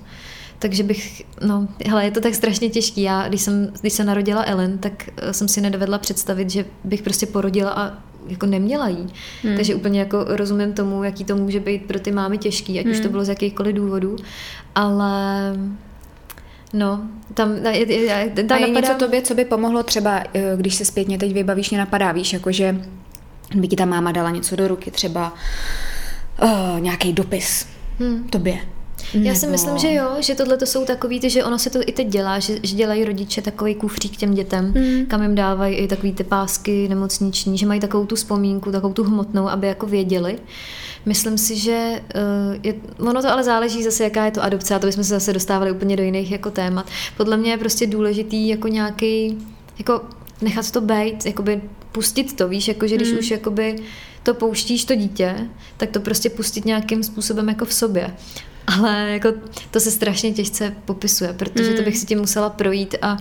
Takže 0.61 0.83
bych, 0.83 1.23
no, 1.47 1.69
hele, 1.87 2.05
je 2.05 2.11
to 2.11 2.21
tak 2.21 2.35
strašně 2.35 2.71
těžký. 2.71 3.03
Já, 3.03 3.29
když 3.29 3.43
jsem, 3.43 3.73
když 3.81 3.93
se 3.93 4.05
narodila 4.05 4.43
Ellen, 4.43 4.79
tak 4.79 5.09
eh, 5.17 5.33
jsem 5.33 5.49
si 5.49 5.61
nedovedla 5.61 5.99
představit, 5.99 6.51
že 6.51 6.65
bych 6.85 7.03
prostě 7.03 7.27
porodila 7.27 7.71
a 7.71 7.99
jako 8.29 8.47
neměla 8.47 8.89
jí. 8.89 9.07
Hmm. 9.43 9.57
Takže 9.57 9.75
úplně 9.75 10.01
jako 10.01 10.25
rozumím 10.29 10.73
tomu, 10.73 11.05
jaký 11.05 11.25
to 11.25 11.37
může 11.37 11.61
být 11.61 11.87
pro 11.87 12.01
ty 12.01 12.13
mámy 12.13 12.39
těžký, 12.39 12.79
ať 12.79 12.85
hmm. 12.85 12.93
už 12.93 12.99
to 12.99 13.03
hmm. 13.03 13.13
bylo 13.13 13.25
z 13.25 13.29
jakýchkoliv 13.29 13.77
důvodů, 13.77 14.17
ale 14.75 15.53
No, 16.73 17.01
tam, 17.35 17.57
je, 17.67 17.93
je, 17.93 18.31
tam 18.31 18.47
A 18.53 18.61
je 18.61 18.67
napadá... 18.67 18.89
něco 18.89 18.95
tobě, 18.99 19.23
co 19.23 19.35
by 19.35 19.45
pomohlo 19.45 19.83
třeba, 19.83 20.23
eh, 20.35 20.53
když 20.57 20.75
se 20.75 20.85
zpětně 20.85 21.19
teď 21.19 21.33
vybavíš, 21.33 21.71
mě 21.71 21.79
napadá, 21.79 22.13
víš, 22.13 22.33
jakože 22.33 22.81
by 23.55 23.69
ti 23.69 23.77
ta 23.77 23.85
máma 23.85 24.13
dala 24.13 24.31
něco 24.31 24.57
do 24.57 24.69
ruky, 24.69 24.91
třeba 24.91 25.35
uh, 26.43 26.81
nějaký 26.81 27.13
dopis 27.13 27.67
hmm. 27.99 28.29
tobě, 28.29 28.61
nebo... 29.15 29.29
Já 29.29 29.35
si 29.35 29.47
myslím, 29.47 29.79
že 29.79 29.95
jo, 29.95 30.17
že 30.21 30.35
tohle 30.35 30.57
to 30.57 30.67
jsou 30.67 30.85
takový, 30.85 31.21
ty, 31.21 31.31
že 31.31 31.45
ono 31.45 31.59
se 31.59 31.71
to 31.71 31.79
i 31.87 31.93
teď 31.93 32.07
dělá, 32.07 32.39
že, 32.39 32.55
že 32.63 32.77
dělají 32.77 33.05
rodiče 33.05 33.43
takový 33.43 33.75
kufřík 33.75 34.17
těm 34.17 34.35
dětem, 34.35 34.65
mm. 34.77 35.07
kam 35.07 35.23
jim 35.23 35.35
dávají 35.35 35.77
i 35.77 35.89
takový 35.89 36.13
ty 36.13 36.25
pásky 36.25 36.89
nemocniční, 36.89 37.59
že 37.59 37.67
mají 37.67 37.81
takovou 37.81 38.07
tu 38.07 38.17
vzpomínku, 38.17 38.73
takovou 38.73 38.93
tu 38.93 39.05
hmotnou, 39.05 39.49
aby 39.49 39.67
jako 39.67 39.87
věděli. 39.87 40.39
Myslím 41.07 41.39
si, 41.39 41.57
že 41.57 42.03
uh, 42.15 42.57
je, 42.63 42.75
ono 42.99 43.23
to 43.23 43.29
ale 43.29 43.45
záleží 43.45 43.83
zase, 43.83 44.05
jaká 44.05 44.25
je 44.25 44.31
to 44.31 44.43
adopce, 44.43 44.75
a 44.75 44.79
to 44.79 44.87
bychom 44.87 45.05
se 45.05 45.15
zase 45.15 45.33
dostávali 45.33 45.73
úplně 45.73 45.97
do 45.97 46.03
jiných 46.03 46.31
jako 46.31 46.51
témat. 46.51 46.87
Podle 47.17 47.37
mě 47.37 47.51
je 47.51 47.59
prostě 47.59 47.87
důležitý 47.87 48.49
jako 48.49 48.69
nějaký, 48.69 49.39
jako 49.79 50.01
nechat 50.43 50.71
to 50.71 50.81
být, 50.81 51.27
jakoby 51.27 51.61
pustit 51.93 52.37
to, 52.37 52.49
víš, 52.49 52.69
jako 52.69 52.87
že 52.87 52.97
když 52.97 53.13
mm. 53.13 53.19
už 53.19 53.31
jakoby 53.31 53.77
to 54.23 54.35
pouštíš 54.35 54.85
to 54.85 54.95
dítě, 54.95 55.37
tak 55.77 55.91
to 55.91 56.01
prostě 56.01 56.31
pustit 56.31 56.65
nějakým 56.65 57.03
způsobem 57.03 57.49
jako 57.49 57.65
v 57.65 57.73
sobě 57.73 58.15
ale 58.67 59.11
jako 59.11 59.29
to 59.71 59.81
se 59.81 59.91
strašně 59.91 60.33
těžce 60.33 60.75
popisuje, 60.85 61.33
protože 61.33 61.71
mm. 61.71 61.77
to 61.77 61.83
bych 61.83 61.99
si 61.99 62.07
tím 62.07 62.19
musela 62.19 62.51
projít 62.51 62.95
a 63.03 63.17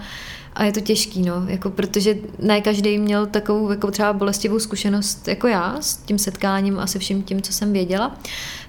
a 0.53 0.64
je 0.64 0.72
to 0.72 0.82
těžký, 0.82 1.22
no, 1.22 1.45
jako 1.48 1.70
protože 1.70 2.16
ne 2.40 2.61
každý 2.61 2.98
měl 2.98 3.26
takovou 3.26 3.72
jako 3.72 3.91
třeba 3.91 4.14
bolestivou 4.14 4.60
zkušenost 4.60 5.28
jako 5.28 5.48
já 5.48 5.78
s 5.82 5.98
tím 5.98 6.20
setkáním 6.20 6.80
a 6.80 6.88
se 6.88 6.99
vším 6.99 7.24
tím, 7.24 7.41
co 7.41 7.53
jsem 7.53 7.74
věděla, 7.74 8.20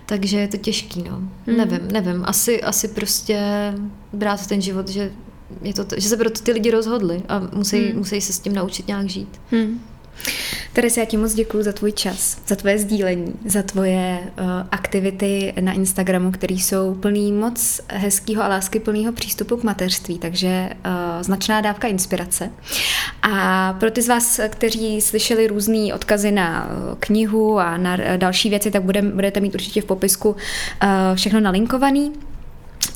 takže 0.06 0.38
je 0.38 0.48
to 0.48 0.56
těžký, 0.56 1.02
no. 1.02 1.18
Mm. 1.18 1.56
Nevím, 1.56 1.88
nevím, 1.92 2.22
asi, 2.24 2.62
asi 2.62 2.88
prostě 2.88 3.38
brát 4.12 4.46
ten 4.46 4.60
život, 4.60 4.88
že 4.88 5.12
je 5.62 5.74
to, 5.74 5.84
že 5.96 6.08
se 6.08 6.16
proto 6.16 6.40
ty 6.40 6.52
lidi 6.52 6.70
rozhodli 6.70 7.22
a 7.28 7.42
musí, 7.54 7.80
mm. 7.80 7.98
musí 7.98 8.20
se 8.20 8.32
s 8.32 8.38
tím 8.38 8.54
naučit 8.54 8.88
nějak 8.88 9.08
žít. 9.08 9.40
Mm. 9.52 9.80
Teres, 10.72 10.96
já 10.96 11.04
ti 11.04 11.16
moc 11.16 11.34
děkuji 11.34 11.62
za 11.62 11.72
tvůj 11.72 11.92
čas, 11.92 12.38
za 12.46 12.56
tvoje 12.56 12.78
sdílení, 12.78 13.32
za 13.44 13.62
tvoje 13.62 14.18
uh, 14.20 14.46
aktivity 14.70 15.54
na 15.60 15.72
Instagramu, 15.72 16.30
které 16.30 16.54
jsou 16.54 16.94
plný 16.94 17.32
moc 17.32 17.80
hezkého 17.88 18.42
a 18.42 18.48
lásky 18.48 18.80
plného 18.80 19.12
přístupu 19.12 19.56
k 19.56 19.62
mateřství, 19.62 20.18
takže 20.18 20.70
uh, 20.72 21.22
značná 21.22 21.60
dávka 21.60 21.88
inspirace. 21.88 22.50
A 23.22 23.72
pro 23.80 23.90
ty 23.90 24.02
z 24.02 24.08
vás, 24.08 24.40
kteří 24.48 25.00
slyšeli 25.00 25.46
různé 25.46 25.94
odkazy 25.94 26.32
na 26.32 26.66
uh, 26.66 26.98
knihu 27.00 27.58
a 27.58 27.76
na 27.76 27.96
další 28.16 28.50
věci, 28.50 28.70
tak 28.70 28.82
bude, 28.82 29.02
budete 29.02 29.40
mít 29.40 29.54
určitě 29.54 29.82
v 29.82 29.84
popisku 29.84 30.30
uh, 30.30 30.36
všechno 31.14 31.40
nalinkovaný. 31.40 32.12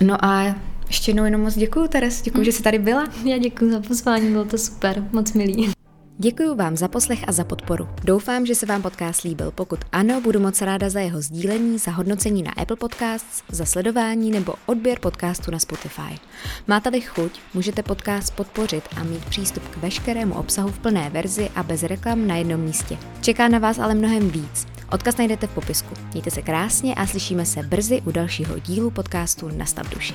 No 0.00 0.24
a 0.24 0.54
ještě 0.86 1.10
jednou 1.10 1.24
jenom 1.24 1.40
moc 1.40 1.54
děkuji, 1.54 1.88
Teres, 1.88 2.22
děkuji, 2.22 2.38
mm. 2.38 2.44
že 2.44 2.52
jsi 2.52 2.62
tady 2.62 2.78
byla. 2.78 3.08
Já 3.24 3.38
děkuji 3.38 3.72
za 3.72 3.80
pozvání, 3.80 4.32
bylo 4.32 4.44
to 4.44 4.58
super, 4.58 5.04
moc 5.12 5.32
milý. 5.32 5.74
Děkuji 6.18 6.54
vám 6.54 6.76
za 6.76 6.88
poslech 6.88 7.28
a 7.28 7.32
za 7.32 7.44
podporu. 7.44 7.88
Doufám, 8.04 8.46
že 8.46 8.54
se 8.54 8.66
vám 8.66 8.82
podcast 8.82 9.22
líbil. 9.22 9.50
Pokud 9.50 9.78
ano, 9.92 10.20
budu 10.20 10.40
moc 10.40 10.62
ráda 10.62 10.90
za 10.90 11.00
jeho 11.00 11.22
sdílení, 11.22 11.78
za 11.78 11.90
hodnocení 11.90 12.42
na 12.42 12.50
Apple 12.50 12.76
Podcasts, 12.76 13.42
za 13.48 13.64
sledování 13.64 14.30
nebo 14.30 14.54
odběr 14.66 14.98
podcastu 14.98 15.50
na 15.50 15.58
Spotify. 15.58 16.18
Máte-li 16.66 17.00
chuť, 17.00 17.40
můžete 17.54 17.82
podcast 17.82 18.34
podpořit 18.34 18.84
a 18.96 19.04
mít 19.04 19.24
přístup 19.24 19.68
k 19.68 19.76
veškerému 19.76 20.34
obsahu 20.34 20.68
v 20.68 20.78
plné 20.78 21.10
verzi 21.10 21.50
a 21.54 21.62
bez 21.62 21.82
reklam 21.82 22.26
na 22.26 22.36
jednom 22.36 22.60
místě. 22.60 22.98
Čeká 23.20 23.48
na 23.48 23.58
vás 23.58 23.78
ale 23.78 23.94
mnohem 23.94 24.30
víc. 24.30 24.66
Odkaz 24.92 25.16
najdete 25.16 25.46
v 25.46 25.54
popisku. 25.54 25.94
Mějte 26.12 26.30
se 26.30 26.42
krásně 26.42 26.94
a 26.94 27.06
slyšíme 27.06 27.46
se 27.46 27.62
brzy 27.62 28.02
u 28.04 28.10
dalšího 28.10 28.58
dílu 28.58 28.90
podcastu 28.90 29.48
Nastav 29.56 29.90
duši. 29.90 30.14